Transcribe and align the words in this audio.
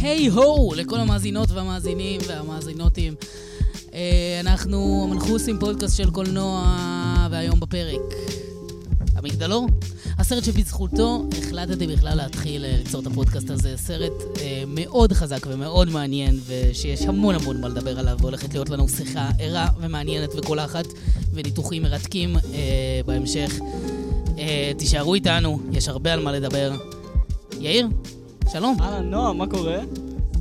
היי 0.00 0.28
הו 0.28 0.74
לכל 0.76 1.00
המאזינות 1.00 1.50
והמאזינים 1.50 2.20
והמאזינותים. 2.26 3.14
אה, 3.94 4.38
אנחנו 4.40 5.06
המנחוסים 5.08 5.58
פודקאסט 5.58 5.96
של 5.96 6.10
קולנוע, 6.10 6.76
והיום 7.30 7.60
בפרק. 7.60 8.00
המגדלור? 9.14 9.68
הסרט 10.18 10.44
שבזכותו 10.44 11.24
החלטתי 11.38 11.86
בכלל 11.86 12.14
להתחיל 12.14 12.64
אה, 12.64 12.76
ליצור 12.78 13.00
את 13.00 13.06
הפודקאסט 13.06 13.50
הזה. 13.50 13.76
סרט 13.76 14.12
אה, 14.40 14.62
מאוד 14.66 15.12
חזק 15.12 15.46
ומאוד 15.46 15.90
מעניין, 15.90 16.40
ושיש 16.46 17.02
המון 17.02 17.34
המון 17.34 17.60
מה 17.60 17.68
לדבר 17.68 17.98
עליו, 17.98 18.16
והולכת 18.20 18.52
להיות 18.52 18.70
לנו 18.70 18.88
שיחה 18.88 19.30
ערה 19.38 19.68
ומעניינת 19.80 20.30
וקולחת, 20.36 20.86
וניתוחים 21.34 21.82
מרתקים 21.82 22.36
אה, 22.36 23.00
בהמשך. 23.06 23.60
אה, 24.38 24.72
תישארו 24.78 25.14
איתנו, 25.14 25.60
יש 25.72 25.88
הרבה 25.88 26.12
על 26.12 26.20
מה 26.20 26.32
לדבר. 26.32 26.72
יאיר, 27.60 27.88
שלום. 28.52 28.76
אהלן, 28.80 29.10
נועה, 29.10 29.32
מה 29.32 29.46
קורה? 29.46 29.78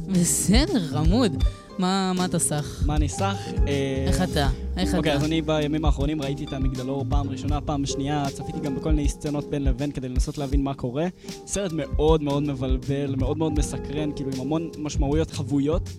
בסדר, 0.08 0.88
חמוד. 0.88 1.44
מה, 1.78 2.14
מה 2.16 2.26
אתה 2.26 2.40
סח? 2.40 2.84
מה 2.86 2.96
אני 2.96 3.10
סח? 3.10 3.38
אה, 3.68 4.06
איך 4.08 4.22
אתה? 4.22 4.50
איך 4.78 4.96
אוקיי, 4.96 5.12
אתה? 5.12 5.20
אז 5.20 5.26
אני 5.26 5.42
בימים 5.42 5.86
האחרונים 5.86 6.22
ראיתי 6.22 6.46
את 6.46 6.54
המגדלור 6.54 7.06
פעם 7.10 7.30
ראשונה, 7.30 7.62
פעם 7.62 7.86
שנייה, 7.86 8.26
צפיתי 8.34 8.60
גם 8.60 8.76
בכל 8.76 8.90
מיני 8.92 9.10
סצנות 9.10 9.50
בין 9.50 9.64
לבין 9.64 9.92
כדי 9.92 10.10
לנסות 10.10 10.38
להבין 10.38 10.64
מה 10.64 10.74
קורה. 10.74 11.08
סרט 11.46 11.72
מאוד 11.72 12.24
מאוד 12.24 12.44
מבלבל, 12.44 13.16
מאוד 13.16 13.38
מאוד 13.38 13.60
מסקרן, 13.60 14.12
כאילו 14.16 14.32
עם 14.34 14.42
המון 14.42 14.70
משמעויות 14.78 15.32
חבויות, 15.32 15.90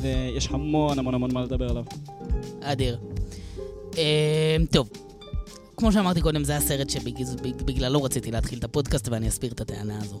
ויש 0.00 0.48
המון 0.50 0.98
המון 0.98 1.14
המון 1.14 1.34
מה 1.34 1.42
לדבר 1.42 1.70
עליו. 1.70 1.84
אדיר. 2.60 2.98
אה, 3.98 4.56
טוב, 4.70 4.88
כמו 5.76 5.92
שאמרתי 5.92 6.20
קודם, 6.20 6.44
זה 6.44 6.56
הסרט 6.56 6.90
שבגללו 6.90 8.02
רציתי 8.02 8.30
להתחיל 8.30 8.58
את 8.58 8.64
הפודקאסט, 8.64 9.08
ואני 9.08 9.28
אסביר 9.28 9.52
את 9.52 9.60
הטענה 9.60 9.98
הזו. 10.02 10.20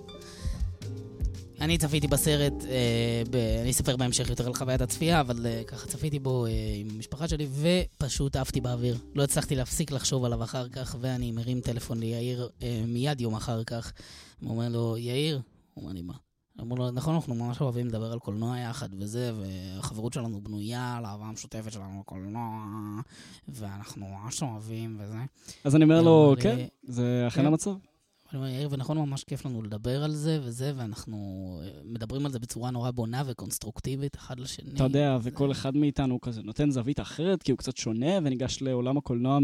אני 1.60 1.78
צפיתי 1.78 2.08
בסרט, 2.08 2.64
אה, 2.64 3.22
ב... 3.30 3.36
אני 3.60 3.70
אספר 3.70 3.96
בהמשך 3.96 4.30
יותר 4.30 4.46
על 4.46 4.54
חוויית 4.54 4.80
הצפייה, 4.80 5.20
אבל 5.20 5.46
אה, 5.46 5.62
ככה 5.66 5.86
צפיתי 5.86 6.18
בו 6.18 6.46
אה, 6.46 6.50
עם 6.76 6.88
המשפחה 6.90 7.28
שלי, 7.28 7.46
ופשוט 7.52 8.36
עפתי 8.36 8.60
באוויר. 8.60 8.98
לא 9.14 9.22
הצלחתי 9.22 9.54
להפסיק 9.54 9.90
לחשוב 9.90 10.24
עליו 10.24 10.42
אחר 10.42 10.68
כך, 10.68 10.96
ואני 11.00 11.32
מרים 11.32 11.60
טלפון 11.60 12.00
ליאיר 12.00 12.48
אה, 12.62 12.82
מיד 12.86 13.20
יום 13.20 13.34
אחר 13.34 13.64
כך. 13.64 13.92
הוא 14.40 14.50
אומר 14.50 14.68
לו, 14.68 14.96
יאיר? 14.98 15.40
הוא 15.74 15.82
אומר 15.82 15.94
לי, 15.94 16.02
מה? 16.02 16.14
אמרו 16.60 16.76
לו, 16.76 16.90
נכון, 16.90 17.14
אנחנו 17.14 17.34
ממש 17.34 17.60
אוהבים 17.60 17.86
לדבר 17.86 18.12
על 18.12 18.18
קולנוע 18.18 18.58
יחד 18.58 18.88
וזה, 18.98 19.32
והחברות 19.40 20.12
שלנו 20.12 20.40
בנויה 20.40 20.96
על 20.96 21.04
האהבה 21.04 21.24
המשותפת 21.24 21.72
שלנו 21.72 22.00
לקולנוע, 22.00 22.64
ואנחנו 23.48 24.06
ממש 24.08 24.42
אוהבים 24.42 24.96
וזה. 25.00 25.18
אז 25.64 25.76
אני 25.76 25.84
אומר 25.84 26.02
לו, 26.02 26.34
כן, 26.40 26.66
זה 26.82 27.24
אכן 27.28 27.40
כן. 27.40 27.46
המצב. 27.46 27.70
אני 28.32 28.38
אומר, 28.38 28.48
יאיר, 28.48 28.68
ונכון, 28.70 28.98
ממש 28.98 29.24
כיף 29.24 29.46
לנו 29.46 29.62
לדבר 29.62 30.04
על 30.04 30.12
זה 30.12 30.40
וזה, 30.42 30.72
ואנחנו 30.76 31.16
אה, 31.62 31.68
מדברים 31.84 32.26
על 32.26 32.32
זה 32.32 32.38
בצורה 32.38 32.70
נורא 32.70 32.90
בונה 32.90 33.22
וקונסטרוקטיבית 33.26 34.16
אחד 34.16 34.40
לשני. 34.40 34.70
אתה 34.74 34.84
יודע, 34.84 35.18
וכל 35.22 35.52
אחד 35.52 35.76
מאיתנו 35.76 36.20
כזה 36.20 36.42
נותן 36.42 36.70
זווית 36.70 37.00
אחרת, 37.00 37.42
כי 37.42 37.52
הוא 37.52 37.58
קצת 37.58 37.76
שונה, 37.76 38.18
וניגש 38.24 38.62
לעולם 38.62 38.96
הקולנוע 38.96 39.38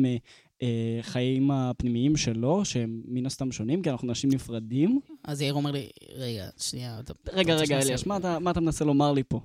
מחיים 0.63 1.51
הפנימיים 1.51 2.17
שלו, 2.17 2.65
שהם 2.65 3.03
מן 3.05 3.27
הסתם 3.27 3.53
שונים, 3.53 3.83
כי 3.83 3.91
אנחנו 3.91 4.09
אנשים 4.09 4.31
נפרדים. 4.31 5.01
אז 5.25 5.41
יאיר 5.41 5.55
אומר 5.55 5.71
לי, 5.71 5.89
רגע, 6.15 6.49
שנייה, 6.59 7.01
אתה... 7.01 7.13
רגע, 7.33 7.55
רגע, 7.55 7.81
אליאש, 7.81 8.07
מה 8.07 8.17
אתה, 8.17 8.39
מה 8.39 8.51
אתה 8.51 8.61
מנסה 8.61 8.85
לומר 8.85 9.13
לי 9.13 9.23
פה? 9.29 9.41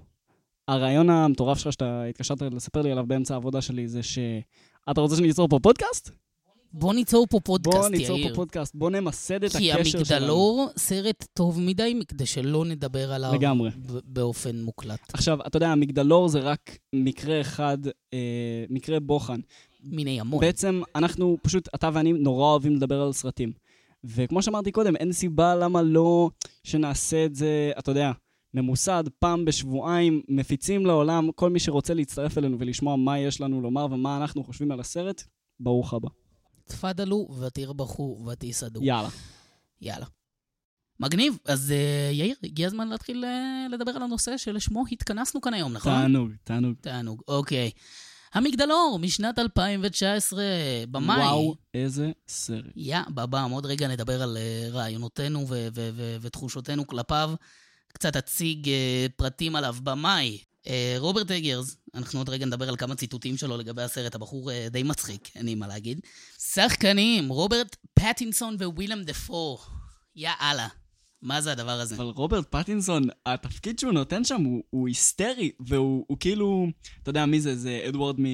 הרעיון 0.67 1.09
המטורף 1.09 1.58
שלך 1.58 1.73
שאתה 1.73 2.03
התקשרת 2.03 2.42
לספר 2.42 2.81
לי 2.81 2.92
עליו 2.92 3.05
באמצע 3.08 3.33
העבודה 3.33 3.61
שלי 3.61 3.88
זה 3.88 4.03
ש... 4.03 4.20
אתה 4.92 5.02
רוצה 5.02 5.16
שניצור 5.16 5.48
פה 5.48 5.59
פודקאסט? 5.64 6.11
בוא 6.73 6.94
ניצור 6.94 7.27
פה 7.30 7.39
בוא 7.39 7.58
פודקאסט, 7.58 7.92
ניצור 7.92 8.17
פה 8.17 8.21
יאיר. 8.21 8.36
פודקאסט, 8.36 8.76
בוא 8.76 8.89
נמסד 8.89 9.43
את 9.43 9.52
כי 9.55 9.71
הקשר 9.71 10.04
שלנו. 10.04 10.21
המגדלור 10.21 10.70
סרט 10.77 11.26
טוב 11.33 11.59
מדי 11.59 11.93
מכדי 11.93 12.26
שלא 12.26 12.65
נדבר 12.65 13.14
עליו 13.14 13.33
לגמרי. 13.33 13.70
באופן 14.05 14.61
מוקלט. 14.61 14.99
עכשיו, 15.14 15.39
אתה 15.48 15.58
יודע, 15.58 15.70
המגדלור 15.70 16.27
זה 16.27 16.39
רק 16.39 16.77
מקרה 16.93 17.42
אחד, 17.42 17.77
אה, 18.14 18.65
מקרה 18.70 18.99
בוחן. 18.99 19.39
מיני 19.83 20.20
המון. 20.20 20.42
בעצם 20.42 20.82
אנחנו 20.95 21.37
פשוט, 21.42 21.70
אתה 21.76 21.89
ואני 21.93 22.14
נורא 22.14 22.45
אוהבים 22.45 22.76
לדבר 22.76 23.02
על 23.02 23.14
סרטים. 23.14 23.52
וכמו 24.03 24.42
שאמרתי 24.42 24.71
קודם, 24.71 24.95
אין 24.95 25.11
סיבה 25.11 25.55
למה 25.55 25.82
לא 25.82 26.30
שנעשה 26.64 27.26
את 27.26 27.36
זה, 27.36 27.71
אתה 27.80 27.92
יודע, 27.92 28.11
ממוסד, 28.53 29.03
פעם 29.20 29.45
בשבועיים, 29.45 30.21
מפיצים 30.27 30.86
לעולם, 30.86 31.30
כל 31.36 31.49
מי 31.49 31.59
שרוצה 31.59 31.93
להצטרף 31.93 32.38
אלינו 32.38 32.59
ולשמוע 32.59 32.95
מה 32.95 33.20
יש 33.20 33.42
לנו 33.42 33.61
לומר 33.61 33.88
ומה 33.92 34.17
אנחנו 34.17 34.43
חושבים 34.43 34.71
על 34.71 34.80
הסרט, 34.80 35.23
ברוך 35.59 35.93
הבא. 35.93 36.09
תפאדלו 36.71 37.27
ותרבחו 37.39 38.26
ותיסעדו. 38.27 38.80
יאללה. 38.83 39.09
יאללה. 39.82 40.05
מגניב. 40.99 41.37
אז 41.45 41.71
אה, 41.71 42.09
יאיר, 42.14 42.36
הגיע 42.43 42.67
הזמן 42.67 42.87
להתחיל 42.87 43.26
אה, 43.26 43.67
לדבר 43.71 43.92
על 43.92 44.04
הנושא 44.04 44.37
שלשמו 44.37 44.83
התכנסנו 44.92 45.42
כאן 45.42 45.54
היום, 45.54 45.73
נכון? 45.73 45.93
תענוג, 45.93 46.32
תענוג. 46.43 46.76
תענוג, 46.82 47.21
אוקיי. 47.27 47.71
המגדלור 48.33 48.99
משנת 49.02 49.39
2019, 49.39 50.43
במאי. 50.92 51.17
וואו, 51.17 51.55
איזה 51.73 52.11
סרט. 52.27 52.65
יא 52.76 52.99
בבם, 53.09 53.52
עוד 53.52 53.65
רגע 53.65 53.88
נדבר 53.88 54.21
על 54.21 54.38
אה, 54.38 54.67
רעיונותינו 54.71 55.45
ותחושותינו 56.21 56.88
כלפיו. 56.88 57.33
קצת 57.93 58.15
אציג 58.15 58.70
אה, 58.70 59.05
פרטים 59.15 59.55
עליו. 59.55 59.76
במאי, 59.83 60.38
רוברט 60.99 61.32
אגרס, 61.32 61.77
אנחנו 61.95 62.20
עוד 62.20 62.30
רגע 62.30 62.45
נדבר 62.45 62.70
על 62.70 62.76
כמה 62.77 62.95
ציטוטים 62.95 63.38
שלו 63.38 63.58
לגבי 63.58 63.82
הסרט, 63.82 64.16
הבחור 64.16 64.52
אה, 64.52 64.67
די 64.72 64.83
מצחיק, 64.83 65.30
אין 65.36 65.45
לי 65.45 65.55
מה 65.55 65.67
להגיד. 65.67 65.99
שחקנים, 66.54 67.30
רוברט 67.30 67.76
פטינסון 67.94 68.55
ווילם 68.60 69.04
דפו. 69.04 69.58
יא 70.16 70.30
אללה, 70.42 70.67
מה 71.21 71.42
זה 71.42 71.52
הדבר 71.52 71.71
הזה? 71.71 71.95
אבל 71.95 72.05
רוברט 72.05 72.45
פטינסון, 72.50 73.04
התפקיד 73.26 73.80
שהוא 73.80 73.92
נותן 73.92 74.23
שם 74.23 74.42
הוא, 74.42 74.64
הוא 74.70 74.88
היסטרי, 74.88 75.52
והוא 75.60 76.05
הוא 76.08 76.17
כאילו, 76.20 76.67
אתה 77.02 77.10
יודע 77.10 77.26
מי 77.26 77.42
זה? 77.42 77.55
זה 77.55 77.86
אדוארד 77.89 78.16
מ... 78.20 78.26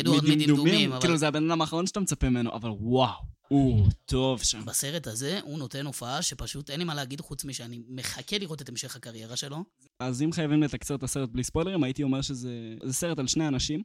אדוארד 0.00 0.24
מדמדומים, 0.24 0.92
אבל- 0.92 1.00
כאילו 1.00 1.16
זה 1.16 1.28
הבן 1.28 1.50
אדם 1.50 1.60
האחרון 1.60 1.86
שאתה 1.86 2.00
מצפה 2.00 2.28
ממנו, 2.28 2.52
אבל 2.52 2.70
וואו, 2.70 3.33
הוא 3.48 3.86
טוב 4.04 4.42
שם. 4.42 4.64
בסרט 4.64 5.06
הזה 5.06 5.40
הוא 5.40 5.58
נותן 5.58 5.86
הופעה 5.86 6.22
שפשוט 6.22 6.70
אין 6.70 6.78
לי 6.78 6.84
מה 6.84 6.94
להגיד 6.94 7.20
חוץ 7.20 7.44
משאני 7.44 7.82
מחכה 7.88 8.38
לראות 8.38 8.62
את 8.62 8.68
המשך 8.68 8.96
הקריירה 8.96 9.36
שלו. 9.36 9.64
אז 9.98 10.22
אם 10.22 10.32
חייבים 10.32 10.62
לתקצר 10.62 10.94
את 10.94 11.02
הסרט 11.02 11.28
בלי 11.28 11.44
ספוילרים, 11.44 11.82
הייתי 11.84 12.02
אומר 12.02 12.22
שזה 12.22 12.76
זה 12.82 12.92
סרט 12.92 13.18
על 13.18 13.26
שני 13.26 13.48
אנשים 13.48 13.82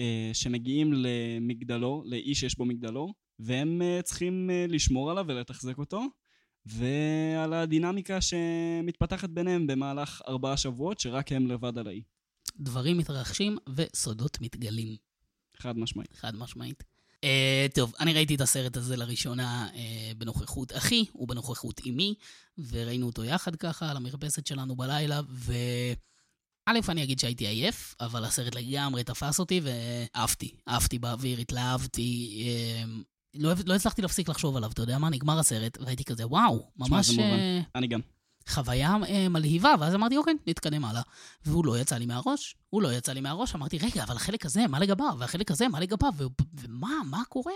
אה, 0.00 0.30
שמגיעים 0.32 0.92
למגדלור, 0.92 2.02
לאיש 2.06 2.40
שיש 2.40 2.58
בו 2.58 2.64
מגדלור, 2.64 3.14
והם 3.38 3.82
אה, 3.82 4.02
צריכים 4.02 4.50
אה, 4.50 4.66
לשמור 4.68 5.10
עליו 5.10 5.24
ולתחזק 5.28 5.78
אותו, 5.78 6.02
ועל 6.66 7.52
הדינמיקה 7.52 8.18
שמתפתחת 8.20 9.30
ביניהם 9.30 9.66
במהלך 9.66 10.22
ארבעה 10.28 10.56
שבועות, 10.56 11.00
שרק 11.00 11.32
הם 11.32 11.46
לבד 11.46 11.78
על 11.78 11.86
האי. 11.86 12.02
דברים 12.56 12.98
מתרחשים 12.98 13.56
וסודות 13.76 14.40
מתגלים. 14.40 14.96
חד 15.56 15.78
משמעית. 15.78 16.14
חד 16.14 16.36
משמעית. 16.36 16.93
Uh, 17.24 17.74
טוב, 17.74 17.92
אני 18.00 18.12
ראיתי 18.12 18.34
את 18.34 18.40
הסרט 18.40 18.76
הזה 18.76 18.96
לראשונה 18.96 19.68
uh, 19.72 19.78
בנוכחות 20.18 20.72
אחי 20.76 21.04
ובנוכחות 21.14 21.80
אמי, 21.86 22.14
וראינו 22.68 23.06
אותו 23.06 23.24
יחד 23.24 23.56
ככה 23.56 23.90
על 23.90 23.96
המרפסת 23.96 24.46
שלנו 24.46 24.76
בלילה, 24.76 25.20
ו... 25.28 25.52
א', 26.66 26.78
אני 26.88 27.02
אגיד 27.02 27.18
שהייתי 27.18 27.46
עייף, 27.46 27.94
אבל 28.00 28.24
הסרט 28.24 28.54
לגמרי 28.54 29.04
תפס 29.04 29.38
אותי 29.38 29.60
ועפתי. 29.64 30.54
עפתי 30.66 30.98
באוויר, 30.98 31.38
התלהבתי. 31.38 32.42
אה, 32.46 32.84
לא, 33.34 33.52
לא 33.66 33.74
הצלחתי 33.74 34.02
להפסיק 34.02 34.28
לחשוב 34.28 34.56
עליו, 34.56 34.70
אתה 34.70 34.82
יודע 34.82 34.98
מה? 34.98 35.10
נגמר 35.10 35.38
הסרט, 35.38 35.78
והייתי 35.80 36.04
כזה, 36.04 36.26
וואו, 36.26 36.70
ממש 36.76 37.06
זה 37.06 37.12
מובן. 37.12 37.38
אני 37.74 37.86
גם. 37.86 38.00
חוויה 38.48 38.96
אה, 39.08 39.28
מלהיבה, 39.28 39.74
ואז 39.80 39.94
אמרתי, 39.94 40.16
אוקיי, 40.16 40.34
נתקדם 40.46 40.84
הלאה. 40.84 41.02
והוא 41.46 41.66
לא 41.66 41.78
יצא 41.78 41.96
לי 41.96 42.06
מהראש, 42.06 42.56
הוא 42.70 42.82
לא 42.82 42.92
יצא 42.92 43.12
לי 43.12 43.20
מהראש, 43.20 43.54
אמרתי, 43.54 43.78
רגע, 43.78 44.02
אבל 44.02 44.16
החלק 44.16 44.46
הזה, 44.46 44.66
מה 44.66 44.78
לגביו? 44.78 45.16
והחלק 45.18 45.50
הזה, 45.50 45.68
מה 45.68 45.80
לגביו? 45.80 46.12
ומה, 46.60 46.94
מה 47.10 47.22
קורה? 47.28 47.52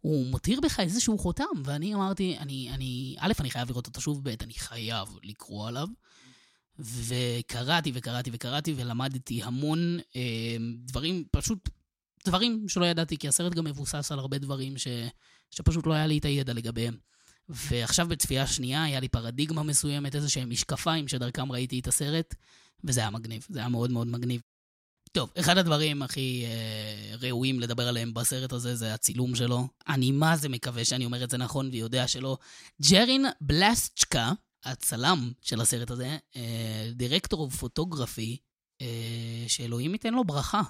הוא 0.00 0.26
מותיר 0.26 0.60
בך 0.60 0.80
איזשהו 0.80 1.18
חותם, 1.18 1.44
ואני 1.64 1.94
אמרתי, 1.94 2.36
אני, 2.38 2.70
אני, 2.74 3.16
א', 3.18 3.32
אני 3.40 3.50
חייב 3.50 3.68
לראות 3.68 3.86
אותו 3.86 4.00
שוב, 4.00 4.24
ב', 4.24 4.34
אני 4.42 4.54
חייב 4.54 5.08
לקרוא 5.22 5.68
עליו. 5.68 5.88
וקראתי 6.78 7.92
וקראתי 7.94 8.30
וקראתי 8.32 8.74
ולמדתי 8.76 9.42
המון 9.42 9.98
אה, 10.16 10.56
דברים, 10.84 11.24
פשוט 11.30 11.68
דברים 12.24 12.68
שלא 12.68 12.84
ידעתי, 12.86 13.16
כי 13.16 13.28
הסרט 13.28 13.54
גם 13.54 13.64
מבוסס 13.64 14.12
על 14.12 14.18
הרבה 14.18 14.38
דברים 14.38 14.78
ש, 14.78 14.88
שפשוט 15.50 15.86
לא 15.86 15.92
היה 15.92 16.06
לי 16.06 16.18
את 16.18 16.24
הידע 16.24 16.52
לגביהם. 16.52 16.96
ועכשיו 17.48 18.08
בצפייה 18.08 18.46
שנייה 18.46 18.84
היה 18.84 19.00
לי 19.00 19.08
פרדיגמה 19.08 19.62
מסוימת, 19.62 20.14
איזה 20.14 20.30
שהם 20.30 20.50
משקפיים 20.50 21.08
שדרכם 21.08 21.52
ראיתי 21.52 21.78
את 21.78 21.86
הסרט, 21.86 22.34
וזה 22.84 23.00
היה 23.00 23.10
מגניב, 23.10 23.46
זה 23.48 23.58
היה 23.58 23.68
מאוד 23.68 23.90
מאוד 23.90 24.06
מגניב. 24.06 24.40
טוב, 25.12 25.30
אחד 25.38 25.58
הדברים 25.58 26.02
הכי 26.02 26.44
אה, 26.46 27.16
ראויים 27.20 27.60
לדבר 27.60 27.88
עליהם 27.88 28.14
בסרט 28.14 28.52
הזה 28.52 28.74
זה 28.74 28.94
הצילום 28.94 29.34
שלו. 29.34 29.68
אני 29.88 30.12
מה 30.12 30.36
זה 30.36 30.48
מקווה 30.48 30.84
שאני 30.84 31.04
אומר 31.04 31.24
את 31.24 31.30
זה 31.30 31.38
נכון 31.38 31.68
ויודע 31.72 32.08
שלא. 32.08 32.38
ג'רין 32.90 33.26
בלסצ'קה, 33.40 34.32
הצלם 34.64 35.32
של 35.42 35.60
הסרט 35.60 35.90
הזה, 35.90 36.18
אה, 36.36 36.90
דירקטור 36.94 37.40
אוף 37.40 37.56
פוטוגרפי, 37.56 38.36
אה, 38.82 39.44
שאלוהים 39.48 39.92
ייתן 39.92 40.14
לו 40.14 40.24
ברכה. 40.24 40.62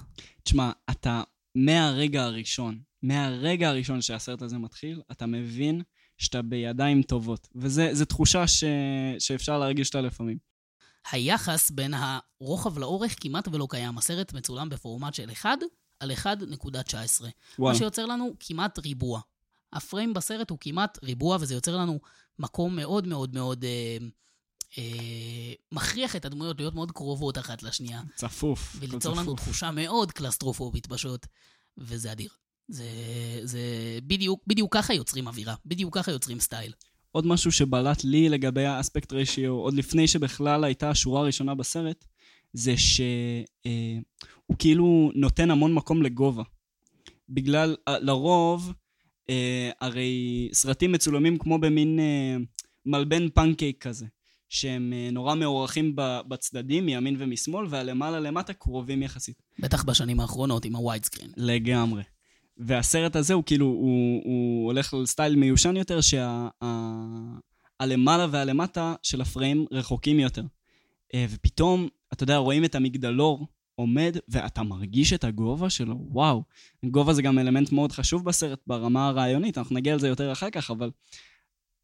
תשמע, 0.43 0.71
אתה 0.89 1.21
מהרגע 1.55 2.23
הראשון, 2.23 2.79
מהרגע 3.03 3.69
הראשון 3.69 4.01
שהסרט 4.01 4.41
הזה 4.41 4.57
מתחיל, 4.57 5.01
אתה 5.11 5.25
מבין 5.25 5.81
שאתה 6.17 6.41
בידיים 6.41 7.01
טובות. 7.01 7.47
וזו 7.55 8.05
תחושה 8.05 8.47
ש... 8.47 8.63
שאפשר 9.19 9.59
להרגיש 9.59 9.87
אותה 9.87 10.01
לפעמים. 10.01 10.37
היחס 11.11 11.71
בין 11.71 11.93
הרוחב 11.93 12.77
לאורך 12.77 13.15
כמעט 13.19 13.47
ולא 13.47 13.67
קיים. 13.69 13.97
הסרט 13.97 14.33
מצולם 14.33 14.69
בפורמט 14.69 15.13
של 15.13 15.31
1 15.31 15.49
על 15.99 16.11
1.19. 16.11 17.25
מה. 17.59 17.75
שיוצר 17.75 18.05
לנו 18.05 18.33
כמעט 18.39 18.79
ריבוע. 18.79 19.21
הפריים 19.73 20.13
בסרט 20.13 20.49
הוא 20.49 20.57
כמעט 20.61 20.97
ריבוע, 21.03 21.37
וזה 21.39 21.53
יוצר 21.53 21.77
לנו 21.77 21.99
מקום 22.39 22.75
מאוד 22.75 23.07
מאוד 23.07 23.33
מאוד 23.33 23.63
אה, 23.65 23.97
אה, 24.77 25.53
מכריח 25.71 26.15
את 26.15 26.25
הדמויות 26.25 26.59
להיות 26.59 26.75
מאוד 26.75 26.91
קרובות 26.91 27.37
אחת 27.37 27.63
לשנייה, 27.63 28.01
צפוף. 28.15 28.75
וליצור 28.79 29.15
לנו 29.15 29.23
צפוף. 29.23 29.39
תחושה 29.39 29.71
מאוד 29.71 30.11
קלסטרופובית 30.11 30.87
פשוט, 30.87 31.25
וזה 31.77 32.11
אדיר. 32.11 32.29
זה, 32.67 32.89
זה 33.43 33.59
בדיוק, 34.03 34.43
בדיוק 34.47 34.73
ככה 34.73 34.93
יוצרים 34.93 35.27
אווירה, 35.27 35.55
בדיוק 35.65 35.97
ככה 35.97 36.11
יוצרים 36.11 36.39
סטייל. 36.39 36.73
עוד 37.11 37.27
משהו 37.27 37.51
שבלט 37.51 38.03
לי 38.03 38.29
לגבי 38.29 38.65
האספקט 38.65 39.13
רשיו, 39.13 39.51
עוד 39.53 39.73
לפני 39.73 40.07
שבכלל 40.07 40.63
הייתה 40.63 40.89
השורה 40.89 41.21
הראשונה 41.21 41.55
בסרט, 41.55 42.05
זה 42.53 42.77
שהוא 42.77 44.57
כאילו 44.59 45.11
נותן 45.15 45.51
המון 45.51 45.73
מקום 45.73 46.01
לגובה. 46.01 46.43
בגלל, 47.29 47.75
אה, 47.87 47.99
לרוב, 47.99 48.73
אה, 49.29 49.69
הרי 49.81 50.49
סרטים 50.53 50.91
מצולמים 50.91 51.37
כמו 51.37 51.59
במין 51.59 51.99
אה, 51.99 52.37
מלבן 52.85 53.29
פנקייק 53.29 53.87
כזה, 53.87 54.05
שהם 54.49 54.93
אה, 54.93 55.09
נורא 55.11 55.35
מעורכים 55.35 55.95
ב- 55.95 56.19
בצדדים, 56.27 56.85
מימין 56.85 57.15
ומשמאל, 57.19 57.65
והלמעלה 57.69 58.19
למטה 58.19 58.53
קרובים 58.53 59.03
יחסית. 59.03 59.41
בטח 59.59 59.83
בשנים 59.83 60.19
האחרונות 60.19 60.65
עם 60.65 60.75
הווייד 60.75 61.05
סקרין. 61.05 61.31
לגמרי. 61.37 62.03
והסרט 62.59 63.15
הזה 63.15 63.33
הוא 63.33 63.43
כאילו, 63.45 63.65
הוא, 63.65 64.21
הוא 64.23 64.65
הולך 64.65 64.93
על 64.93 65.05
סטייל 65.05 65.35
מיושן 65.35 65.77
יותר, 65.77 65.99
שהלמעלה 67.81 68.27
והלמטה 68.31 68.95
של 69.03 69.21
הפריים 69.21 69.65
רחוקים 69.71 70.19
יותר. 70.19 70.43
אה, 71.13 71.25
ופתאום, 71.29 71.87
אתה 72.13 72.23
יודע, 72.23 72.37
רואים 72.37 72.65
את 72.65 72.75
המגדלור 72.75 73.47
עומד, 73.75 74.17
ואתה 74.27 74.63
מרגיש 74.63 75.13
את 75.13 75.23
הגובה 75.23 75.69
שלו, 75.69 75.95
וואו. 75.99 76.43
גובה 76.85 77.13
זה 77.13 77.21
גם 77.21 77.39
אלמנט 77.39 77.71
מאוד 77.71 77.91
חשוב 77.91 78.25
בסרט 78.25 78.59
ברמה 78.67 79.07
הרעיונית, 79.07 79.57
אנחנו 79.57 79.75
נגיע 79.75 79.95
לזה 79.95 80.07
יותר 80.07 80.31
אחר 80.31 80.49
כך, 80.49 80.71
אבל 80.71 80.91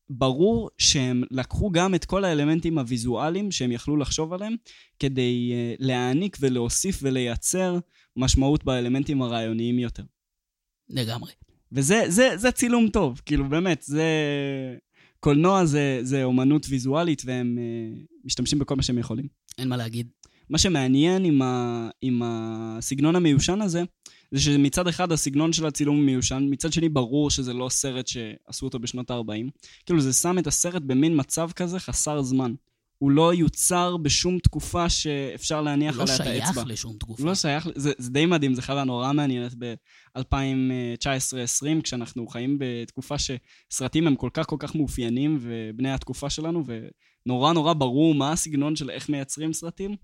ברור 0.09 0.69
שהם 0.77 1.23
לקחו 1.31 1.71
גם 1.71 1.95
את 1.95 2.05
כל 2.05 2.25
האלמנטים 2.25 2.79
הוויזואליים 2.79 3.51
שהם 3.51 3.71
יכלו 3.71 3.97
לחשוב 3.97 4.33
עליהם, 4.33 4.55
כדי 4.99 5.51
uh, 5.51 5.75
להעניק 5.79 6.37
ולהוסיף 6.39 6.99
ולייצר 7.01 7.79
משמעות 8.15 8.63
באלמנטים 8.63 9.21
הרעיוניים 9.21 9.79
יותר. 9.79 10.03
לגמרי. 10.89 11.31
וזה 11.71 12.03
זה, 12.07 12.29
זה 12.37 12.51
צילום 12.51 12.89
טוב, 12.89 13.21
כאילו 13.25 13.49
באמת, 13.49 13.83
זה... 13.87 14.03
קולנוע 15.23 15.65
זה, 15.65 15.99
זה 16.01 16.23
אומנות 16.23 16.65
ויזואלית, 16.69 17.21
והם 17.25 17.57
uh, 17.57 18.05
משתמשים 18.25 18.59
בכל 18.59 18.75
מה 18.75 18.83
שהם 18.83 18.97
יכולים. 18.97 19.27
אין 19.57 19.69
מה 19.69 19.77
להגיד. 19.77 20.07
מה 20.49 20.57
שמעניין 20.57 21.25
עם, 21.25 21.41
ה, 21.41 21.89
עם 22.01 22.21
הסגנון 22.25 23.15
המיושן 23.15 23.61
הזה, 23.61 23.83
זה 24.31 24.41
שמצד 24.41 24.87
אחד 24.87 25.11
הסגנון 25.11 25.53
של 25.53 25.65
הצילום 25.65 25.95
הוא 25.97 26.05
מיושן, 26.05 26.47
מצד 26.49 26.73
שני 26.73 26.89
ברור 26.89 27.29
שזה 27.29 27.53
לא 27.53 27.69
סרט 27.69 28.07
שעשו 28.07 28.65
אותו 28.65 28.79
בשנות 28.79 29.11
ה-40. 29.11 29.49
כאילו 29.85 30.01
זה 30.01 30.13
שם 30.13 30.39
את 30.39 30.47
הסרט 30.47 30.81
במין 30.81 31.19
מצב 31.19 31.49
כזה 31.55 31.79
חסר 31.79 32.21
זמן. 32.21 32.53
הוא 33.03 33.11
לא 33.11 33.33
יוצר 33.33 33.97
בשום 33.97 34.39
תקופה 34.39 34.89
שאפשר 34.89 35.61
להניח 35.61 35.97
לא 35.97 36.03
עליה 36.03 36.15
את 36.15 36.19
האצבע. 36.19 36.53
שייך 36.53 36.67
לשום 36.67 36.97
תקופה. 36.99 37.23
הוא 37.23 37.29
לא 37.29 37.35
שייך, 37.35 37.67
זה, 37.75 37.91
זה 37.97 38.11
די 38.11 38.25
מדהים, 38.25 38.53
זו 38.53 38.61
חוויה 38.61 38.83
נורא 38.83 39.13
מעניינת 39.13 39.53
ב-2019-2020, 39.57 41.81
כשאנחנו 41.83 42.27
חיים 42.27 42.57
בתקופה 42.59 43.15
שסרטים 43.17 44.07
הם 44.07 44.15
כל 44.15 44.29
כך 44.33 44.45
כל 44.45 44.55
כך 44.59 44.75
מאופיינים, 44.75 45.37
ובני 45.41 45.91
התקופה 45.91 46.29
שלנו, 46.29 46.63
ונורא 47.25 47.53
נורא 47.53 47.73
ברור 47.73 48.15
מה 48.15 48.31
הסגנון 48.31 48.75
של 48.75 48.89
איך 48.89 49.09
מייצרים 49.09 49.53
סרטים. 49.53 49.95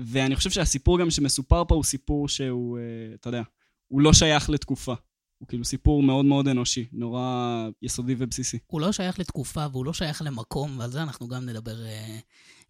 ואני 0.00 0.36
חושב 0.36 0.50
שהסיפור 0.50 0.98
גם 0.98 1.10
שמסופר 1.10 1.62
פה 1.68 1.74
הוא 1.74 1.84
סיפור 1.84 2.28
שהוא, 2.28 2.78
אה, 2.78 3.14
אתה 3.14 3.28
יודע, 3.28 3.42
הוא 3.88 4.00
לא 4.00 4.12
שייך 4.12 4.50
לתקופה. 4.50 4.94
הוא 5.38 5.48
כאילו 5.48 5.64
סיפור 5.64 6.02
מאוד 6.02 6.24
מאוד 6.24 6.48
אנושי, 6.48 6.86
נורא 6.92 7.68
יסודי 7.82 8.14
ובסיסי. 8.18 8.58
הוא 8.66 8.80
לא 8.80 8.92
שייך 8.92 9.18
לתקופה 9.18 9.66
והוא 9.72 9.84
לא 9.84 9.92
שייך 9.92 10.22
למקום, 10.22 10.78
ועל 10.78 10.90
זה 10.90 11.02
אנחנו 11.02 11.28
גם 11.28 11.46
נדבר 11.46 11.84
אה, 11.84 12.18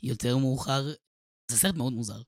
יותר 0.02 0.36
מאוחר. 0.36 0.92
זה 1.48 1.58
סרט 1.58 1.76
מאוד 1.76 1.92
מוזר. 1.92 2.20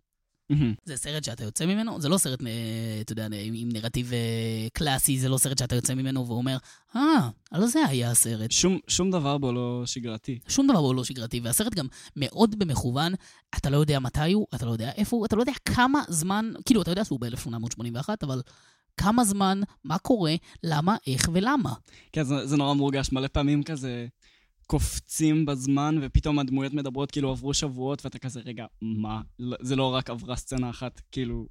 מהמם. 0.50 0.74
זה 0.84 0.96
סרט 0.96 1.24
שאתה 1.24 1.44
יוצא 1.44 1.66
ממנו, 1.66 2.00
זה 2.00 2.08
לא 2.08 2.18
סרט, 2.18 2.42
אה, 2.42 2.98
אתה 3.00 3.12
יודע, 3.12 3.24
עם, 3.24 3.54
עם 3.56 3.68
נרטיב 3.72 4.12
אה, 4.12 4.68
קלאסי, 4.72 5.18
זה 5.18 5.28
לא 5.28 5.38
סרט 5.38 5.58
שאתה 5.58 5.74
יוצא 5.74 5.94
ממנו 5.94 6.28
ואומר, 6.28 6.56
אה, 6.96 7.28
על 7.50 7.66
זה 7.66 7.84
היה 7.88 8.10
הסרט. 8.10 8.50
שום, 8.52 8.78
שום 8.86 9.10
דבר 9.10 9.38
בו 9.38 9.52
לא 9.52 9.82
שגרתי. 9.86 10.38
שום 10.48 10.66
דבר 10.66 10.78
הוא 10.78 10.94
לא 10.94 11.04
שגרתי, 11.04 11.40
והסרט 11.40 11.74
גם 11.74 11.86
מאוד 12.16 12.58
במכוון, 12.58 13.12
אתה 13.56 13.70
לא 13.70 13.76
יודע 13.76 13.98
מתי 13.98 14.32
הוא, 14.32 14.46
אתה 14.54 14.66
לא 14.66 14.70
יודע 14.70 14.90
איפה 14.96 15.16
הוא, 15.16 15.26
אתה 15.26 15.36
לא 15.36 15.42
יודע 15.42 15.52
כמה 15.64 16.02
זמן, 16.08 16.52
כאילו, 16.64 16.82
אתה 16.82 16.90
יודע 16.90 17.04
שהוא 17.04 17.20
ב-1881, 17.20 18.08
אבל 18.22 18.42
כמה 18.98 19.24
זמן, 19.24 19.60
מה 19.84 19.98
קורה, 19.98 20.34
למה, 20.62 20.96
איך 21.06 21.28
ולמה. 21.32 21.74
כן, 22.12 22.22
זה, 22.22 22.46
זה 22.46 22.56
נורא 22.56 22.74
מורגש, 22.74 23.12
מלא 23.12 23.28
פעמים 23.32 23.62
כזה 23.62 24.06
קופצים 24.66 25.46
בזמן, 25.46 25.98
ופתאום 26.02 26.38
הדמויות 26.38 26.72
מדברות 26.74 27.10
כאילו 27.10 27.30
עברו 27.30 27.54
שבועות, 27.54 28.04
ואתה 28.04 28.18
כזה, 28.18 28.40
רגע, 28.40 28.66
מה? 28.82 29.20
לא- 29.38 29.56
זה 29.60 29.76
לא 29.76 29.94
רק 29.94 30.10
עברה 30.10 30.36
סצנה 30.36 30.70
אחת, 30.70 31.00
כאילו, 31.12 31.46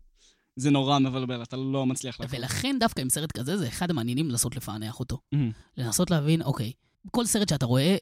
זה 0.56 0.70
נורא 0.70 1.00
מבלבל, 1.00 1.44
אתה 1.44 1.58
לא 1.58 1.86
מצליח 1.86 2.20
לעקוב. 2.20 2.40
ולכן 2.40 2.76
דווקא 2.80 3.02
עם 3.02 3.10
סרט 3.10 3.32
כזה, 3.32 3.58
זה 3.58 3.68
אחד 3.68 3.90
המעניינים 3.90 4.30
לנסות 4.30 4.56
לפענח 4.56 5.00
אותו. 5.00 5.20
מהמם. 5.32 5.52
לנסות 5.78 6.12
להבין, 6.12 6.42
אוקיי, 6.42 6.72
כל 7.12 7.26
סרט 7.26 7.50
שאתה 7.50 7.66
רואה, 7.66 7.96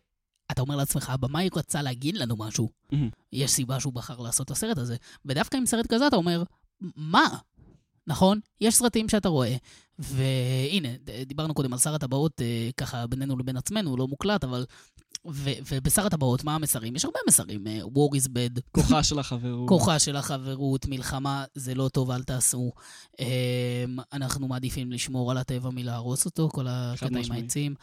אתה 0.51 0.61
אומר 0.61 0.75
לעצמך, 0.75 1.09
הבמאי 1.09 1.49
רצה 1.55 1.81
להגיד 1.81 2.17
לנו 2.17 2.35
משהו. 2.37 2.69
מהמם. 2.91 3.09
יש 3.33 3.51
סיבה 3.51 3.79
שהוא 3.79 3.93
בחר 3.93 4.19
לעשות 4.19 4.45
את 4.45 4.51
הסרט 4.51 4.77
הזה. 4.77 4.95
ודווקא 5.25 5.57
עם 5.57 5.65
סרט 5.65 5.85
כזה 5.93 6.07
אתה 6.07 6.15
אומר, 6.15 6.43
מה? 6.95 7.25
נכון? 8.07 8.39
יש 8.61 8.75
סרטים 8.75 9.09
שאתה 9.09 9.29
רואה, 9.29 9.55
והנה, 9.99 10.89
דיברנו 11.25 11.53
קודם 11.53 11.73
על 11.73 11.79
שר 11.79 11.95
הטבעות, 11.95 12.41
אה, 12.41 12.69
ככה 12.77 13.07
בינינו 13.07 13.37
לבין 13.37 13.57
עצמנו, 13.57 13.97
לא 13.97 14.07
מוקלט, 14.07 14.43
אבל... 14.43 14.65
ו- 15.27 15.51
ובשר 15.71 16.05
הטבעות, 16.05 16.43
מה 16.43 16.55
המסרים? 16.55 16.95
יש 16.95 17.05
הרבה 17.05 17.19
מסרים. 17.27 17.67
אה, 17.67 17.79
War 17.81 18.15
is 18.15 18.27
bad, 18.27 18.61
כוחה 18.71 19.03
של 19.03 19.19
החברות. 19.19 19.69
כוחה 19.69 19.99
של 19.99 20.15
החברות, 20.15 20.85
מלחמה, 20.85 21.45
זה 21.55 21.75
לא 21.75 21.87
טוב, 21.87 22.11
אל 22.11 22.23
תעשו. 22.23 22.71
אמ, 23.19 23.25
אנחנו 24.13 24.47
מעדיפים 24.47 24.91
לשמור 24.91 25.31
על 25.31 25.37
הטבע 25.37 25.69
מלהרוס 25.69 26.25
אותו, 26.25 26.49
כל 26.51 26.65
הקטע 26.69 27.07
עם 27.07 27.17
משמעית. 27.17 27.43
העצים. 27.43 27.75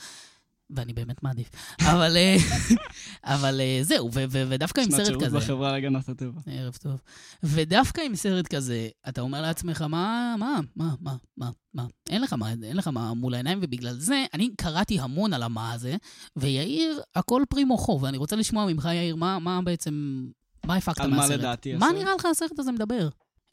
ואני 0.76 0.92
באמת 0.92 1.22
מעדיף. 1.22 1.50
אבל, 1.80 2.16
אה, 2.16 2.36
אבל 3.34 3.60
אה, 3.60 3.78
זהו, 3.82 4.10
ו- 4.14 4.24
ו- 4.30 4.42
ודווקא 4.48 4.80
עם 4.80 4.86
שנת 4.86 4.96
סרט 4.96 5.06
שירות 5.06 5.22
כזה... 5.24 5.36
בחברה 5.36 5.72
להגנת 5.72 6.08
הטבע. 6.08 6.40
ערב 6.46 6.76
טוב. 6.76 7.00
ודווקא 7.42 8.00
עם 8.00 8.14
סרט 8.14 8.46
כזה, 8.46 8.88
אתה 9.08 9.20
אומר 9.20 9.42
לעצמך, 9.42 9.82
מה, 9.82 10.34
מה, 10.38 10.60
מה, 10.76 10.94
מה, 11.00 11.14
מה, 11.36 11.50
מה, 11.74 11.86
אין 12.10 12.22
לך 12.22 12.32
מה, 12.32 12.50
אין 12.62 12.76
לך 12.76 12.88
מה 12.88 13.14
מול 13.14 13.34
העיניים, 13.34 13.58
ובגלל 13.62 13.98
זה 13.98 14.24
אני 14.34 14.50
קראתי 14.56 15.00
המון 15.00 15.32
על 15.32 15.42
המה 15.42 15.72
הזה, 15.72 15.96
ויאיר, 16.36 17.00
הכל 17.14 17.42
פרי 17.48 17.64
מוחו, 17.64 17.98
ואני 18.02 18.16
רוצה 18.16 18.36
לשמוע 18.36 18.66
ממך, 18.66 18.88
יאיר, 18.94 19.16
מה, 19.16 19.38
מה 19.38 19.60
בעצם, 19.62 20.24
מה 20.66 20.76
הפקת 20.76 21.00
על 21.00 21.10
מה 21.10 21.16
מהסרט? 21.16 21.38
לדעתי 21.38 21.74
מה 21.74 21.86
הסרט? 21.86 22.02
נראה 22.02 22.14
לך 22.14 22.26
הסרט 22.26 22.58
הזה 22.58 22.72
מדבר? 22.72 23.08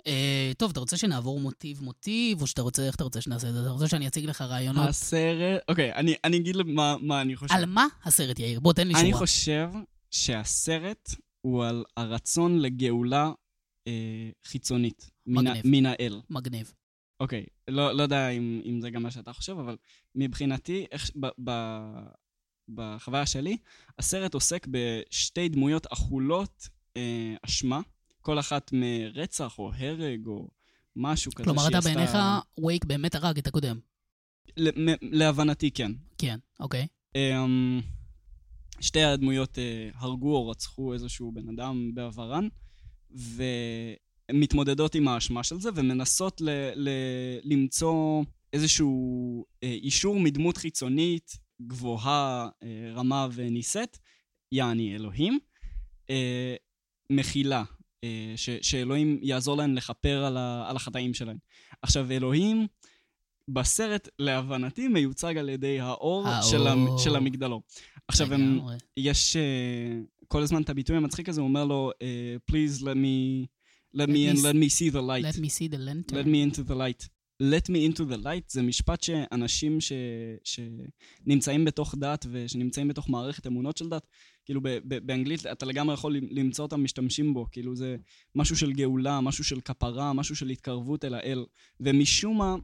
אה, 0.08 0.52
טוב, 0.58 0.72
אתה 0.72 0.80
רוצה 0.80 0.98
שנעבור 0.98 1.40
מוטיב-מוטיב, 1.40 2.42
או 2.42 2.48
שאתה 2.48 2.62
רוצה, 2.62 2.88
איך 2.88 2.96
אתה 2.96 3.04
רוצה 3.04 3.22
שנעשה 3.22 3.50
את 3.50 3.54
זה? 3.54 3.62
אתה 3.62 3.70
רוצה 3.70 3.88
שאני 3.88 4.08
אציג 4.08 4.26
לך 4.26 4.42
רעיונות? 4.42 4.90
הסרט, 4.90 5.62
אוקיי, 5.70 5.94
אני, 5.94 6.16
אני 6.24 6.38
אגיד 6.38 6.58
מה, 6.58 6.96
מה 7.02 7.22
אני 7.22 7.36
חושב. 7.36 7.54
על 7.56 7.66
מה 7.66 7.86
הסרט, 8.04 8.40
יאיר? 8.40 8.60
בוא, 8.60 8.74
תן 8.74 8.88
לי 8.88 8.94
אני 8.94 9.08
שורה. 9.10 9.18
חושב 9.20 9.70
שהסרט 10.12 11.10
הוא 11.42 11.66
על 11.66 11.84
הרצון 11.98 12.60
לגאולה 12.60 13.32
אה, 13.88 14.30
חיצונית. 14.46 15.10
מגניב. 15.28 15.62
מן 15.66 15.86
האל. 15.86 16.22
מגניב. 16.30 16.74
אוקיי, 17.20 17.46
לא, 17.68 17.92
לא 17.92 18.04
יודע 18.04 18.30
אם, 18.30 18.62
אם 18.66 18.82
זה 18.82 18.90
גם 18.90 19.04
מה 19.04 19.12
שאתה 19.12 19.34
חושב, 19.34 19.52
אבל 19.60 19.78
מבחינתי, 20.16 20.86
איך, 20.92 21.12
ב, 21.20 21.28
ב, 21.44 21.52
בחוויה 22.74 23.26
שלי, 23.26 23.58
הסרט 24.00 24.34
עוסק 24.34 24.68
בשתי 24.72 25.50
דמויות 25.50 25.86
אכולות 25.86 26.70
אה, 26.98 27.36
אשמה, 27.42 27.82
כל 28.30 28.40
אחת 28.40 28.72
מרצח 28.74 29.60
או 29.60 29.72
הרג 29.74 30.28
או 30.28 30.48
משהו 30.96 31.32
כזה 31.32 31.44
כלומר, 31.44 31.62
שהיא 31.62 31.70
אתה 31.70 31.78
עשתה- 31.78 31.90
בעיניך, 31.94 32.18
וייק 32.66 32.86
באמת 32.86 33.16
הרג 33.16 33.38
את 33.38 33.48
הקודם. 33.48 33.80
ל- 34.58 34.90
מ- 34.90 34.98
להבנתי, 35.02 35.72
כן. 35.72 35.92
כן, 36.18 36.38
אוקיי. 36.60 36.88
אמ, 37.16 37.82
שתי 38.82 39.04
הדמויות 39.04 39.58
אה, 39.60 39.90
הרגו 39.96 40.36
או 40.36 40.50
רצחו 40.50 40.94
איזשהו 40.94 41.32
בן 41.32 41.50
אדם 41.50 41.92
בעברן, 41.94 42.48
ומתמודדות 44.32 44.96
עם 44.96 45.08
האשמה 45.08 45.44
של 45.44 45.60
זה, 45.60 45.70
ומנסות 45.76 46.42
ל- 46.42 46.50
ל- 46.76 46.90
למצוא 47.44 48.24
איזשהו 48.54 49.46
אה, 49.64 49.70
אישור 49.72 50.20
מדמות 50.20 50.58
חיצונית 50.58 51.38
גבוהה, 51.62 52.50
אה, 52.64 52.68
רמה 52.94 53.28
ונישאת, 53.34 53.98
יעני 54.52 54.96
אלוהים, 54.96 55.40
אה, 56.10 56.56
מחילה, 57.12 57.60
אה, 57.60 57.64
ש- 58.36 58.50
שאלוהים 58.62 59.20
יעזור 59.22 59.58
להן 59.58 59.76
לכפר 59.76 60.24
על, 60.26 60.38
ה- 60.38 60.66
על 60.70 60.76
החטאים 60.76 61.14
שלהן. 61.14 61.38
עכשיו, 61.82 62.12
אלוהים... 62.12 62.68
בסרט, 63.52 64.10
להבנתי, 64.20 64.88
מיוצג 64.88 65.38
על 65.38 65.50
ידי 65.50 65.80
האור, 65.80 66.28
האור. 66.28 66.50
של, 66.52 66.68
המ, 66.68 66.88
של 66.98 67.16
המגדלור. 67.16 67.64
עכשיו, 68.08 68.34
הם. 68.34 68.60
יש 68.98 69.36
uh, 69.36 70.26
כל 70.28 70.42
הזמן 70.42 70.62
את 70.62 70.70
הביטוי 70.70 70.98
המצחיק 70.98 71.30
הזה, 71.30 71.42
הוא 71.42 71.48
אומר 71.48 71.66
לו, 71.66 71.92
אה, 72.02 72.36
please 72.52 72.82
let 72.82 72.96
me, 72.96 73.46
let 73.98 74.08
me 74.08 74.12
me 74.12 74.34
in, 74.34 74.38
s- 74.38 74.44
let 74.46 74.56
me 74.56 74.70
see 74.70 74.94
the 74.94 75.02
light. 75.02 75.36
Let 75.36 75.40
me 75.40 75.50
see 75.50 75.74
the 75.74 75.78
lantern. 75.78 76.16
let 76.18 76.26
me 76.26 76.58
into 76.58 76.70
the 76.70 76.76
light. 76.76 77.08
Let 77.44 77.70
me 77.70 77.90
into 77.90 78.00
the 78.00 78.24
light 78.24 78.46
זה 78.48 78.62
משפט 78.62 79.04
שאנשים 79.04 79.82
ש... 79.82 79.92
שנמצאים 80.44 81.66
בתוך 81.66 81.96
דת 81.96 82.26
ושנמצאים 82.32 82.88
בתוך 82.88 83.10
מערכת 83.10 83.48
אמונות 83.48 83.78
של 83.78 83.90
דת, 83.90 84.08
כאילו 84.46 84.62
ב... 84.62 84.68
ב... 84.68 85.06
באנגלית 85.06 85.46
אתה 85.46 85.66
לגמרי 85.66 85.94
יכול 85.94 86.18
למצוא 86.32 86.66
אותם 86.66 86.84
משתמשים 86.84 87.34
בו, 87.34 87.46
כאילו 87.52 87.76
זה 87.76 87.96
משהו 88.36 88.56
של 88.56 88.74
גאולה, 88.74 89.22
משהו 89.22 89.44
של 89.44 89.62
כפרה, 89.62 90.14
משהו 90.14 90.36
של 90.36 90.50
התקרבות 90.50 91.06
אל 91.06 91.14
האל. 91.14 91.46
ומשום 91.80 92.38
מה, 92.38 92.56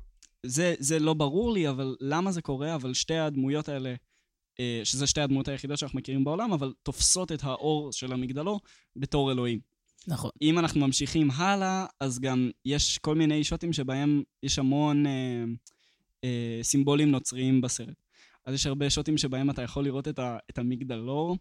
זה, 0.45 0.75
זה 0.79 0.99
לא 0.99 1.13
ברור 1.13 1.53
לי, 1.53 1.69
אבל 1.69 1.95
למה 1.99 2.31
זה 2.31 2.41
קורה, 2.41 2.75
אבל 2.75 2.93
שתי 2.93 3.17
הדמויות 3.17 3.69
האלה, 3.69 3.95
אה, 4.59 4.81
שזה 4.83 5.07
שתי 5.07 5.21
הדמויות 5.21 5.47
היחידות 5.47 5.77
שאנחנו 5.77 5.99
מכירים 5.99 6.23
בעולם, 6.23 6.53
אבל 6.53 6.73
תופסות 6.83 7.31
את 7.31 7.43
האור 7.43 7.91
של 7.91 8.13
המגדלור 8.13 8.61
בתור 8.95 9.31
אלוהים. 9.31 9.74
נכון. 10.07 10.31
אם 10.41 10.59
אנחנו 10.59 10.79
ממשיכים 10.79 11.31
הלאה, 11.31 11.85
אז 11.99 12.19
גם 12.19 12.49
יש 12.65 12.97
כל 12.97 13.15
מיני 13.15 13.43
שוטים 13.43 13.73
שבהם 13.73 14.23
יש 14.43 14.59
המון 14.59 15.05
אה, 15.05 15.43
אה, 16.23 16.59
סימבולים 16.63 17.11
נוצריים 17.11 17.61
בסרט. 17.61 17.95
אז 18.45 18.53
יש 18.53 18.65
הרבה 18.65 18.89
שוטים 18.89 19.17
שבהם 19.17 19.49
אתה 19.49 19.61
יכול 19.61 19.83
לראות 19.83 20.07
את, 20.07 20.19
ה, 20.19 20.37
את 20.49 20.57
המגדלור. 20.57 21.37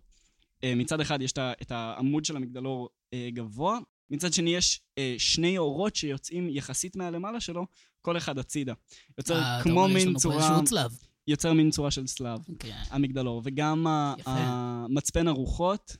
אה, 0.64 0.74
מצד 0.74 1.00
אחד 1.00 1.22
יש 1.22 1.32
את, 1.32 1.38
ה, 1.38 1.52
את 1.62 1.70
העמוד 1.70 2.24
של 2.24 2.36
המגדלור 2.36 2.88
אה, 3.14 3.28
גבוה, 3.32 3.78
מצד 4.10 4.32
שני 4.32 4.56
יש 4.56 4.80
אה, 4.98 5.14
שני 5.18 5.58
אורות 5.58 5.96
שיוצאים 5.96 6.48
יחסית 6.50 6.96
מהלמעלה 6.96 7.40
שלו, 7.40 7.66
כל 8.02 8.16
אחד 8.16 8.38
הצידה. 8.38 8.72
יוצר 9.18 9.42
אה, 9.42 9.62
כמו 9.62 9.88
מין 9.88 10.14
צורה, 10.14 10.60
צלב. 10.64 10.98
יוצר 11.28 11.52
מין 11.52 11.70
צורה 11.70 11.90
של 11.90 12.06
צלב. 12.06 12.40
כן. 12.58 12.82
המגדלור, 12.90 13.42
וגם 13.44 13.86
יפה. 14.18 14.30
המצפן 14.30 15.28
הרוחות, 15.28 15.96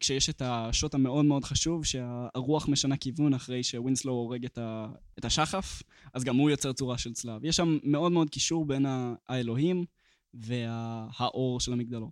כשיש 0.00 0.30
את 0.30 0.42
השוט 0.44 0.94
המאוד 0.94 1.24
מאוד 1.24 1.44
חשוב, 1.44 1.84
שהרוח 1.84 2.68
משנה 2.68 2.96
כיוון 2.96 3.34
אחרי 3.34 3.62
שווינסלו 3.62 4.12
הורג 4.12 4.44
את, 4.44 4.58
ה, 4.58 4.86
את 5.18 5.24
השחף, 5.24 5.82
אז 6.14 6.24
גם 6.24 6.36
הוא 6.36 6.50
יוצר 6.50 6.72
צורה 6.72 6.98
של 6.98 7.12
צלב. 7.12 7.44
יש 7.44 7.56
שם 7.56 7.78
מאוד 7.82 8.12
מאוד 8.12 8.30
קישור 8.30 8.64
בין 8.64 8.86
האלוהים 9.28 9.84
והאור 10.34 11.60
של 11.60 11.72
המגדלור. 11.72 12.10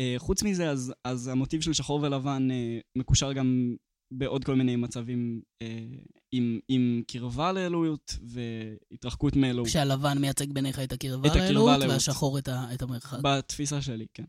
אה, 0.00 0.14
חוץ 0.18 0.42
מזה, 0.42 0.70
אז, 0.70 0.92
אז 1.04 1.28
המוטיב 1.28 1.60
של 1.60 1.72
שחור 1.72 2.00
ולבן 2.02 2.48
אה, 2.50 2.78
מקושר 2.96 3.32
גם 3.32 3.76
בעוד 4.10 4.44
כל 4.44 4.54
מיני 4.54 4.76
מצבים 4.76 5.40
אה, 5.62 5.84
עם, 6.32 6.58
עם 6.68 7.02
קרבה 7.06 7.52
לאלוהיות 7.52 8.16
והתרחקות 8.22 9.36
מאלוהות. 9.36 9.68
כשהלבן 9.68 10.18
מייצג 10.18 10.52
בעיניך 10.52 10.78
את 10.78 10.92
הקרבה 10.92 11.28
לאלוהות, 11.28 11.70
לאלוהות. 11.70 11.92
והשחור 11.92 12.38
את 12.38 12.48
ה- 12.48 12.66
את 12.74 12.82
המרחק. 12.82 13.18
בתפיסה 13.22 13.82
שלי, 13.82 14.06
כן. 14.14 14.24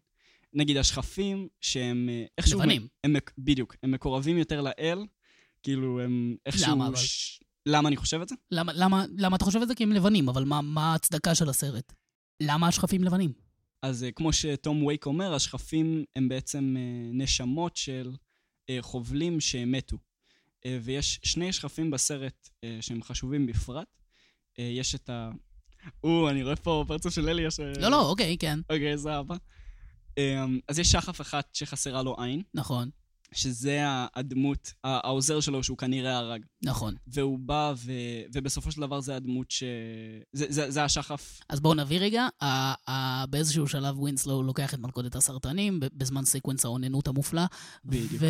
נגיד 0.56 0.78
השכפים, 0.78 1.48
שהם 1.62 2.10
אה, 2.10 2.26
איכשהו... 2.38 2.60
לבנים. 2.60 2.88
הם, 3.04 3.14
מק- 3.14 3.32
בדיוק, 3.38 3.76
הם 3.84 3.92
מקורבים 3.92 4.38
יותר 4.38 4.62
לאל, 4.62 5.06
כאילו 5.64 6.02
הם 6.02 6.36
איכשהו... 6.46 6.72
למה, 6.72 6.88
אבל? 6.88 6.96
ש... 6.96 7.40
למה 7.66 7.90
אני 7.90 7.98
חושב 7.98 8.22
את 8.22 8.30
זה? 8.30 8.36
למה- 8.52 8.72
למה 8.76 9.06
למה 9.18 9.36
אתה 9.36 9.46
חושב 9.46 9.62
את 9.62 9.68
זה? 9.68 9.76
כי 9.76 9.84
הם 9.84 9.92
לבנים, 9.92 10.30
אבל 10.30 10.44
מה- 10.44 10.62
מה 10.62 10.92
ההצדקה 10.92 11.36
של 11.36 11.50
הסרט? 11.50 11.94
למה 12.44 12.68
השכפים 12.68 13.04
לבנים? 13.04 13.34
אז 13.82 14.04
אה, 14.04 14.12
כמו 14.12 14.34
שתום 14.34 14.84
וייק 14.84 15.06
אומר, 15.06 15.34
השכפים 15.34 16.04
הם 16.16 16.30
בעצם 16.30 16.76
אה, 16.78 16.82
נשמות 17.14 17.76
של 17.76 18.12
חובלים 18.82 19.40
שמתו. 19.40 19.98
ויש 20.82 21.20
שני 21.24 21.54
שכפים 21.54 21.92
בסרט 21.92 22.50
שהם 22.82 23.04
חשובים 23.04 23.46
בפרט. 23.46 23.88
יש 24.58 24.96
את 24.96 25.10
ה... 25.10 25.30
או, 26.04 26.30
אני 26.30 26.44
רואה 26.44 26.56
פה 26.56 26.86
פרצוף 26.88 27.14
של 27.14 27.30
אליה 27.30 27.52
ש... 27.52 27.60
לא, 27.60 27.90
לא, 27.90 28.10
אוקיי, 28.10 28.38
כן, 28.38 28.60
אוקיי, 28.70 28.98
סבבה. 28.98 29.36
אה, 29.36 29.40
אז 30.68 30.80
יש 30.80 30.92
שחף 30.92 31.22
אחת 31.22 31.50
שחסרה 31.56 32.04
לו 32.04 32.16
עין. 32.20 32.42
נכון, 32.54 32.90
שזה 33.34 33.82
הדמות, 34.16 34.74
העוזר 34.84 35.40
שלו 35.40 35.64
שהוא 35.64 35.78
כנראה 35.78 36.18
הרג. 36.18 36.42
נכון. 36.64 36.96
והוא 37.08 37.40
בא, 37.40 37.74
ו... 37.78 37.92
ובסופו 38.34 38.72
של 38.72 38.82
דבר 38.82 39.02
זה 39.02 39.16
הדמות 39.16 39.52
ש... 39.52 39.64
זה, 40.34 40.46
זה, 40.50 40.72
זה 40.72 40.84
השחף. 40.84 41.40
אז 41.50 41.60
בואו 41.60 41.74
נביא 41.74 42.00
רגע, 42.00 42.28
ה- 42.42 42.92
ה- 42.92 43.26
באיזשהו 43.26 43.68
שלב 43.68 44.00
ווינסלו 44.00 44.44
לוקח 44.44 44.74
את 44.74 44.80
מלכודת 44.80 45.16
הסרטנים, 45.16 45.80
בזמן 45.94 46.26
סקוונס 46.26 46.66
האוננות 46.66 47.08
המופלא, 47.08 47.44
בדיוק. 47.86 48.12
ו... 48.20 48.26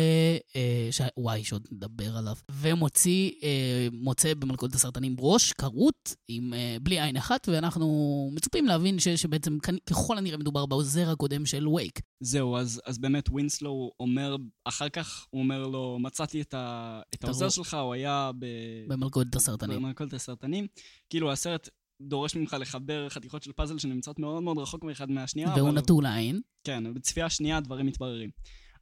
אה, 0.56 0.88
ש... 0.90 1.00
וואי, 1.16 1.44
שעוד 1.44 1.68
נדבר 1.72 2.16
עליו. 2.16 2.36
ומוציא, 2.50 3.30
אה, 3.42 3.88
מוצא 3.92 4.34
במלכודת 4.34 4.74
הסרטנים 4.74 5.16
ראש 5.18 5.52
כרות, 5.52 6.14
עם, 6.28 6.54
אה, 6.54 6.76
בלי 6.82 7.00
עין 7.00 7.16
אחת, 7.16 7.48
ואנחנו 7.48 8.30
מצופים 8.32 8.66
להבין 8.66 8.98
ש... 8.98 9.08
שבעצם 9.08 9.58
ככל 9.90 10.18
הנראה 10.18 10.38
מדובר 10.38 10.66
בעוזר 10.66 11.10
הקודם 11.10 11.46
של 11.46 11.68
וייק. 11.68 12.00
זהו, 12.20 12.56
אז, 12.56 12.80
אז 12.86 12.98
באמת 12.98 13.28
ווינסלו 13.28 13.90
אומר, 14.00 14.36
אחר 14.64 14.88
כך 14.96 15.26
הוא 15.30 15.42
אומר 15.42 15.66
לו, 15.66 15.98
מצאתי 16.00 16.40
את, 16.40 16.54
ה... 16.54 17.00
את 17.14 17.24
העוזר. 17.24 17.48
שלך, 17.48 17.74
הוא 17.74 17.94
היה 17.94 18.30
ב... 18.38 18.46
במלכודת 18.88 19.34
הסרטנים. 19.34 19.76
במלכודת 19.82 20.12
הסרטנים. 20.12 20.66
כאילו, 21.10 21.32
הסרט 21.32 21.68
דורש 22.02 22.36
ממך 22.36 22.56
לחבר 22.60 23.08
חתיכות 23.08 23.42
של 23.42 23.52
פאזל 23.52 23.78
שנמצאות 23.78 24.18
מאוד 24.18 24.42
מאוד 24.42 24.58
רחוק 24.58 24.84
מאחד 24.84 25.10
מהשנייה. 25.10 25.48
והוא 25.56 25.68
אבל- 25.68 25.78
נטול 25.78 26.06
עין. 26.06 26.40
כן, 26.64 26.94
בצפייה 26.94 27.26
השנייה 27.26 27.56
הדברים 27.56 27.86
מתבררים. 27.86 28.30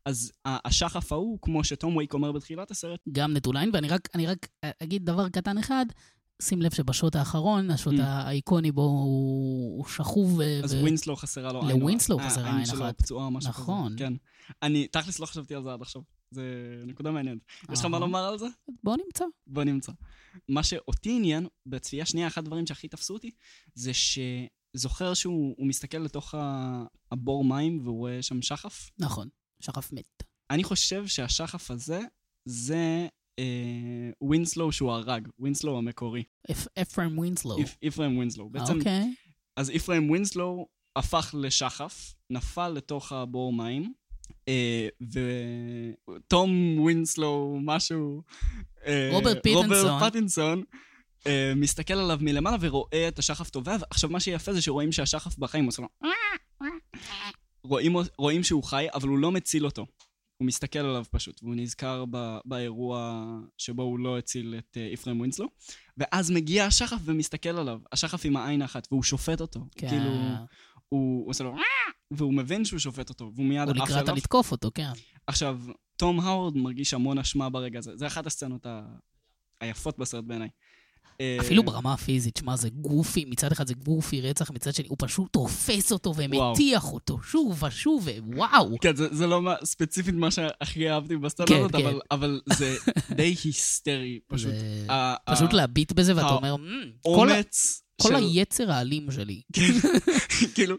אז 0.04 0.32
השחף 0.44 1.12
ההוא, 1.12 1.38
כמו 1.42 1.64
שתום 1.64 1.96
וייק 1.96 2.14
אומר 2.14 2.32
בתחילת 2.32 2.70
הסרט, 2.70 3.00
גם 3.12 3.32
נטול 3.32 3.56
עין, 3.56 3.70
ואני 3.72 3.88
רק, 3.88 4.08
רק 4.26 4.46
אגיד 4.82 5.04
דבר 5.06 5.28
קטן 5.28 5.58
אחד, 5.58 5.86
שים 6.42 6.62
לב 6.62 6.74
שבשוט 6.74 7.16
האחרון, 7.16 7.70
השוט 7.70 7.94
Mm. 7.94 8.02
האיקוני 8.02 8.72
בו 8.72 8.82
הוא, 8.82 9.78
הוא 9.78 9.86
שכוב. 9.86 10.40
אז 10.40 10.74
ו- 10.74 10.80
ווינסלו 10.80 11.16
חסרה 11.16 11.52
לו 11.52 11.66
עין. 11.66 11.80
לווינסלו 11.80 12.18
אה, 12.18 12.30
חסרה 12.30 12.44
העין 12.44 12.56
עין 12.56 12.66
שלו 12.66 12.84
אחת. 12.84 12.98
פצועה 12.98 13.24
או 13.24 13.30
משהו 13.30 13.52
כזה. 13.52 13.62
נכון. 13.62 13.94
כן. 13.98 14.12
אני, 14.62 14.88
תכלס 14.88 15.18
לא 15.18 15.26
חשבתי 15.26 15.54
על 15.54 15.62
זה 15.62 15.72
עד 15.72 15.82
עכשיו. 15.82 16.02
זה 16.30 16.42
נקודה 16.86 17.10
מעניינת. 17.10 17.40
יש 17.72 17.78
לך 17.78 17.84
מה. 17.84 17.98
לומר 17.98 18.24
על 18.24 18.38
זה? 18.38 18.46
בוא 18.82 18.96
נמצא. 19.04 19.24
בוא 19.46 19.64
נמצא. 19.64 19.92
מה 20.48 20.62
שאותי 20.62 21.16
עניין, 21.16 21.46
בצפייה 21.66 22.06
שנייה, 22.06 22.26
אחד 22.26 22.42
הדברים 22.42 22.66
שהכי 22.66 22.88
תפסו 22.88 23.14
אותי, 23.14 23.30
זה 23.74 23.90
שזוכר 23.94 25.14
שהוא 25.14 25.54
הוא 25.58 25.66
מסתכל 25.66 25.98
לתוך 25.98 26.34
הבור 27.12 27.44
מים 27.44 27.80
והוא 27.84 27.98
רואה 27.98 28.22
שם 28.22 28.42
שחף. 28.42 28.90
נכון, 28.98 29.28
שחף 29.60 29.92
מת. 29.92 30.22
אני 30.50 30.64
חושב 30.64 31.06
שהשחף 31.06 31.70
הזה, 31.70 32.00
זה 32.44 33.06
ווינסלו 34.20 34.72
שהוא 34.72 34.92
הרג, 34.92 35.28
ווינסלו 35.38 35.78
המקורי. 35.78 36.22
אפ- 36.50 36.66
אפרים 36.82 37.18
ווינסלו. 37.18 37.56
אפרים 37.82 38.16
ווינסלו. 38.16 38.48
בעצם 38.50 38.78
אוקיי. 38.78 39.14
אז 39.56 39.70
אפרים 39.70 40.10
ווינסלו 40.10 40.66
הפך 40.96 41.34
לשחף, 41.38 42.14
נפל 42.30 42.68
לתוך 42.68 43.12
הבור 43.12 43.52
מים, 43.52 43.92
אה, 44.48 44.88
ותום 46.16 46.78
ווינסלו, 46.78 47.58
משהו... 47.62 48.22
אה, 48.86 49.08
רוברט 49.12 49.42
פטינסון. 49.42 49.90
רוברט 49.90 50.10
פטינסון. 50.10 50.62
אה, 51.26 51.52
מסתכל 51.56 51.94
עליו 51.94 52.18
מלמעלה 52.20 52.56
ורואה 52.60 53.08
את 53.08 53.18
השחף 53.18 53.50
טובע, 53.50 53.76
עכשיו 53.90 54.10
מה 54.10 54.20
שיפה 54.20 54.52
זה 54.52 54.62
שרואים 54.62 54.92
שהשחף 54.92 55.38
בחיים, 55.38 55.66
עושה 55.66 55.82
לו... 55.82 55.88
רואים, 57.64 57.92
רואים 58.18 58.42
שהוא 58.42 58.64
חי, 58.64 58.86
אבל 58.94 59.08
הוא 59.08 59.18
לא 59.18 59.32
מציל 59.32 59.64
אותו. 59.64 59.86
הוא 60.36 60.46
מסתכל 60.46 60.78
עליו 60.78 61.04
פשוט, 61.10 61.42
והוא 61.42 61.54
נזכר 61.54 62.04
ב, 62.10 62.38
באירוע 62.44 63.24
שבו 63.58 63.82
הוא 63.82 63.98
לא 63.98 64.18
הציל 64.18 64.54
את 64.58 64.76
אה, 64.76 64.86
איפרם 64.86 65.18
ווינסלו. 65.18 65.48
ואז 65.98 66.30
מגיע 66.30 66.66
השחף 66.66 66.98
ומסתכל 67.04 67.48
עליו, 67.48 67.80
השחף 67.92 68.24
עם 68.24 68.36
העין 68.36 68.62
האחת, 68.62 68.88
והוא 68.90 69.02
שופט 69.02 69.40
אותו. 69.40 69.60
כן. 69.76 69.88
כאילו, 69.88 70.10
הוא 70.88 71.24
הוא 71.24 71.30
עושה 71.30 71.44
לו... 71.44 71.56
והוא 72.10 72.34
מבין 72.34 72.64
שהוא 72.64 72.78
שופט 72.78 73.08
אותו, 73.08 73.32
והוא 73.34 73.46
מיד 73.46 73.68
הוא 73.68 73.76
עף 73.82 73.88
לקראת 73.88 74.02
אליו. 74.04 74.16
לתקוף 74.16 74.52
אותו, 74.52 74.70
כן. 74.74 74.92
עכשיו, 75.26 75.60
תום 75.96 76.20
האוורד 76.20 76.56
מרגיש 76.56 76.94
המון 76.94 77.18
אשמה 77.18 77.50
ברגע 77.50 77.78
הזה. 77.78 77.96
זה 77.96 78.06
אחת 78.06 78.26
הסצנות 78.26 78.66
ה... 78.66 78.82
היפות 79.60 79.98
בסרט 79.98 80.24
בעיניי. 80.24 80.48
אה, 81.20 81.36
אפילו 81.40 81.62
ברמה 81.62 81.92
הפיזית, 81.92 82.36
שמע, 82.36 82.56
זה 82.56 82.68
גופי, 82.70 83.24
מצד 83.28 83.52
אחד 83.52 83.66
זה 83.66 83.74
גופי 83.74 84.20
רצח, 84.20 84.50
מצד 84.50 84.74
שני 84.74 84.88
הוא 84.88 84.96
פשוט 85.00 85.32
תופס 85.32 85.92
אותו 85.92 86.14
ומטיח 86.16 86.92
אותו 86.92 87.18
שוב 87.22 87.62
ושוב, 87.62 88.08
ווואו. 88.26 88.76
כן, 88.80 88.96
זה, 88.96 89.14
זה 89.14 89.26
לא 89.26 89.42
מה, 89.42 89.54
ספציפית 89.64 90.14
מה 90.14 90.30
שהכי 90.30 90.90
אהבתי 90.90 91.16
בסצנה 91.16 91.46
כן, 91.46 91.68
כן. 91.68 91.86
אבל, 91.86 92.00
אבל 92.10 92.40
זה 92.52 92.76
די 93.16 93.34
היסטרי 93.44 94.18
פשוט. 94.28 94.50
זה 94.50 94.86
ה- 94.92 95.14
פשוט 95.34 95.52
ה- 95.52 95.56
להביט 95.56 95.92
בזה 95.92 96.16
ואתה 96.16 96.28
אומר, 96.30 96.56
"מ, 96.56 96.62
כל 97.02 97.30
אומץ 97.30 97.82
כל 98.02 98.08
של... 98.08 98.14
היצר 98.14 98.72
האלים 98.72 99.10
שלי. 99.10 99.42
כאילו, 100.54 100.76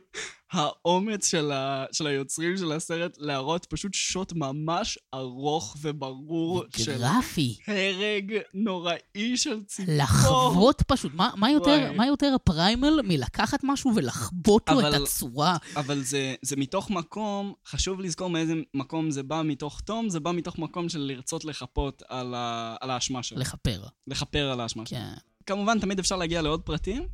האומץ 0.52 1.28
של, 1.28 1.52
ה, 1.52 1.86
של 1.92 2.08
היוצרים 2.08 2.58
של 2.58 2.72
הסרט 2.72 3.18
להראות 3.20 3.66
פשוט 3.66 3.94
שוט 3.94 4.34
ממש 4.34 5.00
ארוך 5.14 5.78
וברור 5.82 6.64
של 6.78 6.98
גרפי. 6.98 7.58
הרג 7.68 8.34
נוראי 8.54 9.38
של 9.38 9.64
ציפור. 9.64 9.96
לחבוט 9.98 10.82
פשוט, 10.82 11.12
מה, 11.14 11.30
מה, 11.36 11.52
יותר. 11.52 11.92
מה 11.92 12.08
יותר 12.08 12.32
הפריימל 12.36 13.00
מלקחת 13.04 13.60
משהו 13.64 13.92
ולחבוט 13.96 14.70
לו 14.70 14.80
את 14.80 14.94
הצורה? 14.94 15.58
אבל 15.76 16.02
זה, 16.02 16.36
זה 16.42 16.56
מתוך 16.56 16.90
מקום, 16.90 17.54
חשוב 17.68 18.02
לזכור 18.02 18.30
מאיזה 18.30 18.54
מקום 18.74 19.12
זה 19.12 19.24
בא 19.24 19.42
מתוך 19.46 19.82
תום, 19.82 20.10
זה 20.10 20.20
בא 20.20 20.32
מתוך 20.32 20.60
מקום 20.60 20.90
של 20.90 21.00
לרצות 21.00 21.46
לחפות 21.46 22.04
על, 22.08 22.34
ה, 22.36 22.76
על 22.82 22.90
האשמה 22.90 23.24
שלו. 23.24 23.40
לכפר. 23.40 23.84
לכפר 24.08 24.52
על 24.52 24.60
האשמה 24.60 24.86
שלו. 24.86 24.98
כן. 24.98 25.35
כמובן, 25.46 25.80
תמיד 25.80 26.00
אפשר 26.00 26.16
להגיע 26.16 26.42
לעוד 26.42 26.62
פרטים, 26.62 27.08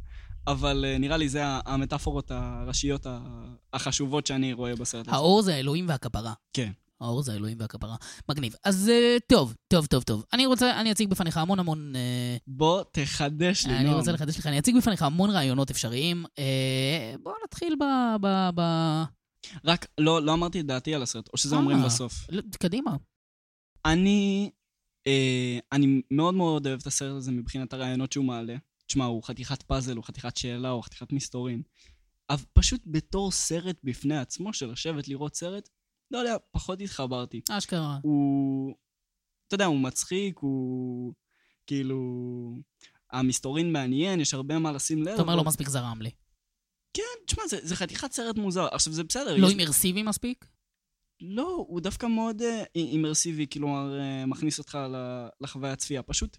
אבל 0.48 0.86
uh, 0.96 1.00
נראה 1.00 1.18
לי 1.18 1.30
זה 1.30 1.42
המטאפורות 1.46 2.32
הראשיות 2.32 3.06
החשובות 3.74 4.28
שאני 4.28 4.54
רואה 4.54 4.76
בסרט 4.76 5.08
הזה. 5.08 5.16
האור 5.16 5.42
זה 5.42 5.56
האלוהים 5.56 5.90
והכפרה. 5.90 6.34
כן. 6.54 6.72
האור 7.02 7.24
זה 7.24 7.34
האלוהים 7.34 7.58
והכפרה. 7.60 7.96
מגניב. 8.30 8.56
אז 8.64 8.90
אה, 8.90 9.18
טוב, 9.28 9.56
טוב, 9.68 9.86
טוב, 9.86 10.04
טוב. 10.04 10.26
אני 10.34 10.46
רוצה, 10.46 10.82
אני 10.82 10.92
אציג 10.92 11.10
בפניך 11.10 11.38
המון 11.38 11.60
המון... 11.60 11.96
אה, 11.96 12.38
בוא 12.48 12.84
תחדש 12.92 13.66
לי, 13.66 13.76
אני 13.76 13.84
נועם. 13.84 13.98
רוצה 13.98 14.12
לחדש 14.12 14.40
לך, 14.40 14.48
אני 14.48 14.60
אציג 14.60 14.78
בפניך 14.78 15.02
המון 15.02 15.30
רעיונות 15.30 15.70
אפשריים. 15.70 16.26
אה, 16.40 17.16
בוא 17.24 17.34
נתחיל 17.46 17.76
ב... 17.80 17.84
ב... 18.22 18.50
ב... 18.56 18.62
רק, 19.66 19.88
לא, 19.98 20.22
לא 20.22 20.34
אמרתי 20.34 20.60
את 20.60 20.66
דעתי 20.66 20.96
על 20.96 21.04
הסרט, 21.04 21.30
או 21.34 21.38
שזה 21.38 21.56
אה. 21.56 21.60
אומרים 21.60 21.84
בסוף. 21.84 22.14
לא, 22.30 22.42
קדימה. 22.60 22.92
אני, 23.86 24.50
אה, 24.54 24.61
אני 25.72 26.02
מאוד 26.12 26.34
מאוד 26.34 26.68
אוהב 26.68 26.80
את 26.82 26.88
הסרט 26.88 27.16
הזה 27.18 27.32
מבחינת 27.32 27.74
הרעיונות 27.74 28.12
שהוא 28.12 28.26
מעלה. 28.26 28.56
תשמע, 28.88 29.06
הוא 29.06 29.24
חתיכת 29.24 29.62
פאזל, 29.64 29.96
הוא 29.96 30.04
חתיכת 30.04 30.38
שאלה, 30.38 30.70
הוא 30.70 30.84
חתיכת 30.84 31.12
מסתורין. 31.12 31.62
אבל 32.30 32.44
פשוט 32.54 32.82
בתור 32.86 33.32
סרט 33.32 33.78
בפני 33.84 34.18
עצמו, 34.18 34.54
של 34.54 34.72
לשבת 34.72 35.08
לראות 35.08 35.36
סרט, 35.36 35.70
לא 36.12 36.18
יודע, 36.18 36.36
פחות 36.52 36.82
התחברתי. 36.82 37.42
אשכרה. 37.50 38.00
הוא, 38.04 38.76
אתה 39.48 39.56
יודע, 39.56 39.66
הוא 39.66 39.80
מצחיק, 39.80 40.38
הוא 40.40 41.14
כאילו... 41.68 41.98
המסתורין 43.12 43.72
מעניין, 43.74 44.20
יש 44.20 44.34
הרבה 44.34 44.60
מה 44.60 44.72
לשים 44.72 45.02
לב. 45.04 45.08
אתה 45.14 45.22
אומר 45.22 45.34
אבל- 45.34 45.42
לא 45.42 45.48
מספיק 45.48 45.70
זרם 45.70 46.02
לי. 46.02 46.10
כן, 46.94 47.04
תשמע, 47.28 47.44
זה, 47.50 47.58
זה 47.64 47.76
חתיכת 47.76 48.12
סרט 48.12 48.38
מוזר. 48.38 48.68
עכשיו, 48.72 48.94
זה 48.94 49.04
בסדר. 49.04 49.38
לא 49.38 49.48
יש- 49.48 49.54
אימרסיבי 49.54 50.04
מספיק? 50.04 50.46
לא, 51.22 51.66
הוא 51.68 51.82
דווקא 51.82 52.06
מאוד 52.06 52.42
אה, 52.42 52.64
אימרסיבי, 52.76 53.46
כלומר, 53.54 54.00
אה, 54.00 54.26
מכניס 54.26 54.60
אותך 54.60 54.78
לחוויה 55.42 55.74
הצפייה. 55.74 56.02
פשוט, 56.04 56.38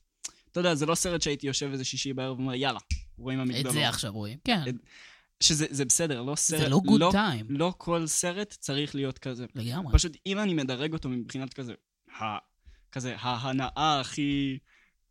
אתה 0.51 0.61
יודע, 0.61 0.75
זה 0.75 0.87
לא 0.87 0.95
סרט 0.95 1.23
שהייתי 1.23 1.47
יושב 1.47 1.71
איזה 1.73 1.85
שישי 1.85 2.13
בערב 2.13 2.39
ואומר, 2.39 2.55
יאללה, 2.55 2.79
רואים 3.19 3.39
את 3.39 3.45
המגדלור. 3.45 3.73
זה 3.73 3.89
עכשיו 3.89 4.13
רואים. 4.13 4.39
כן, 4.45 4.61
את- 4.69 4.75
שזה 5.41 5.67
זה 5.71 5.85
בסדר, 5.85 6.23
לא 6.23 6.35
סרט... 6.35 6.61
זה 6.61 6.69
לא 6.69 6.81
גוד 6.85 7.03
טיים. 7.11 7.47
לא 7.49 7.75
כל 7.79 8.07
סרט 8.07 8.57
צריך 8.61 8.95
להיות 8.95 9.19
כזה. 9.19 9.47
לגמרי. 9.55 9.93
פשוט, 9.93 10.17
אם 10.27 10.39
אני 10.39 10.55
מדרג 10.55 10.93
אותו 10.93 11.09
מבחינת 11.09 11.55
כזה, 11.55 11.75
ה, 12.21 12.25
כזה, 12.93 13.15
ההנאה 13.19 14.01
הכי... 14.01 14.59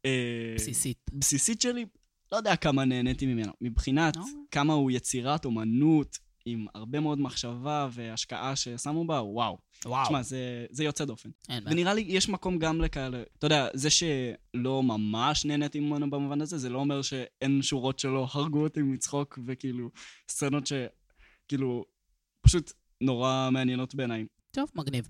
אה, 0.05 0.53
בסיסית. 0.55 0.97
בסיסית 1.13 1.61
שלי, 1.61 1.85
לא 2.31 2.37
יודע 2.37 2.55
כמה 2.55 2.85
נהניתי 2.85 3.25
ממנו. 3.25 3.51
מבחינת 3.61 4.17
אוקיי. 4.17 4.33
כמה 4.51 4.73
הוא 4.73 4.91
יצירת 4.91 5.45
אומנות, 5.45 6.17
עם 6.45 6.65
הרבה 6.75 6.99
מאוד 6.99 7.19
מחשבה 7.19 7.87
והשקעה 7.91 8.55
ששמו 8.55 9.05
בה, 9.05 9.21
וואו. 9.21 9.57
וואו. 9.85 10.05
תשמע, 10.05 10.21
זה, 10.21 10.65
זה 10.69 10.83
יוצא 10.83 11.05
דופן. 11.05 11.29
אין 11.49 11.63
בעיה. 11.63 11.73
ונראה 11.73 11.93
לי 11.93 12.05
יש 12.07 12.29
מקום 12.29 12.59
גם 12.59 12.81
לכאלה, 12.81 13.23
אתה 13.37 13.45
יודע, 13.45 13.67
זה 13.73 13.89
שלא 13.89 14.83
ממש 14.83 15.45
נהניתי 15.45 15.79
ממנו 15.79 16.09
במובן 16.09 16.41
הזה, 16.41 16.57
זה 16.57 16.69
לא 16.69 16.79
אומר 16.79 17.01
שאין 17.01 17.61
שורות 17.61 17.99
שלא 17.99 18.27
הרגו 18.31 18.63
אותי 18.63 18.81
מצחוק, 18.81 19.39
וכאילו, 19.45 19.89
סצנות 20.29 20.63
שכאילו, 20.67 21.85
פשוט 22.41 22.71
נורא 23.01 23.49
מעניינות 23.51 23.95
בעיניי. 23.95 24.25
טוב, 24.51 24.71
מגניב. 24.75 25.07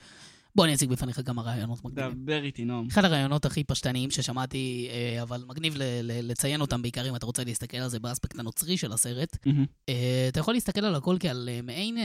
בוא 0.55 0.65
אני 0.65 0.73
אציג 0.73 0.89
בפניך 0.89 1.21
כמה 1.25 1.41
רעיונות 1.41 1.85
מגניבים. 1.85 2.23
דבר 2.25 2.43
איתי, 2.43 2.65
נועם. 2.65 2.87
אחד 2.87 3.05
הרעיונות 3.05 3.45
הכי 3.45 3.63
פשטניים 3.63 4.11
ששמעתי, 4.11 4.87
אה, 4.91 5.21
אבל 5.21 5.43
מגניב 5.47 5.73
ל- 5.77 5.81
ל- 6.01 6.31
לציין 6.31 6.61
אותם, 6.61 6.81
בעיקר 6.81 7.09
אם 7.09 7.15
אתה 7.15 7.25
רוצה 7.25 7.43
להסתכל 7.43 7.77
על 7.77 7.89
זה 7.89 7.99
באספקט 7.99 8.39
הנוצרי 8.39 8.77
של 8.77 8.91
הסרט. 8.91 9.37
אה, 9.89 10.25
אתה 10.27 10.39
יכול 10.39 10.53
להסתכל 10.53 10.85
על 10.85 10.95
הכל 10.95 11.17
כעל 11.19 11.49
אה, 11.51 11.59
מעין 11.63 11.97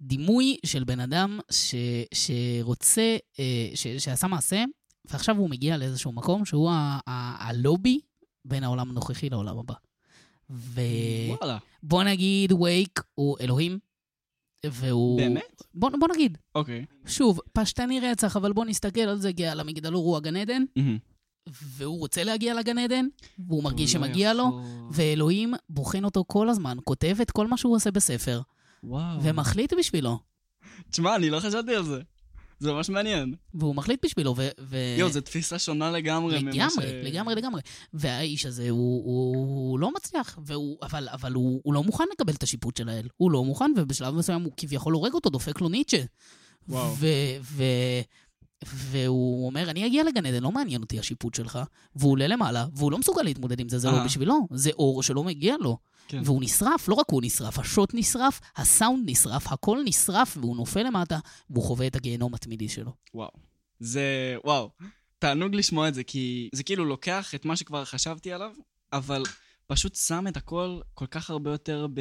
דימוי 0.00 0.56
של 0.66 0.84
בן 0.84 1.00
אדם 1.00 1.38
ש, 1.50 1.74
שרוצה, 2.14 3.16
ש, 3.74 3.86
שעשה 3.86 4.26
מעשה, 4.26 4.64
ועכשיו 5.10 5.36
הוא 5.36 5.50
מגיע 5.50 5.76
לאיזשהו 5.76 6.12
מקום 6.12 6.44
שהוא 6.44 6.70
ה- 6.70 6.98
ה- 7.06 7.48
הלובי 7.48 8.00
בין 8.44 8.64
העולם 8.64 8.90
הנוכחי 8.90 9.30
לעולם 9.30 9.58
הבא. 9.58 9.74
ובוא 10.50 11.36
וואלה, 11.90 12.10
נגיד 12.12 12.52
וייק 12.52 13.00
הוא 13.14 13.36
אלוהים, 13.40 13.78
והוא... 14.66 15.18
באמת? 15.18 15.62
בוא, 15.74 15.90
בוא 16.00 16.08
נגיד, 16.14 16.38
אוקיי. 16.54 16.84
שוב, 17.06 17.40
פשטני 17.52 18.00
רצח, 18.00 18.36
אבל 18.36 18.52
בוא 18.52 18.64
נסתכל 18.64 19.00
על 19.00 19.18
זה 19.18 19.32
כעל 19.36 19.60
המגדלור 19.60 20.04
הוא 20.04 20.16
הגן 20.16 20.36
עדן, 20.36 20.64
מהמם. 20.76 20.98
והוא 21.62 21.98
רוצה 21.98 22.24
להגיע 22.24 22.54
לגן 22.54 22.78
עדן, 22.78 23.06
והוא 23.48 23.64
מרגיש 23.64 23.94
לא 23.94 24.00
שמגיע 24.00 24.34
לו, 24.34 24.44
יכול. 24.44 24.88
ואלוהים 24.90 25.54
בוחן 25.68 26.04
אותו 26.04 26.24
כל 26.26 26.48
הזמן, 26.48 26.78
כותב 26.84 27.16
את 27.22 27.30
כל 27.30 27.46
מה 27.46 27.56
שהוא 27.56 27.76
עושה 27.76 27.90
בספר, 27.90 28.40
וואו. 28.82 29.22
ומחליט 29.22 29.72
בשבילו. 29.78 30.18
תשמע, 30.90 31.16
אני 31.16 31.30
לא 31.30 31.40
חשבתי 31.40 31.74
על 31.74 31.84
זה. 31.84 32.00
זה 32.58 32.72
ממש 32.72 32.90
מעניין. 32.90 33.34
והוא 33.54 33.74
מחליט 33.74 34.04
בשבילו, 34.04 34.34
ו... 34.36 34.48
ו... 34.60 34.76
יואו, 34.98 35.10
זו 35.10 35.20
תפיסה 35.20 35.58
שונה 35.58 35.90
לגמרי 35.90 36.42
ממה 36.42 36.52
ש... 36.52 36.54
לגמרי, 36.56 37.02
לגמרי, 37.02 37.34
לגמרי. 37.34 37.60
והאיש 37.92 38.46
הזה, 38.46 38.70
הוא, 38.70 39.04
הוא, 39.04 39.36
הוא 39.36 39.78
לא 39.78 39.90
מצליח, 39.96 40.38
והוא, 40.44 40.78
אבל, 40.82 41.08
אבל 41.12 41.32
הוא, 41.32 41.60
הוא 41.64 41.74
לא 41.74 41.82
מוכן 41.82 42.04
לקבל 42.12 42.32
את 42.32 42.42
השיפוט 42.42 42.76
של 42.76 42.88
האל. 42.88 43.08
הוא 43.16 43.30
לא 43.30 43.44
מוכן, 43.44 43.70
ובשלב 43.76 44.14
מסוים 44.14 44.42
הוא 44.42 44.52
כביכול 44.56 44.94
הורג 44.94 45.12
אותו, 45.14 45.30
דופק 45.30 45.60
לו 45.60 45.68
ניטשה. 45.68 46.02
וואו. 46.68 46.94
ו, 46.96 47.06
ו, 47.42 47.64
והוא 48.64 49.46
אומר, 49.46 49.70
אני 49.70 49.86
אגיע 49.86 50.04
לגן 50.04 50.26
עדן, 50.26 50.42
לא 50.42 50.52
מעניין 50.52 50.82
אותי 50.82 50.98
השיפוט 50.98 51.34
שלך. 51.34 51.58
והוא 51.96 52.12
עולה 52.12 52.26
למעלה, 52.26 52.66
והוא 52.74 52.92
לא 52.92 52.98
מסוגל 52.98 53.22
להתמודד 53.22 53.60
עם 53.60 53.68
זה, 53.68 53.78
זה 53.78 53.90
לא 53.90 53.96
אה. 53.96 54.04
בשבילו. 54.04 54.48
זה 54.50 54.70
אור 54.70 55.02
שלא 55.02 55.24
מגיע 55.24 55.54
לו. 55.60 55.78
כן. 56.08 56.20
והוא 56.24 56.42
נשרף, 56.42 56.88
לא 56.88 56.94
רק 56.94 57.06
הוא 57.10 57.22
נשרף, 57.24 57.58
השוט 57.58 57.90
נשרף, 57.94 58.40
הסאונד 58.56 59.10
נשרף, 59.10 59.52
הכל 59.52 59.78
נשרף, 59.84 60.36
והוא 60.40 60.56
נופל 60.56 60.82
למטה, 60.82 61.18
והוא 61.50 61.64
חווה 61.64 61.86
את 61.86 61.96
הגיהנום 61.96 62.34
התמידי 62.34 62.68
שלו. 62.68 62.92
וואו. 63.14 63.30
זה, 63.80 64.36
וואו. 64.44 64.70
תענוג 65.18 65.54
לשמוע 65.54 65.88
את 65.88 65.94
זה, 65.94 66.04
כי 66.04 66.48
זה 66.52 66.62
כאילו 66.62 66.84
לוקח 66.84 67.34
את 67.34 67.44
מה 67.44 67.56
שכבר 67.56 67.84
חשבתי 67.84 68.32
עליו, 68.32 68.52
אבל 68.92 69.22
פשוט 69.66 69.94
שם 69.94 70.24
את 70.28 70.36
הכל 70.36 70.80
כל 70.94 71.06
כך 71.06 71.30
הרבה 71.30 71.50
יותר 71.50 71.86
ב... 71.94 72.00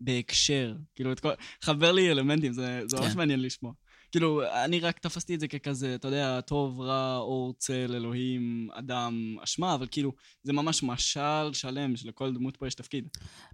בהקשר. 0.00 0.74
כאילו, 0.94 1.12
את 1.12 1.20
כל... 1.20 1.30
חבר 1.60 1.92
לי 1.92 2.10
אלמנטים, 2.10 2.52
זה, 2.52 2.80
זה 2.86 2.96
ממש 2.96 3.12
כן. 3.12 3.18
מעניין 3.18 3.42
לשמוע. 3.42 3.72
כאילו, 4.12 4.42
אני 4.64 4.80
רק 4.80 4.98
תפסתי 4.98 5.34
את 5.34 5.40
זה 5.40 5.48
ככזה, 5.48 5.94
אתה 5.94 6.08
יודע, 6.08 6.40
טוב, 6.40 6.80
רע, 6.80 7.16
אור, 7.16 7.54
צל, 7.58 7.92
אלוהים, 7.94 8.68
אדם, 8.72 9.36
אשמה, 9.44 9.74
אבל 9.74 9.86
כאילו, 9.90 10.12
זה 10.42 10.52
ממש 10.52 10.82
משל 10.82 11.52
שלם 11.52 11.96
שלכל 11.96 12.34
דמות 12.34 12.56
פה 12.56 12.66
יש 12.66 12.74
תפקיד. 12.74 13.08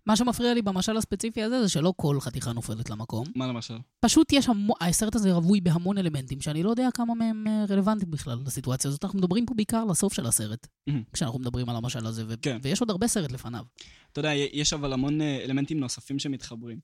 מה 0.07 0.17
שמפריע 0.17 0.55
לי 0.55 0.63
במשל 0.63 0.97
הספציפי 0.97 1.43
הזה, 1.43 1.63
זה 1.63 1.69
שלא 1.69 1.93
כל 1.97 2.21
חתיכה 2.21 2.53
נופלת 2.53 2.91
למקום. 2.91 3.27
מה 3.37 3.47
למשל? 3.47 3.79
פשוט 4.01 4.33
יש 4.33 4.49
המון, 4.49 4.77
הסרט 4.81 5.15
הזה 5.15 5.33
רווי 5.33 5.61
בהמון 5.61 5.99
אלמנטים, 5.99 6.41
שאני 6.41 6.63
לא 6.63 6.71
יודע 6.71 6.89
כמה 6.95 7.15
מהם 7.15 7.47
אה, 7.47 7.65
רלוונטיים 7.69 8.11
בכלל 8.11 8.39
לסיטואציה 8.47 8.89
הזאת. 8.89 9.05
אנחנו 9.05 9.19
מדברים 9.19 9.47
פה 9.47 9.55
בעיקר 9.55 9.85
לסוף 9.85 10.13
של 10.13 10.27
הסרט. 10.27 10.67
כשאנחנו 11.13 11.39
מדברים 11.39 11.69
על 11.69 11.77
המשל 11.77 12.07
הזה, 12.07 12.25
ו- 12.29 12.35
כן. 12.43 12.59
ויש 12.63 12.81
עוד 12.81 12.91
הרבה 12.91 13.07
סרט 13.07 13.33
לפניו. 13.33 13.65
אתה 14.13 14.19
יודע, 14.19 14.35
יש 14.35 14.73
אבל 14.73 14.93
המון 14.93 15.21
אה, 15.21 15.45
אלמנטים 15.45 15.81
נוספים 15.81 16.19
שמתחברים. 16.19 16.79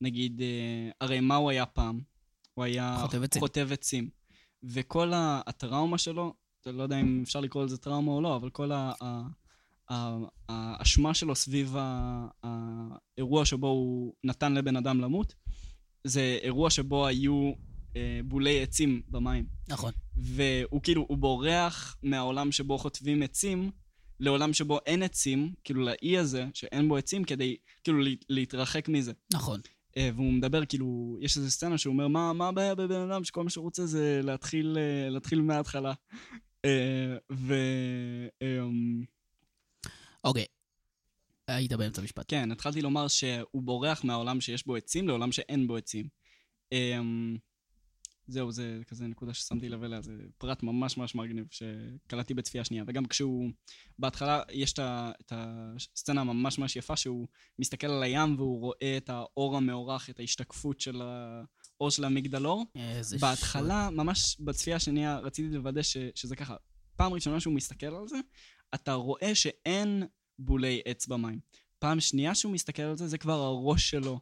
נגיד, 0.00 0.40
אה, 0.40 0.90
הרי 1.00 1.20
מה 1.20 1.34
הוא 1.34 1.50
היה 1.50 1.66
פעם? 1.66 2.11
הוא 2.54 2.64
היה 2.64 2.98
חוטב 3.02 3.22
עצים. 3.22 3.40
חוטב 3.40 3.68
עצים. 3.72 4.08
וכל 4.64 5.12
הטראומה 5.14 5.98
שלו, 5.98 6.34
אתה 6.60 6.72
לא 6.72 6.82
יודע 6.82 7.00
אם 7.00 7.20
אפשר 7.22 7.40
לקרוא 7.40 7.64
לזה 7.64 7.78
טראומה 7.78 8.12
או 8.12 8.20
לא, 8.20 8.36
אבל 8.36 8.50
כל 8.50 8.70
האשמה 10.48 11.14
שלו 11.14 11.34
סביב 11.34 11.76
האירוע 12.42 13.44
שבו 13.44 13.66
הוא 13.66 14.14
נתן 14.24 14.54
לבן 14.54 14.76
אדם 14.76 15.00
למות, 15.00 15.34
זה 16.04 16.38
אירוע 16.42 16.70
שבו 16.70 17.06
היו 17.06 17.52
אה, 17.96 18.20
בולי 18.24 18.62
עצים 18.62 19.02
במים. 19.08 19.46
נכון. 19.68 19.92
והוא 20.16 20.82
כאילו, 20.82 21.04
הוא 21.08 21.18
בורח 21.18 21.96
מהעולם 22.02 22.52
שבו 22.52 22.78
חוטבים 22.78 23.22
עצים 23.22 23.70
לעולם 24.20 24.52
שבו 24.52 24.78
אין 24.86 25.02
עצים, 25.02 25.52
כאילו 25.64 25.82
לאי 25.82 26.18
הזה, 26.18 26.46
שאין 26.54 26.88
בו 26.88 26.96
עצים, 26.96 27.24
כדי 27.24 27.56
כאילו 27.84 28.00
לה- 28.00 28.10
להתרחק 28.28 28.88
מזה. 28.88 29.12
נכון. 29.32 29.60
אה, 29.96 30.10
והוא 30.14 30.32
מדבר, 30.32 30.64
כאילו, 30.64 31.16
יש 31.20 31.36
איזו 31.36 31.50
סצנה 31.50 31.78
שהוא 31.78 31.92
אומר, 31.92 32.08
מה, 32.08 32.32
מה 32.32 32.48
הבעיה 32.48 32.74
בבן 32.74 33.10
אדם 33.10 33.24
שכל 33.24 33.44
מה 33.44 33.50
שהוא 33.50 33.62
רוצה 33.62 33.86
זה 33.86 34.20
להתחיל, 34.24 34.78
אה, 34.78 35.10
להתחיל 35.10 35.42
מההתחלה. 35.42 35.92
אה, 36.64 37.16
ו... 37.32 37.54
אמ, 38.42 39.04
אוקיי. 40.24 40.46
היית 41.48 41.72
באמצע 41.72 42.02
משפט. 42.02 42.24
כן, 42.28 42.52
התחלתי 42.52 42.82
לומר 42.82 43.08
שהוא 43.08 43.62
בורח 43.62 44.04
מהעולם 44.04 44.40
שיש 44.40 44.66
בו 44.66 44.76
עצים 44.76 45.08
לעולם 45.08 45.32
שאין 45.32 45.66
בו 45.66 45.76
עצים. 45.76 46.08
זהו, 48.26 48.52
זה 48.52 48.80
כזה 48.86 49.06
נקודה 49.06 49.34
ששמתי 49.34 49.68
לב 49.68 49.82
אליה, 49.82 50.02
זה 50.02 50.12
פרט 50.38 50.62
ממש 50.62 50.96
ממש 50.96 51.14
מגניב 51.14 51.46
שקלטתי 51.50 52.34
בצפייה 52.34 52.64
שנייה. 52.64 52.84
וגם 52.86 53.04
כשהוא, 53.04 53.50
בהתחלה 53.98 54.42
יש 54.50 54.72
את 54.72 55.32
הסצנה 55.32 56.20
הממש 56.20 56.58
ממש 56.58 56.76
יפה 56.76 56.96
שהוא 56.96 57.28
מסתכל 57.58 57.86
על 57.86 58.02
הים 58.02 58.34
והוא 58.38 58.60
רואה 58.60 58.96
את 58.96 59.10
האור 59.10 59.56
המאורך, 59.56 60.10
את 60.10 60.20
ההשתקפות 60.20 60.80
של 60.80 61.02
האור 61.02 61.90
של 61.90 62.04
המגדלור. 62.04 62.64
איזה 62.74 63.18
בהתחלה, 63.18 63.90
ממש 63.90 64.36
בצפייה 64.40 64.76
השנייה, 64.76 65.18
רציתי 65.18 65.56
לוודא 65.56 65.82
ש, 65.82 65.96
שזה 66.14 66.36
ככה. 66.36 66.56
פעם 66.96 67.12
ראשונה 67.12 67.40
שהוא 67.40 67.54
מסתכל 67.54 67.86
על 67.86 68.08
זה, 68.08 68.16
אתה 68.74 68.92
רואה 68.92 69.34
שאין 69.34 70.02
בולי 70.38 70.82
עץ 70.84 71.06
במים. 71.06 71.40
פעם 71.78 72.00
שנייה 72.00 72.34
שהוא 72.34 72.52
מסתכל 72.52 72.82
על 72.82 72.96
זה, 72.96 73.08
זה 73.08 73.18
כבר 73.18 73.40
הראש 73.40 73.90
שלו 73.90 74.20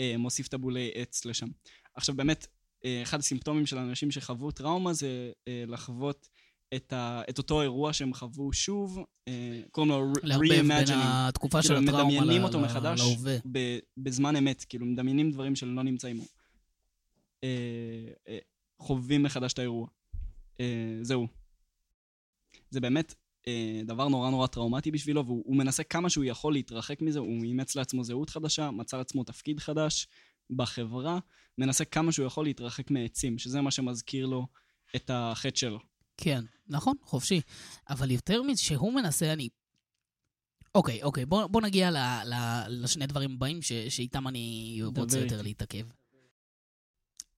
אה, 0.00 0.14
מוסיף 0.18 0.46
את 0.46 0.54
הבולי 0.54 0.90
עץ 0.94 1.24
לשם. 1.24 1.46
עכשיו 1.94 2.16
באמת, 2.16 2.46
אחד 3.02 3.18
הסימפטומים 3.18 3.66
של 3.66 3.78
אנשים 3.78 4.10
שחוו 4.10 4.50
טראומה 4.50 4.92
זה 4.92 5.32
אה, 5.48 5.64
לחוות 5.68 6.28
את, 6.74 6.92
ה, 6.92 7.22
את 7.30 7.38
אותו 7.38 7.62
אירוע 7.62 7.92
שהם 7.92 8.14
חוו 8.14 8.52
שוב, 8.52 8.98
אה, 9.28 9.60
קוראים 9.70 9.92
לו 9.92 10.12
לערבב 10.22 10.48
בין 10.48 10.70
re-imagining. 10.70 10.92
התקופה 10.96 11.62
של 11.62 11.68
כאילו, 11.68 11.82
הטראומה 11.88 12.04
מדמיינים 12.14 12.42
ל- 12.42 12.44
אותו 12.44 12.60
מחדש 12.60 13.00
להווה. 13.00 13.36
ב- 13.52 13.78
בזמן 13.96 14.36
אמת, 14.36 14.64
כאילו 14.68 14.86
מדמיינים 14.86 15.30
דברים 15.30 15.56
שלא 15.56 15.82
נמצאים. 15.82 16.20
אה, 17.44 17.48
אה, 18.28 18.38
חווים 18.78 19.22
מחדש 19.22 19.52
את 19.52 19.58
האירוע. 19.58 19.86
אה, 20.60 20.66
זהו. 21.02 21.26
זה 22.70 22.80
באמת 22.80 23.14
אה, 23.48 23.80
דבר 23.84 24.08
נורא 24.08 24.30
נורא 24.30 24.46
טראומטי 24.46 24.90
בשבילו, 24.90 25.26
והוא 25.26 25.42
הוא 25.46 25.56
מנסה 25.56 25.82
כמה 25.82 26.10
שהוא 26.10 26.24
יכול 26.24 26.52
להתרחק 26.52 27.02
מזה, 27.02 27.18
הוא 27.18 27.44
אימץ 27.44 27.76
לעצמו 27.76 28.04
זהות 28.04 28.30
חדשה, 28.30 28.70
מצא 28.70 28.96
לעצמו 28.96 29.24
תפקיד 29.24 29.60
חדש 29.60 30.06
בחברה, 30.50 31.18
מנסה 31.58 31.84
כמה 31.84 32.12
שהוא 32.12 32.26
יכול 32.26 32.44
להתרחק 32.44 32.90
מעצים, 32.90 33.38
שזה 33.38 33.60
מה 33.60 33.70
שמזכיר 33.70 34.26
לו 34.26 34.46
את 34.96 35.10
החטא 35.14 35.56
שלו. 35.56 35.78
כן, 36.16 36.44
נכון, 36.68 36.94
חופשי. 37.02 37.40
אבל 37.90 38.10
יותר 38.10 38.42
מזה 38.42 38.62
שהוא 38.62 38.92
מנסה, 38.94 39.32
אני... 39.32 39.48
אוקיי, 40.74 41.02
אוקיי, 41.02 41.26
בוא, 41.26 41.46
בוא 41.46 41.60
נגיע 41.60 41.90
ל, 41.90 41.96
ל, 42.24 42.34
לשני 42.68 43.06
דברים 43.06 43.32
הבאים 43.32 43.62
ש, 43.62 43.72
שאיתם 43.72 44.28
אני 44.28 44.78
דבר 44.92 45.02
רוצה 45.02 45.18
יותר. 45.18 45.42
להתעכב. 45.42 45.86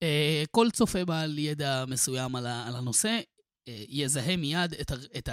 אה, 0.03 0.45
כל 0.51 0.71
צופה 0.73 1.05
בעל 1.05 1.39
ידע 1.39 1.85
מסוים 1.89 2.37
על, 2.37 2.47
ה, 2.47 2.67
על 2.67 2.77
הנושא 2.77 3.21
אה, 3.69 3.85
יזהה 3.89 4.37
מיד 4.37 4.73
את, 4.73 4.91
ה, 4.91 4.95
את 5.19 5.29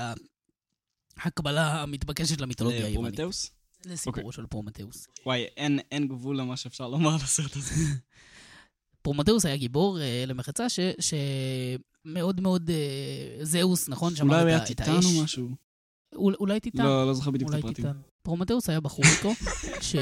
ההקבלה 1.17 1.81
המתבקשת 1.81 2.41
למיתולוגיה 2.41 2.85
היוונית. 2.85 3.15
פרומטאוס? 3.15 3.57
לסיפורו 3.88 4.28
אוקיי. 4.28 4.36
של 4.36 4.47
פרומטאוס. 4.47 5.08
וואי, 5.26 5.45
אין, 5.58 5.80
אין 5.91 6.08
גבול 6.08 6.38
למה 6.39 6.58
שאפשר 6.58 6.88
לומר 6.88 7.10
על 7.10 7.15
הסרט 7.15 7.56
הזה. 7.56 7.73
פרומטאוס 9.02 9.45
היה 9.45 9.58
גיבור 9.58 10.00
אה, 10.02 10.23
למחצה 10.28 10.69
ש, 10.69 10.80
שמאוד 11.00 12.41
מאוד 12.41 12.69
אה, 12.69 12.76
זאוס, 13.45 13.89
נכון? 13.89 14.15
שמר 14.15 14.28
אולי 14.28 14.41
הוא 14.41 14.47
את 14.47 14.47
היה 14.47 14.58
ה- 14.60 14.62
את 14.63 14.67
טיטן 14.67 14.91
האש. 14.91 15.06
או 15.06 15.23
משהו? 15.23 15.50
אול- 16.15 16.36
אולי 16.39 16.60
טיטן. 16.60 16.84
לא, 16.84 17.08
לא 17.08 17.13
זוכר 17.13 17.32
בדיוק 17.32 17.50
את 17.50 17.54
אולי 17.54 17.60
הפרטים. 17.60 17.86
טיטן. 17.86 17.97
פרומטאוס 18.21 18.69
היה 18.69 18.80
בחור 18.80 19.06
איתו, 19.17 19.32
ש... 19.82 19.95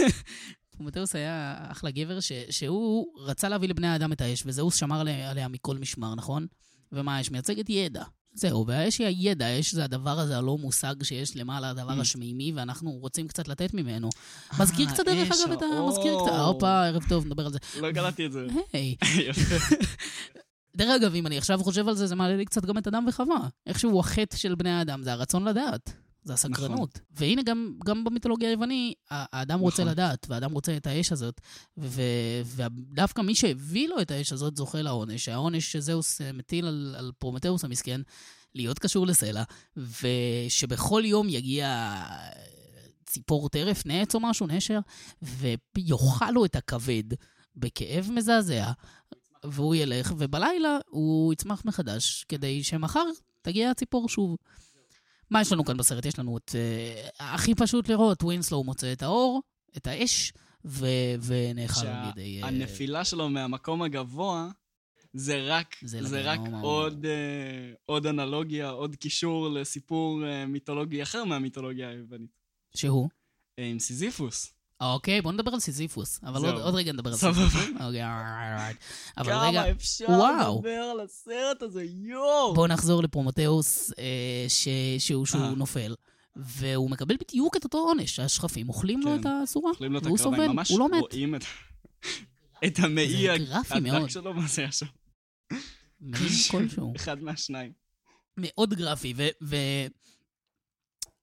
פרומטאוס 0.76 1.14
היה 1.16 1.56
אחלה 1.70 1.90
גבר, 1.90 2.20
ש... 2.20 2.32
שהוא 2.50 3.06
רצה 3.18 3.48
להביא 3.48 3.68
לבני 3.68 3.86
האדם 3.88 4.12
את 4.12 4.20
האש, 4.20 4.42
וזאוס 4.46 4.74
שמר 4.76 5.00
עליה, 5.00 5.30
עליה 5.30 5.48
מכל 5.48 5.76
משמר, 5.78 6.14
נכון? 6.14 6.46
ומה 6.92 7.16
האש 7.16 7.30
מייצגת? 7.30 7.70
ידע. 7.70 8.04
זהו, 8.34 8.66
והאש 8.66 8.98
היא 8.98 9.06
הידע, 9.06 9.46
האש 9.46 9.74
זה 9.74 9.84
הדבר 9.84 10.18
הזה 10.18 10.36
הלא 10.38 10.58
מושג 10.58 10.94
שיש 11.02 11.36
למעלה, 11.36 11.70
הדבר 11.70 11.98
Mm. 11.98 12.00
השמימי, 12.00 12.52
ואנחנו 12.52 12.90
רוצים 12.90 13.28
קצת 13.28 13.48
לתת 13.48 13.74
ממנו. 13.74 14.08
מזכיר 14.58 14.90
קצת, 14.90 15.04
דרך 15.06 15.28
אגב, 15.28 15.52
את 15.52 15.62
ה... 15.62 15.66
מזכיר 15.88 16.14
קצת... 16.22 16.32
הופה, 16.46 16.86
ערב 16.86 17.02
טוב, 17.08 17.26
נדבר 17.26 17.46
על 17.46 17.52
זה. 17.52 17.58
לא 17.80 17.92
קלטתי 17.92 18.26
את 18.26 18.32
זה. 18.32 18.46
היי. 18.72 18.96
דרך 20.76 20.90
אגב, 20.96 21.14
אם 21.14 21.26
אני 21.26 21.38
עכשיו 21.38 21.58
חושב 21.64 21.88
על 21.88 21.94
זה, 21.94 22.06
זה 22.06 22.14
מעלה 22.14 22.36
לי 22.36 22.44
קצת 22.44 22.64
גם 22.64 22.78
את 22.78 22.86
אדם 22.86 23.04
וחווה. 23.08 23.48
איכשהו 23.66 24.00
החטא 24.00 24.36
של 24.36 24.54
בני 24.54 24.70
האדם 24.70 25.02
זה 25.02 25.12
הרצון 25.12 25.48
לדעת. 25.48 25.92
זה 26.24 26.32
הסקרנות. 26.32 26.94
נכון. 26.94 27.06
והנה, 27.10 27.42
גם, 27.42 27.74
גם 27.84 28.04
במיתולוגיה 28.04 28.48
היווני, 28.48 28.94
האדם 29.10 29.60
רוצה 29.60 29.82
נכון. 29.82 29.92
לדעת, 29.92 30.26
והאדם 30.28 30.52
רוצה 30.52 30.76
את 30.76 30.86
האש 30.86 31.12
הזאת, 31.12 31.40
ו- 31.78 32.42
ודווקא 32.44 33.20
מי 33.20 33.34
שהביא 33.34 33.88
לו 33.88 34.00
את 34.00 34.10
האש 34.10 34.32
הזאת 34.32 34.56
זוכה 34.56 34.82
לעונש. 34.82 35.28
העונש 35.28 35.72
שזאוס 35.72 36.20
מטיל 36.34 36.66
על, 36.66 36.94
על 36.98 37.12
פרומטאוס 37.18 37.64
המסכן, 37.64 38.00
להיות 38.54 38.78
קשור 38.78 39.06
לסלע, 39.06 39.42
ושבכל 39.76 41.02
יום 41.04 41.28
יגיע 41.28 41.94
ציפור 43.06 43.48
טרף, 43.48 43.86
נץ 43.86 44.14
או 44.14 44.20
משהו, 44.20 44.46
נשר, 44.46 44.78
ויאכל 45.22 46.30
לו 46.30 46.44
את 46.44 46.56
הכבד 46.56 47.04
בכאב 47.56 48.10
מזעזע, 48.12 48.72
והוא 49.44 49.74
ילך, 49.74 50.12
ובלילה 50.18 50.78
הוא 50.88 51.32
יצמח 51.32 51.62
מחדש, 51.64 52.24
כדי 52.28 52.62
שמחר 52.62 53.04
תגיע 53.42 53.70
הציפור 53.70 54.08
שוב. 54.08 54.36
מה 55.32 55.40
יש 55.40 55.52
לנו 55.52 55.64
כאן 55.64 55.76
בסרט? 55.76 56.06
יש 56.06 56.18
לנו 56.18 56.36
את... 56.38 56.50
Uh, 56.50 57.10
הכי 57.20 57.54
פשוט 57.54 57.88
לראות, 57.88 58.22
ווינסלו 58.22 58.64
מוצא 58.64 58.92
את 58.92 59.02
האור, 59.02 59.42
את 59.76 59.86
האש, 59.86 60.32
ו- 60.64 60.86
ונאכל 61.26 61.86
על 61.86 62.08
ידי... 62.10 62.42
אה, 62.42 62.48
שהנפילה 62.48 63.04
שלו 63.04 63.28
מהמקום 63.28 63.82
הגבוה, 63.82 64.48
זה 65.12 65.42
רק, 65.46 65.76
זה 65.82 66.02
זה, 66.02 66.20
רק 66.22 66.40
מה- 66.40 66.60
עוד, 66.60 67.06
אה, 67.06 67.72
עוד 67.86 68.06
אנלוגיה, 68.06 68.70
עוד 68.70 68.96
קישור 68.96 69.48
לסיפור 69.48 70.26
אה, 70.26 70.46
מיתולוגי 70.46 71.02
אחר 71.02 71.24
מהמיתולוגיה 71.24 71.88
היוונית. 71.88 72.30
שהוא? 72.76 73.08
אה, 73.58 73.66
עם 73.66 73.78
סיזיפוס. 73.78 74.52
אוקיי, 74.82 75.22
בוא 75.22 75.32
נדבר 75.32 75.50
על 75.54 75.60
סיזיפוס. 75.60 76.20
אבל. 76.24 76.46
עוד, 76.46 76.60
עוד 76.60 76.74
רגע 76.74 76.92
נדבר 76.92 77.10
על. 77.10 77.16
סיזיפוס. 77.16 77.54
אוקיי. 77.80 78.04
אבל 79.18 79.32
רגע, 79.32 79.62
כמה 79.62 79.70
אפשר 79.70 80.04
וואו. 80.08 80.58
לדבר 80.58 80.70
על 80.70 81.00
הסרט 81.00 81.62
הזה, 81.62 81.84
יואו! 81.84 82.54
בואו 82.54 82.66
נחזור 82.66 83.02
לפרומטאוס, 83.02 83.92
אה, 83.98 84.44
ש... 84.48 84.68
שהוא, 84.98 85.26
שהוא 85.26 85.42
אה. 85.42 85.50
נופל. 85.50 85.94
והוא 86.36 86.90
מקבל 86.90 87.16
בדיוק 87.16 87.56
את 87.56 87.64
אותו 87.64 87.78
עונש, 87.78 88.18
השחפים 88.18 88.68
אוכלים 88.68 89.00
לו 89.00 89.10
כן. 89.10 89.20
את 89.20 89.26
הצורה, 89.42 89.70
אוכלים 89.70 89.92
לו 89.92 89.98
את 89.98 90.06
הקרביים, 90.06 90.50
ממש 90.50 90.70
הוא 90.70 90.78
לא 90.78 90.88
מת. 90.88 91.00
רואים 91.12 91.34
את, 91.34 91.44
את 92.66 92.78
המעי. 92.78 93.28
הדק 93.30 94.08
שלו, 94.08 94.34
מה 94.34 94.46
זה 94.46 94.62
היה 94.62 94.72
שם? 94.72 94.86
מבין 96.00 96.28
כלשהו. 96.50 96.92
אחד 96.96 97.22
מהשניים. 97.22 97.72
מאוד 98.36 98.74
גרפי, 98.74 99.14
ו... 99.16 99.28
ו... 99.42 99.56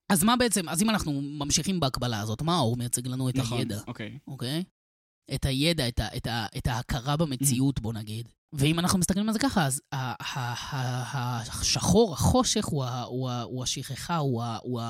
אז 0.10 0.24
מה 0.24 0.36
בעצם, 0.36 0.70
אז 0.70 0.82
אם 0.82 0.90
אנחנו 0.90 1.22
ממשיכים 1.22 1.80
בהקבלה 1.80 2.20
הזאת, 2.20 2.42
מה 2.42 2.56
האור 2.56 2.78
מייצג 2.78 3.08
לנו 3.08 3.30
את 3.30 3.36
נכון, 3.36 3.58
הידע, 3.58 3.80
אוקיי. 3.88 4.18
אוקיי? 4.28 4.64
את 5.36 5.46
הידע, 5.46 5.88
את, 5.88 6.00
ה, 6.00 6.08
את, 6.18 6.28
ה, 6.28 6.46
את 6.58 6.68
ההכרה 6.68 7.18
במציאות, 7.18 7.80
בוא 7.80 7.94
נגיד. 7.94 8.28
ואם 8.54 8.80
אנחנו 8.80 9.00
מסתכלים 9.00 9.28
על 9.28 9.34
זה 9.34 9.40
ככה, 9.40 9.66
אז 9.66 9.82
השחור, 11.52 12.14
החושך, 12.14 12.66
הוא, 12.66 12.84
ה, 12.84 13.04
הוא, 13.04 13.30
ה, 13.30 13.42
הוא 13.42 13.64
השכחה, 13.64 14.18
הוא, 14.18 14.44
ה, 14.44 14.58
הוא 14.64 14.82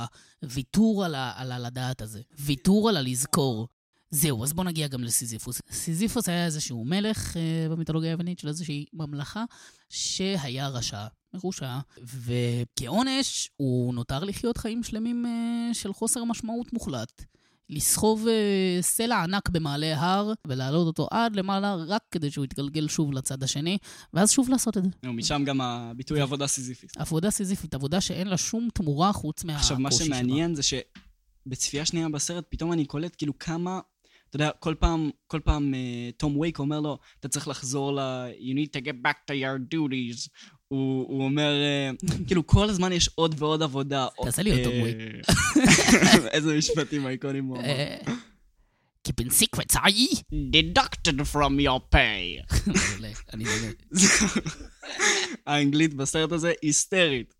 הוויתור 0.44 1.06
על, 1.06 1.16
ה, 1.16 1.34
על 1.36 1.52
הלדעת 1.52 2.02
הזה. 2.02 2.22
ויתור 2.40 2.90
על 2.90 2.98
הלזכור. 2.98 3.68
זהו, 4.12 4.44
אז 4.44 4.54
בואו 4.54 4.68
נגיע 4.68 4.88
גם 4.88 5.04
לסיזיפוס. 5.04 5.62
סיזיפוס 5.72 6.30
היה 6.30 6.46
איזשהו 6.46 6.86
מלך 6.86 7.38
אה, 7.38 7.70
במיתולוגיה 7.70 8.10
היוונית 8.10 8.40
של 8.40 8.48
איזושהי 8.48 8.86
ממלכה 8.94 9.44
שהיה 9.90 10.68
רשע, 10.68 11.06
מרושע, 11.34 11.78
וכעונש 12.04 13.50
הוא 13.58 13.94
נותר 13.94 14.24
לחיות 14.24 14.58
חיים 14.58 14.84
שלמים 14.84 15.26
אה, 15.26 15.74
של 15.74 15.94
חוסר 15.94 16.24
משמעות 16.24 16.74
מוחלט. 16.74 17.24
לסחוב 17.70 18.28
אה, 18.28 18.82
סלע 18.82 19.24
ענק 19.24 19.50
במעלה 19.50 20.02
הר 20.02 20.34
ולהעלות 20.48 20.88
אותו 20.88 21.08
עד 21.12 21.36
למעלה 21.36 21.76
רק 21.76 22.02
כדי 22.12 22.32
שהוא 22.32 22.46
יתגלגל 22.46 22.88
שוב 22.88 23.14
לצד 23.14 23.44
השני, 23.44 23.78
ואז 24.14 24.32
שוב 24.32 24.50
לעשות 24.50 24.78
את 24.78 24.84
זה. 24.84 24.90
נו, 25.04 25.14
משם 25.14 25.44
גם 25.46 25.62
הביטוי 25.62 26.22
עבודה 26.22 26.48
סיזיפית. 26.48 26.98
עבודה 26.98 27.32
סיזיפית, 27.32 27.74
עבודה 27.74 28.02
שאין 28.02 28.28
לה 28.28 28.38
שום 28.38 28.70
תמורה 28.74 29.14
חוץ 29.14 29.44
מהקושי 29.44 29.64
עכשיו, 29.64 29.80
מה 29.80 29.92
שבה. 29.92 30.06
שמעניין 30.06 30.56
זה 30.56 30.62
שבצפייה 30.64 31.86
שנייה 31.86 32.10
בסרט, 32.10 32.46
פתאום 32.50 32.74
אני 32.74 32.86
קולט 32.86 33.16
כאילו 33.18 33.40
כמה, 33.40 33.80
אתה 34.30 34.36
יודע, 34.36 34.50
כל 34.60 34.76
פעם, 34.80 35.10
כל 35.28 35.40
פעם 35.40 35.74
תום 36.18 36.38
וייק 36.38 36.60
אומר 36.60 36.80
לו, 36.80 36.98
אתה 37.20 37.28
צריך 37.28 37.48
לחזור 37.48 37.94
ל... 37.94 38.00
You 38.40 38.54
need 38.56 38.80
to 38.80 38.86
get 38.86 39.08
back 39.08 39.32
to 39.32 39.34
your 39.34 39.74
duties. 39.74 40.30
הוא, 40.70 41.08
הוא 41.08 41.24
אומר, 41.24 41.52
אה, 41.52 41.92
כאילו, 42.28 42.48
כל 42.48 42.70
הזמן 42.70 42.92
יש 42.92 43.10
עוד 43.16 43.36
ועוד 43.38 43.64
עבודה. 43.64 44.08
תעשה 44.24 44.42
לי 44.42 44.52
עוד 44.52 44.64
תום 44.64 44.74
אה, 44.74 44.84
וייק. 44.84 44.98
איזה 46.34 46.58
משפטים 46.58 47.08
אייקונים 47.08 47.46
הוא 47.46 47.58
אמר. 47.58 47.66
אה, 47.66 47.98
Keeping 49.08 49.32
secrets, 49.32 49.78
אי? 49.88 50.08
Deducted 50.56 51.20
from 51.34 51.66
your 51.66 51.96
pay. 51.96 52.58
האנגלית 55.46 55.94
בסרט 55.94 56.32
הזה 56.32 56.54
היסטרית. 56.62 57.34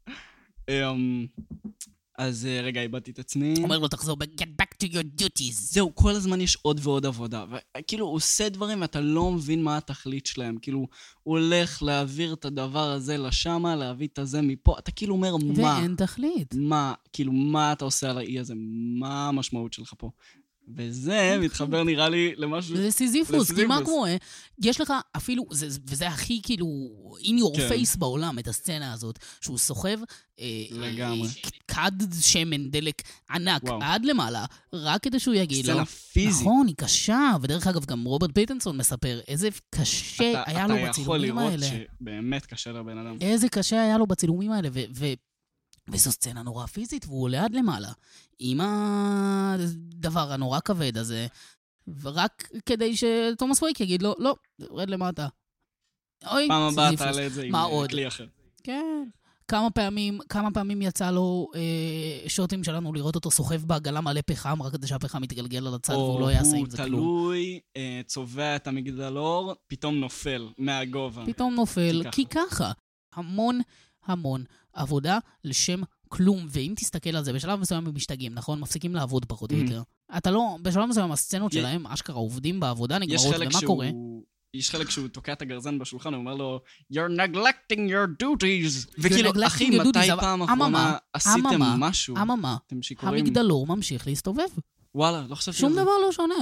אז 2.20 2.46
אה, 2.46 2.62
רגע, 2.62 2.82
איבדתי 2.82 3.12
את 3.12 3.20
עצמי. 3.20 3.54
אומר 3.64 3.80
לו, 3.80 3.88
תחזור 3.88 4.18
ב- 4.18 4.24
get 4.24 4.62
back 4.62 4.84
to 4.84 4.88
your 4.92 5.22
duties. 5.22 5.54
זהו, 5.54 5.96
כל 5.96 6.12
הזמן 6.12 6.42
יש 6.42 6.58
עוד 6.62 6.80
ועוד 6.84 7.06
עבודה. 7.06 7.46
וכאילו, 7.78 8.06
הוא 8.06 8.16
עושה 8.16 8.50
דברים 8.50 8.82
ואתה 8.82 9.02
לא 9.02 9.32
מבין 9.32 9.64
מה 9.64 9.78
התכלית 9.78 10.26
שלהם. 10.26 10.58
כאילו, 10.62 10.88
הוא 11.24 11.38
הולך 11.38 11.84
להעביר 11.84 12.34
את 12.34 12.46
הדבר 12.46 12.92
הזה 12.92 13.18
לשמה, 13.18 13.76
להביא 13.76 14.08
את 14.08 14.20
הזה 14.20 14.42
מפה. 14.42 14.76
אתה 14.80 14.92
כאילו 14.92 15.16
אומר, 15.16 15.38
מה? 15.38 15.78
ואין 15.80 15.96
תכלית. 15.96 16.56
מה? 16.58 16.94
כאילו, 17.14 17.32
מה 17.32 17.72
אתה 17.72 17.86
עושה 17.86 18.10
על 18.10 18.18
האי 18.18 18.40
הזה? 18.40 18.54
מה 19.00 19.28
המשמעות 19.28 19.74
שלך 19.74 19.94
פה? 19.98 20.10
וזה 20.76 21.38
מתחבר 21.42 21.84
נראה 21.84 22.10
לי 22.10 22.34
למשהו... 22.38 22.78
זה 22.78 22.92
סיזיפוס, 22.92 23.52
כי 23.52 23.66
מה. 23.66 23.80
קורה? 23.86 24.16
יש 24.64 24.82
לך 24.82 24.94
אפילו, 25.18 25.46
זה, 25.52 25.80
וזה 25.88 26.08
הכי 26.08 26.42
כאילו 26.44 26.68
in 27.22 27.26
your 27.42 27.58
כן. 27.58 27.70
face 27.72 27.98
בעולם, 27.98 28.40
את 28.40 28.48
הסצנה 28.48 28.94
הזאת, 28.94 29.20
שהוא 29.42 29.58
סוחב 29.58 29.98
אה, 30.40 30.46
לגמרי. 30.72 31.22
אה, 31.22 31.50
כד 31.68 31.92
שמן 32.22 32.70
דלק 32.70 33.02
ענק 33.32 33.64
וואו. 33.64 33.80
עד 33.84 34.06
למעלה, 34.06 34.46
רק 34.74 35.04
כדי 35.04 35.20
שהוא 35.20 35.36
יגיד 35.36 35.66
לו. 35.66 35.74
סצנה 35.74 35.86
פיזית. 35.86 36.42
נכון, 36.42 36.68
היא 36.68 36.76
קשה, 36.76 37.32
ודרך 37.42 37.68
אגב, 37.68 37.86
גם 37.86 38.04
רוברט 38.04 38.30
פיטנסון 38.34 38.78
מספר 38.78 39.20
איזה 39.28 39.50
קשה 39.76 40.32
אתה- 40.32 40.44
היה 40.46 40.68
לו 40.68 40.74
אתה 40.76 40.82
יכול 40.82 40.90
בצילומים 40.90 41.36
לראות 41.36 41.52
האלה. 41.52 41.66
שבאמת 42.02 42.46
קשה 42.46 42.72
לבן 42.72 42.98
אדם. 42.98 43.18
איזה 43.22 43.50
קשה 43.50 43.82
היה 43.82 43.98
לו 43.98 44.08
בצילומים 44.08 44.52
האלה, 44.52 44.70
ו... 44.74 44.80
ו- 44.96 45.14
וזו 45.92 46.12
סצנה 46.12 46.44
נורא 46.44 46.66
פיזית, 46.66 47.06
והוא 47.06 47.24
עולה 47.24 47.46
עד 47.46 47.54
למעלה, 47.54 47.92
עם 48.40 48.60
הדבר 48.62 50.32
הנורא 50.32 50.60
כבד 50.60 50.98
הזה, 50.98 51.28
ורק 52.02 52.50
כדי 52.66 52.94
שתומאס 52.96 53.64
וייק 53.64 53.80
יגיד 53.80 54.02
לו, 54.02 54.16
לא, 54.20 54.36
רד 54.72 54.90
למטה. 54.90 55.28
אוי, 56.32 56.48
פעם 56.48 56.62
הבאה. 56.62 56.96
תעלה 56.96 57.28
את 57.28 57.34
זה 57.34 57.44
עם 57.44 57.56
אה, 57.56 57.64
עוד? 57.64 57.90
כלי 57.90 58.08
אחר. 58.08 58.26
כן. 58.64 59.04
כמה 59.48 59.70
פעמים, 59.70 60.20
כמה 60.30 60.52
פעמים 60.52 60.82
יצא 60.82 61.12
לו 61.12 61.48
אה, 61.56 62.30
שוטים 62.30 62.64
שלנו 62.64 62.94
לראות 62.94 63.16
אותו 63.16 63.32
סוחב 63.32 63.66
בעגלה 63.66 64.02
מלא 64.02 64.22
פחם, 64.26 64.62
רק 64.62 64.74
כדי 64.74 64.88
שהפחם 64.88 65.24
יתגלגל 65.24 65.68
על 65.68 65.74
הצד 65.74 65.94
והוא 65.94 66.22
לא 66.22 66.32
יעשה 66.32 66.58
עם 66.58 66.70
זה 66.70 66.84
או 66.84 66.88
כלום. 66.88 67.02
הוא 67.02 67.10
תלוי, 67.10 67.60
אה, 67.78 68.02
צובע 68.06 68.56
את 68.56 68.68
המגדלור, 68.68 69.56
פתאום 69.68 69.96
נופל 69.96 70.48
מהגובה. 70.58 71.26
פתאום 71.26 71.56
נופל, 71.56 72.02
כי 72.04 72.10
כי 72.12 72.26
ככה. 72.26 72.72
המון 73.16 73.62
המון 74.06 74.44
עבודה 74.74 75.18
לשם 75.44 75.82
כלום. 76.08 76.48
ואם 76.50 76.74
תסתכל 76.78 77.16
על 77.16 77.24
זה, 77.24 77.34
בשלב 77.34 77.60
מסוים 77.60 77.88
הם 77.88 77.96
משתגעים, 77.96 78.34
נכון? 78.34 78.60
מפסיקים 78.60 78.96
לעבוד 78.96 79.26
פחות 79.26 79.52
או 79.52 79.58
Mhm. 79.58 79.60
יותר. 79.62 79.82
אתה 80.18 80.32
לא, 80.32 80.58
בשלב 80.62 80.86
מסוים 80.86 81.12
הסצנות 81.12 81.54
י- 81.54 81.56
שלהם, 81.56 81.88
אשכרה 81.88 82.16
עובדים 82.16 82.60
בעבודה, 82.60 82.98
יש 83.08 83.22
נגמרות, 83.26 83.42
ומה 83.42 83.52
שהוא... 83.60 83.68
קורה? 83.68 83.90
יש 84.54 84.70
חלק 84.72 84.90
שהוא 84.90 85.08
תוקע 85.08 85.34
את 85.34 85.42
הגרזן 85.42 85.80
בשולחן, 85.80 86.14
הוא 86.14 86.20
אומר 86.20 86.36
לו, 86.36 86.60
You're 86.94 87.12
neglecting 87.18 87.80
your 87.90 88.24
duties. 88.24 88.90
וכאילו, 88.98 89.32
אחי, 89.48 89.70
מתי 89.80 90.00
פעם 90.20 90.42
אממה, 90.42 90.54
אחרונה 90.54 90.98
עשיתם 91.14 91.40
אממה, 91.56 91.76
משהו? 91.78 92.18
אממה, 92.18 92.58
שיכורים. 92.82 93.16
המגדלור 93.26 93.68
ממשיך 93.68 94.08
להסתובב. 94.08 94.44
וואלה, 94.96 95.26
לא 95.30 95.36
חשבתי 95.36 95.58
על 95.58 95.62
שום 95.62 95.74
זה. 95.74 95.82
דבר 95.82 95.92
לא 96.06 96.12
שונה. 96.12 96.36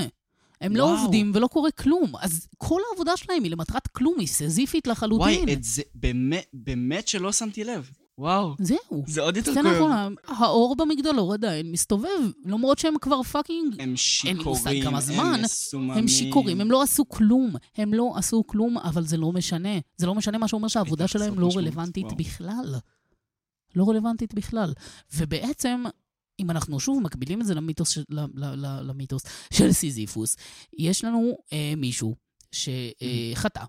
הם 0.62 0.76
לא 0.76 0.84
וואו. 0.84 1.02
עובדים 1.02 1.32
ולא 1.36 1.48
קורה 1.48 1.72
כלום. 1.72 2.12
אז 2.22 2.48
כל 2.58 2.82
העבודה 2.92 3.18
שלהם 3.18 3.44
היא 3.44 3.52
למטרת 3.52 3.88
כלום, 3.88 4.16
היא 4.20 4.28
סזיפית 4.28 4.88
לחלוטין. 4.88 5.40
וואי, 5.40 5.54
את 5.54 5.64
זה 5.64 5.82
באמת, 5.96 6.46
באמת 6.54 7.08
שלא 7.08 7.32
שמתי 7.32 7.64
לב. 7.64 7.90
וואו. 8.20 8.56
זהו. 8.60 9.04
זה 9.08 9.22
עוד 9.22 9.38
יותר 9.38 9.54
כואב. 9.54 9.66
נכון, 9.66 10.16
האור 10.28 10.76
במגדלור 10.76 11.34
עדיין 11.34 11.72
מסתובב, 11.72 12.32
למרות 12.46 12.80
שהם 12.80 12.94
כבר 13.02 13.24
fucking... 13.24 13.74
הם 13.82 13.96
אין 14.26 14.38
לי 14.38 14.44
מושג 14.44 14.62
שיכורים, 14.64 14.84
כמה 14.84 15.02
זמן, 15.02 15.34
הם 15.36 15.42
מסוממים. 15.42 15.98
הם 15.98 16.08
שיכורים, 16.08 16.62
הם 16.62 16.72
לא 16.72 16.82
עשו 16.82 17.10
כלום. 17.10 17.56
הם 17.76 17.94
לא 17.94 18.14
עשו 18.16 18.44
כלום, 18.48 18.78
אבל 18.78 19.06
זה 19.06 19.18
לא 19.18 19.32
משנה. 19.32 19.80
זה 19.98 20.08
לא 20.08 20.16
משנה 20.16 20.38
מה 20.38 20.48
שאומר 20.48 20.68
שהעבודה 20.68 21.08
שלהם 21.08 21.40
לא 21.40 21.50
רלוונטית 21.56 22.06
וואו. 22.06 22.18
בכלל. 22.18 22.76
לא 23.76 23.90
רלוונטית 23.90 24.34
בכלל. 24.34 24.74
ובעצם, 25.16 25.84
אם 26.40 26.52
אנחנו 26.52 26.80
שוב 26.80 27.04
מקבילים 27.04 27.42
את 27.42 27.46
זה 27.46 27.56
למיתוס, 27.56 27.90
של- 27.90 28.04
ל- 28.10 28.20
ל- 28.20 28.66
ל- 28.66 28.82
למיתוס 28.90 29.22
של 29.54 29.72
סיזיפוס, 29.72 30.36
יש 30.78 31.04
לנו 31.04 31.38
אה, 31.54 31.74
מישהו 31.78 32.16
שחטא 32.52 33.64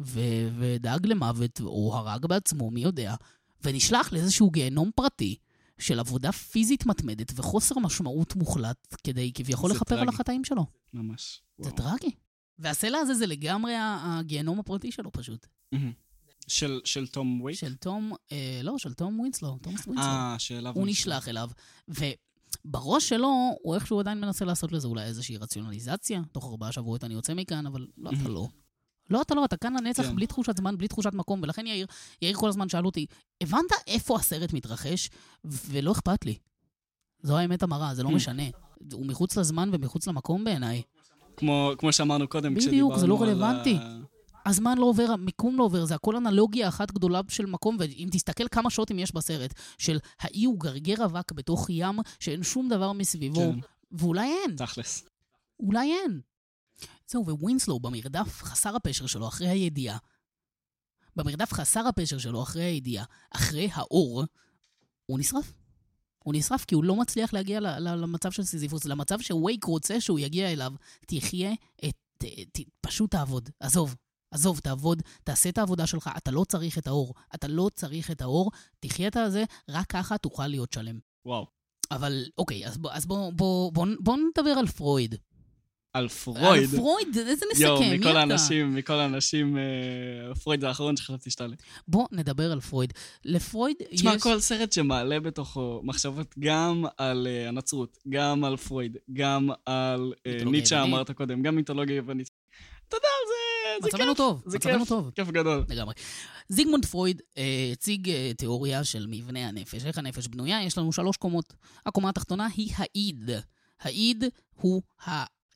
ו- 0.00 0.48
ודאג 0.58 1.06
למוות, 1.06 1.60
או 1.60 1.96
הרג 1.96 2.26
בעצמו, 2.26 2.70
מי 2.70 2.80
יודע, 2.80 3.14
ונשלח 3.62 4.12
לאיזשהו 4.12 4.50
גיהנום 4.50 4.90
פרטי 4.94 5.36
של 5.78 5.98
עבודה 6.00 6.32
פיזית 6.32 6.86
מתמדת 6.86 7.32
וחוסר 7.36 7.78
משמעות 7.78 8.36
מוחלט 8.36 8.96
כדי 9.04 9.32
כביכול 9.34 9.70
לכפר 9.70 9.98
על. 10.00 10.08
החטאים 10.08 10.44
שלו. 10.44 10.66
ממש. 10.94 11.42
זה 11.58 11.64
וואו. 11.70 11.76
טרגי. 11.76 12.10
והסלע 12.58 12.98
הזה 12.98 13.14
זה 13.14 13.26
לגמרי 13.26 13.74
הגיהנום 13.78 14.58
הפרטי 14.60 14.92
שלו 14.92 15.12
פשוט. 15.12 15.46
מהמם. 15.72 15.92
של- 16.52 16.80
של 16.84 17.06
תום 17.06 17.40
וייק? 17.40 17.58
של 17.58 17.74
תום, 17.74 18.12
אה, 18.32 18.60
לא, 18.62 18.78
של 18.78 18.92
תום 18.92 19.20
ווינסלו, 19.20 19.58
תומאס 19.62 19.86
ווינסלו. 19.86 20.06
אה, 20.06 20.34
שאליו 20.38 20.72
הוא 20.74 20.86
נשלח 20.86 21.28
אליו, 21.28 21.50
ובראש 22.64 23.08
שלו, 23.08 23.28
הוא 23.62 23.74
איכשהו 23.74 24.00
עדיין 24.00 24.20
מנסה 24.20 24.44
לעשות 24.44 24.72
לזה 24.72 24.88
אולי 24.88 25.02
איזושהי 25.04 25.36
רציונליזציה. 25.36 26.20
תוך 26.32 26.44
ארבעה 26.50 26.72
שבועות 26.72 27.04
אני 27.04 27.14
יוצא 27.14 27.34
מכאן, 27.34 27.66
אבל 27.66 27.86
לא, 27.98 28.10
אתה 28.10 28.28
לא. 28.28 28.48
לא, 29.10 29.22
אתה 29.22 29.34
לא, 29.34 29.44
אתה 29.44 29.56
כאן 29.56 29.74
לנצח 29.76 30.02
כן. 30.02 30.16
בלי 30.16 30.26
תחושת 30.26 30.56
זמן, 30.56 30.78
בלי 30.78 30.88
תחושת 30.88 31.12
מקום, 31.14 31.40
ולכן 31.42 31.66
יאיר, 31.66 31.86
יאיר 32.22 32.36
כל 32.36 32.48
הזמן 32.48 32.68
שאל 32.68 32.86
אותי, 32.86 33.06
הבנת 33.40 33.64
איפה 33.86 34.16
הסרט 34.16 34.52
מתרחש? 34.52 35.10
ולא 35.44 35.92
אכפת 35.92 36.24
לי. 36.26 36.34
זו 37.22 37.38
האמת 37.38 37.62
המרה, 37.62 37.94
זה 37.94 38.02
לא 38.02 38.08
Hmm. 38.08 38.12
משנה. 38.14 38.42
הוא 38.92 39.06
מחוץ 39.06 39.36
לזמן 39.36 39.70
ומחוץ 39.72 40.06
למקום 40.06 40.44
בעיניי. 40.44 40.82
כמו, 41.36 41.72
כמו 41.78 41.92
שאמרנו 41.92 42.28
קודם, 42.28 42.54
בדיוק, 42.54 42.96
זה 42.96 43.06
לא 43.06 43.22
רלוונטי. 43.22 43.76
ה- 43.80 43.98
הזמן 44.46 44.78
לא 44.78 44.84
עובר, 44.84 45.06
המיקום 45.10 45.56
לא 45.56 45.64
עובר, 45.64 45.84
זה 45.84 45.94
הכל 45.94 46.16
אנלוגיה 46.16 46.68
אחת 46.68 46.90
גדולה 46.90 47.20
של 47.28 47.46
מקום, 47.46 47.76
ואם 47.80 48.08
תסתכל 48.12 48.48
כמה 48.48 48.70
שוטים 48.70 48.98
יש 48.98 49.14
בסרט, 49.14 49.54
של 49.78 49.98
האי 50.20 50.44
הוא 50.44 50.60
גרגר 50.60 51.04
אבק 51.04 51.32
בתוך 51.32 51.66
ים 51.70 51.98
שאין 52.20 52.42
שום 52.42 52.68
דבר 52.68 52.92
מסביבו, 52.92 53.52
כן. 53.52 53.58
ואולי 53.92 54.28
אין, 54.28 54.56
תכלס. 54.56 55.04
אולי 55.60 55.92
אין. 55.92 56.20
זהו, 57.06 57.24
ווינסלו 57.26 57.80
במרדף 57.80 58.42
חסר 58.42 58.76
הפשר 58.76 59.06
שלו 59.06 59.28
אחרי 59.28 59.48
הידיעה, 59.48 59.98
במרדף 61.16 61.52
חסר 61.52 61.86
הפשר 61.88 62.18
שלו 62.18 62.42
אחרי 62.42 62.62
הידיעה, 62.62 63.04
אחרי 63.30 63.68
האור, 63.72 64.24
הוא 65.06 65.18
נשרף. 65.18 65.52
הוא 66.24 66.34
נשרף 66.36 66.64
כי 66.64 66.74
הוא 66.74 66.84
לא 66.84 66.96
מצליח 66.96 67.32
להגיע 67.32 67.60
למצב 67.80 68.30
של 68.30 68.42
סיזיפוס, 68.42 68.84
למצב 68.84 69.20
שווייק 69.20 69.64
רוצה 69.64 70.00
שהוא 70.00 70.18
יגיע 70.18 70.52
אליו. 70.52 70.72
תחיה 71.06 71.52
את... 71.84 71.94
ת, 72.18 72.24
ת, 72.24 72.60
פשוט 72.80 73.10
תעבוד. 73.10 73.50
עזוב. 73.60 73.96
עזוב, 74.32 74.58
תעבוד, 74.58 75.02
תעשה 75.24 75.48
את 75.48 75.58
העבודה 75.58 75.86
שלך, 75.86 76.10
אתה 76.16 76.30
לא 76.30 76.44
צריך 76.48 76.78
את 76.78 76.86
האור. 76.86 77.14
אתה 77.34 77.48
לא 77.48 77.68
צריך 77.74 78.10
את 78.10 78.22
האור, 78.22 78.50
תחיה 78.80 79.08
את 79.08 79.16
הזה, 79.16 79.44
רק 79.70 79.86
ככה 79.86 80.18
תוכל 80.18 80.46
להיות 80.46 80.72
שלם. 80.72 80.98
וואו. 81.26 81.46
אבל 81.90 82.24
אוקיי, 82.38 82.66
אז 82.66 82.78
אז 82.90 83.06
בוא, 83.06 83.32
בוא, 83.32 83.72
בוא, 83.72 83.86
בוא 84.00 84.16
נדבר 84.16 84.50
על 84.50 84.66
פרויד. 84.66 85.14
על 85.94 86.02
על 86.02 86.08
פרויד. 86.08 86.70
פרויד, 86.70 87.08
איזה 87.16 87.46
מסכם, 87.52 87.64
יואו, 87.64 87.80
מי 87.80 87.98
מכל 87.98 88.10
אתה? 88.10 88.20
האנשים, 88.20 88.74
מכל 88.74 88.92
האנשים, 88.92 89.56
אה, 89.58 90.34
פרויד 90.34 90.60
זה 90.60 90.68
האחרון 90.68 90.96
שחשבתי 90.96 91.30
שתעלה. 91.30 91.56
בוא 91.88 92.06
נדבר 92.12 92.52
על 92.52 92.60
פרויד. 92.60 92.92
לפרויד 93.24 93.76
תשמע, 93.90 94.14
יש... 94.14 94.22
כל 94.22 94.40
סרט 94.40 94.72
שמעלה 94.72 95.20
בתוכו 95.20 95.80
מחשבות 95.84 96.34
גם 96.38 96.84
על 96.96 97.26
אה, 97.30 97.48
הנצרות, 97.48 97.98
גם 98.08 98.44
על 98.44 98.56
פרויד, 98.56 98.96
גם 99.12 99.50
על 99.66 100.12
אה, 100.26 100.44
ניטשה. 100.44 100.82
אמרת 100.82 101.10
קודם, 101.10 101.42
גם 101.42 101.56
מיתולוגיה 101.56 101.96
יוונית. 101.96 102.41
אתה 102.94 103.06
יודע, 103.06 103.08
זה, 103.28 103.82
זה 103.82 103.88
מצבנו 103.88 104.10
כיף. 104.12 104.16
טוב, 104.16 104.42
זה 104.46 104.58
מצבנו 104.58 104.78
כיף, 104.78 104.88
טוב. 104.88 105.10
כיף 105.14 105.28
גדול. 105.28 105.64
לגמרי. 105.68 105.94
זיגמונד 106.48 106.84
פרויד 106.86 107.22
אה, 107.38 107.70
הציג 107.72 108.10
אה, 108.10 108.32
תיאוריה 108.36 108.84
של 108.84 109.06
מבנה 109.10 109.48
הנפש. 109.48 109.84
איך 109.84 109.98
הנפש 109.98 110.26
בנויה? 110.28 110.62
יש 110.62 110.78
לנו 110.78 110.92
שלוש 110.92 111.16
קומות. 111.16 111.54
הקומה 111.86 112.08
התחתונה 112.08 112.48
היא 112.56 112.72
האיד. 112.76 113.30
האיד 113.80 114.24
הוא 114.54 114.82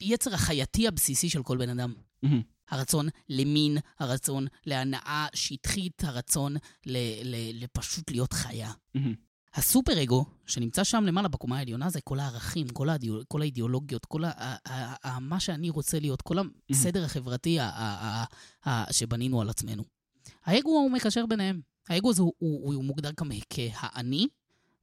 היצר 0.01 0.35
החייתי 0.35 0.89
הבסיסי 0.89 1.29
של 1.31 1.43
כל 1.43 1.57
בן 1.57 1.69
אדם. 1.69 1.95
הרצון 2.71 3.09
למין, 3.29 3.79
הרצון 3.99 4.47
להנאה 4.67 5.27
שטחית, 5.35 6.05
הרצון 6.05 6.57
ל- 6.87 6.97
ל- 7.25 7.63
לפשוט 7.65 8.11
להיות 8.11 8.33
חיה. 8.33 8.71
הסופר 9.57 10.03
אגו, 10.03 10.25
שנמצא 10.47 10.85
שם 10.85 11.05
למעלה 11.07 11.29
בקומה 11.29 11.59
העליונה, 11.59 11.91
זה 11.91 12.01
כל 12.01 12.21
הערכים, 12.21 12.69
כל, 12.69 12.89
האידיאול, 12.89 13.25
כל 13.29 13.43
האידיאולוגיות, 13.43 14.07
כל 14.07 14.25
ה, 14.25 14.31
ה, 14.37 14.57
ה, 14.73 15.09
ה, 15.09 15.21
מה 15.21 15.41
שאני 15.41 15.71
רוצה 15.71 16.01
להיות, 16.01 16.23
כל 16.23 16.37
הסדר 16.71 17.05
החברתי 17.05 17.61
ה, 17.61 17.69
ה, 17.69 18.25
ה, 18.65 18.71
ה, 18.71 18.93
שבנינו 18.93 19.41
על 19.41 19.49
עצמנו. 19.49 19.85
האגו 20.45 20.71
הוא 20.71 20.91
מקשר 20.91 21.27
ביניהם. 21.27 21.61
האגו 21.89 22.11
הזה 22.11 22.23
הוא, 22.23 22.33
הוא, 22.39 22.75
הוא 22.75 22.85
מוגדר 22.85 23.13
כמה 23.17 23.35
כהאני, 23.51 24.27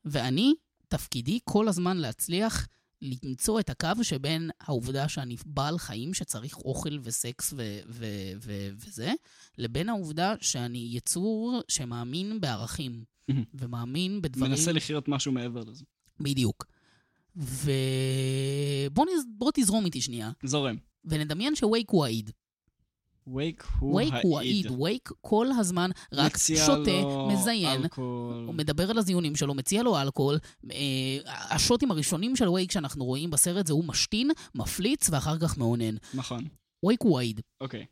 ואני, 0.05 0.53
תפקידי 0.88 1.39
כל 1.43 1.67
הזמן 1.67 1.97
להצליח 1.97 2.67
למצוא 3.03 3.59
את 3.59 3.69
הקו 3.69 4.03
שבין 4.03 4.49
העובדה 4.61 5.09
שאני 5.09 5.35
בעל 5.45 5.77
חיים 5.77 6.13
שצריך 6.13 6.57
אוכל 6.57 6.97
וסקס 7.01 7.53
ו- 7.53 7.79
ו- 7.87 8.31
ו- 8.41 8.69
וזה, 8.75 9.13
לבין 9.57 9.89
העובדה 9.89 10.33
שאני 10.41 10.89
יצור 10.91 11.61
שמאמין 11.67 12.41
בערכים. 12.41 13.03
ומאמין 13.53 14.21
בדברים... 14.21 14.51
מנסה 14.51 14.71
לחיות 14.71 15.07
משהו 15.07 15.31
מעבר 15.31 15.63
לזה. 15.63 15.83
בדיוק. 16.19 16.65
ובוא 17.35 19.05
נז... 19.05 19.23
תזרום 19.53 19.85
איתי 19.85 20.01
שנייה, 20.01 20.31
זורם. 20.43 20.75
ונדמיין 21.05 21.55
שווייק 21.55 21.89
הוא 21.89 22.05
האיד. 22.05 22.31
וייק 23.27 23.67
הוא 23.79 23.95
וייק 23.95 24.13
הוא 24.23 24.39
האיד. 24.39 24.65
האיד, 24.65 24.81
וייק 24.81 25.09
כל 25.21 25.47
הזמן 25.59 25.89
רק 26.13 26.38
שותה, 26.38 26.91
מזיין, 27.31 27.81
אלכוהול. 27.81 28.43
הוא 28.47 28.55
מדבר 28.55 28.89
על 28.89 28.97
הזיונים 28.97 29.36
שלו, 29.36 29.53
מציע 29.53 29.83
לו 29.83 30.01
אלכוהול. 30.01 30.38
אה, 30.71 30.77
השוטים 31.49 31.91
הראשונים 31.91 32.36
של 32.36 32.49
וייק 32.49 32.71
שאנחנו 32.71 33.05
רואים 33.05 33.31
בסרט 33.31 33.67
זה 33.67 33.73
הוא 33.73 33.86
משתין, 33.86 34.31
מפליץ 34.55 35.09
ואחר 35.09 35.38
כך 35.38 35.57
מאונן. 35.57 35.95
נכון. 36.13 36.47
וייק 36.86 37.01
הוא 37.01 37.19
האיד. 37.19 37.41
אוקיי. 37.62 37.86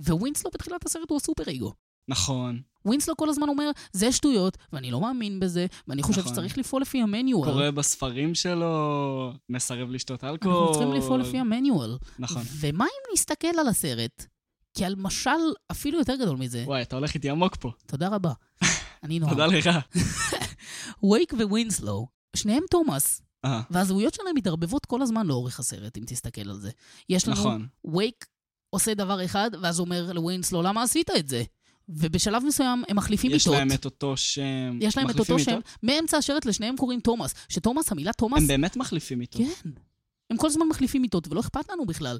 ווינסלו 0.00 0.50
בתחילת 0.54 0.86
הסרט 0.86 1.10
הוא 1.10 1.16
הסופר 1.16 1.50
אגו. 1.50 1.72
נכון. 2.08 2.60
ווינסלו 2.86 3.16
כל 3.16 3.28
הזמן 3.28 3.48
אומר, 3.48 3.70
זה 3.92 4.12
שטויות, 4.12 4.58
ואני 4.72 4.90
לא 4.90 5.00
מאמין 5.00 5.40
בזה, 5.40 5.66
ואני 5.88 6.02
חושב 6.02 6.20
נכון. 6.20 6.32
שצריך 6.32 6.58
לפעול 6.58 6.82
לפי 6.82 7.02
המניואל. 7.02 7.50
קורא 7.52 7.70
בספרים 7.70 8.34
שלו, 8.34 9.32
מסרב 9.48 9.90
לשתות 9.90 10.24
אלכוהול. 10.24 10.56
אנחנו 10.58 10.72
צריכים 10.72 10.92
לפעול 10.92 11.20
לפי 11.20 11.38
המניואל. 11.38 11.96
נכון. 12.18 12.42
ומה 12.60 12.84
אם 12.84 13.12
נסתכל 13.14 13.48
על 13.60 13.68
הסרט 13.68 14.26
כעל 14.74 14.94
משל 14.98 15.30
אפילו 15.70 15.98
יותר 15.98 16.16
גדול 16.16 16.36
מזה? 16.36 16.62
וואי, 16.66 16.82
אתה 16.82 16.96
הולך 16.96 17.14
איתי 17.14 17.30
עמוק 17.30 17.56
פה. 17.56 17.70
תודה 17.86 18.08
רבה. 18.08 18.32
אני 19.04 19.18
נועם. 19.18 19.30
תודה 19.30 19.46
לך. 19.46 19.70
וייק 21.10 21.32
ווינסלו, 21.32 22.06
שניהם 22.36 22.62
תומאס, 22.70 23.22
אה, 23.44 23.60
והזהויות 23.70 24.14
שלהם 24.14 24.34
מתערבבות 24.36 24.86
כל 24.86 25.02
הזמן 25.02 25.26
לאורך 25.26 25.60
הסרט, 25.60 25.98
אם 25.98 26.02
תסתכל 26.06 26.50
על 26.50 26.60
זה. 26.60 26.70
יש 27.08 27.28
לנו, 27.28 27.36
נכון. 27.36 27.66
וייק 27.84 28.26
עושה 28.70 28.94
דבר 28.94 29.24
אחד, 29.24 29.50
ואז 29.62 29.80
אומר 29.80 30.12
לווינסלו, 30.12 30.62
למה 30.62 30.82
עשית 30.82 31.10
את 31.18 31.28
זה? 31.28 31.42
ובשלב 31.88 32.42
מסוים 32.46 32.82
הם 32.88 32.96
מחליפים 32.96 33.30
יש 33.30 33.46
מיטות. 33.46 33.58
להם 33.58 33.72
את 33.72 33.84
אותו 33.84 34.16
שם. 34.16 34.78
יש 34.80 34.96
להם 34.96 35.10
את 35.10 35.18
אותו 35.18 35.38
שם. 35.38 35.58
מאמצע 35.82 36.16
השרט 36.16 36.44
לשניהם 36.44 36.76
קוראים 36.76 37.00
תומאס. 37.00 37.34
שתומאס, 37.48 37.92
המילה 37.92 38.12
תומאס, 38.12 38.40
הם 38.40 38.46
באמת 38.46 38.76
מחליפים 38.76 39.18
מיטות. 39.18 39.42
כן. 39.62 39.70
הם 40.32 40.38
כל 40.38 40.46
הזמן 40.46 40.66
מחליפים 40.70 41.02
מיטות, 41.02 41.28
ולא 41.28 41.40
אכפת 41.40 41.70
לנו 41.70 41.86
בכלל. 41.86 42.18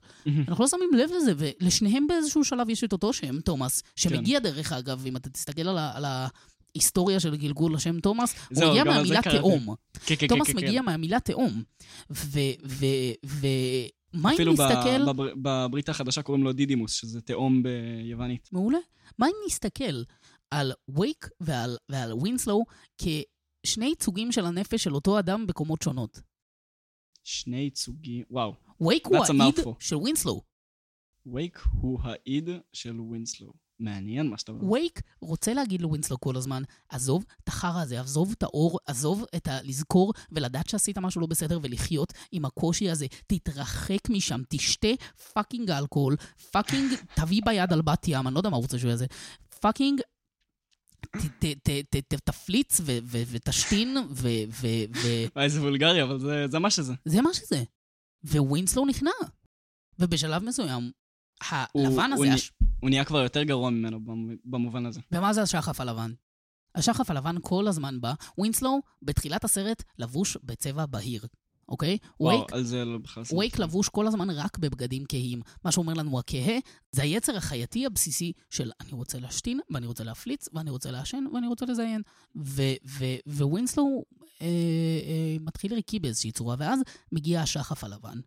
אנחנו 0.48 0.64
לא 0.64 0.68
שמים 0.68 0.90
לב 0.94 1.10
לזה, 1.16 1.32
ולשניהם 1.36 2.06
באיזשהו 2.06 2.44
שלב 2.44 2.70
יש 2.70 2.84
את 2.84 2.92
אותו 2.92 3.12
שם, 3.12 3.40
תומאס, 3.40 3.82
שמגיע 3.96 4.38
כן. 4.38 4.44
דרך 4.44 4.72
אגב, 4.72 5.06
אם 5.06 5.16
אתה 5.16 5.30
תסתכל 5.30 5.68
על, 5.68 5.78
ה, 5.78 5.92
על, 5.94 6.04
ה, 6.04 6.28
היסטוריה 6.74 7.20
של 7.20 7.36
גלגול 7.36 7.74
השם 7.74 8.00
תומאס, 8.00 8.34
הוא 8.48 8.58
זהו, 8.58 8.70
מגיע 8.70 8.84
גם 8.84 8.90
על 8.90 9.06
זה 9.06 9.14
מהמילה. 9.14 9.22
כן, 10.06 10.14
כן, 10.18 10.26
תומאס 10.26 10.46
כן, 10.46 10.52
כן. 10.52 10.58
מגיע 10.66 10.82
מהמילה 10.82 11.20
תהום. 11.20 11.62
ומה 12.10 12.32
אם 14.14 14.26
אפילו 14.34 14.52
נסתכל... 14.52 15.04
בבר- 15.06 15.34
בברית 15.42 15.88
החדשה 15.88 16.22
קוראים 16.22 16.44
לו 16.44 16.52
דידימוס, 16.52 16.92
שזה 16.92 17.20
תהום 17.20 17.62
ביוונית. 17.62 18.48
מעולה. 18.52 18.78
מה 19.18 19.26
אם 19.26 19.32
נסתכל 19.46 20.02
על 20.50 20.72
וייק 20.88 21.28
ועל, 21.40 21.76
ועל 21.88 22.12
ווינסלו 22.12 22.64
כשני 22.98 23.86
ייצוגים 23.86 24.32
של 24.32 24.46
הנפש 24.46 24.84
של 24.84 24.94
אותו 24.94 25.18
אדם 25.18 25.46
בקומות 25.46 25.82
שונות? 25.82 26.20
שני 27.24 27.56
ייצוגים, 27.56 28.24
וואו. 28.30 28.54
וייק 28.80 29.06
הוא 29.06 29.16
האיד 29.16 29.58
mouthful. 29.58 29.70
של 29.78 29.96
ווינסלו. 29.96 30.42
וייק 31.26 31.60
הוא 31.80 31.98
האיד 32.02 32.48
של 32.72 33.00
ווינסלו. 33.00 33.52
מעניין 33.82 34.28
מה 34.28 34.38
שאתה 34.38 34.52
אומר. 34.52 34.72
וייק 34.72 35.02
רוצה 35.20 35.54
להגיד 35.54 35.82
לווינסלו 35.82 36.20
כל 36.20 36.36
הזמן, 36.36 36.62
עזוב 36.88 37.24
את 37.44 37.48
החרא 37.48 37.82
הזה, 37.82 38.00
עזוב 38.00 38.34
את 38.38 38.42
האור, 38.42 38.78
עזוב 38.86 39.24
את 39.36 39.48
ה... 39.48 39.62
לזכור 39.62 40.12
ולדעת 40.32 40.68
שעשית 40.68 40.98
משהו 40.98 41.20
לא 41.20 41.26
בסדר 41.26 41.58
ולחיות 41.62 42.12
עם 42.32 42.44
הקושי 42.44 42.90
הזה. 42.90 43.06
תתרחק 43.26 44.10
משם, 44.10 44.40
תשתה 44.48 44.88
fucking 45.32 45.70
אלכוהול, 45.70 46.16
fucking 46.50 46.92
תביא 47.14 47.42
ביד 47.44 47.72
על 47.72 47.82
בת 47.82 48.08
ים, 48.08 48.26
אני 48.26 48.34
לא 48.34 48.38
יודע 48.38 48.50
מה 48.50 48.56
הוא 48.56 48.62
רוצה 48.62 48.78
שהוא 48.78 48.90
יעשה. 48.90 49.04
fucking... 49.60 50.00
תפליץ 52.24 52.80
ותשתין 53.30 53.96
ו... 54.10 54.28
וואי, 55.36 55.50
זה 55.50 55.60
וולגרי, 55.60 56.02
אבל 56.02 56.18
זה- 56.20 56.58
מה 56.58 56.70
שזה. 56.70 56.94
זה 57.04 57.22
מה 57.22 57.30
שזה. 57.34 57.62
ווינסלו 58.24 58.86
נכנע. 58.86 59.10
ובשלב 59.98 60.42
מסוים, 60.44 60.90
הלבן 61.50 62.10
הזה... 62.12 62.22
הוא 62.80 62.90
נהיה 62.90 63.04
כבר 63.04 63.18
יותר 63.22 63.42
גרוע 63.42 63.70
ממנו 63.70 64.00
במ- 64.04 64.36
במובן 64.44 64.86
הזה. 64.86 65.00
ומה 65.12 65.32
זה 65.32 65.42
השחף 65.42 65.80
הלבן? 65.80 66.12
השחף 66.74 67.10
הלבן 67.10 67.36
כל 67.42 67.68
הזמן 67.68 68.00
בא, 68.00 68.12
ווינסלו 68.38 68.80
בתחילת 69.02 69.44
הסרט 69.44 69.82
לבוש 69.98 70.36
בצבע 70.42 70.86
בהיר, 70.86 71.26
אוקיי? 71.68 71.98
וואו, 72.20 72.38
וייק, 72.38 72.52
על 72.52 72.64
זה 72.64 72.84
לא 72.84 72.98
בכלל... 72.98 73.24
שמתי 73.24 73.36
וייק 73.36 73.58
לב. 73.58 73.62
לבוש 73.68 73.88
כל 73.88 74.06
הזמן 74.06 74.30
רק 74.30 74.58
בבגדים 74.58 75.04
כהים. 75.08 75.40
מה 75.64 75.72
שאומר 75.72 75.92
לנו 75.94 76.18
הכהה, 76.18 76.58
זה 76.92 77.02
היצר 77.02 77.36
החייתי 77.36 77.86
הבסיסי 77.86 78.32
של 78.50 78.70
אני 78.80 78.92
רוצה 78.92 79.18
להשתין, 79.18 79.60
ואני 79.70 79.86
רוצה 79.86 80.04
להפליץ, 80.04 80.48
ואני 80.52 80.70
רוצה 80.70 80.90
לעשן, 80.90 81.24
ואני 81.34 81.46
רוצה 81.46 81.66
לזיין. 81.66 82.02
ווינסלו 83.26 84.04
אה, 84.42 84.46
אה, 84.46 85.36
מתחיל 85.40 85.74
ריקי 85.74 85.98
באיזושהי 85.98 86.32
צורה, 86.32 86.56
ואז 86.58 86.80
מגיע 87.12 87.40
השחף 87.40 87.84
הלבן. 87.84 88.18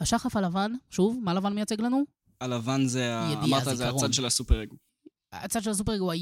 השחף 0.00 0.36
הלבן, 0.36 0.72
שוב, 0.90 1.18
מה 1.22 1.34
לבן 1.34 1.52
מייצג 1.54 1.80
לנו? 1.80 2.02
הלבן 2.40 2.86
זה, 2.86 3.14
ה- 3.18 3.28
ידיעה, 3.32 3.44
אמרת, 3.62 3.76
זה. 3.76 3.88
הצד 3.88 4.12
של 4.12 4.26
הסופר 4.26 4.62
אגו. 4.62 4.76
הצד 5.32 5.62
של 5.62 5.70
הסופר 5.70 5.92
הוא 5.98 6.12
ה- 6.12 6.16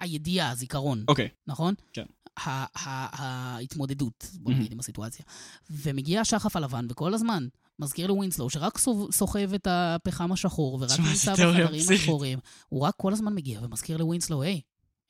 הידיעה, 0.00 0.50
הזיכרון. 0.50 1.04
אוקיי, 1.08 1.28
נכון? 1.46 1.74
כן. 1.92 2.04
ההתמודדות, 2.36 4.26
בוא. 4.40 4.52
נגיד, 4.52 4.72
עם 4.72 4.80
הסיטואציה. 4.80 5.24
ומגיע 5.70 6.20
השחף 6.20 6.56
הלבן, 6.56 6.86
וכל 6.90 7.14
הזמן 7.14 7.46
מזכיר 7.78 8.06
לווינסלו, 8.06 8.50
שרק 8.50 8.78
סוחב 9.10 9.54
את 9.54 9.66
הפחם 9.70 10.32
השחור, 10.32 10.74
ורק 10.80 11.00
נמצא 11.00 11.32
בחדרים. 11.32 11.82
השחורים, 11.94 12.38
הוא 12.68 12.80
רק 12.82 12.94
כל 12.96 13.12
הזמן 13.12 13.34
מגיע 13.34 13.60
ומזכיר 13.62 13.96
לווינסלו, 13.96 14.42
היי, 14.42 14.60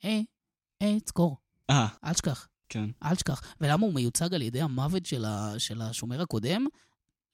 היי, 0.03 0.25
היי, 0.81 0.99
תזכור, 0.99 1.37
אה, 1.69 1.87
אל 2.05 2.13
תשכח, 2.13 2.47
כן. 2.69 2.89
אל 3.03 3.15
תשכח. 3.15 3.41
ולמה 3.61 3.85
הוא 3.85 3.93
מיוצג 3.93 4.33
על 4.33 4.41
ידי 4.41 4.61
המוות 4.61 5.05
של 5.05 5.25
ה- 5.25 5.53
של 5.57 5.81
השומר 5.81 6.21
הקודם? 6.21 6.65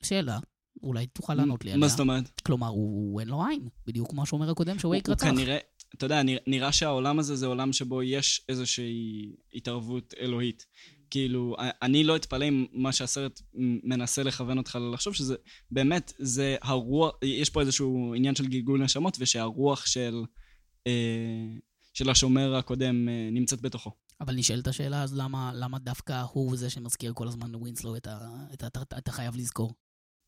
שאלה. 0.04 0.40
אולי 0.84 1.08
תוכל 1.08 1.34
לענות 1.34 1.66
לי 1.66 1.72
עליה. 1.72 1.80
מה 1.80 1.88
זאת 1.88 2.00
אומרת? 2.00 2.42
כלומר, 2.46 2.68
הוא 2.68 3.12
הוא 3.12 3.20
אין 3.20 3.28
לו 3.28 3.46
עין, 3.46 3.68
בדיוק 3.88 4.10
כמו 4.10 4.24
השומר 4.24 4.50
הקודם 4.50 4.80
שווייק 4.80 5.08
הוא 5.08 5.14
רצח. 5.14 5.26
כנראה, 5.28 5.58
אתה 5.96 6.06
יודע, 6.06 6.22
נראה- 6.48 6.72
שהעולם 6.72 7.20
הזה 7.20 7.36
זה 7.36 7.46
עולם 7.46 7.74
שבו 7.74 8.04
יש 8.04 8.42
איזושהי 8.50 9.32
התערבות 9.54 10.14
אלוהית. 10.20 10.66
כאילו, 11.10 11.56
אני 11.82 12.04
לא 12.04 12.16
אתפלא 12.16 12.48
אם 12.48 12.66
מה 12.74 12.92
שהסרט 12.92 13.42
מנסה 13.84 14.24
לכוון 14.24 14.58
אותך 14.58 14.78
לחשוב, 14.94 15.14
שזה 15.14 15.36
באמת, 15.72 16.14
זה 16.20 16.56
הרוח, 16.62 17.12
יש 17.24 17.50
פה 17.50 17.62
איזשהו 17.62 18.14
עניין 18.18 18.36
של 18.36 18.48
גלגול 18.48 18.84
נשמות, 18.84 19.18
ושהרוח 19.20 19.86
של, 19.86 20.24
אה, 20.88 20.92
של 21.94 22.10
השומר 22.10 22.56
הקודם 22.56 23.10
אה, 23.10 23.30
נמצאת 23.32 23.62
בתוכו. 23.62 23.92
אבל 24.22 24.36
נשאלת 24.36 24.68
השאלה, 24.68 25.04
אז 25.04 25.18
למה, 25.18 25.52
למה 25.56 25.80
דווקא 25.80 26.24
הוא 26.34 26.58
זה 26.58 26.70
שמזכיר 26.70 27.14
כל 27.16 27.28
הזמן 27.28 27.52
לווינסלו 27.52 27.96
את 27.96 28.08
ה... 28.08 28.20
את. 28.54 28.64
את 28.64 28.78
ה... 28.94 28.98
אתה 28.98 29.12
חייב 29.12 29.36
לזכור. 29.36 29.74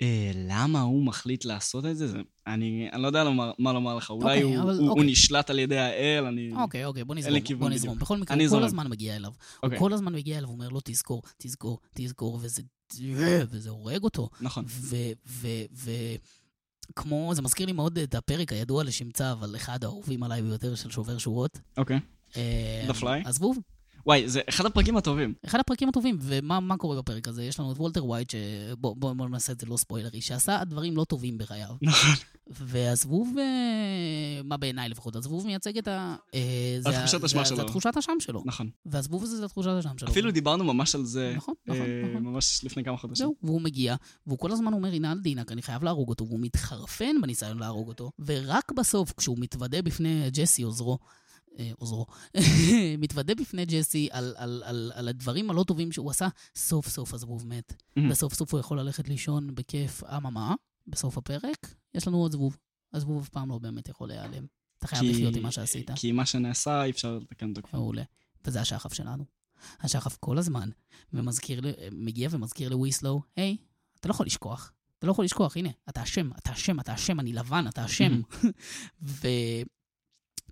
אה, 0.02 0.32
למה 0.36 0.82
הוא 0.82 1.06
מחליט 1.06 1.46
לעשות 1.46 1.86
את 1.86 1.98
זה? 1.98 2.08
זה 2.08 2.18
אני, 2.48 2.90
אני 2.94 3.02
לא 3.02 3.08
יודע 3.08 3.24
לומר, 3.24 3.52
מה 3.60 3.74
לומר 3.74 3.96
לך. 3.96 4.10
אולי 4.10 4.24
אוקיי, 4.24 4.42
הוא, 4.42 4.64
אבל- 4.64 4.80
הוא, 4.80 4.90
אוקיי. 4.90 5.04
הוא 5.04 5.12
נשלט 5.12 5.50
על 5.50 5.60
ידי 5.60 5.78
האל, 5.78 6.26
אני... 6.26 6.52
אוקיי, 6.56 6.86
אוקיי, 6.86 7.04
בוא 7.04 7.16
נזרום, 7.16 7.60
בוא. 7.60 7.70
נזרום. 7.70 8.00
בכל 8.00 8.18
מקרה, 8.18 8.38
הוא 8.38 8.50
כל. 8.50 8.64
הזמן 8.64 8.88
מגיע 8.88 9.16
אליו. 9.16 9.32
אוקיי, 9.64 9.78
הוא 9.78 9.88
כל 9.88 9.94
הזמן 9.94 10.14
מגיע 10.14 10.38
אליו 10.38 10.50
ואומר 10.50 10.70
לו, 10.70 10.80
תזכור, 10.84 11.22
תזכור, 11.38 11.80
תזכור, 11.96 12.40
וזה... 12.42 12.62
וזה 13.50 13.70
הורג 13.70 14.04
אותו. 14.04 14.30
נכון. 14.42 14.66
ו... 14.68 14.96
ו... 15.28 15.48
ו... 15.74 15.92
כמו, 16.96 17.32
זה 17.36 17.42
מזכיר 17.42 17.66
לי 17.66 17.72
מאוד 17.72 17.98
את 18.00 18.16
הפרק 18.16 18.54
הידוע 18.54 18.84
לשמצה, 18.84 19.32
אבל 19.32 19.56
אחד 19.56 19.84
האהובים 19.84 20.24
עליי 20.24 20.42
ביותר 20.42 20.76
של 20.76 20.92
שובר 20.92 21.18
שורות. 21.18 21.60
אוקיי. 21.78 22.00
אה, 22.38 22.86
The 22.90 22.94
Fly? 23.02 23.28
עזבו, 23.28 23.54
וואי, 24.06 24.30
זה 24.30 24.42
אחד 24.50 24.66
הפרקים 24.66 24.98
הטובים. 24.98 25.34
אחד 25.46 25.60
הפרקים 25.60 25.90
הטובים, 25.90 26.18
ומה 26.22 26.60
מה 26.60 26.78
קורה 26.78 26.98
בפרק 26.98 27.28
הזה? 27.28 27.44
יש 27.44 27.60
לנו 27.60 27.72
את 27.72 27.78
וולטר 27.78 28.06
ווייט, 28.06 28.30
שבוא 28.30 28.96
בוא, 28.96 29.14
בוא 29.14 29.30
נעשה 29.30 29.52
את 29.52 29.60
זה 29.60 29.66
לא 29.66 29.78
ספוילרי, 29.78 30.22
שעשה 30.22 30.64
דברים 30.64 30.98
לא 30.98 31.04
טובים 31.04 31.38
בחייו. 31.38 31.70
נכון. 31.82 32.10
והזבוב, 32.50 33.36
אה, 33.40 34.42
מה 34.44 34.58
בעיניי 34.58 34.90
לפחות, 34.90 35.16
הזבוב 35.16 35.46
מייצג 35.46 35.78
את 35.78 35.88
ה... 35.88 36.16
אה, 36.34 36.78
זה 36.80 36.90
התחושת 36.90 37.24
אשמה 37.24 37.46
שלו. 37.46 37.56
זה 37.56 37.62
התחושת 37.62 37.98
אשם 37.98 38.20
שלו. 38.20 38.44
נכון. 38.46 38.70
והזבוב 38.86 39.24
הזה 39.24 39.38
זה 39.38 39.46
התחושת 39.46 39.70
אשם 39.80 39.98
שלו. 39.98 40.10
אפילו 40.10 40.32
דיברנו 40.32 40.64
ממש 40.64 40.96
על 40.96 41.06
זה, 41.06 41.34
נכון, 41.36 41.54
נכון, 41.68 41.82
אה, 41.82 42.02
נכון. 42.10 42.24
ממש 42.24 42.64
לפני 42.64 42.84
כמה 42.84 42.98
חודשים. 42.98 43.26
זהו, 43.26 43.36
והוא 43.44 43.62
מגיע, 43.62 43.96
והוא 44.28 44.40
כל 44.40 44.52
הזמן 44.52 44.74
אומר, 44.74 44.90
הנה 44.94 45.12
אל 45.12 45.20
דינק, 45.20 45.52
אני 45.52 45.62
חייב 45.62 45.84
להרוג 45.84 46.10
אותו, 46.10 46.28
והוא 46.28 46.40
מתחרפן 46.40 47.22
בניסיון 47.22 47.60
להרוג 47.60 47.88
אותו, 47.88 48.12
ורק 48.26 48.72
בסוף, 48.72 49.14
כשהוא 49.18 49.38
מתוודה 49.40 49.82
בפני 49.82 50.30
ג'סי 50.32 50.62
עוזרו, 50.62 51.00
עוזרו, 51.78 52.06
מתוודה 52.98 53.36
בפני 53.36 53.66
ג'סי 53.66 54.08
על, 54.12 54.34
על, 54.38 54.64
על, 54.66 54.92
על 54.96 55.08
הדברים 55.08 55.50
הלא 55.50 55.64
טובים 55.68 55.92
שהוא 55.92 56.12
עשה, 56.12 56.28
סוף 56.56 56.88
סוף 56.90 57.14
הזבוב 57.14 57.48
מת. 57.48 57.74
Mhm. 58.00 58.02
וסוף 58.10 58.34
סוף 58.34 58.54
הוא 58.54 58.60
יכול 58.60 58.80
ללכת 58.80 59.08
לישון 59.10 59.56
בכיף, 59.56 60.04
אממה, 60.04 60.56
בסוף 60.88 61.18
הפרק, 61.18 61.74
יש 61.94 62.08
לנו 62.08 62.18
עוד 62.18 62.32
זבוב. 62.32 62.58
הזבוב 62.94 63.22
אף 63.24 63.30
פעם 63.30 63.50
לא 63.50 63.58
באמת 63.58 63.90
יכול 63.90 64.08
להיעלם. 64.08 64.46
אתה 64.78 64.88
חייב 64.88 65.02
כי- 65.02 65.12
לחיות 65.12 65.36
עם 65.36 65.44
מה 65.44 65.52
שעשית. 65.52 65.92
כי 65.96 66.12
מה 66.12 66.26
שנעשה, 66.26 66.84
אי 66.84 66.90
אפשר 66.90 67.18
לתקן 67.22 67.50
אותו 67.50 67.62
כבר. 67.62 67.80
מעולה. 67.80 68.04
וזה 68.46 68.62
השחף 68.62 68.94
שלנו. 68.94 69.26
השחף 69.80 70.18
כל 70.20 70.38
הזמן, 70.38 70.70
ומזכיר, 71.14 71.62
מגיע 71.92 72.30
ומזכיר 72.32 72.70
לווינסלו, 72.70 73.22
היי, 73.36 73.58
אתה 74.00 74.08
לא 74.08 74.14
יכול 74.14 74.26
לשכוח. 74.26 74.72
אתה 75.00 75.08
לא 75.08 75.12
יכול 75.12 75.26
לשכוח, 75.26 75.58
הנה, 75.58 75.70
אתה 75.90 76.04
אשם, 76.04 76.30
אתה 76.38 76.52
אשם, 76.54 76.80
אתה 76.80 76.94
אשם, 76.94 77.20
אני 77.20 77.34
לבן, 77.34 77.66
אתה 77.70 77.86
אשם. 77.86 78.22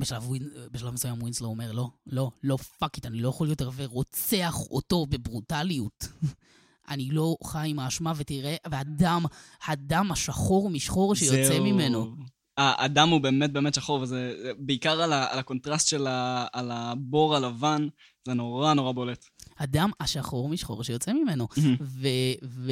ובשלב 0.01 0.29
ווין- 0.29 0.49
בשלב 0.71 0.93
מסוים 0.93 1.21
ווינסלו 1.21 1.47
אומר, 1.47 1.71
לא, 1.71 1.89
לא, 2.07 2.31
לא, 2.43 2.57
fuck 2.57 2.95
it, 2.95 3.05
אני 3.05 3.21
לא 3.21 3.29
יכול 3.29 3.49
יותר, 3.49 3.69
ורוצח 3.75 4.55
אותו 4.71 5.05
בברוטליות. 5.05 6.07
אני 6.89 7.09
לא 7.11 7.35
חי 7.43 7.67
עם 7.69 7.79
האשמה, 7.79 8.13
ותראה, 8.15 8.55
והדם, 8.69 9.25
הדם 9.65 10.11
השחור 10.11 10.69
משחור 10.69 11.15
שיוצא 11.15 11.53
זהו. 11.53 11.63
ממנו. 11.63 12.15
הדם 12.57 13.09
הוא 13.09 13.21
באמת 13.21 13.53
באמת 13.53 13.73
שחור, 13.73 14.01
וזה 14.01 14.33
זה 14.43 14.51
בעיקר 14.59 15.01
על, 15.01 15.13
ה, 15.13 15.31
על 15.31 15.39
הקונטרסט 15.39 15.87
של 15.87 16.07
ה, 16.07 16.45
על 16.53 16.71
הבור 16.71 17.35
הלבן, 17.35 17.87
זה 18.25 18.33
נורא 18.33 18.73
נורא 18.73 18.91
בולט. 18.91 19.25
הדם 19.57 19.91
השחור 19.99 20.49
משחור 20.49 20.83
שיוצא 20.83 21.13
ממנו. 21.13 21.47
ו... 21.81 22.07
ו... 22.43 22.71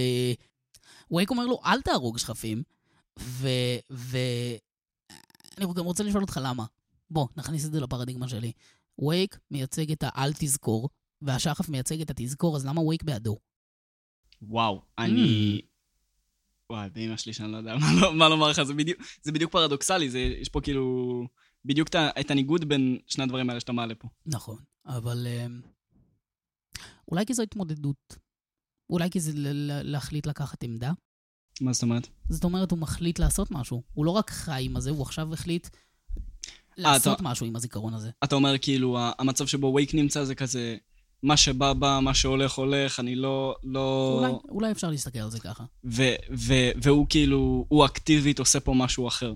ווייק 1.11 1.29
אומר 1.29 1.45
לו, 1.45 1.59
אל 1.65 1.81
תהרוג 1.81 2.17
שחפים. 2.17 2.63
ו... 3.19 3.47
ו... 3.91 4.17
אני 5.57 5.65
גם 5.75 5.85
רוצה 5.85 6.03
לשאול 6.03 6.21
אותך 6.23 6.39
למה. 6.43 6.65
בוא, 7.11 7.27
נכניס 7.37 7.65
את 7.65 7.71
זה 7.71 7.79
לפרדיגמה 7.79 8.27
שלי. 8.27 8.51
וייק 9.07 9.39
מייצג 9.51 9.91
את 9.91 10.03
האל 10.03 10.33
תזכור, 10.33 10.89
והשחף 11.21 11.69
מייצג 11.69 12.01
את 12.01 12.09
התזכור, 12.09 12.55
אז 12.55 12.65
למה 12.65 12.81
וייק 12.81 13.03
בעדו? 13.03 13.37
וואו, 14.41 14.81
אני... 14.97 15.61
וואי, 16.69 16.89
באמא 16.89 17.17
שלי 17.17 17.33
שאני 17.33 17.51
לא 17.51 17.57
יודע 17.57 17.75
מה, 17.75 18.11
מה 18.11 18.29
לומר 18.29 18.49
לך, 18.49 18.63
זה 18.63 18.73
בדיוק, 18.73 18.99
זה 19.21 19.31
בדיוק 19.31 19.51
פרדוקסלי, 19.51 20.09
זה, 20.09 20.19
יש 20.19 20.49
פה 20.49 20.61
כאילו 20.61 21.23
בדיוק 21.65 21.89
את, 22.19 22.31
הניגוד 22.31 22.69
בין 22.69 22.97
שני 23.07 23.23
הדברים 23.23 23.49
האלה 23.49 23.59
שאתה 23.59 23.71
מעלה 23.71 23.95
פה. 23.95 24.07
נכון, 24.25 24.57
אבל 24.85 25.27
אמ, 25.27 25.61
אולי 27.07 27.25
כי 27.25 27.33
זו 27.33 27.43
התמודדות. 27.43 28.15
אולי 28.89 29.09
כי 29.09 29.19
זה 29.19 29.31
להחליט 29.83 30.27
לקחת 30.27 30.63
עמדה. 30.63 30.91
מה 31.61 31.73
זאת 31.73 31.83
אומרת? 31.83 32.07
זאת 32.29 32.43
אומרת, 32.43 32.71
הוא 32.71 32.79
מחליט 32.79 33.19
לעשות 33.19 33.51
משהו. 33.51 33.83
הוא 33.93 34.05
לא 34.05 34.11
רק 34.11 34.29
חי 34.29 34.65
עם 34.65 34.77
הזה, 34.77 34.89
הוא 34.89 35.01
עכשיו 35.01 35.33
החליט 35.33 35.67
לעשות 36.79 37.15
אתה- 37.19 37.23
משהו 37.23 37.45
עם 37.45 37.55
הזיכרון 37.55 37.93
הזה. 37.93 38.09
אתה 38.23 38.35
אומר 38.35 38.57
כאילו, 38.57 38.97
המצב 39.19 39.47
שבו 39.47 39.73
וייק 39.75 39.93
נמצא 39.93 40.23
זה 40.23 40.35
כזה, 40.35 40.77
מה 41.23 41.37
שבא 41.37 41.73
בא, 41.73 41.99
מה 42.01 42.13
שהולך 42.13 42.53
הולך, 42.53 42.99
אני 42.99 43.15
לא... 43.15 43.55
לא... 43.63 44.19
אולי, 44.21 44.33
אולי 44.49 44.71
אפשר 44.71 44.89
להסתכל 44.89 45.19
על 45.19 45.31
זה 45.31 45.39
ככה. 45.39 45.63
ו, 45.85 46.03
ו, 46.37 46.53
והוא 46.81 47.05
כאילו, 47.09 47.65
הוא 47.67 47.85
אקטיבית 47.85 48.39
עושה 48.39 48.59
פה 48.59 48.73
משהו 48.73 49.07
אחר. 49.07 49.33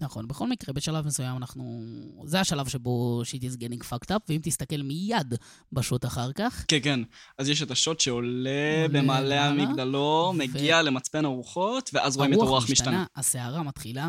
נכון, 0.00 0.28
בכל 0.28 0.48
מקרה, 0.48 0.74
בשלב 0.74 1.06
מסוים 1.06 1.36
אנחנו... 1.36 1.82
זה 2.24 2.40
השלב 2.40 2.68
שבו 2.68 3.22
shit 3.24 3.40
is 3.40 3.56
getting 3.60 3.84
fucked 3.92 4.10
up, 4.10 4.18
ואם 4.28 4.40
תסתכל 4.42 4.82
מיד 4.82 5.34
בשוט 5.72 6.04
אחר 6.04 6.32
כך, 6.32 6.64
כן, 6.68 6.78
כן. 6.82 7.00
אז 7.38 7.48
יש 7.48 7.62
את 7.62 7.70
השוט 7.70 8.00
שעולה 8.00 8.30
עולה 8.30 8.88
במעלה 8.92 9.48
המגדלור, 9.48 10.28
ו- 10.28 10.32
מגיע 10.32 10.82
למצפן 10.82 11.24
הרוחות, 11.24 11.90
ואז 11.92 12.16
רואים 12.16 12.32
את 12.32 12.38
הרוח 12.38 12.70
משתנה. 12.70 13.04
הסערה 13.16 13.62
מתחילה, 13.62 14.08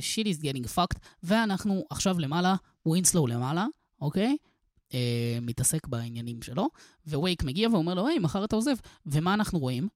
shit 0.00 0.26
is 0.26 0.42
getting 0.42 0.76
fucked, 0.76 0.98
ואנחנו 1.22 1.84
עכשיו 1.90 2.18
למעלה, 2.18 2.54
ווינסלו 2.86 3.26
למעלה, 3.26 3.66
אוקיי? 4.00 4.36
אה, 4.94 5.38
מתעסק 5.42 5.86
בעניינים 5.86 6.42
שלו, 6.42 6.68
ווייק 7.06 7.44
מגיע 7.44 7.68
ואומר 7.72 7.94
לו, 7.94 8.06
היי, 8.08 8.18
מחר 8.18 8.44
אתה 8.44 8.56
עוזב. 8.56 8.76
ומה 9.06 9.34
אנחנו 9.34 9.58
רואים? 9.58 9.88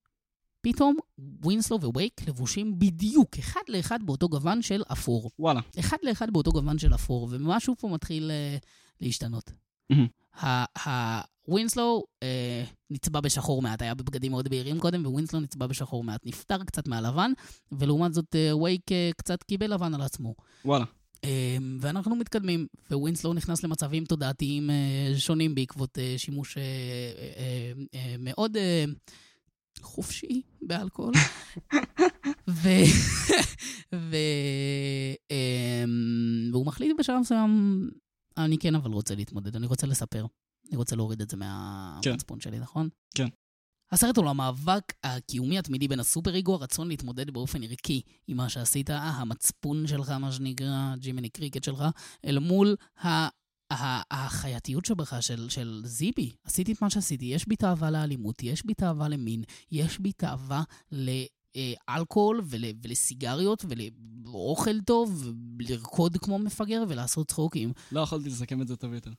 פתאום 0.61 0.97
ווינסלו 1.43 1.81
ווייק 1.81 2.29
לבושים 2.29 2.79
בדיוק 2.79 3.39
אחד 3.39 3.61
לאחד 3.69 3.99
באותו 4.03 4.29
גוון 4.29 4.63
של 4.63 4.83
אפור. 4.93 5.31
וואלה. 5.39 5.61
אחד 5.79 5.97
לאחד 6.03 6.31
באותו 6.31 6.53
גוון 6.53 6.79
של 6.79 6.95
אפור, 6.95 7.29
ומשהו 7.31 7.77
פה 7.77 7.89
מתחיל 7.89 8.31
אה, 8.31 8.57
להשתנות. 9.01 9.53
ה- 10.41 10.89
ה- 10.89 11.23
ווינסלו 11.49 12.05
אה, 12.23 12.65
נצבע 12.91 13.21
בשחור 13.21 13.63
מעט, 13.63 13.83
היה 13.83 13.95
בבגדים 13.95 14.31
מאוד 14.31 14.49
בהירים 14.49 14.79
קודם, 14.79 15.07
ווינסלו 15.07 15.41
נצבע 15.41 15.67
בשחור 15.67 16.05
מעט, 16.05 16.27
נפטר 16.27 16.65
קצת 16.65 16.89
מהלבן, 16.89 17.33
ולעומת 17.73 18.15
זאת 18.15 18.37
אה, 18.37 18.57
וייק 18.57 18.93
אה, 18.93 19.11
קצת 19.17 19.43
קיבל 19.43 19.75
לבן 19.75 19.95
על 19.95 20.03
עצמו. 20.03 20.35
וואלה. 20.65 20.85
אה, 21.25 21.57
ואנחנו 21.81 22.17
מתקדמים, 22.17 22.67
ווינסלו 22.91 23.33
נכנס 23.33 23.65
למצבים 23.65 24.05
תודעתיים 24.05 24.71
אה, 24.71 25.13
שונים 25.19 25.55
בעקבות 25.55 25.99
אה, 25.99 26.15
שימוש 26.17 26.59
אה, 26.59 26.63
אה, 26.63 27.73
אה, 27.95 28.17
מאוד 28.19 28.57
אה, 28.57 28.85
חופשי 29.81 30.43
באלכוהול. 30.63 31.15
ו... 32.49 32.69
ו... 33.95 34.17
אה, 35.31 35.85
והוא 36.53 36.67
מחליט 36.67 36.97
בשלב 36.99 37.19
מסוים, 37.21 37.81
אני 38.37 38.59
כן 38.59 38.75
אבל 38.75 38.91
רוצה 38.91 39.15
להתמודד, 39.15 39.57
אני 39.57 39.67
רוצה 39.67 39.87
לספר. 39.87 40.27
אני 40.71 40.77
רוצה 40.77 40.97
להוריד 40.97 41.21
את 41.21 41.31
זה 41.31 41.37
מהמצפון 41.37 42.41
שלי, 42.41 42.59
נכון? 42.59 42.89
כן. 43.15 43.29
הסרט 43.93 44.17
הוא 44.17 44.29
המאבק 44.29 44.93
הקיומי 45.05 45.59
התמידי 45.59 45.89
בין 45.89 46.01
הסופר 46.01 46.35
איגו, 46.35 46.55
הרצון 46.55 46.89
להתמודד 46.89 47.31
באופן 47.31 47.63
ערכי 47.63 48.03
עם 48.27 48.37
מה 48.37 48.49
שעשית, 48.49 48.91
המצפון 48.91 49.87
שלך, 49.87 50.11
מה 50.11 50.33
שנקרא, 50.33 50.95
ג'ימיני 50.97 51.29
קריקט 51.29 51.65
שלך, 51.65 51.85
אל 52.25 52.39
מול 52.39 52.77
ה... 53.05 53.09
ה- 53.73 54.25
החייתיות 54.25 54.85
שבך, 54.85 55.23
של, 55.23 55.49
של 55.49 55.83
זיבי, 55.85 56.33
עשיתי 56.45 56.73
את 56.73 56.83
מה 56.83 56.91
שעשיתי, 56.91 57.25
יש 57.25 57.49
בי 57.49 57.57
תאווה 57.57 57.91
לאלימות, 57.91 58.43
יש 58.43 58.67
בי 58.67 58.75
תאווה 58.75 59.09
למין, 59.09 59.43
יש 59.71 59.99
בי 59.99 60.13
תאווה 60.13 60.63
לאלכוהול 60.93 62.41
ול, 62.45 62.65
ולסיגריות 62.83 63.65
ולאוכל 63.69 64.81
טוב, 64.81 65.33
ולרקוד 65.59 66.17
כמו 66.17 66.39
מפגר 66.39 66.85
ולעשות 66.89 67.29
צחוקים. 67.29 67.73
לא 67.93 68.01
יכולתי 68.01 68.29
לסכם 68.29 68.63
את 68.63 68.69
זה 68.69 68.77
טוב 68.77 68.93
יותר. 68.93 69.11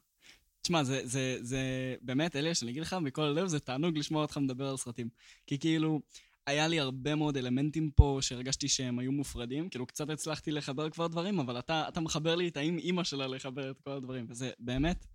תשמע, 0.61 0.83
זה, 0.83 1.01
זה, 1.03 1.37
זה 1.41 1.95
באמת, 2.01 2.35
אליאש, 2.35 2.63
אני 2.63 2.71
אגיד 2.71 2.81
לך, 2.81 2.93
מכל 2.93 3.21
הלב, 3.21 3.47
זה 3.47 3.59
תענוג 3.59 3.97
לשמוע 3.97 4.21
אותך 4.21 4.37
מדבר 4.37 4.69
על 4.69 4.77
סרטים. 4.77 5.09
כי 5.47 5.59
כאילו, 5.59 6.01
היה 6.47 6.67
לי 6.67 6.79
הרבה 6.79 7.15
מאוד 7.15 7.37
אלמנטים 7.37 7.91
פה 7.91 8.17
שהרגשתי 8.21 8.67
שהם 8.67 8.99
היו 8.99 9.11
מופרדים. 9.11 9.69
כאילו, 9.69 9.85
קצת 9.85 10.09
הצלחתי 10.09 10.51
לחבר 10.51 10.89
כבר 10.89 11.07
דברים, 11.07 11.39
אבל 11.39 11.59
אתה, 11.59 11.85
אתה 11.87 11.99
מחבר 12.01 12.35
לי 12.35 12.47
את 12.47 12.57
האם 12.57 12.77
אימא 12.77 13.03
שלה 13.03 13.27
לחבר 13.27 13.71
את 13.71 13.79
כל 13.79 13.91
הדברים. 13.91 14.25
וזה 14.29 14.51
באמת, 14.59 15.05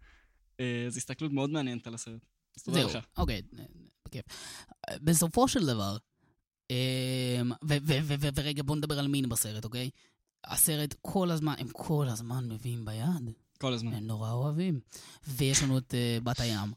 אה, 0.60 0.86
זו 0.88 0.98
הסתכלות 0.98 1.32
מאוד 1.32 1.50
מעניינת 1.50 1.86
על 1.86 1.94
הסרט. 1.94 2.26
זהו. 2.56 3.00
אוקיי, 3.16 3.42
בכיף. 4.08 4.24
בסופו 5.02 5.48
של 5.48 5.66
דבר, 5.66 5.96
אמ, 6.70 7.52
ורגע, 8.36 8.62
בוא 8.62 8.76
נדבר 8.76 8.98
על 8.98 9.08
מין 9.08 9.28
בסרט, 9.28 9.64
אוקיי? 9.64 9.90
הסרט 10.44 10.94
כל 11.02 11.30
הזמן, 11.30 11.54
הם 11.58 11.68
כל 11.72 12.06
הזמן 12.08 12.48
מביאים 12.48 12.84
ביד. 12.84 13.30
כל 13.56 13.72
הזמן. 13.72 13.94
הם 13.94 14.06
נורא 14.06 14.32
אוהבים. 14.32 14.80
ויש 15.28 15.62
לנו 15.62 15.78
את 15.78 15.94
אה, 15.94 16.18
בת 16.22 16.40
הים. 16.40 16.72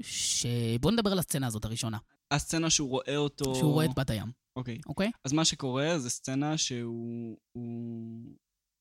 שבוא 0.00 0.92
נדבר 0.92 1.12
על 1.12 1.18
הסצנה 1.18 1.46
הזאת 1.46 1.64
הראשונה, 1.64 1.98
הסצנה 2.30 2.70
שהוא 2.70 2.88
רואה 2.88 3.16
אותו... 3.16 3.54
שהוא 3.54 3.72
רואה 3.72 3.84
את 3.84 3.94
בת 3.96 4.10
הים, 4.10 4.32
אוקיי. 4.56 4.78
אוקיי? 4.86 5.10
אז 5.24 5.32
מה 5.32 5.44
שקורה 5.44 5.98
זה 5.98 6.10
סצנה 6.10 6.58
שהוא 6.58 7.38
הוא 7.52 8.20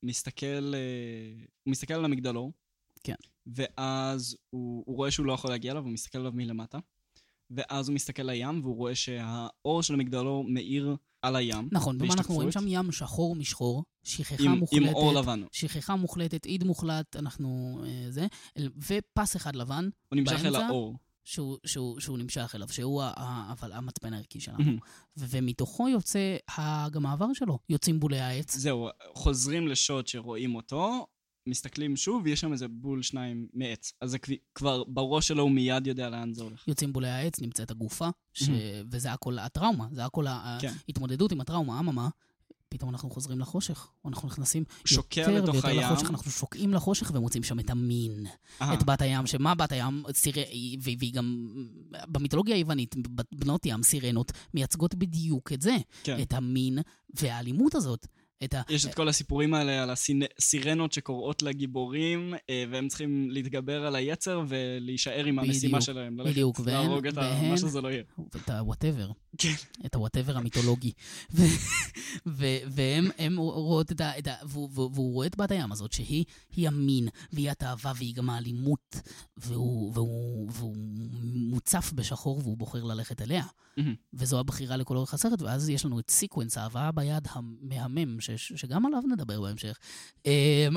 מסתכל, 0.03 0.73
אה, 0.73 1.45
הוא 1.63 1.71
מסתכל 1.71 1.93
על 1.93 2.05
המגדלור. 2.05 2.53
כן. 3.03 3.15
ואז 3.47 4.38
הוא, 4.49 4.84
הוא 4.86 4.95
רואה 4.95 5.11
שהוא 5.11 5.25
לא 5.25 5.34
יכול 5.34 5.49
להגיע 5.49 5.71
אליו, 5.71 5.84
הוא 5.84 5.91
מסתכל 5.91 6.17
עליו 6.17 6.32
מלמטה. 6.36 6.80
ואז 7.49 7.89
הוא 7.89 7.95
מסתכל 7.95 8.23
לים, 8.23 8.61
והוא 8.63 8.75
רואה 8.75 8.95
שהאור 8.95 9.84
של 9.84 9.93
המגדלור 9.93 10.43
מאיר 10.43 10.95
על 11.22 11.36
הים. 11.36 11.70
נכון, 11.72 11.97
ומה 12.01 12.13
אנחנו 12.13 12.36
רואים. 12.36 12.51
שם? 12.51 12.65
ים 12.68 12.91
שחור 12.91 13.36
משחור, 13.36 13.84
שכחה 14.03 14.43
עם, 14.43 14.51
מוחלטת. 14.51 14.86
עם 14.88 14.93
אור 14.93 15.13
לבן. 15.13 15.41
שכחה 15.51 15.95
מוחלטת, 15.95 16.45
אид 16.45 16.63
מוחלט, 16.63 17.15
אנחנו... 17.15 17.80
אה, 17.86 18.05
זה, 18.11 18.28
אל- 18.57 18.70
ופס 18.78 19.36
אחד 19.36 19.55
לבן, 19.55 19.89
הוא 20.09 20.18
נמשך 20.20 20.34
אל 20.34 20.51
באמצע? 20.51 20.65
האור. 20.68 20.95
שהוא, 21.26 21.57
שהוא, 21.65 21.99
שהוא 21.99 22.18
נמשך 22.18 22.51
אליו, 22.55 22.70
שהוא 22.70 23.03
ה, 23.03 23.11
ה, 23.18 23.51
אבל 23.51 23.72
המצפן 23.74 24.13
הערכי 24.13 24.39
שלנו. 24.39 24.57
מהמם. 24.59 24.78
ו- 25.18 25.26
ומתוכו 25.30 25.89
יוצא 25.89 26.38
ה- 26.57 26.89
גם 26.89 27.05
העבר 27.05 27.34
שלו. 27.34 27.59
יוצאים 27.70 27.99
בולי 27.99 28.20
העץ. 28.20 28.55
זהו, 28.57 28.88
חוזרים 29.13 29.68
לשוט 29.68 30.07
שרואים 30.07 30.55
אותו, 30.55 31.05
מסתכלים 31.48 31.95
שוב, 31.95 32.22
ויש 32.26 32.39
שם 32.39 32.52
איזה 32.52 32.68
בול 32.68 33.02
שניים 33.02 33.48
מעץ. 33.54 33.93
אז 34.02 34.12
זה 34.12 34.18
כבר 34.56 34.84
בראש 34.84 35.28
שלו 35.28 35.43
הוא 35.43 35.52
מיד 35.52 35.88
יודע 35.88 36.10
לאן 36.10 36.34
זה 36.34 36.43
הולך. 36.43 36.68
יוצאים 36.68 36.93
בולי 36.93 37.10
העץ, 37.10 37.41
נמצאת 37.41 37.72
הגופה, 37.72 38.10
ש... 38.34 38.50
מהמם. 38.50 38.62
וזה 38.91 39.12
הכל 39.12 39.39
הטראומה, 39.39 39.88
זה 39.91 40.06
הכל 40.06 40.26
כן. 40.62 40.74
ההתמודדות 40.88 41.32
עם 41.32 41.41
הטראומה, 41.41 41.80
אממה, 41.80 42.10
פתאום 42.70 42.89
אנחנו 42.89 43.10
חוזרים 43.10 43.39
לחושך, 43.39 43.88
או 44.06 44.10
אנחנו 44.10 44.28
נכנסים 44.28 44.64
יותר 44.91 45.43
ויותר 45.43 45.68
הים. 45.68 45.80
לחושך, 45.80 46.10
אנחנו 46.10 46.32
שוקעים 46.32 46.74
לחושך 46.74 47.12
ומוצאים 47.14 47.43
שם 47.43 47.60
את 47.60 47.70
המין, 47.70 48.26
אה, 48.62 48.74
את 48.74 48.84
בת 48.84 49.02
הים, 49.02 49.28
שמה 49.28 49.56
בת 49.56 49.72
הים. 49.72 50.04
והיא 50.80 50.98
והיא 51.00 51.14
גם, 51.14 51.48
במיתולוגיה 52.08 52.56
היוונית, 52.56 52.95
בנות 53.32 53.66
ים, 53.66 53.84
סירנות, 53.84 54.32
מייצגות 54.54 54.95
בדיוק 54.95 55.54
את 55.54 55.62
זה, 55.62 55.76
כן. 56.04 56.22
את 56.22 56.34
המין 56.34 56.80
והאלימות 57.22 57.76
הזאת. 57.76 58.08
את 58.43 58.53
ה... 58.53 58.61
יש 58.69 58.85
את 58.85 58.93
כל 58.93 59.09
הסיפורים 59.09 59.53
האלה 59.53 59.83
על 59.83 59.89
הסירנות 59.89 60.93
שקוראות 60.93 61.41
לגיבורים, 61.41 62.33
אה, 62.49 62.63
והם 62.71 62.88
צריכים 62.88 63.31
להתגבר 63.31 63.85
על 63.85 63.95
היצר 63.95 64.41
ולהישאר 64.47 65.25
עם 65.25 65.39
המשימה 65.39 65.81
שלהם. 65.81 66.17
בדיוק, 66.17 66.59
והן- 66.63 66.88
להרוג 66.88 67.07
את 67.07 67.17
ה... 67.17 67.41
מה 67.49 67.57
שזה 67.57 67.81
לא 67.81 67.88
יהיה. 67.88 68.03
את 68.35 68.49
ה-whatever. 68.49 69.13
כן. 69.38 69.53
את 69.85 69.95
ה-whatever 69.95 70.31
המיתולוגי. 70.38 70.91
והם 72.25 73.09
הם 73.17 73.38
רואות 73.38 73.91
את 73.91 74.01
ה... 74.01 74.11
והוא, 74.45 75.13
רואה 75.13 75.27
את 75.27 75.38
בת 75.38 75.51
הים 75.51 75.71
הזאת, 75.71 75.93
שהיא 75.93 76.25
היא 76.55 76.67
המין, 76.67 77.07
והיא 77.33 77.51
התאווה, 77.51 77.93
והיא 77.97 78.15
גם 78.15 78.29
האלימות, 78.29 78.95
והוא 79.38 80.75
מוצף 81.33 81.91
בשחור 81.95 82.38
והוא 82.43 82.57
בוחר 82.57 82.83
ללכת 82.83 83.21
אליה. 83.21 83.43
מהמם. 83.78 83.95
וזו 84.13 84.39
הבחירה 84.39 84.78
לכל 84.78 84.97
אורך 84.97 85.13
הסרט, 85.13 85.41
ואז 85.41 85.69
יש 85.69 85.86
לנו 85.86 85.99
את 85.99 86.09
סיקוונס, 86.09 86.57
ההבאה 86.57 86.91
ביד 86.91 87.28
המהמם, 87.32 88.21
ש- 88.21 88.53
שגם 88.55 88.86
עליו 88.86 89.01
נדבר 89.11 89.41
בהמשך. 89.41 89.78
אמ, 90.25 90.75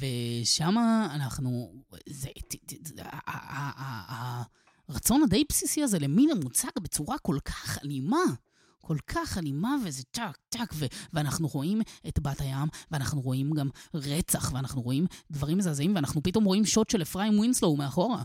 ושם 0.00 0.74
אנחנו... 1.14 1.82
זה, 2.08 2.28
הרצון 4.88 5.22
הדי 5.22 5.44
בסיסי 5.48 5.82
הזה 5.82 5.98
למין 5.98 6.30
המוצג 6.30 6.68
בצורה 6.82 7.18
כל 7.18 7.36
כך 7.44 7.78
אלימה. 7.84 8.22
כל 8.84 8.96
כך 9.06 9.38
אלימה, 9.38 9.76
וזה 9.84 10.02
צ'אק, 10.12 10.38
צ'אק, 10.50 10.72
ו- 10.74 10.86
ואנחנו 11.12 11.48
רואים 11.48 11.80
את 12.08 12.20
בת 12.20 12.40
הים, 12.40 12.68
ואנחנו 12.90 13.20
רואים 13.20 13.50
גם 13.50 13.68
רצח, 13.94 14.52
ואנחנו 14.54 14.82
רואים 14.82 15.06
דברים 15.30 15.58
מזעזעים, 15.58 15.94
ואנחנו 15.94 16.22
פתאום 16.22 16.44
רואים 16.44 16.64
שוט 16.64 16.90
של 16.90 17.02
אפרים 17.02 17.38
ווינסלו 17.38 17.76
מאחורה. 17.76 18.22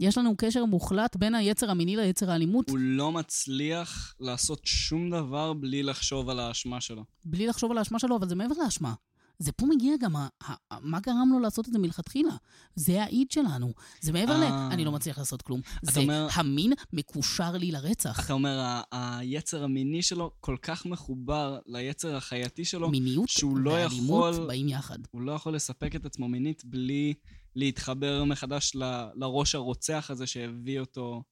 יש 0.00 0.18
לנו 0.18 0.34
קשר 0.38 0.64
מוחלט 0.64 1.16
בין 1.16 1.34
היצר 1.34 1.70
המיני 1.70 1.96
ליצר 1.96 2.30
האלימות, 2.30 2.70
הוא 2.70 2.78
לא 2.78 3.12
מצליח 3.12 4.14
לעשות 4.20 4.60
שום 4.64 5.10
דבר 5.10 5.52
בלי 5.52 5.82
לחשוב 5.82 6.28
על 6.30 6.40
האשמה 6.40 6.80
שלו. 6.80 7.04
בלי 7.24 7.46
לחשוב 7.46 7.70
על 7.70 7.78
האשמה 7.78 7.98
שלו, 7.98 8.16
אבל 8.16 8.28
זה 8.28 8.34
מעבר 8.34 8.54
לאשמה. 8.64 8.94
זה 9.38 9.52
פה 9.52 9.66
מגיע 9.66 9.92
גם 10.00 10.16
ה- 10.16 10.28
ה- 10.48 10.54
מה 10.80 11.00
גרם 11.00 11.28
לו 11.32 11.38
לעשות 11.40 11.68
את 11.68 11.72
זה 11.72 11.78
מלכתחילה. 11.78 12.32
זה 12.74 13.02
האיד 13.02 13.30
שלנו. 13.30 13.72
זה 14.00 14.12
מעבר 14.12 14.36
ל... 14.38 14.42
אה. 14.42 14.68
אני 14.72 14.84
לא 14.84 14.92
מצליח 14.92 15.18
לעשות 15.18 15.42
כלום. 15.42 15.60
זה 15.82 16.00
אומר- 16.00 16.28
המין 16.34 16.72
מקושר 16.92 17.52
לי 17.52 17.70
לרצח. 17.72 18.24
אתה 18.24 18.32
אומר, 18.32 18.58
ה- 18.60 18.82
היצר 19.18 19.64
המיני 19.64 20.02
שלו 20.02 20.30
כל 20.40 20.56
כך 20.62 20.86
מחובר 20.86 21.58
ליצר 21.66 22.16
החייתי 22.16 22.64
שלו, 22.64 22.90
מיניות 22.90 23.28
שהוא 23.28 23.56
לא 23.58 23.70
ואלימות 23.70 24.34
יכול- 24.34 24.46
באים 24.46 24.68
יחד. 24.68 24.98
הוא 25.10 25.22
לא 25.22 25.32
יכול 25.32 25.54
לספק 25.54 25.96
את 25.96 26.06
עצמו 26.06 26.28
מינית 26.28 26.64
בלי 26.64 27.14
להתחבר 27.56 28.24
מחדש 28.24 28.76
ל- 28.76 29.08
לראש 29.14 29.54
הרוצח 29.54 30.06
הזה 30.10 30.26
שהביא 30.26 30.80
אותו 30.80 31.22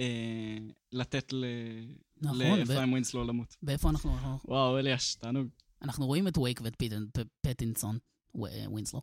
אה, 0.00 0.56
לתת 0.92 1.32
ל... 1.32 1.44
נכון, 2.22 2.36
ו- 2.66 2.90
ווינסלו 2.90 3.24
למות. 3.24 3.56
ואיפה 3.62 3.90
אנחנו... 3.90 4.16
וואו, 4.44 4.78
אליאש, 4.78 5.14
תענוג. 5.14 5.48
אנחנו 5.82 6.06
רואים 6.06 6.28
את 6.28 6.38
וייק 6.38 6.60
ואת 6.64 6.74
פיטן- 6.76 7.06
פ- 7.12 7.46
פטינסון, 7.46 7.98
ו- 8.36 8.68
ווינסלו, 8.70 9.00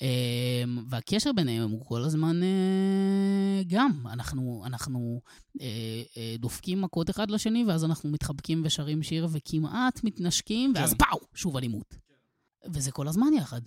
אמ, 0.00 0.84
והקשר 0.88 1.32
ביניהם 1.32 1.70
הוא 1.70 1.84
כל 1.86 2.02
הזמן 2.02 2.42
אה, 2.42 3.62
גם, 3.66 4.06
אנחנו, 4.06 4.62
אנחנו 4.66 5.20
אה, 5.60 5.66
אה, 6.16 6.34
דופקים 6.38 6.80
מכות 6.82 7.10
אחד 7.10 7.30
לשני, 7.30 7.64
ואז 7.64 7.84
אנחנו 7.84 8.10
מתחבקים 8.10 8.62
ושרים 8.64 9.02
שיר 9.02 9.28
וכמעט 9.32 10.04
מתנשקים, 10.04 10.72
ואז 10.76 10.90
כן. 10.94 10.98
פאו, 10.98 11.18
שוב 11.34 11.56
אלימות. 11.56 11.94
וזה 12.74 12.92
כל 12.92 13.08
הזמן 13.08 13.32
יחד. 13.38 13.60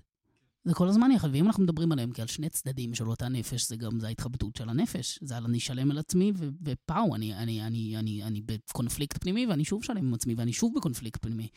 זה 0.66 0.74
כל 0.74 0.88
הזמן 0.88 1.11
יחד, 1.11 1.30
ואם 1.32 1.45
אנחנו 1.45 1.64
מדברים 1.64 1.91
עליהם 1.91 2.11
כעל 2.14 2.28
שני 2.28 2.49
צדדים 2.49 2.93
של 2.93 3.09
אותה 3.09 3.28
נפש, 3.30 3.68
זה 3.68 3.76
גם, 3.76 3.99
זה 3.99 4.07
ההתחבטות 4.07 4.55
של 4.55 4.70
הנפש. 4.70 5.20
זה 5.22 5.38
על 5.38 5.45
אני 5.45 5.59
שלם 5.59 5.91
על 5.91 5.97
עצמי, 5.97 6.32
ו- 6.36 6.49
ופאו, 6.66 7.16
אני, 7.16 7.36
אני, 7.36 7.68
אני, 7.68 7.97
אני, 7.97 8.24
אני 8.24 8.41
בקונפליקט 8.41 9.18
פנימי, 9.18 9.47
ואני 9.47 9.66
שוב 9.66 9.84
שלם 9.84 9.97
עם 9.97 10.14
עצמי, 10.14 10.34
ואני 10.38 10.53
שוב 10.53 10.74
בקונפליקט 10.76 11.22
פנימי. 11.22 11.47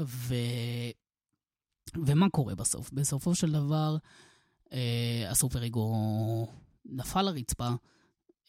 ו... 0.00 0.34
ומה 2.06 2.30
קורה 2.30 2.54
בסוף? 2.54 2.90
בסופו 2.92 3.34
של 3.34 3.52
דבר, 3.52 3.96
אה, 4.72 5.26
הסופר 5.30 5.66
אגו 5.66 6.46
נפל 6.84 7.22
לרצפה. 7.22 7.68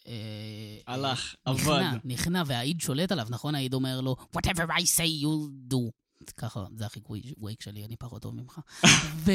אה, 0.08 0.78
הלך, 0.88 1.36
אה, 1.48 1.52
עבד. 1.52 1.62
נכנע, 1.64 1.98
נכנע, 2.04 2.44
והאיד 2.46 2.82
שולט 2.82 3.12
עליו, 3.12 3.28
נכון? 3.30 3.56
האיד 3.56 3.74
אומר 3.74 4.02
לו, 4.02 4.16
whatever 4.38 4.68
I 4.70 4.82
say 4.82 5.24
you'll 5.24 5.74
do. 5.74 6.03
ככה, 6.30 6.66
זה 6.76 6.86
החיקוי 6.86 7.22
וייק 7.42 7.62
שלי, 7.62 7.86
אני 7.86 7.98
פחות 7.98 8.22
טוב 8.22 8.36
ממך. 8.36 8.60
ו... 9.26 9.32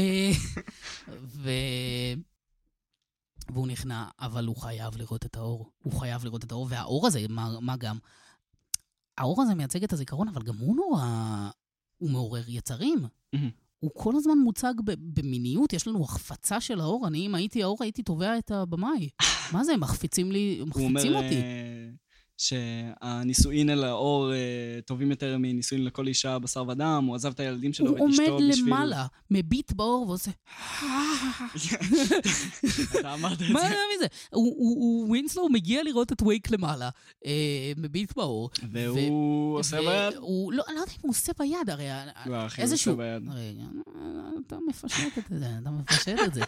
ו... 1.22 1.50
והוא 3.50 3.66
נכנע, 3.66 4.08
אבל 4.20 4.46
הוא 4.46 4.56
חייב 4.56 4.96
לראות 4.96 5.26
את 5.26 5.36
האור. 5.36 5.70
הוא 5.78 5.92
חייב 6.00 6.24
לראות 6.24 6.44
את 6.44 6.52
האור, 6.52 6.66
והאור 6.70 7.06
הזה, 7.06 7.20
מה, 7.28 7.60
מה 7.60 7.76
גם? 7.76 7.98
האור 9.18 9.42
הזה 9.42 9.54
מייצג 9.54 9.84
את 9.84 9.92
הזיכרון, 9.92 10.28
אבל 10.28 10.42
גם 10.42 10.56
הוא 10.56 10.76
נורא... 10.76 11.50
הוא 11.98 12.10
מעורר 12.10 12.44
יצרים. 12.48 13.06
הוא 13.78 13.90
כל 13.94 14.16
הזמן 14.16 14.38
מוצג 14.38 14.74
במיניות, 14.84 15.72
יש 15.72 15.86
לנו 15.86 16.04
החפצה 16.04 16.60
של 16.60 16.80
האור. 16.80 17.06
אני, 17.06 17.26
אם 17.26 17.34
הייתי 17.34 17.62
האור, 17.62 17.76
הייתי 17.80 18.02
תובע 18.02 18.38
את 18.38 18.50
הבמאי. 18.50 19.08
מה 19.52 19.64
זה, 19.64 19.72
הם 19.72 19.80
מחפיצים 19.80 20.32
לי, 20.32 20.58
הם 20.62 20.68
הוא 20.74 20.84
אומר 20.84 20.92
מחפיצים 20.92 21.14
אותי. 21.16 21.42
אה, 22.38 22.90
שהנישואין 23.00 23.70
אל 23.70 23.84
האור 23.84 24.32
אה, 24.32 24.38
טובים 24.86 25.10
יותר 25.10 25.36
מנישואין 25.38 25.84
לכל 25.84 26.06
אישה 26.06 26.38
בשר 26.38 26.64
ודם, 26.68 27.04
הוא 27.06 27.14
עזב 27.16 27.32
את 27.32 27.40
הילדים 27.40 27.72
שלו 27.72 27.90
הוא 27.90 28.00
ואת 28.00 28.10
אשתו 28.10 28.32
עומד 28.32 28.48
בשביל... 28.50 28.66
למעלה, 28.66 29.06
מביט 29.30 29.72
באור 29.72 30.08
ועושה... 30.08 30.30
אתה 33.00 33.14
אמרת 33.14 33.42
את 33.42 33.46
מה 33.50 33.60
זה. 33.60 33.74
מזה? 33.96 34.06
הוא- 34.32 34.54
הוא- 34.58 34.76
הוא- 34.78 35.08
ווינסלו 35.08 35.48
מגיע 35.48 35.82
לראות 35.82 36.12
את 36.12 36.22
וייק 36.22 36.50
למעלה, 36.50 36.88
אה, 37.26 37.32
מביט 37.76 38.16
באור. 38.16 38.50
והוא 38.72 39.58
עושה 39.58 39.80
ביד? 39.80 40.14
הוא, 40.18 40.52
לא, 40.52 40.64
לא 40.68 40.80
יודע 40.80 40.92
אם 40.92 40.98
הוא 41.02 41.10
עושה 41.10 41.32
ביד, 41.38 41.70
הרי... 41.70 41.86
הוא 42.26 42.36
איזשהו... 42.58 42.92
עושה 42.92 43.18
ביד. 43.18 43.28
רגע, 43.34 43.64
אתה 44.46 44.56
מפשט 44.68 45.18
את 45.18 45.24
זה, 45.38 45.46
אתה 45.62 45.70
מפשט 45.70 46.18
את 46.26 46.34
זה. 46.34 46.40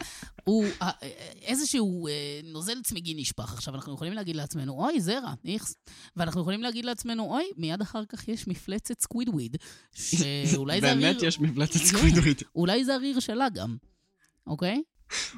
הוא, 0.43 0.65
אה, 0.81 0.89
אה, 1.03 1.09
איזשהו 1.41 2.07
אה, 2.07 2.11
נוזל 2.43 2.81
צמיגי 2.83 3.13
נשפך. 3.13 3.53
עכשיו, 3.53 3.75
אנחנו 3.75 3.93
יכולים 3.93 4.13
להגיד 4.13 4.35
לעצמנו, 4.35 4.73
אוי, 4.73 4.99
זרע, 5.01 5.33
איכס. 5.45 5.75
ואנחנו 6.15 6.41
יכולים 6.41 6.61
להגיד 6.61 6.85
לעצמנו, 6.85 7.23
אוי, 7.23 7.43
מיד 7.57 7.81
אחר 7.81 8.05
כך 8.05 8.27
יש 8.27 8.47
מפלצת 8.47 9.01
סקווידוויד, 9.01 9.57
שאולי 10.51 10.81
זה 10.81 10.91
הריר... 10.91 11.01
באמת 11.01 11.23
יש 11.23 11.39
מפלצת 11.39 11.79
כן. 11.79 11.85
סקווידוויד. 11.85 12.41
אולי 12.55 12.85
זה 12.85 12.95
הריר 12.95 13.19
שלה 13.19 13.47
גם, 13.49 13.77
אוקיי? 14.47 14.81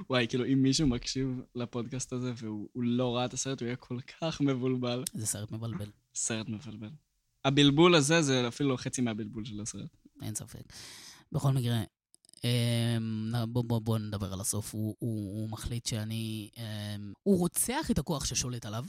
וואי, 0.09 0.27
כאילו, 0.29 0.45
אם 0.45 0.63
מישהו 0.63 0.87
מקשיב 0.87 1.41
לפודקאסט 1.55 2.13
הזה 2.13 2.31
והוא 2.35 2.69
הוא 2.73 2.83
לא 2.83 3.15
ראה 3.15 3.25
את 3.25 3.33
הסרט, 3.33 3.61
הוא 3.61 3.65
יהיה 3.65 3.75
כל 3.75 3.97
כך 4.21 4.41
מבולבל. 4.41 5.03
זה 5.13 5.25
סרט 5.25 5.51
מבלבל, 5.51 5.89
סרט 6.15 6.49
מבלבל. 6.49 6.89
הבלבול 7.45 7.95
הזה 7.95 8.21
זה 8.21 8.47
אפילו 8.47 8.69
לא 8.69 8.77
חצי 8.77 9.01
מהבלבול 9.01 9.45
של 9.45 9.61
הסרט. 9.61 9.97
אין 10.21 10.35
ספק. 10.35 10.63
בכל 11.31 11.51
מקרה, 11.51 11.83
אמ, 12.43 13.33
בוא, 13.49 13.63
בוא, 13.63 13.79
בוא 13.79 13.97
נדבר 13.97 14.33
על 14.33 14.41
הסוף. 14.41 14.73
הוא, 14.73 14.95
הוא, 14.99 15.41
הוא 15.41 15.49
מחליט 15.49 15.85
שאני... 15.85 16.49
אמ, 16.57 17.13
הוא 17.23 17.39
רוצח 17.39 17.91
את 17.91 17.99
הכוח 17.99 18.25
ששולט 18.25 18.65
עליו. 18.65 18.85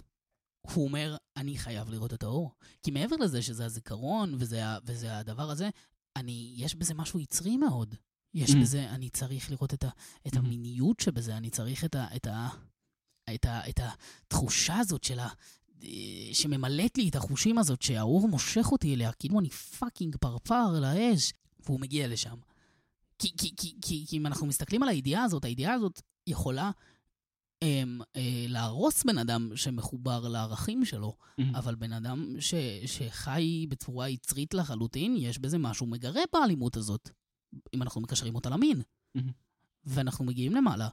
הוא 0.73 0.85
אומר, 0.85 1.17
אני 1.37 1.59
חייב 1.59 1.91
לראות 1.91 2.15
את 2.15 2.23
האור. 2.23 2.51
כי 2.83 2.91
מעבר 2.91 3.17
לזה 3.17 3.43
שזה 3.43 3.65
הזיכרון 3.65 4.35
וזה, 4.39 4.63
וזה 4.85 5.19
הדבר 5.19 5.51
הזה, 5.51 5.71
אני, 6.17 6.55
יש 6.57 6.75
בזה 6.75 6.95
משהו 6.95 7.21
יצרי 7.21 7.57
מאוד. 7.57 7.95
יש 8.35 8.51
ממ. 8.51 8.57
בזה, 8.61 8.91
אני 8.91 9.11
צריך 9.11 9.51
לראות 9.51 9.75
את, 9.75 9.85
ה, 9.85 9.89
את 10.27 10.35
ממ. 10.35 10.39
המיניות 10.39 11.01
שבזה, 11.01 11.37
אני 11.37 11.51
צריך 11.51 11.85
את, 11.85 11.95
ה, 11.95 12.07
את, 12.17 12.27
ה, 12.27 12.49
את, 13.35 13.45
ה, 13.45 13.69
את 13.69 13.81
התחושה 13.83 14.79
הזאת 14.79 15.05
של 15.05 15.19
ה... 15.19 15.29
אה, 15.85 15.89
שממלאת 16.33 16.99
לי 16.99 17.09
את 17.09 17.17
החושים 17.17 17.59
הזאת, 17.59 17.83
שהאור 17.83 18.29
מושך 18.29 18.67
אותי 18.73 18.95
אליה, 18.95 19.13
כאילו 19.13 19.41
אני 19.41 19.51
fucking 19.51 20.17
פרפר 20.17 20.73
על 20.77 20.85
האש, 20.85 21.33
והוא 21.67 21.81
מגיע 21.81 22.09
לשם. 22.09 22.37
כי, 23.19 23.33
כי, 23.37 23.57
כי, 23.57 23.75
כי, 23.83 24.05
כי 24.09 24.17
אם 24.17 24.27
אנחנו 24.27 24.47
מסתכלים 24.47 24.83
על 24.83 24.89
הידיעה 24.89 25.25
הזאת, 25.25 25.45
הידיעה 25.45 25.75
הזאת 25.75 26.01
יכולה 26.27 26.71
אמ, 27.65 28.01
אה, 28.17 28.45
להרוס 28.49 29.05
בן 29.05 29.19
אדם 29.19 29.51
שמחובר 29.55 30.29
לערכים 30.29 30.85
שלו, 30.85 31.17
אבל 31.55 31.75
בן 31.75 31.93
אדם 31.93 32.37
ש, 32.41 32.55
שחי 32.87 33.67
בצורה 33.69 34.09
יצרית 34.09 34.55
לחלוטין, 34.55 35.17
יש 35.19 35.39
בזה 35.39 35.59
משהו 35.59 35.87
מגרה 35.87 36.23
באלימות 36.33 36.77
הזאת, 36.77 37.11
אם 37.75 37.83
אנחנו 37.83 38.01
מקשרים 38.01 38.35
אותה 38.35 38.51
למין. 38.51 38.83
מהמם. 39.15 39.31
ואנחנו 39.87 40.25
מגיעים 40.25 40.55
למעלה, 40.55 40.89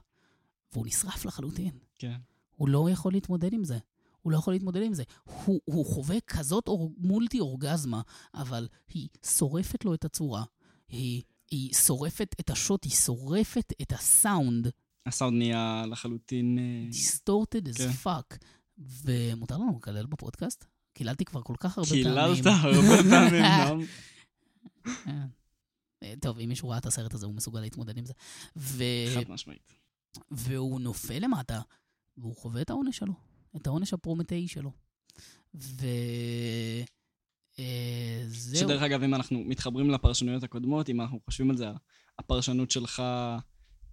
והוא 0.72 0.86
נשרף 0.86 1.24
לחלוטין. 1.24 1.78
כן. 1.98 2.16
הוא 2.56 2.68
לא 2.68 2.90
יכול 2.90 3.12
להתמודד 3.12 3.52
עם 3.52 3.64
זה. 3.64 3.78
הוא 4.22 4.32
לא 4.32 4.36
יכול 4.36 4.54
להתמודד 4.54 4.82
עם 4.82 4.94
זה. 4.94 5.02
הוא, 5.44 5.60
הוא 5.64 5.86
חווה 5.86 6.20
כזאת 6.26 6.68
אור, 6.68 6.92
מולטי 6.98 7.40
אורגזמה, 7.40 8.00
אבל 8.34 8.68
היא 8.94 9.08
שורפת 9.26 9.84
לו 9.84 9.94
את 9.94 10.04
הצורה. 10.04 10.44
היא, 10.88 11.22
היא 11.50 11.74
שורפת 11.74 12.34
את 12.40 12.50
השוט, 12.50 12.84
היא 12.84 12.92
שורפת 12.92 13.72
את 13.82 13.92
הסאונד, 13.92 14.68
הסאונד 15.06 15.38
נהיה 15.38 15.84
לחלוטין... 15.90 16.58
אה, 16.58 16.88
distorted 16.90 17.68
as 17.68 17.78
כן. 17.78 17.90
fuck. 18.04 18.36
ומותר 18.78 19.58
לנו 19.58 19.76
לקלל 19.76 20.06
בפודקאסט? 20.06 20.64
קיללתי 20.94 21.24
כבר 21.24 21.42
כל 21.42 21.54
כך 21.60 21.78
הרבה 21.78 21.90
פעמים. 21.90 22.04
קיללת 22.04 22.46
הרבה 22.46 23.02
פעמים, 23.10 23.44
נועם. 23.64 23.80
כן. 25.04 25.26
אה, 26.02 26.14
טוב, 26.20 26.38
אם 26.38 26.48
מישהו 26.48 26.68
ראה 26.68 26.78
את 26.78 26.86
הסרט 26.86 27.14
הזה, 27.14 27.26
הוא 27.26 27.34
מסוגל 27.34 27.60
להתמודד 27.60 27.98
עם 27.98 28.04
זה. 28.04 28.12
ו... 28.56 28.84
חד 29.14 29.30
משמעית. 29.30 29.72
והוא 30.30 30.80
נופל 30.80 31.18
למטה, 31.18 31.60
והוא 32.16 32.36
חווה 32.36 32.62
את 32.62 32.70
העונש 32.70 32.96
שלו, 32.96 33.12
את 33.56 33.66
העונש 33.66 33.92
הפרומטאי 33.92 34.48
שלו. 34.48 34.72
ו... 35.54 35.86
אה, 37.58 38.22
זהו. 38.26 38.60
שדרך 38.60 38.82
אגב, 38.82 39.02
אם 39.02 39.14
אנחנו 39.14 39.44
מתחברים 39.44 39.90
לפרשנויות 39.90 40.42
הקודמות, 40.42 40.88
אם 40.88 41.00
אנחנו 41.00 41.20
חושבים 41.24 41.50
על 41.50 41.56
זה, 41.56 41.66
הפרשנות 42.18 42.70
שלך, 42.70 43.02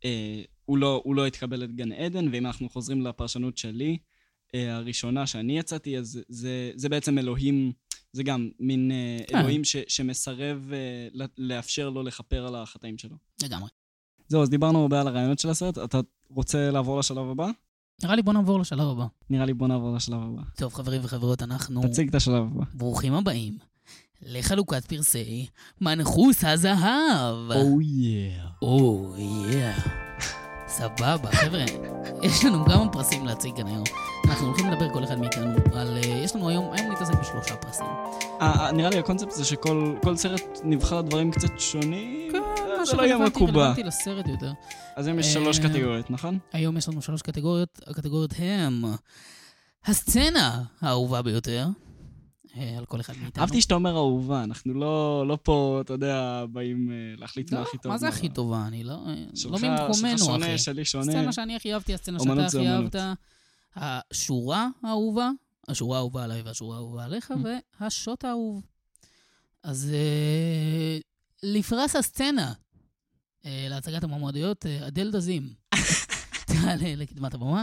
אה, 0.05 0.41
הוא, 0.69 0.77
לא, 0.77 1.01
הוא 1.03 1.15
לא 1.15 1.27
התקבל 1.27 1.63
את 1.63 1.75
גן 1.75 1.91
עדן, 1.91 2.27
ואם 2.31 2.45
אנחנו 2.45 2.69
חוזרים 2.69 3.01
לפרשנות 3.01 3.57
שלי, 3.57 3.97
אה, 4.55 4.75
הראשונה 4.75 5.27
שאני 5.27 5.59
יצאתי, 5.59 5.97
אז 5.97 6.19
זה, 6.29 6.71
זה 6.75 6.89
בעצם 6.89 7.17
אלוהים, 7.17 7.71
זה 8.13 8.23
גם 8.23 8.49
מין 8.59 8.91
אה, 8.91 9.25
כן. 9.27 9.37
אלוהים 9.37 9.63
ש, 9.63 9.75
שמסרב 9.87 10.71
אה, 10.73 11.25
לאפשר 11.37 11.89
לו 11.89 12.03
לכפר 12.03 12.47
על 12.47 12.55
החטאים 12.55 12.97
שלו. 12.97 13.15
לגמרי. 13.43 13.69
זהו, 14.27 14.41
אז 14.41 14.49
דיברנו 14.49 14.81
הרבה 14.81 15.01
על 15.01 15.07
הרעיונות 15.07 15.39
של 15.39 15.49
הסרט. 15.49 15.77
אתה 15.77 15.99
רוצה 16.29 16.71
לעבור 16.71 16.99
לשלב 16.99 17.29
הבא? 17.29 17.49
נראה 18.03 18.15
לי 18.15 18.21
בוא 18.21 18.33
נעבור 18.33 18.59
לשלב 18.59 18.87
הבא. 18.87 19.05
נראה 19.29 19.45
לי 19.45 19.53
בוא 19.53 19.67
נעבור 19.67 19.95
לשלב 19.95 20.19
הבא. 20.21 20.41
טוב, 20.55 20.73
חברים 20.73 21.01
וחברות, 21.03 21.41
אנחנו... 21.41 21.81
תציג 21.87 22.09
את 22.09 22.15
השלב 22.15 22.43
הבא. 22.43 22.63
ברוכים 22.73 23.13
הבאים 23.13 23.57
לחלוקת 24.21 24.85
פרסי 24.85 25.47
מנחוס 25.81 26.43
הזהב. 26.43 27.51
או 27.51 27.81
יא. 27.81 28.31
או, 28.61 29.15
יא. 29.51 29.71
סבבה, 30.79 31.31
חבר'ה, 31.31 31.65
יש 32.23 32.45
לנו 32.45 32.65
כמה 32.65 32.89
פרסים 32.91 33.25
להציג 33.25 33.55
כאן 33.55 33.67
היום. 33.67 33.83
אנחנו 34.29 34.47
הולכים 34.47 34.71
לדבר 34.71 34.93
כל 34.93 35.03
אחד 35.03 35.19
מאיתנו 35.19 35.51
על... 35.73 35.97
אה, 35.97 36.09
יש 36.09 36.35
לנו 36.35 36.49
היום, 36.49 36.73
היום 36.73 36.91
נתעסק 36.91 37.13
בשלושה 37.13 37.55
פרסים. 37.55 37.85
אה, 38.41 38.65
אה, 38.65 38.71
נראה 38.71 38.89
לי 38.89 38.99
הקונספט 38.99 39.31
זה 39.31 39.45
שכל 39.45 39.95
כל 40.03 40.15
סרט 40.15 40.41
נבחר 40.63 41.01
דברים 41.01 41.31
קצת 41.31 41.59
שונים. 41.59 42.31
כן, 42.31 42.41
זה 42.85 42.97
לא 42.97 43.03
יהיה 43.03 43.17
מקובע. 43.17 43.51
רלוונטי 43.51 43.83
לסרט 43.83 44.27
יותר. 44.27 44.51
אז 44.95 45.07
היום 45.07 45.19
יש 45.19 45.33
שלוש 45.33 45.59
קטגוריות, 45.59 46.11
נכון? 46.11 46.39
היום 46.53 46.77
יש 46.77 46.89
לנו 46.89 47.01
שלוש 47.01 47.21
קטגוריות, 47.21 47.79
הקטגוריות 47.87 48.33
הם 48.37 48.85
הסצנה 49.85 50.63
האהובה 50.81 51.21
ביותר, 51.21 51.67
על 52.77 52.85
כל 52.85 52.99
אחד 52.99 53.13
מאיתנו. 53.21 53.41
אהבתי 53.43 53.61
שאתה 53.61 53.75
אומר 53.75 53.95
אהובה, 53.95 54.43
אנחנו 54.43 54.73
לא 54.73 55.23
לא 55.27 55.37
פה, 55.43 55.77
אתה 55.81 55.93
יודע, 55.93 56.45
באים 56.51 56.91
אה, 56.91 56.95
להחליט 57.17 57.51
מה 57.53 57.59
לא, 57.59 57.63
הכי 57.65 57.77
טוב. 57.77 57.91
מה 57.91 57.97
זה 57.97 58.07
הכי 58.07 58.29
טובה? 58.29 58.67
אני 58.67 58.83
לא... 58.83 58.97
שלך- 59.35 59.51
לא 59.51 59.57
שלך 59.57 59.67
ממקומנו, 59.69 60.17
שונה, 60.17 60.45
אחי. 60.45 60.57
שלי 60.57 60.85
שונה. 60.85 61.11
הסצנה 61.11 61.33
שאני 61.33 61.55
הכי 61.55 61.73
אהבתי, 61.73 61.93
הסצנה 61.93 62.19
שאתה 62.19 62.45
הכי. 62.45 62.67
אהבת, 62.67 62.95
השורה 63.75 64.67
האהובה, 64.83 65.29
השורה 65.67 65.97
האהובה 65.97 66.23
עליי 66.23 66.41
והשורה 66.41 66.75
האהובה 66.75 67.03
עליך, 67.05 67.31
Mm. 67.31 67.35
והשוט 67.79 68.25
האהוב. 68.25 68.65
אז 69.63 69.91
אה, 69.93 70.97
לפרס 71.43 71.95
הסצנה 71.95 72.53
אה, 73.45 73.65
להצגת 73.69 74.03
המועמדויות, 74.03 74.65
אה, 74.65 74.87
אדל 74.87 75.11
דזים. 75.11 75.53
תעלה 76.47 76.95
לקדמת 76.95 77.33
הבמה. 77.33 77.61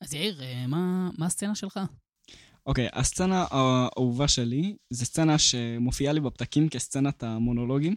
אז 0.00 0.14
יאיר, 0.14 0.42
אה, 0.42 0.66
מה 0.66 1.26
הסצנה 1.26 1.54
שלך? 1.54 1.80
אוקיי, 2.66 2.88
הסצנה 2.92 3.44
האהובה 3.50 4.28
שלי, 4.28 4.76
זו 4.90 5.06
סצנה 5.06 5.38
שמופיעה 5.38 6.12
לי 6.12 6.20
בפתקים 6.20 6.68
כסצנת 6.68 7.22
המונולוגים. 7.22 7.96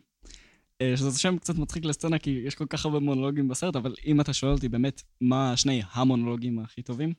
אה, 0.82 0.98
שזה 0.98 1.20
שם 1.20 1.38
קצת 1.38 1.56
מצחיק 1.56 1.86
לסצנה, 1.86 2.20
כי 2.20 2.42
יש 2.46 2.56
כל 2.56 2.66
כך 2.70 2.86
הרבה 2.86 3.00
מונולוגים 3.00 3.48
בסרט, 3.48 3.76
אבל 3.76 3.96
אם 4.06 4.22
אתה 4.22 4.34
שואל 4.34 4.52
אותי 4.52 4.70
באמת 4.70 5.02
מה 5.22 5.58
שני 5.58 5.82
המונולוגים 5.92 6.60
הכי 6.60 6.82
טובים, 6.82 7.14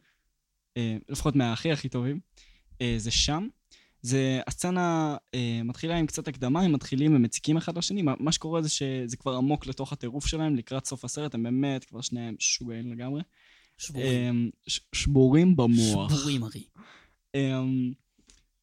אה, 0.77 0.97
לפחות 1.09 1.37
מהכי 1.37 1.73
הכי 1.73 1.89
טובים, 1.89 2.21
אה, 2.81 2.95
זה 2.99 3.11
שם. 3.11 3.49
זה, 4.03 4.41
הסצנה 4.47 5.17
מתחילה 5.65 5.97
עם 5.97 6.07
קצת 6.07 6.29
הקדמה, 6.29 6.61
הם 6.61 6.73
מתחילים 6.73 7.17
ומציקים 7.17 7.57
אחד 7.57 7.79
לשני, 7.79 8.03
מה, 8.03 8.33
שקורה 8.33 8.63
זה 8.63 8.69
שזה 8.69 9.17
כבר 9.17 9.37
עמוק 9.37 9.67
לתוך 9.67 9.93
הטירוף 9.93 10.27
שלהם, 10.27 10.57
לקראת 10.57 10.87
סוף 10.87 11.05
הסרט, 11.05 11.35
הם 11.35 11.43
באמת 11.43 11.85
כבר 11.85 12.01
שניהם 12.01 12.35
שוגעים 12.39 12.93
לגמרי. 12.93 13.23
שבורים. 13.79 14.51
שבורים 14.93 15.57
במוח. 15.57 16.15
שבורים, 16.15 16.43
אחי. 16.43 16.63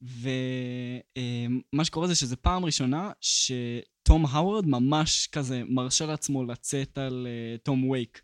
ומה 0.02 1.86
שקורה 1.86 2.08
זה 2.08 2.16
שזו 2.16 2.36
פעם 2.42 2.66
ראשונה 2.66 3.12
שתום 3.22 4.26
האוורד 4.26 4.66
ממש 4.66 5.28
כזה 5.32 5.62
מרשה 5.70 6.06
לעצמו 6.06 6.44
לצאת 6.46 6.98
על 6.98 7.28
אה, 7.30 7.58
תום 7.58 7.90
וייק. 7.90 8.22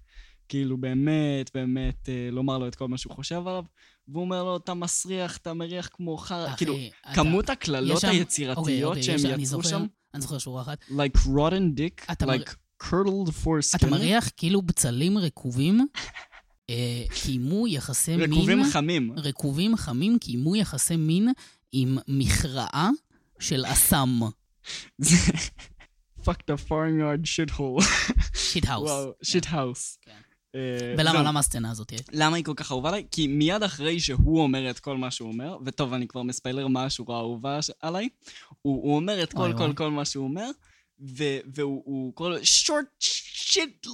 כאילו 0.49 0.77
באמת, 0.77 1.51
באמת, 1.53 2.09
אה, 2.09 2.29
לומר 2.31 2.57
לו 2.57 2.67
את 2.67 2.75
כל 2.75 2.87
מה 2.87 2.97
שהוא 2.97 3.13
חושב 3.13 3.47
עליו, 3.47 3.63
והוא 4.07 4.21
אומר 4.23 4.43
לו, 4.43 4.57
אתה 4.57 4.73
מסריח, 4.73 5.37
אתה 5.37 5.53
מריח 5.53 5.89
כמו 5.93 6.17
חרא, 6.17 6.55
כאילו, 6.55 6.75
אתה- 7.01 7.13
כמות 7.15 7.49
הקללות 7.49 7.99
שם- 8.01 8.07
אוקיי, 8.07 8.19
היצירתיות 8.19 8.83
אוקיי, 8.89 9.03
שהם 9.03 9.15
יש- 9.15 9.25
אני 9.25 9.43
יצרו 9.43 9.61
זוכר- 9.63 9.69
שם, 9.69 9.85
אני 10.13 10.21
זוכר 10.21 10.37
שורה 10.37 10.61
אחת. 10.61 10.83
like 10.89 11.17
rotten 11.25 11.77
dick, 11.79 12.11
אתה 12.11 12.25
מר- 12.25 12.33
like 12.35 12.49
curdled 12.83 13.29
foreskin, 13.43 13.77
אתה 13.77 13.87
מריח 13.87 14.29
כאילו 14.37 14.61
בצלים 14.61 15.17
רקובים 15.17 15.79
קיימו 17.13 17.67
יחסי 17.67 18.15
מין... 18.15 18.33
רקובים 18.33 18.63
חמים. 18.71 19.13
רקובים 19.17 19.75
חמים 19.75 20.19
קיימו 20.19 20.55
יחסי 20.55 20.95
מין 20.95 21.31
עם 21.71 21.97
מחראה 22.07 22.89
של 23.39 23.65
אסם. 23.65 24.19
fucked 26.27 26.41
a 26.51 26.69
farmyard 26.69 27.25
shithole. 27.25 27.83
shithouse. 28.35 28.89
וואו, 28.89 29.11
shithouse. 29.23 29.97
כן. 30.01 30.11
אה, 30.55 30.95
ולמה, 30.97 31.11
זהו. 31.11 31.23
למה 31.23 31.39
הסצנה 31.39 31.71
הזאת? 31.71 31.93
למה 32.11 32.35
היא 32.35 32.45
כל 32.45 32.53
כך 32.55 32.71
אהובה 32.71 32.89
עליי? 32.89 33.05
כי 33.11 33.27
מיד 33.27 33.63
אחרי 33.63 33.99
שהוא 33.99 34.41
אומר 34.41 34.69
את 34.69 34.79
כל 34.79 34.97
מה 34.97 35.11
שהוא 35.11 35.31
אומר, 35.31 35.57
וטוב, 35.65 35.93
אני 35.93 36.07
כבר 36.07 36.23
מספיילר 36.23 36.67
מה 36.67 36.85
השורה 36.85 37.15
האהובה 37.15 37.59
עליי, 37.81 38.09
הוא, 38.61 38.95
אומר 38.95 39.23
את 39.23 39.33
כל 39.33 39.53
כל. 39.57 39.73
כל 39.73 39.91
מה 39.91 40.05
שהוא 40.05 40.23
אומר, 40.23 40.49
והוא 41.53 42.13
לו 42.29 42.37
short 42.37 43.03
shit 43.47 43.87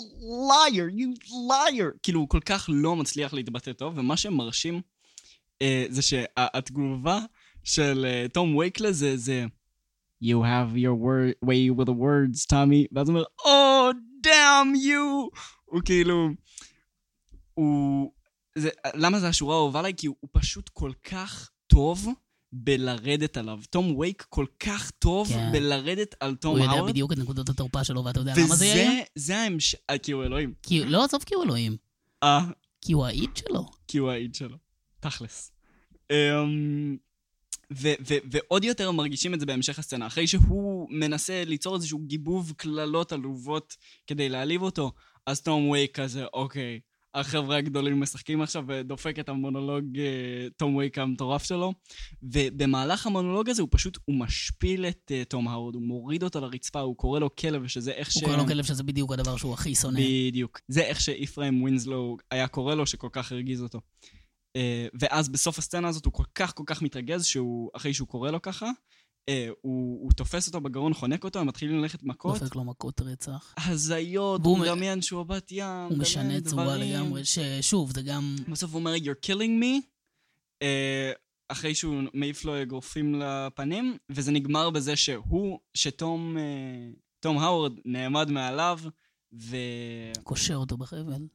liar, 0.50 0.90
you 0.90 1.10
liar. 1.50 1.98
כאילו, 2.04 2.20
הוא 2.20 2.30
כל 2.30 2.40
כך 2.40 2.70
לא 2.74 2.96
מצליח 2.96 3.34
להתבטא 3.34 3.74
טוב, 3.74 3.98
ומה 3.98 4.18
שמרשים 4.18 4.82
אה, 5.62 5.86
זה 5.90 6.02
שהתגובה 6.02 7.20
של 7.64 8.06
אה, 8.08 8.26
תום 8.34 8.56
וייקלה 8.56 8.92
זה, 8.92 9.18
זה 9.18 9.46
You 10.24 10.42
have 10.44 10.76
your 10.76 10.96
word, 11.06 11.46
way 11.46 11.80
with 11.80 11.86
the 11.86 11.96
words, 11.96 12.48
טאמי, 12.48 12.88
ואז 12.92 13.10
הוא 13.10 13.18
אומר, 13.18 13.26
Oh, 13.42 13.96
damn 14.26 14.88
you! 14.88 15.40
הוא 15.66 15.82
כאילו... 15.86 16.30
הוא... 17.54 18.12
זה, 18.58 18.70
למה 18.96 19.20
זו 19.20 19.28
השורה 19.28 19.56
האהובה 19.56 19.80
עליי? 19.80 19.94
כי 19.98 20.08
הוא, 20.08 20.16
הוא 20.20 20.30
פשוט 20.34 20.70
כל 20.70 20.92
כך 21.04 21.52
טוב 21.68 22.08
בלרדת 22.56 23.38
עליו. 23.38 23.60
תום 23.70 23.96
וייק 23.96 24.26
כל 24.30 24.46
כך 24.60 24.92
טוב 24.92 25.28
כן. 25.28 25.52
בלרדת 25.52 26.16
על 26.20 26.36
תום 26.36 26.56
הוא 26.56 26.64
יודע 26.64 26.72
האוורד. 26.72 26.92
בדיוק 26.92 27.12
את 27.14 27.18
נקודות 27.18 27.50
התורפה 27.50 27.84
שלו, 27.84 28.06
ואתה 28.06 28.20
יודע 28.20 28.34
למה 28.38 28.56
זה 28.56 28.66
יהיה? 28.66 28.92
וזה 28.92 29.02
זה 29.16 29.38
ההמשך... 29.38 29.78
אה, 29.90 29.98
כי 29.98 30.12
הוא 30.12 30.24
אלוהים. 30.24 30.54
כי, 30.64 30.86
לא, 30.86 31.04
עזוב 31.04 31.24
כי 31.24 31.36
הוא 31.36 31.44
אלוהים. 31.44 31.78
אה, 32.24 32.46
כי 32.82 32.94
הוא 32.94 33.06
האיד 33.06 33.30
שלו. 33.36 33.66
כי 33.88 33.98
הוא 33.98 34.10
האיד 34.12 34.36
שלו. 34.36 34.58
תכלס. 35.00 35.52
אמ, 36.12 36.98
ו- 37.74 37.94
ו- 38.08 38.24
ועוד 38.32 38.64
יותר 38.64 38.92
מרגישים 38.92 39.34
את 39.34 39.40
זה 39.40 39.46
בהמשך 39.46 39.80
הסצנה. 39.80 40.08
אחרי 40.08 40.28
שהוא 40.28 40.88
מנסה 40.92 41.44
ליצור 41.46 41.76
איזשהו 41.76 42.00
גיבוב 42.00 42.54
קללות 42.58 43.12
עלובות 43.12 43.78
כדי 44.08 44.30
להעליב 44.30 44.62
אותו, 44.62 44.92
אז 45.26 45.42
תום 45.42 45.70
וייק 45.70 46.00
כזה, 46.00 46.26
אוקיי, 46.34 46.80
החבר'ה 47.16 47.58
הגדולים 47.58 48.00
משחקים 48.00 48.42
עכשיו 48.42 48.64
ודופק 48.68 49.20
את 49.20 49.30
המונולוג 49.30 50.00
אה, 50.00 50.48
תום 50.58 50.76
וייק 50.76 50.98
המטורף 50.98 51.44
שלו. 51.44 51.74
ובמהלך 52.24 53.08
המונולוג 53.08 53.50
הזה 53.50 53.62
הוא 53.62 53.70
פשוט, 53.72 53.98
הוא 54.06 54.16
משפיל 54.16 54.86
את 54.86 55.12
אה, 55.12 55.24
תום 55.26 55.48
האורד, 55.48 55.76
הוא 55.76 55.84
מוריד 55.84 56.24
אותו 56.24 56.42
לרצפה, 56.42 56.80
הוא 56.80 56.98
קורא 56.98 57.20
לו 57.20 57.36
כלב, 57.36 57.68
שזה 57.68 57.92
איך 57.92 58.12
ש... 58.12 58.16
הוא 58.16 58.24
קורא 58.24 58.38
לו 58.38 58.46
כלב 58.46 58.64
שזה 58.64 58.84
בדיוק 58.84 59.14
הדבר 59.14 59.38
שהוא 59.38 59.54
הכי 59.54 59.76
שונא. 59.76 60.00
בדיוק. 60.00 60.60
זה 60.68 60.82
איך 60.82 61.02
שאיפרהם 61.02 61.62
ווינסלו 61.62 62.18
היה 62.32 62.48
קורא 62.48 62.76
לו, 62.76 62.88
שכל 62.88 63.10
כך 63.12 63.32
הרגיז 63.32 63.62
אותו. 63.62 63.80
Uh, 64.58 64.98
ואז 65.00 65.30
בסוף 65.30 65.58
הסצנה 65.58 65.88
הזאת 65.88 66.06
הוא 66.06 66.14
כל 66.14 66.24
כך 66.36 66.54
כל 66.56 66.64
כך 66.66 66.82
מתרגז, 66.82 67.26
שהוא, 67.26 67.70
אחרי 67.74 67.94
שהוא 67.94 68.08
קורא 68.08 68.32
לו 68.32 68.42
ככה, 68.42 68.70
uh, 69.30 69.34
הוא, 69.62 70.04
הוא 70.04 70.12
תופס 70.12 70.48
אותו 70.48 70.62
בגרון, 70.62 70.94
חונק 70.94 71.24
אותו, 71.24 71.40
הם 71.40 71.48
מתחילים 71.48 71.82
ללכת 71.82 72.04
מכות. 72.04 72.40
דופק 72.40 72.56
לו 72.56 72.64
מכות 72.64 73.02
רצח. 73.02 73.54
הזיות, 73.58 74.42
הוא 74.44 74.60
מדמיין 74.60 75.02
שהוא 75.02 75.24
בת 75.24 75.52
ים, 75.52 75.88
הוא 75.90 75.98
משנה 75.98 76.42
צורה. 76.42 76.78
לגמרי, 76.78 77.22
ששוב, 77.26 77.94
זה 77.94 78.02
גם... 78.02 78.36
בסוף 78.48 78.72
הוא 78.72 78.80
אומר, 78.80 78.96
you're 78.96 79.26
killing 79.26 79.64
me, 79.64 79.86
uh, 80.64 80.66
אחרי 81.50 81.76
שהוא 81.76 82.02
מעיף 82.14 82.46
לו 82.46 82.62
אגרופים 82.62 83.16
לפנים, 83.16 83.98
וזה 84.10 84.32
נגמר 84.32 84.70
בזה 84.70 84.96
שהוא, 84.96 85.60
שתום 85.74 86.38
uh, 86.38 87.00
תום 87.20 87.38
האוורד 87.38 87.74
נעמד 87.86 88.30
מעליו, 88.32 88.80
ו... 89.34 89.58
קושר 90.24 90.56
אותו 90.56 90.78
בחבל. 90.78 91.28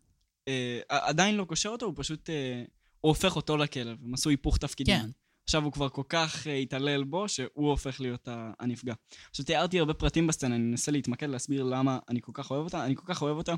אה, 0.48 0.80
עדיין 0.88 1.36
לא 1.36 1.44
קושר 1.44 1.68
אותו, 1.68 1.86
הוא 1.86 1.94
פשוט 1.96 2.30
אה, 2.30 2.62
הוא 3.00 3.08
הופך 3.08 3.36
אותו 3.36 3.56
לכלב, 3.56 3.98
הם 4.04 4.14
עשו 4.14 4.30
היפוך 4.30 4.58
תפקידים. 4.58 5.00
כן. 5.00 5.10
עכשיו 5.48 5.64
הוא 5.64 5.72
כבר 5.72 5.88
כל 5.88 6.02
כך 6.08 6.46
אה, 6.46 6.54
התעלל 6.54 7.04
בו, 7.04 7.28
שהוא 7.28 7.70
הופך 7.70 8.00
להיות 8.00 8.28
הנפגע. 8.60 8.94
עכשיו 9.30 9.44
תיארתי 9.44 9.78
הרבה 9.78 9.94
פרטים 9.94 10.26
בסצנה, 10.26 10.54
אני 10.54 10.64
מנסה 10.64 10.92
להתמקד, 10.92 11.28
להסביר 11.28 11.64
למה 11.64 11.98
אני 12.08 12.20
כל 12.22 12.32
כך 12.34 12.50
אוהב 12.50 12.64
אותה. 12.64 12.84
אני 12.84 12.96
כל 12.96 13.02
כך 13.06 13.22
אוהב 13.22 13.36
אותה, 13.36 13.54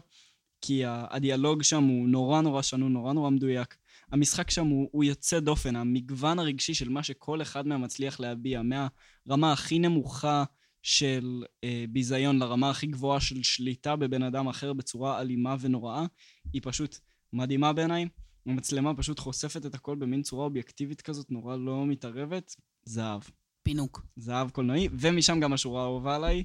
כי 0.61 0.82
הדיאלוג 0.86 1.62
שם 1.62 1.84
הוא 1.84 2.09
נורא 2.09 2.41
נורא 2.41 2.62
שנון, 2.62 2.93
נורא 2.93 3.12
נורא 3.12 3.30
מדויק. 3.30 3.76
המשחק 4.12 4.51
שם 4.51 4.66
הוא, 4.66 4.88
הוא 4.93 5.05
יוצא 5.05 5.41
דופן, 5.41 5.76
המגוון 5.76 6.38
הרגשי 6.38 6.74
של 6.74 6.88
מה 6.88 7.03
שכל 7.03 7.43
אחד 7.43 7.66
מהם 7.66 7.82
מצליח 7.82 8.20
להביע, 8.20 8.62
מהרמה 8.62 9.53
הכי 9.53 9.78
נמוכה 9.78 10.45
של 10.82 11.45
אה, 11.64 11.84
ביזיון 11.88 12.38
לרמה 12.38 12.70
הכי 12.70 12.86
גבוהה 12.86 13.20
של 13.20 13.43
שליטה 13.43 13.97
בבן 13.97 14.22
אדם 14.22 14.49
אחר 14.49 14.72
בצורה 14.72 15.20
אלימה 15.20 15.57
ונוראה, 15.61 16.07
היא 16.53 16.62
פשוט 16.64 16.99
מדהימה 17.32 17.72
בעיניי. 17.72 18.09
המצלמה 18.51 18.95
פשוט 18.95 19.19
חושפת 19.19 19.67
את 19.67 19.75
הכל 19.75 19.97
במין 19.97 20.23
צורה 20.23 20.45
אובייקטיבית 20.45 21.03
כזאת, 21.03 21.31
נורא 21.31 21.57
לא 21.57 21.87
מתערבת. 21.87 22.57
זהב. 22.85 23.21
פינוק. 23.63 24.07
זהב 24.17 24.51
קולנועי, 24.51 24.89
ומשם 24.93 25.41
גם 25.41 25.53
השורה 25.53 25.83
האהובה 25.83 26.17
עליי. 26.17 26.45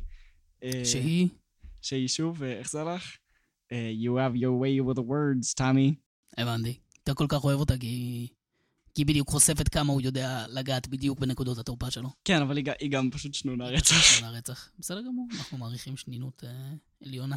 אה, 0.64 0.82
שהיא... 0.86 1.28
שהיא 1.82 2.08
שוב, 2.08 2.44
אה, 2.44 2.60
איך 2.60 2.72
זה 2.72 2.82
הלך? 2.82 3.18
אה, 3.72 3.92
you 4.02 4.10
have 4.10 4.36
your 4.38 4.62
way 4.62 4.90
with 4.90 4.98
the 5.00 5.04
words, 5.04 5.56
טאמי. 5.56 5.96
הבנתי. 6.38 6.80
אתה 7.04 7.14
כל 7.14 7.26
כך 7.30 7.44
אוהב 7.44 7.60
אותה 7.60 7.78
כי... 7.78 8.28
כי 8.96 9.02
היא 9.02 9.06
בדיוק 9.06 9.30
חושפת 9.30 9.70
כמה 9.70 9.94
הוא 9.94 10.02
יודע 10.02 10.46
לגעת 10.50 10.88
בדיוק 10.88 11.20
בנקודות 11.20 11.58
התורפה 11.58 11.92
שלו. 11.92 12.10
כן, 12.26 12.42
אבל 12.42 12.58
היא, 12.58 12.66
היא 12.80 12.92
גם 12.92 13.12
פשוט 13.12 13.34
שנונה 13.34 13.66
רצח. 13.66 14.24
על 14.24 14.36
הרצח. 14.36 14.70
בסדר 14.80 15.02
גמור, 15.02 15.28
אנחנו 15.38 15.58
מעריכים 15.58 15.98
שנינות 15.98 16.44
אה, 16.44 16.74
עליונה. 17.06 17.36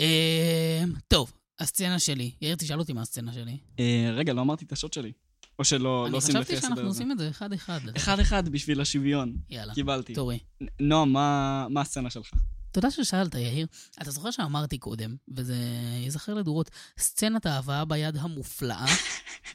אה, 0.00 0.84
טוב, 1.08 1.32
הסצנה 1.58 1.98
שלי. 1.98 2.30
יאיר, 2.40 2.54
תשאל 2.54 2.78
אותי 2.78 2.92
מה 2.92 3.02
הסצנה 3.02 3.32
שלי. 3.32 3.58
אה, 3.80 4.10
רגע, 4.12 4.32
לא 4.32 4.40
אמרתי 4.40 4.64
את 4.64 4.72
השוט 4.72 4.92
שלי. 4.92 5.12
או 5.58 5.64
שלא 5.64 6.04
אני 6.04 6.12
לא 6.12 6.18
עושים 6.18 6.36
לפי 6.36 6.44
חשבתי 6.44 6.56
הסדר 6.56 6.68
שאנחנו 6.68 6.80
הזה. 6.80 6.88
עושים 6.88 7.12
את 7.12 7.18
זה 7.18 7.28
אחד-אחד. 7.28 7.80
אחד-אחד 7.96 8.48
בשביל 8.48 8.80
השוויון. 8.80 9.36
יאללה, 9.50 9.74
קיבלתי. 9.74 10.14
תורי. 10.14 10.38
נועם, 10.80 11.12
מה 11.12 11.66
מה 11.70 11.80
הסצנה 11.80 12.10
שלך? 12.10 12.30
תודה 12.72 12.90
ששאלת, 12.90 13.34
יאיר. 13.34 13.66
אתה 14.02 14.10
זוכר 14.10 14.30
שאמרתי 14.30 14.78
קודם, 14.78 15.16
וזה 15.28 15.56
ייזכר 16.04 16.34
לדורות, 16.34 16.70
סצנת 16.98 17.46
האהבה 17.46 17.84
ביד 17.84 18.16
המופלאה? 18.16 18.86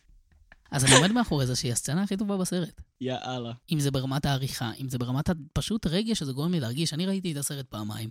אז 0.72 0.86
אני 0.86 0.96
עומד 0.96 1.12
מאחורי 1.12 1.48
זה 1.48 1.56
שהיא 1.56 1.72
הסצנה 1.72 2.04
הכי 2.04 2.18
טובה 2.18 2.38
בסרט. 2.38 2.82
יאללה. 3.02 3.54
אם 3.72 3.80
זה 3.80 3.92
ברמת 3.92 4.26
העריכה, 4.26 4.72
אם 4.82 4.90
זה 4.90 4.98
ברמת 4.98 5.30
הפשוט 5.30 5.88
רגש 5.88 6.20
שזה 6.20 6.34
גורם 6.34 6.52
לי 6.52 6.60
להרגיש. 6.60 6.94
אני 6.94 7.06
ראיתי 7.06 7.32
את 7.32 7.38
הסרט 7.38 7.66
פעמיים, 7.68 8.10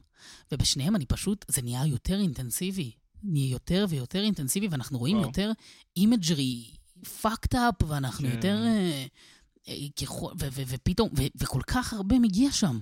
ובשניהם 0.53 0.97
אני 0.97 1.07
פשוט, 1.07 1.45
זה 1.49 1.62
נהיה 1.62 1.86
יותר 1.86 2.20
אינטנסיבי. 2.20 2.93
נהיה 3.23 3.51
יותר 3.53 3.87
ויותר 3.89 4.23
אינטנסיבי, 4.23 4.68
ואנחנו 4.68 4.99
רואים 4.99 5.16
וואו. 5.16 5.29
יותר 5.29 5.53
imagery 5.97 6.64
fucked 7.23 7.55
up, 7.55 7.85
ואנחנו 7.87 8.29
כן. 8.29 8.35
יותר... 8.35 8.64
אה, 8.66 9.05
אה, 9.68 9.75
ככל- 10.03 10.33
ו- 10.41 10.49
ו- 10.53 10.62
ופתאום, 10.66 11.09
ו- 11.16 11.27
וכל 11.43 11.61
כך 11.66 11.93
הרבה 11.93 12.18
מגיע 12.18 12.53
שם. 12.53 12.79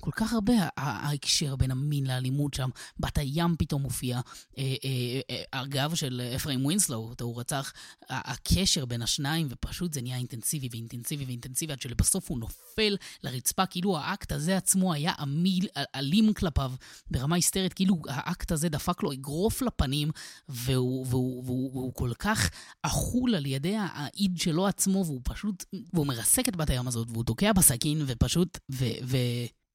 כל 0.00 0.10
כך 0.10 0.32
הרבה, 0.32 0.52
ההקשר 0.76 1.56
בין 1.56 1.70
המין 1.70 2.06
לאלימות 2.06 2.54
שם. 2.54 2.70
בת 2.98 3.18
הים 3.18 3.56
פתאום 3.58 3.82
מופיע. 3.82 4.20
אה, 4.58 4.74
אה, 4.84 5.20
אה, 5.30 5.60
הגב 5.60 5.94
של 5.94 6.20
אפרים 6.36 6.64
ווינסלו, 6.64 6.96
אותו 6.96 7.24
הוא 7.24 7.40
רצח. 7.40 7.72
הקשר 8.08 8.84
בין 8.84 9.02
השניים, 9.02 9.46
ופשוט 9.50 9.94
זה 9.94 10.02
נהיה 10.02 10.16
אינטנסיבי 10.16 10.68
ואינטנסיבי 10.70 11.24
ואינטנסיבי, 11.24 11.72
עד 11.72 11.80
שלבסוף 11.80 12.30
הוא 12.30 12.38
נופל 12.38 12.96
לרצפה, 13.22 13.66
כאילו 13.66 13.98
האקט 13.98 14.32
הזה 14.32 14.56
עצמו 14.56 14.92
היה 14.92 15.12
עמיל, 15.18 15.68
אלים 15.94 16.34
כלפיו 16.34 16.72
ברמה 17.10 17.36
היסטרית, 17.36 17.72
כאילו 17.72 17.96
האקט 18.08 18.52
הזה 18.52 18.68
דפק 18.68 19.02
לו 19.02 19.12
אגרוף 19.12 19.62
לפנים, 19.62 20.10
והוא, 20.48 21.06
והוא, 21.08 21.44
והוא, 21.44 21.70
והוא 21.72 21.94
כל 21.94 22.12
כך 22.18 22.50
אכול 22.82 23.34
על 23.34 23.46
ידי 23.46 23.76
האיד 23.78 24.38
שלו 24.38 24.66
עצמו, 24.66 25.04
והוא 25.06 25.20
פשוט, 25.24 25.64
והוא 25.92 26.06
מרסק 26.06 26.48
את 26.48 26.56
בת 26.56 26.70
הים 26.70 26.88
הזאת, 26.88 27.08
והוא 27.10 27.24
תוקע 27.24 27.52
בסכין, 27.52 28.02
ופשוט, 28.06 28.58
ו, 28.72 28.84
ו, 29.04 29.16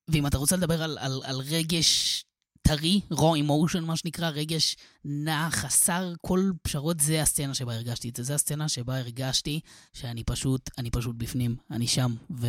ואם 0.08 0.28
אתה 0.28 0.38
רוצה 0.38 0.56
לדבר 0.56 0.84
על, 0.84 0.97
על, 0.97 1.22
על 1.24 1.36
רגש 1.36 2.24
טרי, 2.62 3.01
raw 3.14 3.18
emotion, 3.18 3.80
מה 3.82 3.97
שנקרא, 3.97 4.30
רגש 4.30 4.76
נע, 5.06 5.47
חסר 5.51 6.14
כל 6.22 6.51
פשרות, 6.62 6.99
זה 6.99 7.22
הסצנה 7.22 7.53
שבה 7.53 7.76
הרגשתי 7.76 8.10
את 8.10 8.16
זה. 8.16 8.24
זה 8.24 8.36
הסצנה 8.36 8.70
שבה 8.70 8.97
הרגשתי 8.99 9.60
שאני 9.93 10.24
פשוט, 10.24 10.70
אני 10.78 10.91
פשוט 10.91 11.16
בפנים, 11.16 11.56
אני 11.72 11.88
שם, 11.88 12.14
ו... 12.32 12.47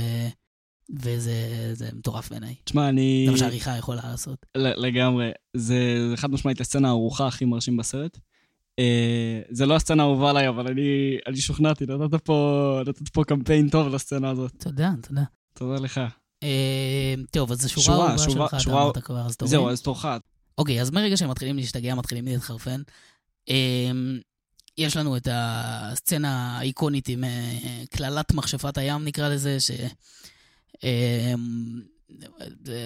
וזה 0.91 1.71
זה 1.73 1.89
מטורף 1.95 2.31
בעיניי. 2.31 2.55
תשמע, 2.65 2.89
אני... 2.89 3.23
זה 3.27 3.33
מה 3.33 3.39
שהעריכה 3.39 3.77
יכולה 3.77 4.03
לעשות. 4.05 4.47
לגמרי. 4.57 5.31
זה, 5.57 6.09
זה 6.11 6.17
חד 6.17 6.31
משמעית 6.31 6.61
הסצנה 6.61 6.89
הארוחה 6.89 7.27
הכי 7.27 7.45
מרשים 7.45 7.77
בסרט. 7.77 8.19
אה, 8.79 9.41
זה 9.51 9.67
לא 9.67 9.77
הסצנה 9.77 10.03
האהובה 10.03 10.31
עליי, 10.31 10.49
אבל 10.49 10.67
אני, 10.69 11.19
אני 11.27 11.37
שוכנעתי, 11.37 11.85
נתת 11.87 12.25
פה, 12.25 12.81
נתת 12.87 13.09
פה 13.09 13.25
קמפיין 13.25 13.69
טוב 13.69 13.89
לסצנה 13.89 14.31
הזאת. 14.31 14.53
תודה, 14.59 14.91
תודה. 15.03 15.23
תודה 15.55 15.81
לך. 15.81 16.01
אה, 16.43 17.15
טוב, 17.31 17.53
אז 17.53 17.61
זו 17.61 17.69
שורה 17.69 18.09
אהובה 18.09 18.19
שלך, 18.19 18.55
אתה 18.63 18.71
אמרת 18.71 18.99
כבר, 18.99 19.27
אז 19.27 19.37
תוריד. 19.37 19.51
זהו, 19.51 19.69
אז 19.71 19.83
תורך. 19.83 20.07
אוקיי, 20.59 20.81
אז 20.81 20.91
מרגע 20.91 21.17
שהם 21.17 21.31
מתחילים 21.31 21.57
להשתגע, 21.57 21.95
מתחילים 21.95 22.25
להתחרפן. 22.25 22.83
אמ, 23.49 24.21
יש 24.79 24.97
לנו 24.97 25.17
את 25.17 25.29
הסצנה 25.31 26.59
האיקונית 26.59 27.09
עם 27.09 27.25
אה, 27.25 27.83
קללת 27.91 28.35
מכשפת 28.35 28.79
הים, 28.79 29.05
נקרא 29.05 29.29
לזה, 29.29 29.61
ש... 29.61 29.71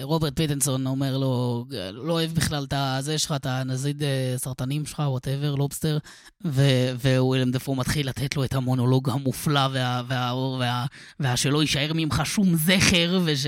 רוברט 0.03 0.35
פיטנסון 0.35 0.87
אומר 0.87 1.17
לו, 1.17 1.65
לא 1.91 2.13
אוהב 2.13 2.31
בכלל 2.31 2.63
את 2.63 2.73
הזה 2.77 3.17
שלך, 3.17 3.31
את 3.35 3.45
הנזיד 3.45 4.03
אה, 4.03 4.33
סרטנים 4.37 4.85
שלך, 4.85 4.99
whatever, 5.05 5.55
לובסטר, 5.55 5.97
ווילם 6.45 7.51
דפו 7.51 7.75
מתחיל 7.75 8.09
לתת 8.09 8.35
לו 8.35 8.43
את 8.43 8.53
המונולוג 8.53 9.09
המופלא 9.09 9.67
וה- 9.73 10.85
והשלא 11.19 11.61
יישאר 11.61 11.91
ממך 11.95 12.21
שום 12.25 12.55
זכר, 12.55 13.19
וש... 13.25 13.45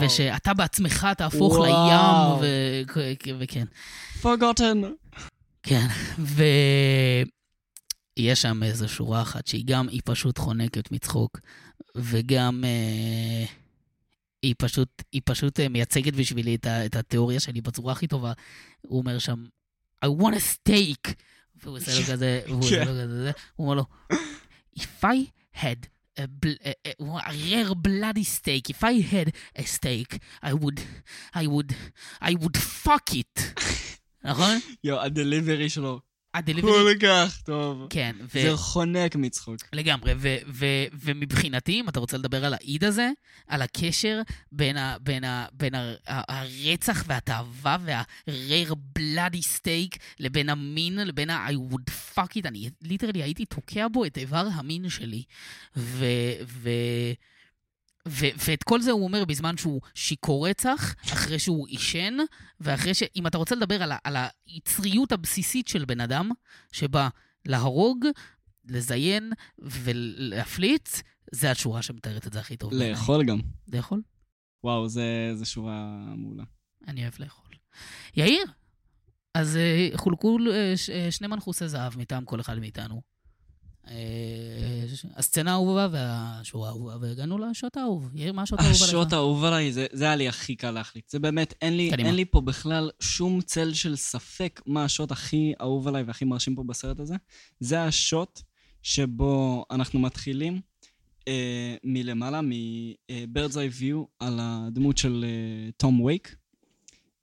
ושאתה 0.00 0.54
בעצמך 0.54 1.06
תהפוך. 1.18 1.58
לים, 1.58 1.70
ו- 2.40 2.82
וכן. 3.38 3.64
forgotten. 4.22 4.86
כן, 5.62 5.86
ויש 8.18 8.42
שם 8.42 8.62
איזו 8.62 8.88
שורה 8.88 9.22
אחת 9.22 9.46
שהיא 9.46 9.64
גם, 9.66 9.88
היא 9.88 10.00
פשוט 10.04 10.38
חונקת 10.38 10.92
מצחוק, 10.92 11.40
וגם 11.96 12.64
אה, 12.64 13.44
היא 14.46 14.54
פשוט, 14.58 15.02
היא 15.12 15.22
פשוט 15.24 15.60
אה, 15.60 15.68
מייצגת 15.68 16.14
בשבילי 16.14 16.54
את, 16.54 16.66
ה, 16.66 16.86
את 16.86 16.96
התיאוריה 16.96 17.40
שלי 17.40 17.60
בצורה 17.60 17.92
הכי 17.92 18.06
טובה. 18.06 18.32
הוא 18.80 18.98
אומר 18.98 19.18
שם, 19.18 19.44
I 20.04 20.08
want 20.08 20.34
a 20.34 20.68
steak, 20.68 21.12
והוא 21.62 21.76
עושה 21.76 21.92
לו 22.00 22.02
כזה, 22.12 22.40
והוא 22.46 22.60
עושה 22.60 22.84
לו 22.84 22.92
כזה, 22.92 23.30
הוא 23.56 23.64
אומר 23.70 23.74
לו, 23.74 23.84
If 24.78 25.04
I 25.04 25.16
had 25.62 25.86
a, 26.18 26.26
bl- 26.26 26.62
a, 26.64 26.72
a, 26.88 26.92
a 27.02 27.32
rare 27.50 27.74
bloody 27.74 28.24
steak, 28.24 28.70
if 28.70 28.84
I 28.84 29.00
had 29.12 29.28
a 29.58 29.64
steak, 29.64 30.18
I 30.42 30.52
would, 30.52 30.80
I 31.34 31.46
would, 31.46 31.70
I 32.22 32.34
would 32.34 32.56
fuck 32.56 33.14
it. 33.14 33.40
נכון? 34.24 34.58
יואו, 34.84 35.02
הדליברי 35.02 35.68
שלו 35.70 36.00
הדליברי... 36.36 36.72
כל 36.72 36.94
כך 37.00 37.40
טוב. 37.44 37.86
כן, 37.90 38.16
ו... 38.34 38.42
זה 38.42 38.56
חונק 38.56 39.16
מצחוק. 39.16 39.56
לגמרי, 39.72 40.12
ו- 40.16 40.36
ו- 40.48 40.84
ומבחינתי, 40.92 41.80
אם 41.80 41.88
אתה 41.88 42.00
רוצה 42.00 42.16
לדבר 42.16 42.44
על 42.44 42.54
האיד 42.54 42.84
הזה, 42.84 43.10
על 43.46 43.62
הקשר 43.62 44.22
בין, 44.52 44.76
ה- 44.76 44.96
בין, 45.00 45.24
ה- 45.24 45.46
בין 45.52 45.74
ה- 45.74 45.94
ה- 46.06 46.38
הרצח 46.38 47.04
והתאווה 47.06 47.76
וה-rare 47.84 48.72
bloody 48.98 49.42
steak 49.56 49.98
לבין 50.20 50.48
המין, 50.48 50.98
לבין 50.98 51.30
ה-I 51.30 51.72
would 51.72 51.90
fuck 52.14 52.30
it, 52.36 52.42
אני 52.44 52.70
ליטרלי 52.82 53.22
הייתי 53.22 53.44
תוקע 53.44 53.86
בו 53.88 54.04
את 54.04 54.18
איבר 54.18 54.48
המין 54.52 54.88
שלי. 54.88 55.22
ו... 55.76 56.04
ו- 56.46 56.70
ו- 58.06 58.26
ואת 58.48 58.62
כל 58.62 58.80
זה 58.80 58.90
הוא 58.90 59.04
אומר 59.04 59.24
בזמן 59.24 59.56
שהוא 59.56 59.80
שיכור 59.94 60.48
רצח, 60.48 60.94
אחרי 61.12 61.38
שהוא 61.38 61.68
עישן, 61.68 62.16
ואחרי 62.60 62.94
ש... 62.94 63.02
אם 63.16 63.26
אתה 63.26 63.38
רוצה 63.38 63.54
לדבר 63.54 63.82
על, 63.82 63.92
ה- 63.92 63.98
על 64.04 64.16
היצריות 64.46 65.12
הבסיסית 65.12 65.68
של 65.68 65.84
בן 65.84 66.00
אדם, 66.00 66.30
שבא 66.72 67.08
להרוג, 67.44 68.04
לזיין 68.64 69.32
ולהפליץ, 69.58 71.02
זה 71.32 71.50
השורה 71.50 71.82
שמתארת 71.82 72.26
את 72.26 72.32
זה 72.32 72.40
הכי 72.40 72.56
טוב. 72.56 72.72
לאכול 72.72 73.24
גם. 73.24 73.38
לאכול? 73.72 74.02
וואו, 74.64 74.88
זה, 74.88 75.30
זה 75.34 75.44
שורה 75.44 75.96
מעולה. 76.16 76.44
אני 76.88 77.02
אוהב 77.02 77.14
לאכול. 77.18 77.50
יאיר, 78.16 78.44
אז 79.34 79.56
אה, 79.56 79.88
חולקו 79.94 80.38
אה, 80.50 80.74
אה, 80.92 81.10
שני 81.10 81.26
מנחוסי 81.28 81.68
זהב 81.68 81.98
מטעם 81.98 82.24
כל 82.24 82.40
אחד 82.40 82.58
מאיתנו. 82.58 83.02
אה, 83.90 83.94
הסצנה 85.16 85.50
האהובה 85.50 85.88
והשורה 85.90 86.68
האהובה, 86.68 86.96
והגענו 87.00 87.38
לשוט 87.38 87.76
האהוב. 87.76 88.10
יאיר, 88.14 88.32
מה 88.32 88.42
השוט 88.42 88.60
האהוב 88.60 88.72
עליך? 88.72 88.82
השוט 88.82 89.12
האהוב 89.12 89.44
עליי, 89.44 89.72
זה, 89.72 89.86
זה 89.92 90.04
היה 90.04 90.16
לי 90.16 90.28
הכי 90.28 90.56
קל 90.56 90.70
להחליט. 90.70 91.10
זה 91.10 91.18
באמת, 91.18 91.54
אין 91.62 91.76
לי, 91.76 91.90
קדימה. 91.90 92.08
אין 92.08 92.16
לי 92.16 92.24
פה 92.24 92.40
בכלל 92.40 92.90
שום 93.00 93.40
צל 93.40 93.74
של 93.74 93.96
ספק 93.96 94.60
מה 94.66 94.84
השוט 94.84 95.10
הכי 95.10 95.52
אהוב 95.60 95.88
עליי 95.88 96.02
והכי 96.02 96.24
מרשים 96.24 96.54
פה 96.54 96.62
בסרט 96.66 97.00
הזה. 97.00 97.14
זה 97.60 97.84
השוט 97.84 98.40
שבו 98.82 99.64
אנחנו 99.70 100.00
מתחילים 100.00 100.60
אה, 101.28 101.76
מלמעלה, 101.84 102.40
מ-Bird's 102.42 103.54
Eye 103.54 103.80
View, 103.80 103.96
על 104.18 104.38
הדמות 104.42 104.98
של 104.98 105.24
אה, 105.28 105.70
תום 105.76 106.00
וייק, 106.00 106.36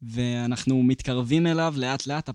ואנחנו 0.01 0.83
מתקרבים 0.83 1.47
אליו 1.47 1.73
לאט-לאט, 1.77 2.29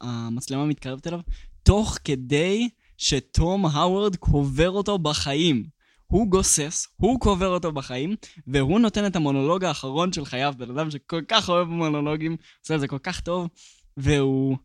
המצלמה 0.00 0.66
מתקרבת 0.66 1.06
אליו, 1.06 1.20
תוך 1.62 1.98
כדי 2.04 2.68
שתום 2.98 3.66
האוורד 3.66 4.16
קובר 4.16 4.70
אותו 4.70 4.98
בחיים. 4.98 5.64
הוא 6.06 6.30
גוסס, 6.30 6.86
הוא 6.96 7.20
קובר 7.20 7.48
אותו 7.48 7.72
בחיים, 7.72 8.16
והוא 8.46 8.80
נותן 8.80 9.06
את 9.06 9.16
המונולוג 9.16 9.64
האחרון 9.64 10.12
של 10.12 10.24
חייו, 10.24 10.54
בן 10.58 10.70
אדם 10.70 10.90
שכל 10.90 11.22
כך 11.28 11.48
אוהב 11.48 11.68
מונולוגים, 11.68 12.36
עושה 12.62 12.74
את 12.74 12.80
זה 12.80 12.88
כל 12.88 12.98
כך 12.98 13.20
טוב, 13.20 13.48
והוא... 13.96 14.56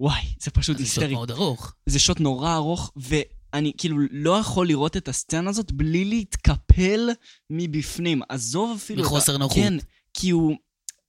וואי, 0.00 0.22
זה 0.40 0.50
פשוט 0.50 0.78
זה 0.78 0.84
שוט 0.84 0.92
היסטרי. 0.92 1.14
מאוד 1.14 1.30
ארוך. 1.30 1.74
זה 1.86 1.98
שוט 1.98 2.20
נורא 2.20 2.54
ארוך, 2.54 2.92
ואני 2.96 3.72
כאילו 3.78 3.96
לא 4.10 4.38
יכול 4.38 4.66
לראות 4.66 4.96
את 4.96 5.08
הסצנה 5.08 5.50
הזאת 5.50 5.72
בלי 5.72 6.04
להתקפל 6.04 7.10
מבפנים. 7.50 8.22
עזוב 8.28 8.76
אפילו... 8.76 9.02
מחוסר 9.02 9.36
נוחות. 9.36 9.56
כן, 9.56 9.74
כי 10.14 10.30
הוא 10.30 10.56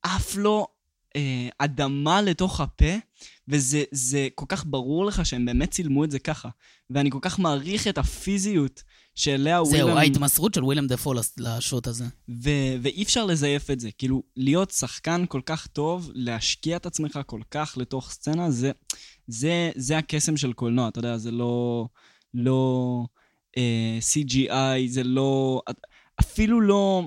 עף 0.03 0.35
לו 0.35 0.67
אה, 1.15 1.49
אדמה 1.57 2.21
לתוך 2.21 2.61
הפה, 2.61 2.93
וזה 3.47 3.83
זה 3.91 4.27
כל 4.35 4.45
כך 4.49 4.65
ברור 4.67 5.05
לך 5.05 5.25
שהם 5.25 5.45
באמת 5.45 5.71
צילמו 5.71 6.03
את 6.03 6.11
זה 6.11 6.19
ככה. 6.19 6.49
ואני 6.89 7.11
כל 7.11 7.19
כך 7.21 7.39
מעריך 7.39 7.87
את 7.87 7.97
הפיזיות 7.97 8.83
שאליה 9.15 9.63
זהו, 9.63 9.79
ווילם... 9.81 9.97
ההתמסרות 9.97 10.53
של 10.53 10.63
ווילם 10.63 10.87
דפו 10.87 11.13
לשוט 11.37 11.87
הזה. 11.87 12.05
ו- 12.43 12.75
ואי 12.81 13.03
אפשר 13.03 13.25
לזייף 13.25 13.71
את 13.71 13.79
זה. 13.79 13.89
כאילו, 13.97 14.23
להיות 14.37 14.71
שחקן 14.71 15.25
כל 15.29 15.41
כך 15.45 15.67
טוב, 15.67 16.11
להשקיע 16.13 16.77
את 16.77 16.85
עצמך 16.85 17.19
כל 17.25 17.41
כך 17.51 17.73
לתוך 17.77 18.11
סצנה, 18.11 18.51
זה, 18.51 18.71
זה, 19.27 19.71
זה 19.75 19.97
הקסם 19.97 20.37
של 20.37 20.53
קולנוע, 20.53 20.87
אתה 20.87 20.99
יודע, 20.99 21.17
זה 21.17 21.31
לא, 21.31 21.87
לא 22.33 23.05
אה, 23.57 23.99
CGI, 24.01 24.87
זה 24.87 25.03
לא... 25.03 25.61
אפילו 26.19 26.61
לא... 26.61 27.03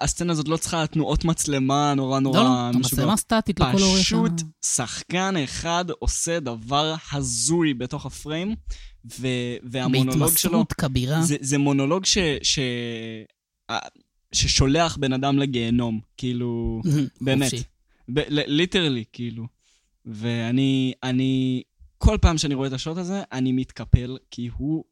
הסצנה 0.00 0.32
הזאת 0.32 0.48
לא 0.48 0.56
צריכה 0.56 0.86
תנועות 0.86 1.24
מצלמה 1.24 1.94
נורא 1.94 2.20
נורא 2.20 2.38
לא, 2.38 2.44
לא, 2.44 2.48
המצלמה 2.48 3.16
סטטית 3.16 3.60
לכל 3.60 3.82
אורך. 3.82 4.00
פשוט 4.00 4.32
שחקן 4.64 5.34
אחד 5.44 5.84
עושה 5.98 6.40
דבר 6.40 6.94
הזוי 7.12 7.74
בתוך 7.74 8.06
הפריים, 8.06 8.54
ו- 9.20 9.56
והמונולוג 9.62 10.14
שלו... 10.14 10.50
בהתמסרות 10.52 10.72
כבירה. 10.72 11.22
זה, 11.22 11.36
זה 11.40 11.58
מונולוג 11.58 12.04
ש, 12.04 12.18
ש, 12.42 12.58
ששולח 14.32 14.96
בן 14.96 15.12
אדם 15.12 15.38
לגיהנום, 15.38 16.00
כאילו, 16.16 16.80
באמת. 17.20 17.52
ליטרלי, 18.28 19.04
כאילו. 19.12 19.46
ואני, 20.06 20.92
אני, 21.02 21.62
כל 21.98 22.18
פעם 22.20 22.38
שאני 22.38 22.54
רואה 22.54 22.68
את 22.68 22.72
השוט 22.72 22.98
הזה, 22.98 23.22
אני 23.32 23.52
מתקפל, 23.52 24.18
כי 24.30 24.50
הוא 24.56 24.84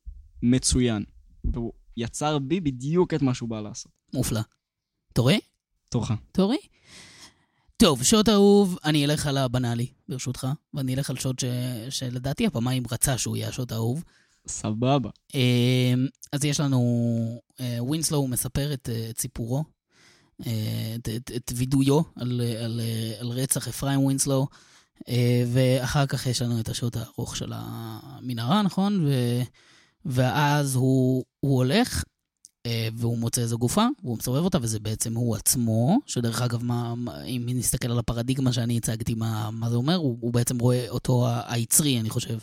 מצוין. 0.42 1.04
והוא 1.44 1.72
יצר 1.96 2.38
בי 2.38 2.60
בדיוק 2.60 3.14
את 3.14 3.22
מה 3.22 3.34
שהוא 3.34 3.48
בא 3.48 3.60
לעשות. 3.60 3.92
מופלא. 4.14 4.40
רואה? 5.18 5.36
תורך. 5.88 6.12
תורי? 6.32 6.58
טוב, 7.76 8.02
שוט 8.02 8.28
אהוב, 8.28 8.78
אני 8.84 9.04
אלך 9.04 9.26
על 9.26 9.36
הבנאלי, 9.36 9.86
ברשותך, 10.08 10.46
ואני 10.74 10.94
אלך 10.94 11.10
על 11.10 11.16
שוט 11.16 11.40
ש... 11.40 11.44
שלדעתי 11.90 12.46
הפעמיים 12.46 12.82
רצה 12.90 13.18
שהוא 13.18 13.36
יהיה 13.36 13.48
השוט 13.48 13.72
האהוב. 13.72 14.04
סבבה. 14.46 15.10
אמ, 15.34 16.06
אז 16.32 16.44
יש 16.44 16.60
לנו, 16.60 17.40
אה, 17.60 17.76
ווינסלו 17.80 18.26
מספר 18.26 18.72
את 18.72 18.88
אה, 18.92 19.10
את 19.10 19.20
סיפורו, 19.20 19.64
אה, 20.46 20.96
את, 20.98 21.08
את, 21.16 21.30
את 21.36 21.52
וידויו 21.56 22.00
על, 22.16 22.40
אה, 22.44 22.64
על, 22.64 22.80
אה, 22.80 23.20
על 23.20 23.28
רצח 23.28 23.68
אפרים 23.68 24.00
ווינסלו, 24.00 24.46
אה, 25.08 25.44
ואחר 25.52 26.06
כך 26.06 26.26
יש 26.26 26.42
לנו 26.42 26.60
את 26.60 26.68
השוט 26.68 26.96
הארוך 26.96 27.36
של 27.36 27.52
המנהרה, 27.54 28.62
נכון? 28.62 29.06
ו, 29.06 29.12
ואז 30.04 30.74
הוא, 30.74 31.24
הוא 31.40 31.56
הולך, 31.56 31.94
אה, 31.96 32.02
והוא 32.96 33.18
מוצא 33.18 33.40
איזו 33.40 33.58
גופה, 33.58 33.86
והוא 34.02 34.18
מסובב 34.18 34.44
אותה, 34.44 34.58
וזה 34.62 34.80
בעצם 34.80 35.14
הוא 35.14 35.36
עצמו, 35.36 35.98
שדרך 36.06 36.42
אגב, 36.42 36.64
מה, 36.64 36.94
מה, 36.94 37.22
אם 37.22 37.46
נסתכל 37.46 37.90
על 37.90 37.98
הפרדיגמה 37.98 38.52
שאני 38.52 38.76
הצגתי, 38.76 39.14
מה, 39.14 39.50
מה 39.52 39.70
זה 39.70 39.76
אומר, 39.76 39.94
הוא, 39.94 40.18
הוא 40.20 40.32
בעצם 40.32 40.58
רואה 40.58 40.88
אותו 40.88 41.26
היצרי, 41.46 42.00
אני 42.00 42.10
חושב. 42.10 42.38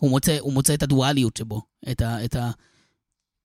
הוא 0.00 0.10
מוצא, 0.10 0.36
הוא 0.40 0.52
מוצא 0.52 0.74
את 0.74 0.82
הדואליות 0.82 1.36
שבו, 1.36 1.62
את, 1.90 2.00
ה, 2.00 2.24
את, 2.24 2.36
ה, 2.36 2.50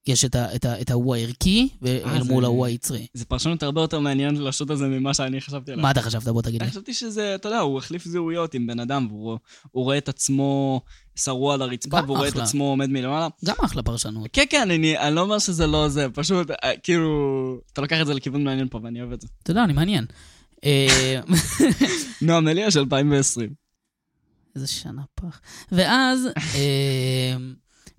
יש 0.07 0.25
את 0.25 0.35
ה- 0.35 0.55
את 0.55 0.65
ה- 0.65 0.81
את 0.81 0.89
ההוא 0.91 1.15
הערכי, 1.15 1.69
ואל 1.81 2.23
זה- 2.23 2.29
מול 2.33 2.45
ההוא 2.45 2.65
היצרי. 2.65 3.07
זה 3.13 3.25
פרשנות 3.25 3.63
הרבה 3.63 3.81
יותר 3.81 3.99
מעניינת 3.99 4.39
לשוט 4.39 4.69
הזה 4.69 4.87
ממה 4.87 5.13
שאני 5.13 5.41
חשבתי 5.41 5.71
עליו. 5.71 5.81
מה 5.83 5.91
אתה 5.91 6.01
חשבת? 6.01 6.23
בוא 6.23 6.41
תגיד 6.41 6.61
לי. 6.61 6.65
אני 6.65 6.71
חשבתי 6.71 6.93
שזה, 6.93 7.35
אתה 7.35 7.47
יודע, 7.47 7.59
הוא 7.59 7.77
החליף 7.77 8.05
זהויות 8.05 8.53
עם 8.53 8.67
בן 8.67 8.79
אדם, 8.79 9.07
והוא 9.09 9.37
הוא 9.71 9.83
רואה 9.83 9.97
את 9.97 10.09
עצמו 10.09 10.81
שרוע 11.15 11.53
על 11.53 11.61
הרצפה, 11.61 11.99
והוא 12.05 12.17
רואה 12.17 12.27
את. 12.29 12.35
עצמו 12.37 12.63
עומד 12.63 12.89
מלמעלה. 12.89 13.27
גם 13.45 13.55
אחלה 13.65 13.83
פרשנות. 13.83 14.27
כן, 14.33 14.43
כן, 14.49 14.71
אני, 14.71 14.97
אני 14.97 15.15
לא 15.15 15.21
אומר 15.21 15.39
שזה 15.39 15.67
לא 15.67 15.89
זה, 15.89 16.07
פשוט, 16.13 16.51
אה, 16.51 16.71
כאילו, 16.83 17.09
אתה 17.73 17.81
לוקח 17.81 18.01
את 18.01 18.07
זה 18.07 18.13
לכיוון 18.13 18.43
מעניין 18.43 18.67
פה, 18.69 18.79
ואני 18.83 19.01
אוהב 19.01 19.11
את 19.11 19.21
זה. 19.21 19.27
אתה 19.43 19.51
יודע, 19.51 19.63
אני 19.63 19.73
מעניין. 19.73 20.05
אה, 20.63 21.19
נועם 22.21 22.47
אליה 22.47 22.71
של 22.71 22.79
2020. 22.79 23.49
איזה 24.55 24.67
שנה 24.67 25.01
פח. 25.15 25.41
ואז, 25.71 26.27
אה, 26.55 27.35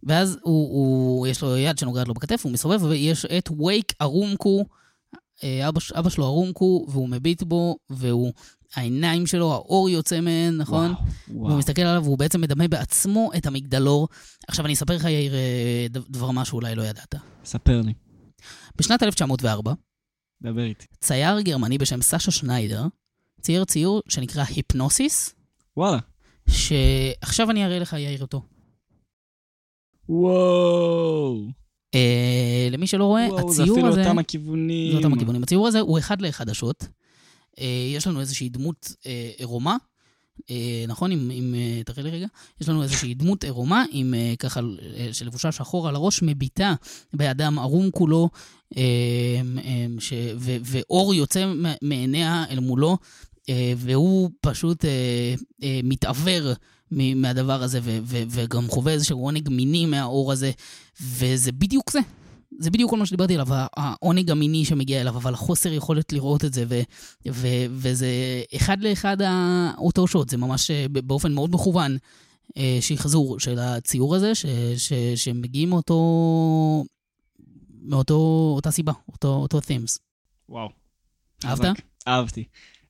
ואז 0.03 0.39
הוא, 0.43 0.69
הוא, 0.73 1.27
יש 1.27 1.43
לו 1.43 1.57
יד 1.57 1.79
שנוגעת 1.79 2.09
לו 2.09 2.15
בכתף, 2.15 2.41
הוא 2.45 2.53
מסובב, 2.53 2.83
ויש 2.83 3.25
את 3.25 3.49
וייק 3.61 3.93
ארומקו, 4.01 4.65
אה, 5.45 5.69
אבא, 5.69 5.81
אבא 5.99 6.11
שלו 6.11 6.25
ארומקו, 6.25 6.87
והוא 6.89 7.09
מביט 7.09 7.43
בו, 7.43 7.77
והוא, 7.91 8.33
העיניים 8.75 9.27
שלו, 9.27 9.53
האור 9.53 9.89
יוצא 9.89 10.21
מהן, 10.21 10.57
נכון? 10.57 10.91
וואו, 10.91 11.05
והוא 11.29 11.47
וואו. 11.47 11.59
מסתכל 11.59 11.83
עליו, 11.83 12.05
והוא 12.05 12.19
בעצם 12.19 12.41
מדמה 12.41 12.69
בעצמו 12.69 13.31
את 13.37 13.47
המגדלור. 13.47 14.09
עכשיו, 14.49 14.65
אני 14.65 14.75
אספר 14.75 14.97
לך, 14.97 15.05
יאיר, 15.05 15.35
אה, 15.35 15.87
דבר 15.91 16.31
מה 16.31 16.45
שאולי 16.45 16.75
לא 16.75 16.83
ידעת. 16.83 17.15
ספר 17.45 17.81
לי, 17.81 17.93
בשנת 18.77 19.03
1904, 19.03 19.73
דבר 20.43 20.65
איתי. 20.65 20.87
צייר 21.01 21.41
גרמני 21.41 21.79
בשם 21.79 22.03
סאשה 22.03 22.31
שניידר 22.31 22.87
צייר 23.43 23.65
ציור 23.65 24.03
שנקרא 24.09 24.45
היפנוסיס, 24.49 25.35
וואלה. 25.77 25.99
שעכשיו 26.49 27.51
אני 27.51 27.65
אראה 27.65 27.79
לך, 27.79 27.93
יאיר, 27.93 28.23
אותו. 28.23 28.43
וואו. 30.09 31.43
אה, 31.95 32.69
למי 32.71 32.87
שלא 32.87 33.05
רואה, 33.05 33.27
וואו, 33.29 33.53
זה 33.53 33.63
הציור 33.63 33.77
אפילו 33.79 33.89
הזה... 33.93 34.01
אותם 34.01 34.19
הכיוונים. 34.19 34.93
זה 34.93 34.99
אותם 34.99 35.13
הכיוונים. 35.13 35.43
הציור 35.43 35.69
הזה 35.69 35.81
הוא 35.81 35.99
אחד 35.99 36.23
לאחד 36.23 36.49
השוט. 36.49 36.85
אה, 37.61 37.91
יש 37.97 38.07
לנו 38.07 38.21
איזושהי 38.21 38.49
דמות 38.49 38.93
אה, 39.07 39.31
עירומה, 39.37 39.77
אה, 40.51 40.85
נכון? 40.89 41.13
אם, 41.13 41.31
אם 41.31 41.55
אה, 41.55 41.83
תראה 41.85 42.03
לי 42.03 42.11
רגע. 42.11 42.27
יש 42.61 42.69
לנו 42.69 42.83
איזושהי 42.83 43.15
דמות 43.15 43.45
עירומה, 43.45 43.85
עם 43.91 44.15
אה, 44.15 44.35
ככה, 44.39 44.61
אה, 44.97 45.09
שלבושה 45.13 45.53
שחור 45.53 45.89
על 45.89 45.95
הראש, 45.95 46.23
מביטה 46.23 46.75
באדם 47.13 47.59
ערום 47.59 47.91
כולו, 47.91 48.29
אה, 48.77 48.83
אה, 49.65 49.87
ש, 49.99 50.13
ו, 50.37 50.57
ואור 50.65 51.15
יוצא 51.15 51.53
מעיניה 51.83 52.45
אל 52.51 52.61
מולו, 52.61 52.99
אה, 53.49 53.73
והוא 53.77 54.31
פשוט 54.41 54.85
אה, 54.85 55.35
אה, 55.63 55.81
מתעוור 55.85 56.53
מהדבר 57.17 57.63
הזה, 57.63 57.81
ו, 57.83 57.99
ו, 58.05 58.23
וגם 58.29 58.69
חווה 58.69 58.93
איזשהו 58.93 59.25
עונג 59.25 59.49
מיני 59.49 59.87
מהאור 59.87 60.33
הזה, 60.33 60.51
וזה 61.01 61.53
בדיוק 61.53 61.91
זה. 61.91 62.01
זה 62.59 62.71
בדיוק 62.71 62.91
כל 62.91 62.97
מה 62.99 63.07
שדיברתי 63.07 63.35
עליו, 63.35 63.47
העונג 63.77 64.31
המיני 64.31 64.65
שמגיע 64.65 65.01
אליו, 65.01 65.17
אבל 65.17 65.35
החוסר 65.35 65.73
יכולת 65.73 66.13
לראות 66.13 66.45
את 66.45 66.55
זה, 66.55 66.65
ו, 66.69 66.81
ו, 67.29 67.49
וזה 67.71 68.09
אחד 68.57 68.81
לאחד 68.81 69.17
אותו 69.79 70.07
שוט, 70.07 70.29
זה 70.29 70.37
ממש 70.37 70.71
אה, 70.71 70.87
באופן 70.89 71.33
מאוד 71.33 71.55
מכוון 71.55 71.97
אה, 72.57 72.79
שחזור 72.81 73.41
של 73.41 73.59
הציור 73.59 74.15
הזה, 74.15 74.35
ש, 74.35 74.47
ש, 74.77 74.93
שמגיעים 75.15 75.71
מאותו, 75.71 76.85
מאותו, 77.83 78.53
אותה 78.57 78.71
סיבה, 78.71 78.93
אותו, 79.13 79.29
אותו 79.29 79.59
themes. 79.59 79.99
וואו. 80.49 80.69
אהבת? 81.45 81.67
אהבתי. 82.09 82.45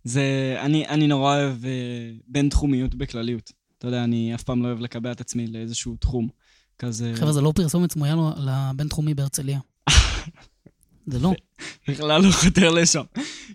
זה, 0.04 0.56
אני, 0.60 0.88
אני 0.88 1.06
נורא 1.06 1.36
אוהב 1.36 1.64
אה, 1.64 1.70
בין-תחומיות 2.26 2.94
בכלליות. 2.94 3.52
אתה 3.82 3.88
יודע, 3.88 4.04
אני 4.04 4.34
אף 4.34 4.42
פעם 4.42 4.62
לא 4.62 4.68
אוהב 4.68 4.80
לקבע 4.80 5.12
את 5.12 5.20
עצמי 5.20 5.46
לאיזשהו 5.46 5.96
תחום. 5.96 6.28
כזה... 6.78 7.12
חבר'ה, 7.16 7.32
זה 7.32 7.40
לא 7.40 7.52
פרסומת 7.54 7.92
סמויה 7.92 8.16
לבינתחומי 8.36 9.14
בהרצליה. 9.14 9.58
זה 11.12 11.18
לא. 11.18 11.32
בכלל 11.88 12.22
לא 12.22 12.32
חותר 12.32 12.70
לשם. 12.70 13.02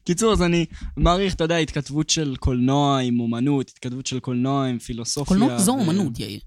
קיצור, 0.03 0.34
אז 0.34 0.41
אני 0.41 0.65
מעריך, 0.97 1.34
אתה 1.34 1.43
יודע, 1.43 1.57
התכתבות 1.57 2.09
של 2.09 2.36
קולנוע 2.39 2.99
עם 2.99 3.19
אומנות, 3.19 3.69
התכתבות 3.69 4.05
של 4.05 4.19
קולנוע 4.19 4.65
עם 4.65 4.80
פילוסופיה. 4.80 5.38
קולנוע 5.38 5.57
זו 5.57 5.71
אומנות, 5.71 6.19
יאיר. 6.19 6.39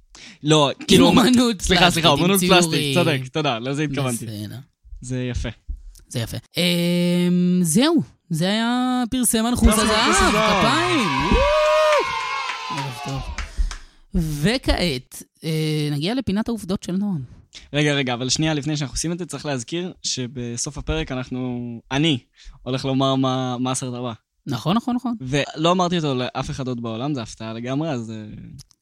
לא, 0.42 0.70
כאילו... 0.88 1.06
אומנות 1.06 1.62
סליחה, 1.62 1.90
סליחה, 1.90 1.90
פלסטית, 1.90 2.04
עם 2.04 2.10
אומנות 2.10 2.40
פלסטית. 2.40 2.94
צודק, 2.94 3.20
תודה, 3.32 3.58
לזה 3.58 3.82
התכוונתי. 3.82 4.26
זה 5.00 5.22
יפה. 5.30 5.48
זה 6.08 6.18
יפה. 6.18 6.36
אמ, 6.56 7.60
זהו, 7.62 8.02
זה 8.30 8.44
היה 8.44 9.02
פרסם 9.10 9.44
מנחוס 9.44 9.68
פרסם 9.68 9.82
הזהב. 9.82 10.30
כפיים. 10.30 11.08
ערב 12.70 12.98
טוב. 13.04 13.29
וכעת, 14.14 15.22
אה, 15.44 15.88
נגיע 15.92 16.14
לפינת 16.14 16.48
העובדות 16.48 16.82
של 16.82 16.92
נועם. 16.92 17.22
רגע, 17.72 17.94
רגע, 17.94 18.14
אבל 18.14 18.28
שנייה 18.28 18.54
לפני 18.54 18.76
שאנחנו 18.76 18.94
עושים 18.94 19.12
את 19.12 19.18
זה, 19.18 19.26
צריך 19.26 19.46
להזכיר 19.46 19.92
שבסוף 20.02 20.78
הפרק 20.78 21.12
אנחנו... 21.12 21.80
אני 21.90 22.18
הולך 22.62 22.84
לומר 22.84 23.14
מה, 23.14 23.56
מה 23.58 23.70
הסרט 23.70 23.94
הבא. 23.94 24.12
נכון, 24.46 24.76
נכון, 24.76 24.96
נכון. 24.96 25.14
ולא 25.20 25.72
אמרתי 25.72 25.96
אותו 25.96 26.14
לאף 26.14 26.50
אחד 26.50 26.68
עוד 26.68 26.82
בעולם, 26.82 27.14
זה 27.14 27.22
הפתעה 27.22 27.52
לגמרי, 27.52 27.90
אז 27.90 28.10
אה, 28.10 28.24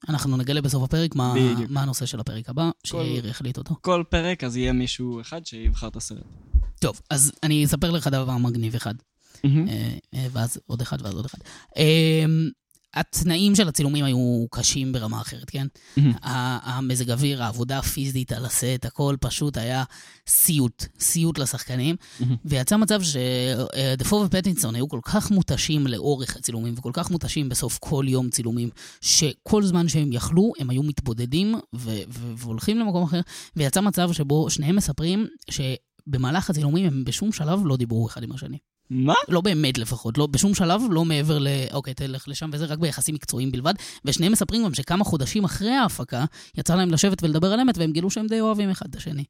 אנחנו 0.08 0.36
נגלה 0.36 0.60
בסוף 0.60 0.82
הפרק 0.82 1.14
מה, 1.14 1.34
בדיוק. 1.34 1.70
מה 1.70 1.82
הנושא 1.82 2.06
של 2.06 2.20
הפרק 2.20 2.48
הבא, 2.48 2.70
שיאיר 2.84 3.26
יחליט 3.26 3.58
אותו. 3.58 3.74
כל 3.80 4.04
פרק 4.08 4.44
אז 4.44 4.56
יהיה 4.56 4.72
מישהו 4.72 5.20
אחד 5.20 5.46
שיבחר 5.46 5.88
את 5.88 5.96
הסרט. 5.96 6.24
טוב, 6.80 7.00
אז 7.10 7.32
אני 7.42 7.64
אספר 7.64 7.90
לך 7.90 8.06
דבר 8.06 8.36
מגניב 8.36 8.74
אחד, 8.74 8.94
אה, 9.44 10.26
ואז 10.32 10.58
עוד 10.66 10.82
אחד 10.82 11.02
ואז 11.02 11.14
עוד 11.14 11.24
אחד. 11.24 11.38
התנאים 12.94 13.54
של 13.54 13.68
הצילומים 13.68 14.04
היו 14.04 14.46
קשים 14.50 14.92
ברמה 14.92 15.20
אחרת, 15.20 15.50
כן? 15.50 15.66
המזג 16.22 17.10
אוויר, 17.10 17.42
העבודה 17.42 17.78
הפיזית 17.78 18.32
על 18.32 18.44
הסט, 18.44 18.84
הכל 18.84 19.16
פשוט 19.20 19.56
היה 19.56 19.84
סיוט, 20.28 20.84
סיוט 21.00 21.38
לשחקנים. 21.38 21.96
ויצא 22.44 22.76
מצב 22.76 23.00
שדפו 23.02 24.16
ופטינסון 24.16 24.74
היו 24.74 24.88
כל 24.88 25.00
כך 25.02 25.30
מותשים 25.30 25.86
לאורך 25.86 26.36
הצילומים, 26.36 26.74
וכל 26.78 26.90
כך 26.92 27.10
מותשים 27.10 27.48
בסוף 27.48 27.78
כל 27.78 28.04
יום 28.08 28.30
צילומים, 28.30 28.68
שכל 29.00 29.62
זמן 29.62 29.88
שהם 29.88 30.12
יכלו, 30.12 30.52
הם 30.58 30.70
היו 30.70 30.82
מתבודדים 30.82 31.54
ו- 31.74 31.90
ו- 32.08 32.32
והולכים 32.36 32.78
למקום 32.78 33.02
אחר. 33.02 33.20
ויצא 33.56 33.80
מצב 33.80 34.12
שבו 34.12 34.50
שניהם 34.50 34.76
מספרים 34.76 35.26
שבמהלך 35.50 36.50
הצילומים 36.50 36.86
הם 36.86 37.04
בשום 37.04 37.32
שלב 37.32 37.60
לא 37.64 37.76
דיברו 37.76 38.06
אחד 38.06 38.22
עם 38.22 38.32
השני. 38.32 38.58
מה? 38.90 39.14
לא 39.28 39.40
באמת 39.40 39.78
לפחות, 39.78 40.18
לא, 40.18 40.26
בשום 40.26 40.54
שלב, 40.54 40.82
לא 40.90 41.04
מעבר 41.04 41.38
ל... 41.38 41.48
אוקיי, 41.72 41.94
תלך 41.94 42.28
לשם 42.28 42.50
וזה, 42.52 42.64
רק 42.64 42.78
ביחסים 42.78 43.14
מקצועיים 43.14 43.52
בלבד. 43.52 43.74
ושניהם 44.04 44.32
מספרים 44.32 44.64
גם 44.64 44.74
שכמה 44.74 45.04
חודשים 45.04 45.44
אחרי 45.44 45.70
ההפקה, 45.70 46.24
יצא 46.56 46.74
להם 46.74 46.90
לשבת 46.90 47.22
ולדבר 47.22 47.52
על 47.52 47.60
אמת, 47.60 47.78
והם 47.78 47.92
גילו 47.92 48.10
שהם 48.10 48.26
די 48.26 48.40
אוהבים 48.40 48.70
אחד 48.70 48.86
את 48.90 48.96
השני. 48.96 49.24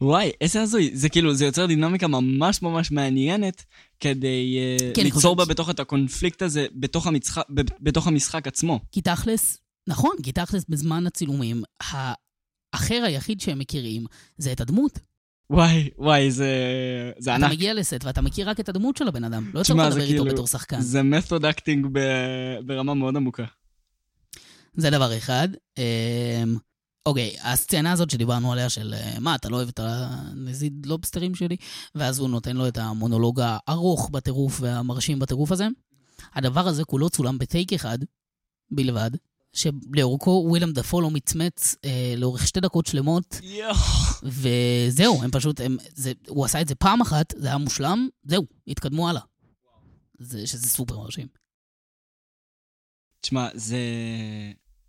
וואי, 0.00 0.30
איזה 0.40 0.62
הזוי. 0.62 0.90
זה 0.94 1.08
כאילו, 1.08 1.34
זה 1.34 1.44
יוצר 1.44 1.66
דינמיקה 1.66 2.06
ממש 2.06 2.62
ממש 2.62 2.90
מעניינת 2.90 3.64
כדי 4.00 4.58
אה, 4.58 4.92
כן, 4.94 5.02
ליצור 5.02 5.36
בה 5.36 5.44
בתוך 5.44 5.70
את 5.70 5.80
הקונפליקט 5.80 6.42
הזה, 6.42 6.66
בתוך 6.74 7.06
המשחק, 7.06 7.42
בתוך 7.80 8.06
המשחק 8.06 8.46
עצמו. 8.46 8.80
כי 8.92 9.00
תכלס, 9.00 9.58
נכון, 9.88 10.16
כי 10.22 10.32
תכלס 10.32 10.64
בזמן 10.68 11.06
הצילומים, 11.06 11.62
האחר 11.80 13.02
היחיד 13.04 13.40
שהם 13.40 13.58
מכירים 13.58 14.04
זה 14.38 14.52
את 14.52 14.60
הדמות. 14.60 14.98
וואי, 15.50 15.90
וואי, 15.98 16.30
זה, 16.30 16.50
זה 17.18 17.36
אתה 17.36 17.44
ענק. 17.44 17.52
מגיע 17.52 17.74
לסט 17.74 18.04
ואתה 18.04 18.20
מכיר 18.20 18.50
רק 18.50 18.60
את 18.60 18.68
הדמות 18.68 18.96
של 18.96 19.08
הבן 19.08 19.24
אדם. 19.24 19.50
לא 19.54 19.62
זה 19.62 19.74
לדבר 19.74 20.02
איתו 20.02 20.24
בתור 20.24 20.46
שחקן. 20.46 20.80
זה 20.80 21.02
method 21.02 21.44
acting 21.44 21.86
ב- 21.92 22.58
ברמה 22.66 22.94
מאוד 22.94 23.16
עמוקה. 23.16 23.44
זה 24.74 24.90
דבר 24.90 25.16
אחד. 25.16 25.48
אמ, 25.78 26.56
אוקיי, 27.06 27.36
הסצנה 27.42 27.92
הזאת 27.92 28.10
שדיברנו 28.10 28.52
עליה 28.52 28.68
של 28.68 28.94
אה, 28.94 29.20
מה, 29.20 29.34
אתה 29.34 29.48
לא 29.48 29.56
אוהב 29.56 29.68
את 29.68 29.80
הנזיד 29.82 30.86
לובסטרים 30.86 31.34
שלי? 31.34 31.56
ואז 31.94 32.18
הוא 32.18 32.28
נותן 32.28 32.56
לו 32.56 32.68
את 32.68 32.78
המונולוג 32.78 33.40
הארוך 33.44 34.10
בטירוף 34.10 34.58
והמרשים 34.60 35.18
בטירוף 35.18 35.52
הזה. 35.52 35.66
הדבר 36.34 36.68
הזה 36.68 36.84
כולו 36.84 37.10
צולם 37.10 37.38
בטייק 37.38 37.72
אחד 37.72 37.98
בלבד, 38.70 39.10
שלאורכו 39.56 40.44
ווילם 40.48 40.72
דפו 40.72 41.00
לא 41.00 41.10
מצמץ 41.10 41.76
אה, 41.84 42.14
לאורך 42.16 42.46
שתי 42.46 42.60
דקות 42.60 42.86
שלמות, 42.86 43.40
יואו. 43.42 43.74
וזהו, 44.22 45.22
הם 45.22 45.30
פשוט, 45.30 45.60
הם, 45.60 45.76
זה, 45.94 46.12
הוא 46.28 46.44
עשה 46.44 46.60
את 46.60 46.68
זה 46.68 46.74
פעם 46.74 47.00
אחת, 47.00 47.34
זה 47.36 47.46
היה 47.46 47.58
מושלם, 47.58 48.08
זהו, 48.24 48.46
התקדמו 48.68 49.08
הלאה. 49.08 49.22
זה, 50.18 50.46
שזה 50.46 50.68
סופר 50.68 50.98
מרשים. 50.98 51.26
תשמע, 53.20 53.48
זה... 53.54 53.78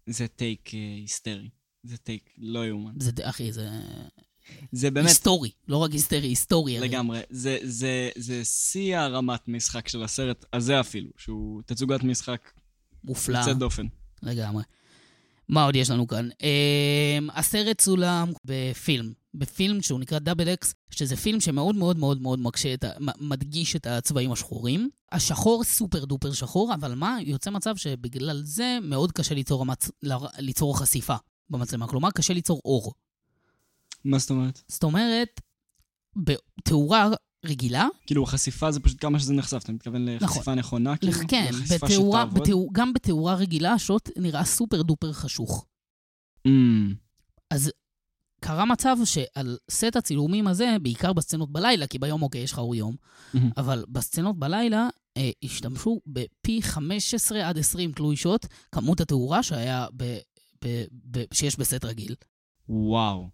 זה 0.09 0.27
טייק 0.27 0.73
אה, 0.73 0.79
היסטרי. 0.79 1.49
זה 1.83 1.97
טייק 1.97 2.29
לא 2.37 2.67
יאומן. 2.67 2.93
זה, 2.99 3.11
אחי, 3.23 3.51
זה 3.51 3.69
זה 4.71 4.91
באמת, 4.91 5.07
היסטורי, 5.07 5.51
לא 5.67 5.77
רק 5.77 5.91
היסטרי, 5.91 6.27
היסטורי. 6.27 6.79
לגמרי. 6.79 7.21
זה, 7.29 7.57
זה, 7.63 8.09
זה 8.15 8.45
שיא 8.45 8.97
הרמת 8.97 9.47
משחק 9.47 9.87
של 9.87 10.03
הסרט 10.03 10.45
הזה 10.53 10.79
אפילו, 10.79 11.09
שהוא 11.17 11.61
תצוגת 11.65 12.03
משחק 12.03 12.51
מופלא, 13.03 13.37
יוצאת 13.37 13.57
דופן. 13.57 13.87
לגמרי. 14.23 14.63
מה 15.49 15.63
עוד 15.63 15.75
יש 15.75 15.89
לנו 15.89 16.07
כאן? 16.07 16.29
Um, 16.31 17.31
הסרט 17.33 17.81
צולם 17.81 18.31
בפילם, 18.45 19.13
בפילם 19.33 19.81
שהוא 19.81 19.99
נקרא 19.99 20.19
דאבל 20.19 20.53
אקס, 20.53 20.73
שזה 20.89 21.15
פילם 21.15 21.39
שמאוד 21.39 21.75
מאוד 21.75 21.97
מאוד 21.97 22.21
מאוד 22.21 22.39
מקשה 22.39 22.73
את 22.73 22.83
ה... 22.83 22.89
מדגיש 23.19 23.75
את 23.75 23.87
הצבעים 23.87 24.31
השחורים. 24.31 24.89
השחור 25.11 25.63
סופר 25.63 26.05
דופר 26.05 26.33
שחור, 26.33 26.73
אבל 26.73 26.95
מה? 26.95 27.17
יוצא 27.21 27.49
מצב 27.49 27.75
שבגלל 27.77 28.41
זה 28.43 28.77
מאוד 28.81 29.11
קשה 29.11 29.35
ליצור, 29.35 29.61
המצ... 29.61 29.89
ל- 30.03 30.13
ליצור 30.39 30.79
חשיפה 30.79 31.15
במצלמה. 31.49 31.87
כלומר, 31.87 32.11
קשה 32.11 32.33
ליצור 32.33 32.61
אור. 32.65 32.93
מה 34.05 34.19
זאת 34.19 34.29
אומרת? 34.29 34.61
זאת 34.67 34.83
אומרת, 34.83 35.41
בתאורה 36.15 37.09
רגילה, 37.45 37.87
כאילו, 38.05 38.23
החשיפה 38.23 38.71
זה 38.71 38.79
פשוט 38.79 39.01
כמה 39.01 39.19
שזה 39.19 39.33
נחשף. 39.33 39.63
אתה 39.63 39.71
מתכוון 39.71 40.05
לחשיפה 40.09 40.55
נכונה? 40.55 40.97
כאילו? 40.97 41.13
כן, 41.27 41.51
בתאורה? 41.75 42.25
בתאור, 42.25 42.69
גם 42.71 42.93
בתאורה 42.93 43.35
רגילה 43.35 43.73
השוט 43.73 44.09
נראה 44.17 44.43
סופר 44.43 44.81
דופר 44.81 45.13
חשוך. 45.13 45.65
אמ, 46.45 46.93
אז 47.51 47.71
קרה 48.41 48.65
מצב 48.65 48.97
שעל 49.05 49.57
סט 49.71 49.95
הצילומים 49.95 50.47
הזה, 50.47 50.75
בעיקר 50.81 51.13
בסצנות 51.13 51.51
בלילה, 51.51 51.87
כי 51.87 51.99
ביום 51.99 52.21
אוקיי, 52.21 52.41
יש 52.41 52.51
לך 52.51 52.59
אור 52.59 52.75
יום, 52.75 52.95
מהמם. 53.33 53.49
אבל 53.57 53.85
בסצנות 53.89 54.39
בלילה 54.39 54.87
אה, 55.17 55.29
השתמשו 55.43 56.01
בפי 56.07 56.61
15 56.61 57.49
עד 57.49 57.57
20 57.57 57.91
תלוי 57.91 58.15
שוט, 58.15 58.45
כמות 58.71 59.01
התאורה 59.01 59.43
שהיה 59.43 59.87
ב, 59.97 60.17
ב, 60.65 60.83
ב, 61.11 61.23
שיש 61.33 61.59
בסט 61.59 61.85
רגיל. 61.85 62.15
וואו. 62.69 63.29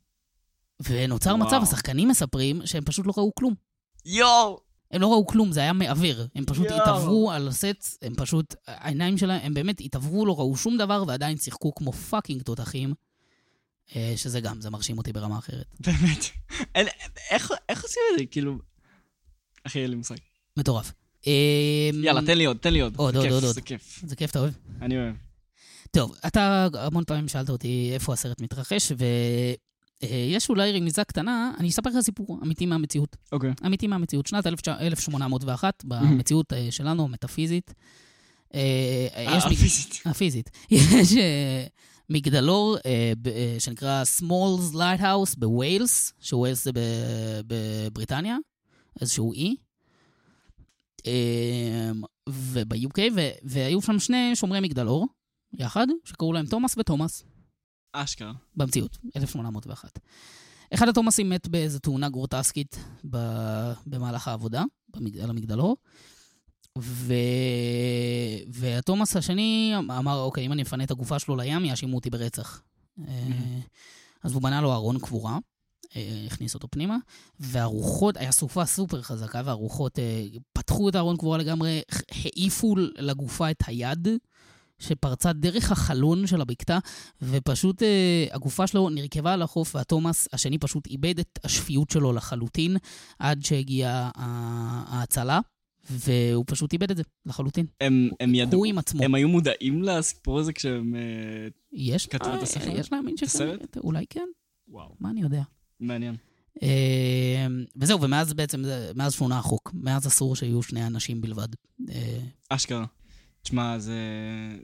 ונוצר 0.90 1.36
וואו. 1.36 1.48
מצב, 1.48 1.60
השחקנים 1.64 2.08
מספרים 2.08 2.62
שהם 2.66 2.84
פשוט 2.84 3.06
לא 3.06 3.14
ראו 3.18 3.36
כלום. 3.36 3.54
יואו! 4.06 4.60
הם 4.92 5.02
לא 5.02 5.08
ראו 5.08 5.26
כלום, 5.28 5.52
זה 5.52 5.60
היה 5.60 5.74
מעוור. 5.74 6.16
הם 6.36 6.46
פשוט 6.46 6.66
יואו. 6.70 6.82
התעוורו 6.82 7.32
על 7.32 7.48
הסט, 7.48 8.04
הם 8.04 8.14
פשוט, 8.16 8.56
העיניים 8.68 9.18
שלהם, 9.18 9.42
הם 9.44 9.54
באמת 9.54 9.82
התעוורו, 9.82 10.26
לא 10.26 10.40
ראו 10.40 10.58
שום 10.58 10.78
דבר, 10.78 11.04
ועדיין 11.08 11.38
שיחקו 11.38 11.76
כמו 11.76 11.94
fucking 11.94 12.42
תותחים. 12.42 12.94
אה, 13.96 14.14
שזה 14.16 14.40
גם, 14.42 14.62
זה 14.62 14.70
מרשים 14.70 14.98
אותי 14.98 15.14
ברמה 15.14 15.38
אחרת. 15.38 15.66
באמת. 15.80 16.26
אין- 16.76 16.88
איך 17.32 17.52
איך 17.70 17.84
עושים 17.84 18.02
את 18.14 18.20
זה? 18.20 18.26
כאילו... 18.26 18.58
אחי, 19.64 19.80
אין 19.80 19.90
לי 19.90 19.96
מושג. 19.96 20.16
מטורף. 20.58 20.94
אה, 21.28 21.32
יאללה, 22.04 22.22
תן 22.26 22.38
לי 22.38 22.46
עוד, 22.46 22.58
תן 22.58 22.74
לי 22.74 22.80
עוד. 22.82 22.94
עוד, 22.98 23.16
עוד, 23.16 23.26
עוד, 23.26 23.44
עוד. 23.44 23.54
זה 23.56 23.62
כיף. 23.62 24.00
זה 24.06 24.16
כיף, 24.16 24.32
אתה 24.32 24.40
אוהב? 24.40 24.54
אני 24.82 24.98
אוהב. 24.98 25.16
טוב, 25.92 26.16
אתה 26.28 26.68
המון 26.74 27.04
פעמים 27.08 27.28
שאלת 27.28 27.50
אותי 27.50 27.90
איפה 27.94 28.14
הסרט 28.14 28.42
מתרחש, 28.42 28.92
ויש 30.04 30.50
אולי 30.50 30.72
רמיזה 30.72 31.04
קטנה, 31.04 31.54
אני 31.60 31.70
אספר 31.70 31.90
לך 31.90 32.00
סיפור 32.00 32.40
אמיתי 32.44 32.66
מהמציאות. 32.66 33.16
אוקיי. 33.32 33.52
אמיתי 33.66 33.88
מהמציאות. 33.88 34.28
שנת 34.28 34.48
1801, 34.48 35.84
במציאות 35.86 36.54
אה, 36.54 36.68
שלנו, 36.72 37.04
המטאפיזית. 37.04 37.74
אה, 38.54 39.08
יש 39.38 39.44
אה, 39.44 39.50
מג- 39.50 39.56
פיזית. 39.58 40.02
הפיזית. 40.06 40.50
יש 40.72 41.18
אה, 41.18 41.66
מגדלור 42.10 42.78
אה, 42.86 43.14
אה, 43.28 43.56
שנקרא 43.60 44.04
Smalls 44.20 44.76
Lighthouse 44.76 45.36
בווילס, 45.38 46.14
שווילס 46.22 46.64
זה 46.64 46.72
בבריטניה, 47.48 48.38
איזשהו 49.02 49.34
אי. 49.34 49.56
אה, 51.08 51.92
וב-UK, 52.30 53.00
והיו 53.44 53.82
שם 53.82 54.00
שני 54.00 54.36
שומרי 54.36 54.60
מגדלור, 54.60 55.08
יחד, 55.54 55.88
שקראו 56.06 56.34
להם 56.34 56.46
תומאס 56.46 56.76
ותומאס, 56.78 57.24
אשכרה. 57.94 58.34
במציאות, 58.56 58.98
1801. 59.16 60.00
אחד 60.74 60.88
התומאסים 60.88 61.30
מת 61.30 61.48
באיזו 61.48 61.80
תאונה 61.80 62.10
גרוטסקית 62.10 62.80
ב- 63.10 63.74
במהלך 63.86 64.28
העבודה, 64.28 64.64
על 65.24 65.30
המגדלור. 65.30 65.78
ו... 66.78 67.14
והתומאס 68.48 69.16
השני 69.16 69.74
אמר, 69.78 70.20
אוקיי, 70.22 70.46
אם 70.46 70.52
אני 70.52 70.62
מפנה 70.62 70.84
את 70.84 70.92
הגופה 70.92 71.20
שלו 71.20 71.36
לים, 71.36 71.66
יאשימו 71.66 71.96
אותי 71.96 72.10
ברצח. 72.10 72.62
אה, 73.08 73.60
אז 74.24 74.34
הוא 74.34 74.42
בנה 74.42 74.62
לו 74.62 74.74
ארון 74.74 75.00
קבורה, 75.00 75.38
אה, 75.96 76.24
הכניס 76.28 76.54
אותו 76.54 76.68
פנימה, 76.72 76.98
והרוחות, 77.40 78.18
היה 78.18 78.32
סופה 78.32 78.66
סופר 78.66 79.02
חזקה, 79.02 79.42
והרוחות 79.46 80.00
אה, 80.00 80.26
פתחו 80.54 80.90
את 80.90 80.96
הארון 80.96 81.18
קבורה 81.18 81.38
לגמרי, 81.38 81.82
העיפו 82.12 82.76
לגופה 82.98 83.52
את 83.52 83.64
היד, 83.68 84.08
שפרצה 84.84 85.34
דרך 85.34 85.72
החלון 85.72 86.28
של 86.28 86.42
הבקתה, 86.42 86.80
ופשוט 87.22 87.84
אה, 87.84 88.26
הגופה 88.32 88.68
שלו 88.68 88.90
נרכבה 88.90 89.34
על 89.34 89.42
החוף, 89.42 89.76
והתומאס 89.76 90.28
השני 90.34 90.58
פשוט 90.58 90.88
איבד 90.88 91.20
את 91.20 91.40
השפיות 91.44 91.90
שלו 91.90 92.14
לחלוטין, 92.14 92.78
עד 93.20 93.44
שהגיעה 93.44 94.12
ההצלה, 94.16 95.40
והוא 95.90 96.44
פשוט 96.48 96.74
איבד 96.74 96.92
את 96.92 96.98
זה 96.98 97.04
לחלוטין. 97.26 97.66
הם 97.82 98.10
הם 98.20 98.36
ידעו, 98.36 98.60
הוא 98.60 98.66
עם 98.66 98.78
עצמו. 98.78 99.04
הם 99.04 99.16
היו 99.16 99.28
מודעים 99.28 99.84
לסיפור 99.84 100.40
הזה 100.40 100.54
כשהם... 100.54 100.96
אה, 100.96 101.48
יש 101.72 102.08
כתבו 102.08 102.30
את 102.30 102.38
אה, 102.38 102.42
הספר? 102.42 102.80
יש 102.80 102.92
להאמין 102.92 103.16
את? 103.16 103.30
שכן, 103.30 103.56
אולי 103.84 104.06
כן, 104.10 104.28
וואו, 104.68 104.96
מה 105.00 105.10
אני 105.10 105.22
יודע. 105.22 105.42
מעניין. 105.80 106.16
אה, 106.64 107.48
וזהו, 107.76 108.02
ומאז 108.02 108.34
בעצם, 108.34 108.64
מאז 108.96 109.14
שונה 109.14 109.40
החוק. 109.40 109.72
מאז 109.74 110.08
אסור 110.08 110.36
שיהיו 110.36 110.64
שני 110.64 110.88
אנשים 110.88 111.22
בלבד. 111.22 111.48
אה, 111.90 112.20
אשכרה. 112.50 112.86
תשמע, 113.44 113.80
זה... 113.80 114.00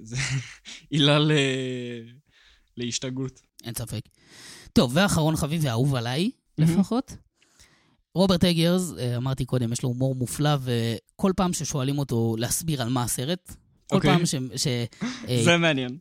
זה 0.02 0.16
עילה 0.90 1.20
ל... 1.20 1.32
להשתגעות. 2.78 3.42
אין 3.64 3.74
ספק. 3.74 4.02
טוב, 4.74 4.92
ואחרון 4.96 5.36
חביב 5.36 5.62
ואהוב 5.66 5.96
עליי. 5.96 6.32
לפחות. 6.58 7.16
רוברט 8.16 8.44
אגרס, 8.44 8.94
אה, 8.98 9.18
אמרתי 9.18 9.46
קודם, 9.46 9.74
יש 9.74 9.84
לו 9.84 9.90
הומור 9.90 10.16
מופלא, 10.16 10.58
וכל 10.62 11.32
פעם 11.36 11.54
ששואלים 11.54 12.00
אותו 12.00 12.36
להסביר 12.38 12.82
על 12.82 12.90
מה 12.90 13.04
הסרט, 13.04 13.56
כל 13.88 13.96
אוקיי. 13.96 14.12
פעם 14.12 14.26
שעיתונאים 14.26 15.44
זה 15.46 15.58
מעניין. 15.58 15.98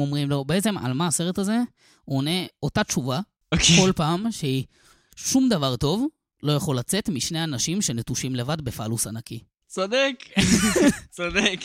אומרים 0.00 0.30
לו, 0.30 0.44
בעצם 0.44 0.78
על 0.78 0.92
מה 0.92 1.06
הסרט 1.06 1.38
הזה, 1.38 1.58
הוא 2.04 2.18
עונה 2.18 2.46
אותה 2.62 2.84
תשובה, 2.84 3.20
אוקיי. 3.52 3.76
כל 3.76 3.92
פעם 3.96 4.32
שהיא 4.32 4.64
שום 5.16 5.48
דבר 5.48 5.76
טוב 5.76 6.06
לא 6.42 6.52
יכול 6.52 6.78
לצאת 6.78 7.08
משני 7.08 7.44
אנשים 7.44 7.82
שנטושים 7.82 8.34
לבד 8.34 8.60
בפאלוס 8.60 9.06
ענקי. 9.06 9.40
צודק. 9.66 10.14
צודק. 11.16 11.60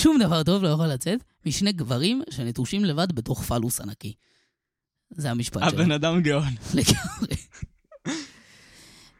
שום 0.00 0.18
דבר 0.18 0.42
טוב 0.42 0.62
לא 0.62 0.68
יכול 0.68 0.86
לצאת 0.86 1.20
משני 1.46 1.72
גברים 1.72 2.22
שנטושים 2.30 2.84
לבד 2.84 3.12
בתוך 3.12 3.42
פאלוס 3.42 3.80
ענקי. 3.80 4.14
זה 5.10 5.30
המשפט 5.30 5.60
שלו. 5.70 5.82
הבן 5.82 5.92
אדם 5.92 6.22
גאון. 6.22 6.54
לגמרי. 6.74 7.36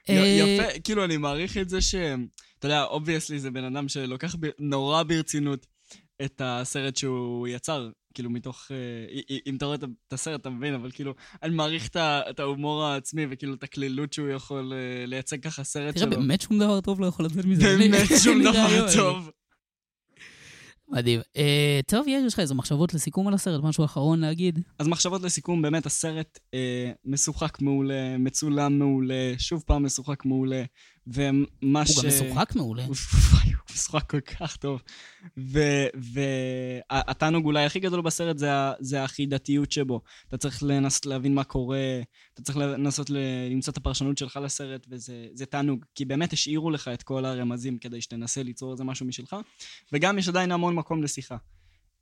אה, 0.08 0.26
יפה, 0.26 0.80
כאילו, 0.80 1.04
אני 1.04 1.16
מעריך 1.16 1.56
את 1.56 1.68
זה 1.68 1.80
ש... 1.80 1.94
אתה 2.58 2.66
יודע, 2.66 2.84
obviously 2.84 3.40
זה 3.40 3.50
בן 3.50 3.64
אדם 3.64 3.88
שלוקח 3.88 4.34
נורא 4.58 5.02
ברצינות 5.02 5.66
את 6.24 6.40
הסרט 6.44 6.96
שהוא 6.96 7.48
יצר. 7.48 7.90
כאילו, 8.14 8.30
מתוך... 8.30 8.66
אה, 8.70 9.36
אם 9.46 9.56
אתה 9.56 9.66
רואה 9.66 9.76
את 10.08 10.12
הסרט, 10.12 10.40
אתה 10.40 10.50
מבין, 10.50 10.74
אבל 10.74 10.90
כאילו, 10.90 11.14
אני 11.42 11.54
מעריך 11.54 11.88
את 11.96 12.40
ההומור 12.40 12.84
העצמי, 12.84 13.26
וכאילו, 13.30 13.54
את 13.54 13.62
הקלילות 13.62 14.12
שהוא 14.12 14.28
יכול 14.28 14.72
אה, 14.72 15.06
לייצג 15.06 15.42
ככה 15.42 15.64
סרט 15.64 15.94
תראה, 15.94 16.06
שלו. 16.06 16.16
באמת 16.16 16.40
שום 16.40 16.58
דבר 16.58 16.80
טוב 16.80 17.00
לא 17.00 17.06
יכול 17.06 17.24
לצאת 17.24 17.44
מזה. 17.44 17.76
באמת 17.78 18.08
שום 18.24 18.42
דבר. 18.42 18.86
טוב. 18.96 19.30
מדהים. 20.90 21.20
אה, 21.36 21.80
טוב, 21.86 22.06
יש 22.08 22.32
לך 22.34 22.40
איזה 22.40 22.54
מחשבות 22.54 22.94
לסיכום 22.94 23.28
על 23.28 23.34
הסרט? 23.34 23.64
משהו 23.64 23.84
אחרון 23.84 24.20
להגיד? 24.20 24.58
אז 24.78 24.88
מחשבות 24.88 25.22
לסיכום, 25.22 25.62
באמת 25.62 25.86
הסרט 25.86 26.38
אה, 26.54 26.90
משוחק 27.04 27.62
מעולה, 27.62 28.18
מצולם 28.18 28.78
מעולה, 28.78 29.34
שוב 29.38 29.62
פעם 29.66 29.84
משוחק 29.84 30.24
מעולה, 30.24 30.62
ומה 31.06 31.86
ש... 31.86 31.96
הוא 31.96 32.02
גם 32.02 32.08
משוחק 32.08 32.56
מעולה. 32.56 32.86
הוא 33.68 33.74
משוחק 33.74 34.10
כל 34.10 34.20
כך 34.20 34.56
טוב. 34.56 34.82
והתענוג 36.86 37.44
אולי 37.44 37.64
הכי 37.64 37.80
גדול 37.80 38.00
בסרט 38.00 38.38
זה, 38.38 38.50
זה 38.80 39.04
החידתיות 39.04 39.72
שבו. 39.72 40.00
אתה 40.28 40.36
צריך 40.36 40.62
לנסות 40.62 41.06
להבין 41.06 41.34
מה 41.34 41.44
קורה, 41.44 42.00
אתה 42.34 42.42
צריך 42.42 42.58
לנסות 42.58 43.10
למצוא 43.50 43.72
את 43.72 43.76
הפרשנות 43.76 44.18
שלך 44.18 44.38
לסרט, 44.42 44.86
וזה 44.90 45.26
זה 45.32 45.46
תענוג. 45.46 45.84
כי 45.94 46.04
באמת 46.04 46.32
השאירו 46.32 46.70
לך 46.70 46.88
את 46.88 47.02
כל 47.02 47.24
הרמזים 47.24 47.78
כדי 47.78 48.00
שתנסה 48.00 48.42
ליצור 48.42 48.72
איזה 48.72 48.84
משהו 48.84 49.06
משלך, 49.06 49.36
וגם 49.92 50.18
יש 50.18 50.28
עדיין 50.28 50.52
המון 50.52 50.74
מקום 50.74 51.02
לשיחה. 51.02 51.36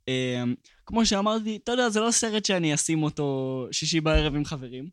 אמ, 0.08 0.54
כמו 0.86 1.06
שאמרתי, 1.06 1.58
אתה 1.64 1.72
יודע, 1.72 1.88
זה 1.90 2.00
לא 2.00 2.10
סרט 2.10 2.44
שאני 2.44 2.74
אשים 2.74 3.02
אותו 3.02 3.66
שישי 3.72 4.00
בערב 4.00 4.34
עם 4.34 4.44
חברים. 4.44 4.88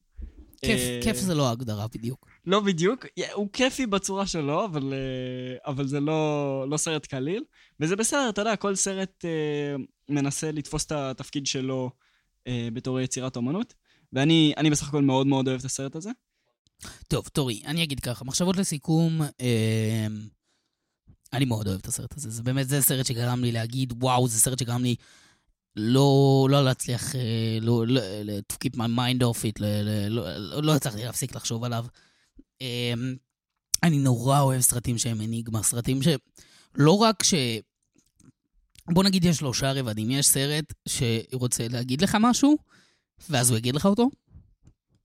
כיף, 0.65 0.79
אה, 0.79 0.99
כיף 1.03 1.17
זה 1.17 1.35
לא 1.35 1.47
ההגדרה 1.47 1.87
בדיוק. 1.93 2.27
לא 2.45 2.59
בדיוק, 2.59 3.05
הוא 3.33 3.47
כיפי 3.53 3.85
בצורה 3.85 4.27
שלו, 4.27 4.65
אבל, 4.65 4.93
אה, 4.93 5.71
אבל 5.71 5.87
זה 5.87 5.99
לא, 5.99 6.65
לא 6.69 6.77
סרט 6.77 7.05
קליל. 7.05 7.43
וזה 7.79 7.95
בסדר, 7.95 8.29
אתה 8.29 8.41
יודע, 8.41 8.55
כל 8.55 8.75
סרט 8.75 9.25
אה, 9.25 9.75
מנסה 10.09 10.51
לתפוס 10.51 10.85
את 10.85 10.91
התפקיד 10.91 11.47
שלו 11.47 11.91
אה, 12.47 12.67
בתור 12.73 12.99
יצירת 12.99 13.35
אומנות. 13.35 13.73
ואני 14.13 14.53
אני 14.57 14.69
בסך 14.69 14.87
הכל 14.87 15.01
מאוד 15.01 15.27
מאוד 15.27 15.47
אוהב 15.47 15.59
את 15.59 15.65
הסרט 15.65 15.95
הזה. 15.95 16.09
טוב, 17.07 17.27
תורי, 17.27 17.61
אני 17.65 17.83
אגיד 17.83 17.99
ככה, 17.99 18.25
מחשבות 18.25 18.57
לסיכום, 18.57 19.21
אה, 19.21 20.07
אני 21.33 21.45
מאוד 21.45 21.67
אוהב 21.67 21.79
את 21.79 21.87
הסרט 21.87 22.17
הזה. 22.17 22.29
זה 22.29 22.43
באמת, 22.43 22.69
זה 22.69 22.81
סרט 22.81 23.05
שגרם 23.05 23.41
לי 23.43 23.51
להגיד, 23.51 23.93
וואו, 24.03 24.27
זה 24.27 24.39
סרט 24.39 24.59
שגרם 24.59 24.83
לי 24.83 24.95
לא, 25.75 26.47
לא 26.51 26.65
להצליח, 26.65 27.15
אה, 27.15 27.57
לא, 27.61 27.87
לא, 27.87 28.01
to 28.53 28.55
keep 28.55 28.75
my 28.75 28.87
mind 28.97 29.21
off 29.21 29.41
it, 29.41 29.59
לא, 29.59 29.81
לא, 30.09 30.63
לא 30.63 30.75
הצלחתי 30.75 31.03
להפסיק 31.03 31.35
לחשוב 31.35 31.63
עליו. 31.63 31.85
אה, 32.61 32.93
אני 33.83 33.97
נורא 33.97 34.39
אוהב 34.39 34.61
סרטים 34.61 34.97
שהם 34.97 35.21
אניגמה, 35.21 35.63
סרטים 35.63 35.99
שלא 36.01 36.97
רק 36.97 37.23
ש... 37.23 37.33
בוא 38.93 39.03
נגיד 39.03 39.25
יש 39.25 39.37
שלושה 39.37 39.71
רבדים, 39.71 40.11
יש 40.11 40.27
סרט 40.27 40.73
שרוצה 40.87 41.67
להגיד 41.67 42.01
לך 42.01 42.17
משהו, 42.19 42.57
ואז 43.29 43.49
הוא 43.49 43.57
יגיד 43.57 43.75
לך 43.75 43.85
אותו. 43.85 44.09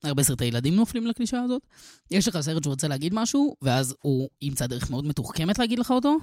הרבה 0.04 0.22
סרטי 0.22 0.44
ילדים 0.44 0.76
נופלים 0.76 1.06
לקלישה 1.06 1.40
הזאת. 1.40 1.62
יש 2.10 2.28
לך 2.28 2.40
סרט 2.40 2.64
שרוצה 2.64 2.88
להגיד 2.88 3.14
משהו, 3.14 3.56
ואז 3.62 3.94
הוא 4.02 4.28
ימצא 4.42 4.66
דרך 4.66 4.90
מאוד 4.90 5.06
מתוחכמת 5.06 5.58
להגיד 5.58 5.78
לך 5.78 5.90
אותו, 5.90 6.16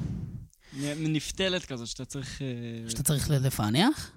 נפתלת 0.97 1.65
כזאת 1.65 1.87
שאתה 1.87 2.05
צריך... 2.05 2.41
אה, 2.41 2.89
שאתה 2.89 3.03
צריך 3.03 3.29
לפענח. 3.29 4.11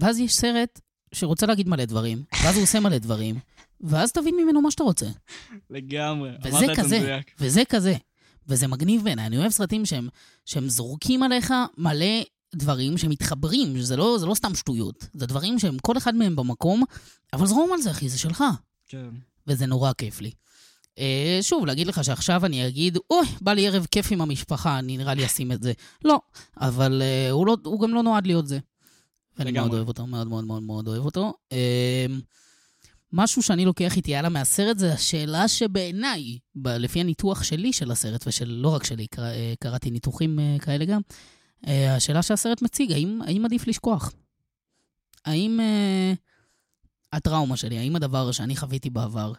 ואז 0.00 0.18
יש 0.18 0.34
סרט 0.34 0.80
שרוצה 1.12 1.46
להגיד 1.46 1.68
מלא 1.68 1.84
דברים, 1.84 2.22
ואז 2.42 2.54
הוא 2.54 2.62
עושה 2.62 2.80
מלא 2.80 2.98
דברים, 2.98 3.38
ואז 3.80 4.12
תבין 4.12 4.36
ממנו 4.36 4.62
מה 4.62 4.70
שאתה 4.70 4.82
רוצה. 4.82 5.06
לגמרי. 5.70 6.30
וזה 6.44 6.66
כזה. 6.76 7.20
וזה 7.40 7.62
כזה. 7.68 7.94
וזה 8.48 8.66
מגניב 8.66 9.04
בעיניי. 9.04 9.26
אני 9.26 9.38
אוהב 9.38 9.50
סרטים 9.50 9.86
שהם, 9.86 10.08
שהם 10.44 10.68
זורקים 10.68 11.22
עליך 11.22 11.54
מלא 11.78 12.22
דברים 12.54 12.98
שמתחברים, 12.98 13.80
זה 13.80 13.96
לא, 13.96 14.18
זה 14.18 14.26
לא 14.26 14.34
סתם 14.34 14.54
שטויות. 14.54 15.06
זה 15.14 15.26
דברים 15.26 15.58
שהם, 15.58 15.78
כל 15.78 15.96
אחד 15.96 16.14
מהם 16.14 16.36
במקום, 16.36 16.84
אבל 17.32 17.46
זרום 17.46 17.72
על 17.72 17.80
זה, 17.80 17.90
אחי, 17.90 18.08
זה 18.08 18.18
שלך. 18.18 18.44
כן. 18.88 19.08
וזה 19.46 19.66
נורא 19.66 19.92
כיף 19.92 20.20
לי. 20.20 20.30
אה, 20.98 21.38
שוב, 21.42 21.66
להגיד 21.66 21.86
לך 21.86 22.04
שעכשיו 22.04 22.46
אני 22.46 22.68
אגיד, 22.68 22.98
אוי, 23.10 23.26
בא 23.40 23.52
לי 23.52 23.68
ערב 23.68 23.86
כיף 23.90 24.12
עם 24.12 24.20
המשפחה, 24.20 24.78
אני 24.78 24.96
נראה 24.96 25.14
לי 25.14 25.26
אשים 25.26 25.52
את 25.52 25.62
זה. 25.62 25.72
לא, 26.04 26.20
אבל 26.60 27.02
אה, 27.02 27.30
הוא, 27.30 27.46
לא, 27.46 27.56
הוא 27.64 27.80
גם 27.80 27.94
לא 27.94 28.02
נועד 28.02 28.26
להיות 28.26 28.46
זה. 28.46 28.58
לגמרי. 29.44 29.60
מאוד 29.60 29.74
אוהב 29.74 29.88
אותו, 29.88 30.06
מאוד 30.06 30.28
מאוד 30.28 30.44
מאוד 30.44 30.62
מאוד 30.62 30.88
אוהב 30.88 31.04
אותו. 31.04 31.34
אה, 31.52 32.06
משהו 33.12 33.42
שאני 33.42 33.64
לוקח 33.64 33.96
איתי 33.96 34.16
הלאה 34.16 34.30
מהסרט 34.30 34.78
זה 34.78 34.92
השאלה 34.92 35.48
שבעיניי, 35.48 36.38
לפי 36.64 37.00
הניתוח 37.00 37.42
שלי 37.42 37.72
של 37.72 37.90
הסרט, 37.90 38.26
ושל 38.26 38.48
לא 38.48 38.74
רק 38.74 38.84
שלי, 38.84 39.06
קרא, 39.06 39.24
אה, 39.24 39.54
קראתי 39.60 39.90
ניתוחים 39.90 40.38
אה, 40.40 40.56
כאלה 40.60 40.84
גם, 40.84 41.00
אה, 41.66 41.94
השאלה 41.94 42.22
שהסרט 42.22 42.62
מציג, 42.62 42.92
האם, 42.92 43.22
האם 43.22 43.44
עדיף 43.44 43.66
לשכוח? 43.66 44.12
האם 45.24 45.60
הטראומה 47.12 47.56
שלי, 47.56 47.78
האם 47.78 47.96
הדבר 47.96 48.32
שאני 48.32 48.56
חוויתי 48.56 48.90
בעבר, 48.90 49.32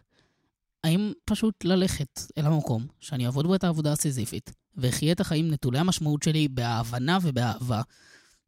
האם 0.84 1.12
פשוט 1.26 1.66
ללכת 1.66 2.22
אל 2.38 2.46
המקום, 2.46 2.88
שאני 3.00 3.26
אעבוד 3.26 3.48
בו 3.48 3.56
את 3.56 3.64
העבודה 3.64 3.92
הסיזיפית, 3.92 4.54
ואחיה 4.76 5.12
את 5.12 5.20
החיים 5.20 5.52
נטולי 5.52 5.80
המשמעות 5.80 6.24
שלי 6.24 6.48
בהבנה 6.48 7.18
ובאהבה, 7.22 7.82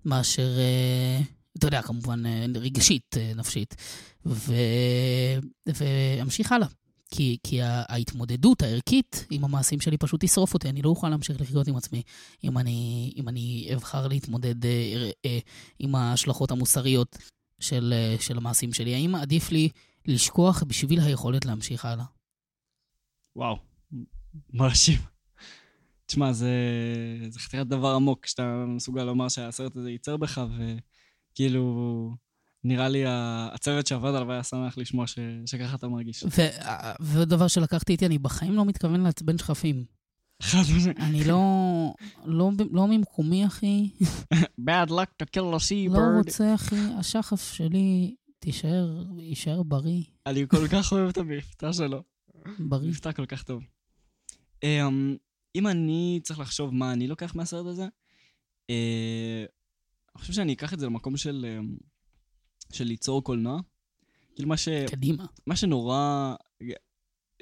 מאשר, 0.05 0.57
אה, 0.59 1.19
אתה 1.57 1.67
יודע, 1.67 1.81
כמובן 1.81 2.25
אה, 2.25 2.45
רגשית, 2.55 3.17
אה, 3.17 3.31
נפשית, 3.35 3.75
ו... 4.25 4.53
ואמשיך 5.65 6.51
הלאה. 6.51 6.67
כי, 7.15 7.37
כי 7.43 7.59
ההתמודדות 7.61 8.61
הערכית 8.61 9.25
עם 9.31 9.45
המעשים 9.45 9.81
שלי 9.81 9.97
פשוט 9.97 10.23
תשרוף 10.23 10.53
אותי, 10.53 10.69
אני 10.69 10.81
לא 10.81 10.89
אוכל 10.89 11.09
להמשיך 11.09 11.41
לחיות 11.41 11.67
עם 11.67 11.75
עצמי 11.75 12.01
אם 12.43 12.57
אני, 12.57 13.13
אם 13.15 13.29
אני 13.29 13.69
אבחר 13.73 14.07
להתמודד 14.07 14.65
אה, 14.65 15.11
אה, 15.25 15.39
עם 15.79 15.95
ההשלכות 15.95 16.51
המוסריות 16.51 17.17
של, 17.59 17.93
אה, 17.95 18.15
של 18.19 18.37
המעשים 18.37 18.73
שלי. 18.73 18.95
האם 18.95 19.15
עדיף 19.15 19.51
לי 19.51 19.69
לשכוח 20.05 20.63
בשביל 20.63 20.99
היכולת 20.99 21.45
להמשיך 21.45 21.85
הלאה? 21.85 22.05
וואו, 23.35 23.57
מרשים. 24.53 24.99
תשמע, 26.05 26.31
זה, 26.31 26.51
זה 27.29 27.39
חתיכת 27.39 27.65
דבר 27.65 27.95
עמוק 27.95 28.25
שאתה 28.25 28.65
מסוגל 28.67 29.03
לומר 29.03 29.29
שהסרט 29.29 29.75
הזה 29.75 29.91
ייצר 29.91 30.17
בך, 30.17 30.41
וכאילו, 31.33 32.11
נראה 32.63 32.89
לי 32.89 33.03
הצוות 33.07 33.87
שעבד 33.87 34.09
עליו 34.15 34.31
היה 34.31 34.43
שמח 34.43 34.77
לשמוע 34.77 35.07
ש, 35.07 35.19
שככה 35.45 35.75
אתה 35.75 35.87
מרגיש. 35.87 36.23
ו- 36.23 36.47
ועוד 36.99 37.29
דבר 37.29 37.47
שלקחתי 37.47 37.91
איתי, 37.91 38.05
אני 38.05 38.17
בחיים 38.17 38.53
לא 38.53 38.65
מתכוון 38.65 39.01
לעצבן 39.01 39.37
שכפים. 39.37 39.85
אני 40.99 41.23
לא, 41.23 41.41
לא, 42.25 42.51
לא 42.71 42.87
ממקומי, 42.87 43.45
אחי. 43.47 43.89
bad 44.61 44.89
luck 44.89 45.23
to 45.23 45.25
kill 45.35 45.39
a 45.39 45.51
לא 45.51 45.57
seabird. 45.57 46.17
רוצה, 46.17 46.55
אחי. 46.55 46.75
השחף 46.99 47.53
שלי 47.53 48.15
תישאר, 48.39 49.03
יישאר 49.19 49.63
בריא. 49.63 50.03
אני 50.25 50.45
כל 50.47 50.67
כך 50.71 50.91
אוהב 50.91 51.09
את 51.09 51.17
המבטא 51.17 51.73
שלו. 51.73 52.03
בריא. 52.59 52.89
מבטא 52.89 53.11
כל 53.11 53.25
כך 53.25 53.43
טוב. 53.43 53.63
אמ, 54.63 55.15
אם 55.55 55.67
אני 55.67 56.19
צריך 56.23 56.39
לחשוב 56.39 56.73
מה 56.73 56.93
אני 56.93 57.07
לוקח 57.07 57.35
מהסרט 57.35 57.65
הזה, 57.65 57.87
אה, 58.69 59.45
אני 60.15 60.21
חושב 60.21 60.33
שאני 60.33 60.53
אקח 60.53 60.73
את 60.73 60.79
זה 60.79 60.85
למקום 60.85 61.17
של, 61.17 61.45
אמ, 61.59 61.77
של 62.71 62.83
ליצור 62.83 63.23
קולנוע. 63.23 63.59
כאילו 64.35 64.49
מה, 64.49 64.57
ש, 64.57 64.69
קדימה. 64.89 65.25
מה 65.47 65.55
שנורא, 65.55 66.35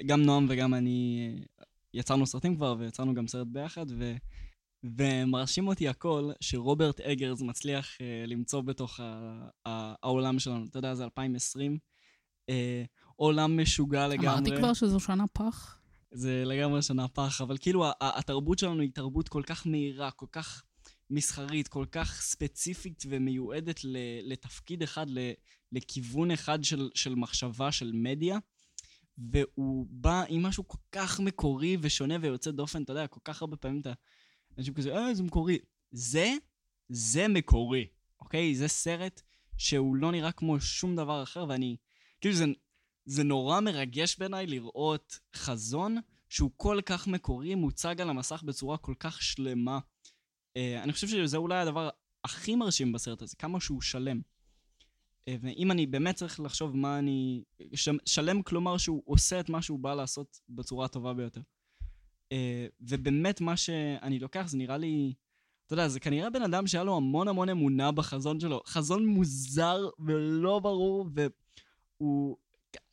גם 0.06 0.22
נועם 0.22 0.46
וגם 0.48 0.74
אני 0.74 1.28
אה, 1.58 1.64
יצרנו 1.94 2.26
סרטים 2.26 2.56
כבר, 2.56 2.76
ויצרנו 2.78 3.14
גם 3.14 3.26
סרט 3.26 3.46
ביחד, 3.50 3.86
ו, 3.98 4.14
ומרשים 4.84 5.68
אותי 5.68 5.88
הכל 5.88 6.30
שרוברט 6.40 7.00
אגרס 7.00 7.42
מצליח 7.42 8.00
אה, 8.00 8.24
למצוא 8.26 8.60
בתוך 8.60 9.00
ה, 9.00 9.04
ה, 9.68 9.94
העולם 10.02 10.38
שלנו. 10.38 10.66
אתה 10.66 10.78
יודע, 10.78 10.94
זה 10.94 11.04
2020. 11.04 11.78
אה, 12.48 12.84
עולם 13.16 13.60
משוגע 13.60 14.08
לגמרי. 14.08 14.28
אמרתי 14.28 14.50
כבר 14.56 14.74
שזו 14.74 15.00
שנה 15.00 15.24
פח? 15.32 15.78
זה 16.10 16.42
לגמרי 16.46 16.82
שנה 16.82 17.08
פח, 17.08 17.40
אבל 17.40 17.56
כאילו 17.58 17.84
התרבות 18.00 18.58
שלנו 18.58 18.80
היא 18.80 18.90
תרבות 18.94 19.28
כל 19.28 19.42
כך 19.46 19.66
מהירה, 19.66 20.10
כל 20.10 20.26
כך 20.32 20.62
מסחרית, 21.12 21.68
כל 21.68 21.86
כך 21.92 22.20
ספציפית 22.22 23.04
ומיועדת 23.08 23.80
לתפקיד 24.22 24.82
אחד, 24.82 25.06
לכיוון 25.72 26.30
אחד 26.30 26.64
של, 26.64 26.90
של 26.94 27.14
מחשבה, 27.14 27.72
של 27.72 27.92
מדיה, 27.94 28.38
והוא 29.18 29.86
בא 29.90 30.22
עם 30.28 30.42
משהו 30.42 30.68
כל 30.68 30.78
כך 30.92 31.20
מקורי 31.20 31.76
ושונה 31.80 32.14
ויוצא 32.20 32.50
דופן, 32.50 32.82
אתה 32.82 32.92
יודע, 32.92 33.06
כל 33.06 33.20
כך 33.24 33.42
הרבה 33.42 33.56
פעמים 33.56 33.80
אתה... 33.80 33.92
אנשים 34.58 34.74
כזה, 34.74 34.96
אה, 34.96 35.14
זה 35.14 35.22
מקורי. 35.22 35.58
זה, 35.90 36.32
זה 36.88 37.28
מקורי, 37.28 37.86
אוקיי? 38.20 38.54
זה 38.54 38.68
סרט 38.68 39.22
שהוא 39.56 39.96
לא 39.96 40.12
נראה 40.12 40.32
כמו 40.32 40.60
שום 40.60 40.96
דבר 40.96 41.22
אחר, 41.22 41.44
ואני... 41.48 41.76
כאילו 42.20 42.34
זה, 42.34 42.44
זה 43.04 43.22
נורא 43.22 43.60
מרגש 43.60 44.16
בעיניי 44.18 44.46
לראות 44.46 45.18
חזון 45.36 45.96
שהוא 46.28 46.50
כל 46.56 46.80
כך 46.86 47.06
מקורי, 47.06 47.54
מוצג 47.54 48.00
על 48.00 48.10
המסך 48.10 48.42
בצורה 48.42 48.78
כל 48.78 48.94
כך 48.98 49.22
שלמה. 49.22 49.78
Uh, 50.58 50.82
אני 50.82 50.92
חושב 50.92 51.08
שזה 51.08 51.36
אולי 51.36 51.58
הדבר 51.58 51.88
הכי 52.24 52.56
מרשים 52.56 52.92
בסרט 52.92 53.22
הזה, 53.22 53.36
כמה 53.36 53.60
שהוא 53.60 53.80
שלם. 53.80 54.20
Uh, 54.20 55.32
ואם 55.42 55.70
אני 55.70 55.86
באמת 55.86 56.14
צריך 56.14 56.40
לחשוב 56.40 56.76
מה 56.76 56.98
אני... 56.98 57.42
ש... 57.74 57.88
שלם 58.06 58.42
כלומר 58.42 58.76
שהוא 58.76 59.02
עושה 59.04 59.40
את 59.40 59.48
מה 59.48 59.62
שהוא 59.62 59.78
בא 59.78 59.94
לעשות 59.94 60.40
בצורה 60.48 60.84
הטובה 60.84 61.14
ביותר. 61.14 61.40
Uh, 62.30 62.34
ובאמת 62.80 63.40
מה 63.40 63.56
שאני 63.56 64.18
לוקח 64.18 64.44
זה 64.46 64.56
נראה 64.56 64.76
לי... 64.76 65.12
אתה 65.66 65.74
יודע, 65.74 65.88
זה 65.88 66.00
כנראה 66.00 66.30
בן 66.30 66.42
אדם 66.42 66.66
שהיה 66.66 66.84
לו 66.84 66.96
המון 66.96 67.28
המון 67.28 67.48
אמונה 67.48 67.92
בחזון 67.92 68.40
שלו. 68.40 68.60
חזון 68.66 69.06
מוזר 69.06 69.88
ולא 70.06 70.58
ברור, 70.58 71.06
והוא 71.98 72.36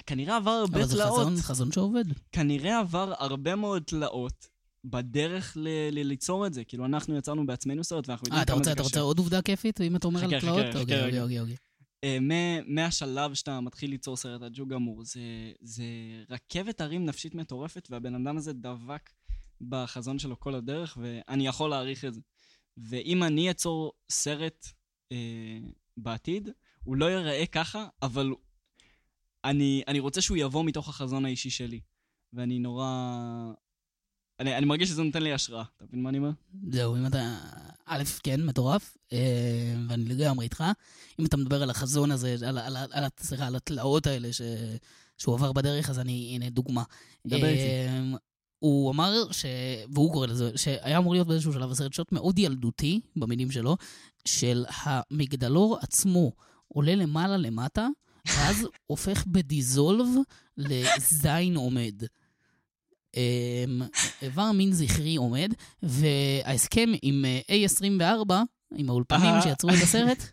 כנראה 0.06 0.36
עבר 0.36 0.52
הרבה 0.52 0.78
אבל 0.78 0.86
זה 0.86 0.96
תלאות. 0.96 1.20
חזון, 1.20 1.36
חזון 1.38 1.72
שעובד. 1.72 2.04
כנראה 2.32 2.80
עבר 2.80 3.14
הרבה 3.18 3.56
מאוד 3.56 3.84
תלאות 3.84 4.50
בדרך 4.84 5.58
ל- 5.58 5.68
ל- 5.92 6.08
ליצור 6.08 6.48
את 6.48 6.54
זה. 6.54 6.64
כאילו, 6.64 6.86
אנחנו 6.86 7.18
יצרנו 7.18 7.46
בעצמנו 7.46 7.84
סרט, 7.84 8.10
ואנחנו 8.10 8.26
אה, 8.26 8.30
יודעים 8.30 8.44
אתה 8.44 8.54
כמה 8.54 8.64
זה 8.64 8.72
אתה 8.72 8.80
קשה. 8.80 8.84
רוצה 8.88 9.00
עוד 9.00 9.18
עובדה 9.18 9.42
כיפית, 9.42 9.82
אם 9.82 9.96
אתה 9.96 10.08
אומר 10.08 10.20
על 10.24 10.28
חכה, 10.30 10.40
תלאות? 10.40 10.60
חכה, 10.70 10.80
אוקיי, 10.80 10.98
חכה 10.98 11.06
אוקיי. 11.06 11.22
אוקיי, 11.22 11.40
אוקיי. 11.40 11.56
אה, 12.04 12.18
מה- 12.20 12.62
מהשלב 12.68 13.34
שאתה 13.34 13.60
מתחיל 13.62 13.90
ליצור 13.90 14.18
סרט 14.18 14.42
עד 14.42 14.56
שהוא 14.56 14.68
גמור, 14.68 15.04
זה, 15.06 15.22
זה 15.62 15.84
רכבת 16.30 16.82
הרים 16.82 17.06
נפשית 17.06 17.36
מטורפת, 17.36 17.88
והבן 17.92 18.16
אדם 18.16 18.38
הזה 18.38 18.54
דבק 18.54 19.10
בחזון 19.62 20.20
שלו 20.20 20.40
כל 20.40 20.56
הדרך, 20.56 20.98
ואני 21.02 21.48
יכול 21.48 21.70
להעריך 21.70 22.06
את 22.06 22.14
זה. 22.14 22.22
ואם 22.78 23.24
אני 23.24 23.52
אצור 23.52 23.92
סרט 24.12 24.68
אה, 25.12 25.18
בעתיד, 25.98 26.50
הוא 26.84 26.96
לא 26.96 27.06
ייראה 27.06 27.46
ככה, 27.46 27.88
אבל 28.02 28.34
אני, 29.46 29.84
אני 29.88 30.00
רוצה 30.00 30.22
שהוא 30.22 30.38
יבוא 30.38 30.64
מתוך 30.64 30.90
החזון 30.90 31.26
האישי 31.26 31.50
שלי. 31.50 31.80
ואני 32.34 32.60
נורא... 32.60 32.86
אני, 34.40 34.58
אני 34.58 34.66
מרגיש 34.66 34.90
שזה 34.90 35.04
נותן 35.04 35.24
לי 35.24 35.34
השראה. 35.34 35.64
אתה 35.78 35.86
מבין 35.86 36.04
מה 36.04 36.10
אני 36.10 36.18
אומר? 36.18 36.32
זהו, 36.72 36.96
אם 36.96 37.06
אתה... 37.06 37.38
א', 37.86 38.04
כן, 38.24 38.46
מטורף, 38.46 38.98
אה, 39.14 39.76
ואני 39.90 40.06
לגמרי 40.06 40.44
איתך. 40.44 40.64
אם 41.20 41.26
אתה 41.26 41.38
מדבר 41.38 41.64
על 41.64 41.70
החזון 41.70 42.12
הזה, 42.12 42.36
על, 42.48 42.58
על, 42.58 42.78
על, 42.92 43.04
סליחה, 43.20 43.48
על 43.48 43.56
התלאות 43.56 44.08
האלה 44.08 44.34
ש, 44.34 44.42
שהוא 45.18 45.36
עבר 45.36 45.52
בדרך, 45.52 45.90
אז 45.90 46.00
אני, 46.00 46.32
הנה, 46.36 46.50
דוגמה. 46.50 46.84
דבר 47.28 47.48
איתי. 47.48 47.62
אה, 47.62 48.18
הוא 48.60 48.92
אמר, 48.92 49.32
ש... 49.32 49.46
והוא 49.94 50.14
קורא 50.14 50.28
לזה, 50.28 50.52
שהיה 50.56 50.98
אמור 50.98 51.14
להיות 51.14 51.28
באיזשהו 51.28 51.54
שלב 51.54 51.72
הסרט 51.72 51.94
שוט 51.94 52.12
מאוד 52.12 52.40
ילדותי, 52.40 53.00
במילים 53.16 53.52
שלו, 53.52 53.78
של 54.26 54.66
המגדלור 54.84 55.78
עצמו 55.82 56.32
עולה 56.68 56.96
למעלה 56.96 57.38
למטה, 57.38 57.88
ואז 58.28 58.68
הופך 58.88 59.26
בדיזולב 59.28 60.08
לזין 60.58 61.56
עומד. 61.56 62.04
אמ, 63.16 63.82
איבר 64.22 64.52
מין 64.52 64.72
זכרי 64.72 65.16
עומד, 65.16 65.54
וההסכם 65.84 66.90
עם 67.02 67.26
אה, 67.26 67.66
A24, 67.66 68.34
עם 68.76 68.90
האולפנים. 68.90 69.42
שיצרו 69.44 69.70
את 69.70 69.84
הסרט, 69.84 70.24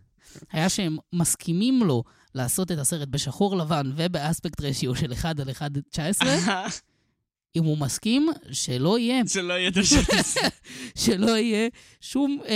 היה 0.52 0.68
שהם 0.68 0.96
מסכימים 1.12 1.82
לו 1.82 2.02
לעשות 2.34 2.72
את 2.72 2.78
הסרט 2.78 3.08
בשחור 3.08 3.56
לבן 3.56 3.92
ובאספקט 3.96 4.60
רשיו 4.60 4.94
של 4.94 5.12
1 5.12 5.40
על 5.40 5.50
1.19, 5.50 6.26
אם 7.56 7.64
הוא 7.64 7.78
מסכים 7.78 8.28
שלא 8.52 8.98
יהיה, 8.98 9.22
שלא 9.26 9.52
יהיה 9.52 9.68
את 9.68 9.76
הזה. 9.76 10.00
שלא 11.04 11.36
יהיה 11.38 11.68
שום 12.00 12.40
אה, 12.44 12.50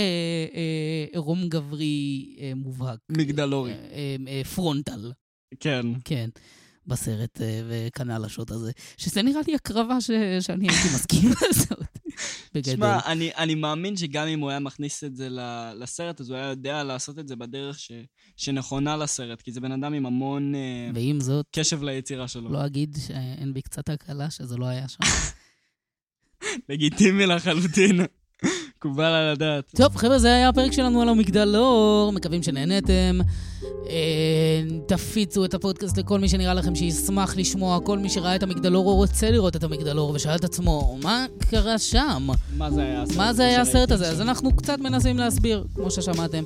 אה, 0.55 1.05
עירום 1.13 1.49
גברי 1.49 2.35
אה, 2.39 2.51
מובהק. 2.55 2.99
מגדלורי. 3.09 3.71
אה, 3.71 3.77
אה, 3.77 4.15
אה, 4.27 4.41
פרונטל. 4.43 5.11
כן. 5.59 5.85
כן, 6.05 6.29
בסרט, 6.87 7.41
אה, 7.41 7.61
וכנ"ל 7.67 8.25
השוט 8.25 8.51
הזה. 8.51 8.71
שזה 8.97 9.21
נראה 9.21 9.41
לי 9.47 9.55
הקרבה 9.55 10.01
ש... 10.01 10.11
שאני 10.39 10.67
הייתי 10.69 10.95
מסכים 10.95 11.29
לעשות. 11.41 11.79
בגדול. 12.53 12.73
תשמע, 12.73 12.99
אני, 13.05 13.31
אני 13.37 13.55
מאמין 13.55 13.97
שגם 13.97 14.27
אם 14.27 14.39
הוא 14.39 14.49
היה 14.49 14.59
מכניס 14.59 15.03
את 15.03 15.15
זה 15.15 15.27
לסרט, 15.75 16.21
אז 16.21 16.29
הוא 16.29 16.37
היה 16.37 16.47
יודע 16.47 16.83
לעשות 16.83 17.19
את 17.19 17.27
זה 17.27 17.35
בדרך 17.35 17.79
ש, 17.79 17.91
שנכונה 18.37 18.97
לסרט, 18.97 19.41
כי 19.41 19.51
זה 19.51 19.61
בן 19.61 19.71
אדם 19.71 19.93
עם 19.93 20.05
המון 20.05 20.55
אה, 20.55 20.89
ועם 20.93 21.19
זאת, 21.19 21.45
קשב 21.51 21.83
ליצירה 21.83 22.27
שלו. 22.27 22.51
לא 22.51 22.65
אגיד 22.65 22.97
שאין 23.07 23.53
בי 23.53 23.61
קצת 23.61 23.89
הקלה 23.89 24.29
שזה 24.29 24.57
לא 24.57 24.65
היה 24.65 24.87
שם. 24.87 24.99
לגיטימי 26.69 27.25
לחלוטין. 27.25 27.99
מקובל 28.85 29.03
על 29.03 29.27
הדעת. 29.31 29.71
טוב, 29.75 29.95
חבר'ה, 29.95 30.19
זה 30.19 30.27
היה 30.33 30.49
הפרק 30.49 30.71
שלנו 30.71 31.01
על 31.01 31.09
המגדלור, 31.09 32.11
מקווים 32.13 32.43
שנהנתם. 32.43 33.19
אה, 33.89 34.61
תפיצו 34.87 35.45
את 35.45 35.53
הפודקאסט 35.53 35.97
לכל 35.97 36.19
מי 36.19 36.29
שנראה 36.29 36.53
לכם 36.53 36.75
שישמח 36.75 37.37
לשמוע, 37.37 37.79
כל 37.79 37.97
מי 37.97 38.09
שראה 38.09 38.35
את 38.35 38.43
המגדלור 38.43 38.87
או 38.87 38.95
רוצה 38.95 39.31
לראות 39.31 39.55
את 39.55 39.63
המגדלור 39.63 40.09
ושאל 40.09 40.35
את 40.35 40.43
עצמו, 40.43 40.97
מה 41.03 41.25
קרה 41.49 41.79
שם? 41.79 42.27
מה 42.57 42.71
זה 42.71 42.81
היה 42.81 43.01
הסרט? 43.01 43.17
מה 43.17 43.33
זה 43.33 43.45
היה 43.45 43.61
הסרט 43.61 43.91
הזה? 43.91 44.09
אז? 44.09 44.21
אנחנו 44.21 44.55
קצת 44.55 44.79
מנסים 44.79 45.17
להסביר, 45.17 45.63
כמו 45.75 45.91
ששמעתם. 45.91 46.43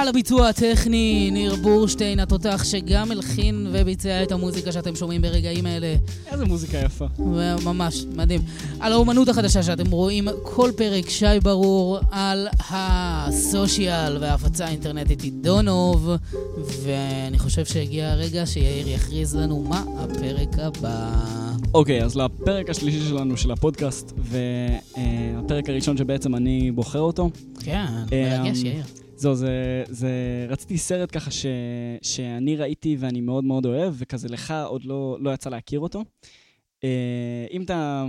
על 0.00 0.08
הביצוע 0.08 0.48
הטכני, 0.48 1.30
ניר 1.32 1.56
בורשטיין, 1.56 2.20
התותח 2.20 2.64
שגם 2.64 3.10
הלחין 3.10 3.66
וביצע 3.72 4.22
את 4.22 4.32
המוזיקה 4.32 4.72
שאתם 4.72 4.96
שומעים 4.96 5.22
ברגעים 5.22 5.66
האלה. 5.66 5.96
איזה 6.32 6.44
מוזיקה 6.44 6.78
יפה. 6.78 7.06
ממש, 7.64 8.04
מדהים. 8.16 8.40
על 8.80 8.92
האומנות 8.92 9.28
החדשה 9.28 9.62
שאתם 9.62 9.90
רואים 9.90 10.28
כל 10.42 10.70
פרק, 10.76 11.10
שי 11.10 11.40
ברור, 11.42 11.98
על 12.10 12.48
הסושיאל 12.70 14.16
וההפצה 14.20 14.66
האינטרנטית 14.66 15.22
עידונוב, 15.22 16.10
ואני 16.82 17.38
חושב 17.38 17.64
שהגיע 17.64 18.10
הרגע 18.10 18.46
שיאיר 18.46 18.88
יכריז 18.88 19.36
לנו 19.36 19.64
מה 19.68 19.84
הפרק 19.98 20.58
הבא. 20.58 21.10
אוקיי, 21.74 22.04
אז 22.04 22.16
לפרק 22.16 22.70
השלישי 22.70 23.00
שלנו 23.08 23.36
של 23.36 23.50
הפודקאסט, 23.50 24.12
והפרק 24.18 25.68
הראשון 25.68 25.96
שבעצם 25.96 26.34
אני 26.34 26.70
בוחר 26.70 27.00
אותו. 27.00 27.30
כן, 27.60 27.86
אה, 28.12 28.38
מרגש, 28.38 28.62
יאיר. 28.62 29.03
זהו, 29.16 29.34
זה, 29.34 29.84
זה... 29.88 30.10
רציתי 30.48 30.78
סרט 30.78 31.08
ככה 31.12 31.30
ש, 31.30 31.46
שאני 32.02 32.56
ראיתי 32.56 32.96
ואני 32.98 33.20
מאוד 33.20 33.44
מאוד 33.44 33.66
אוהב, 33.66 33.94
וכזה 33.98 34.28
לך 34.28 34.54
עוד 34.66 34.84
לא, 34.84 35.16
לא 35.20 35.30
יצא 35.30 35.50
להכיר 35.50 35.80
אותו. 35.80 36.04
אה, 36.84 37.46
אם 37.50 37.62
אתה 37.62 38.06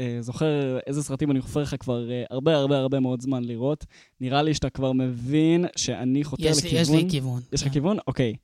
אה, 0.00 0.18
זוכר 0.20 0.78
איזה 0.86 1.02
סרטים 1.02 1.30
אני 1.30 1.40
חופר 1.40 1.62
לך 1.62 1.76
כבר 1.80 2.10
אה, 2.10 2.24
הרבה 2.30 2.56
הרבה 2.56 2.78
הרבה 2.78 3.00
מאוד 3.00 3.20
זמן 3.20 3.44
לראות, 3.44 3.84
נראה 4.20 4.42
לי 4.42 4.54
שאתה 4.54 4.70
כבר 4.70 4.92
מבין 4.92 5.64
שאני 5.76 6.24
חותר 6.24 6.44
יש, 6.44 6.58
לכיוון... 6.58 6.80
יש 6.80 6.90
לי 6.90 7.10
כיוון. 7.10 7.40
יש 7.52 7.62
לך 7.62 7.68
כן. 7.68 7.74
כיוון? 7.74 7.96
אוקיי. 8.06 8.34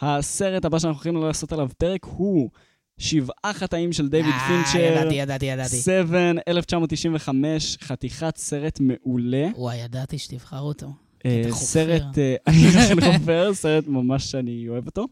הסרט 0.00 0.64
הבא 0.64 0.78
שאנחנו 0.78 0.96
הולכים 0.96 1.16
לעשות 1.16 1.52
עליו 1.52 1.68
פרק 1.78 2.04
הוא 2.04 2.50
שבעה 2.98 3.52
חטאים 3.52 3.92
של 3.92 4.08
דיוויד 4.08 4.34
אה, 4.34 4.48
פינצ'ר. 4.48 4.78
ידעתי, 4.78 5.14
ידעתי, 5.14 5.46
ידעתי. 5.46 5.76
7, 5.76 6.30
1995, 6.48 7.78
חתיכת 7.80 8.36
סרט 8.36 8.80
מעולה. 8.80 9.48
וואי, 9.56 9.76
ידעתי 9.76 10.18
שתבחר 10.18 10.60
אותו. 10.60 10.86
אה. 11.26 11.42
סרט, 11.52 12.18
אה, 12.18 12.36
אני 12.46 12.68
אכן 12.68 13.12
חופר, 13.12 13.54
סרט 13.54 13.86
ממש 13.86 14.30
שאני 14.30 14.68
אוהב 14.68 14.86
אותו. 14.86 15.06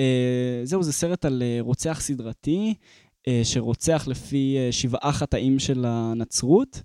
אה, 0.00 0.60
זהו, 0.64 0.82
זה 0.82 0.92
סרט 0.92 1.24
על 1.24 1.42
רוצח 1.60 2.00
סדרתי, 2.00 2.74
שרוצח 3.42 4.04
לפי 4.06 4.56
שבעה 4.70 5.12
חטאים 5.12 5.58
של 5.58 5.84
הנצרות, 5.88 6.82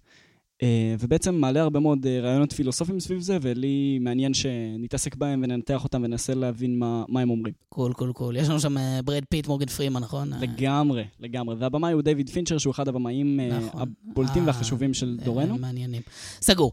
ובעצם 0.99 1.35
מעלה 1.35 1.61
הרבה 1.61 1.79
מאוד 1.79 2.07
רעיונות 2.07 2.53
פילוסופיים 2.53 2.99
סביב 2.99 3.19
זה, 3.19 3.37
ולי 3.41 3.99
מעניין 4.01 4.33
שנתעסק 4.33 5.15
בהם 5.15 5.41
וננתח 5.43 5.83
אותם 5.83 6.01
וננסה 6.03 6.33
להבין 6.33 6.79
מה, 6.79 7.03
מה 7.07 7.21
הם 7.21 7.29
אומרים. 7.29 7.53
cool, 7.69 7.93
cool, 7.93 8.13
cool. 8.13 8.35
יש 8.37 8.49
לנו 8.49 8.59
שם 8.59 8.75
ברד 9.05 9.23
פיט, 9.29 9.47
מורגן 9.47 9.65
פרימן, 9.65 10.01
נכון? 10.01 10.31
לגמרי, 10.39 11.03
לגמרי. 11.19 11.55
והבמאי 11.55 11.93
הוא 11.93 12.01
דיוויד 12.01 12.29
פינצ'ר, 12.29 12.57
שהוא 12.57 12.71
אחד 12.71 12.87
הבמאים 12.87 13.39
נכון. 13.39 13.81
הבולטים 14.11 14.47
והחשובים 14.47 14.93
של 14.93 15.17
דורנו. 15.23 15.57
מעניינים. 15.57 16.01
סגור. 16.41 16.71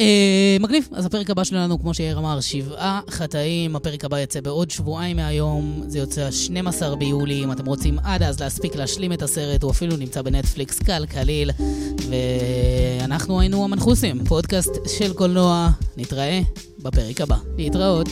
אה, 0.00 0.56
מגניב, 0.60 0.88
אז 0.92 1.06
הפרק 1.06 1.30
הבא 1.30 1.44
שלנו, 1.44 1.80
כמו 1.80 1.94
שיאיר 1.94 2.18
אמר, 2.18 2.40
שבעה 2.40 3.00
חטאים. 3.10 3.76
הפרק 3.76 4.04
הבא 4.04 4.20
יצא 4.20 4.40
בעוד 4.40 4.70
שבועיים 4.70 5.16
מהיום. 5.16 5.82
זה 5.86 5.98
יוצא 5.98 6.30
12 6.30 6.96
ביולי. 6.96 7.44
אם 7.44 7.52
אתם 7.52 7.66
רוצים 7.66 7.98
עד 7.98 8.22
אז 8.22 8.40
להספיק 8.40 8.76
להשלים 8.76 9.12
את 9.12 9.22
הסרט, 9.22 9.62
הוא 9.62 9.70
אפילו 9.70 9.96
נמצא 9.96 10.22
בנטפליקס 10.22 10.78
קל 10.78 11.06
קליל. 11.06 11.50
ואנחנו 12.08 13.40
היינו 13.40 13.64
המנחוסים, 13.64 14.24
פודקאסט 14.24 14.70
של 14.98 15.12
קולנוע. 15.12 15.68
נתראה 15.96 16.40
בפרק 16.82 17.20
הבא. 17.20 17.36
להתראות. 17.56 18.08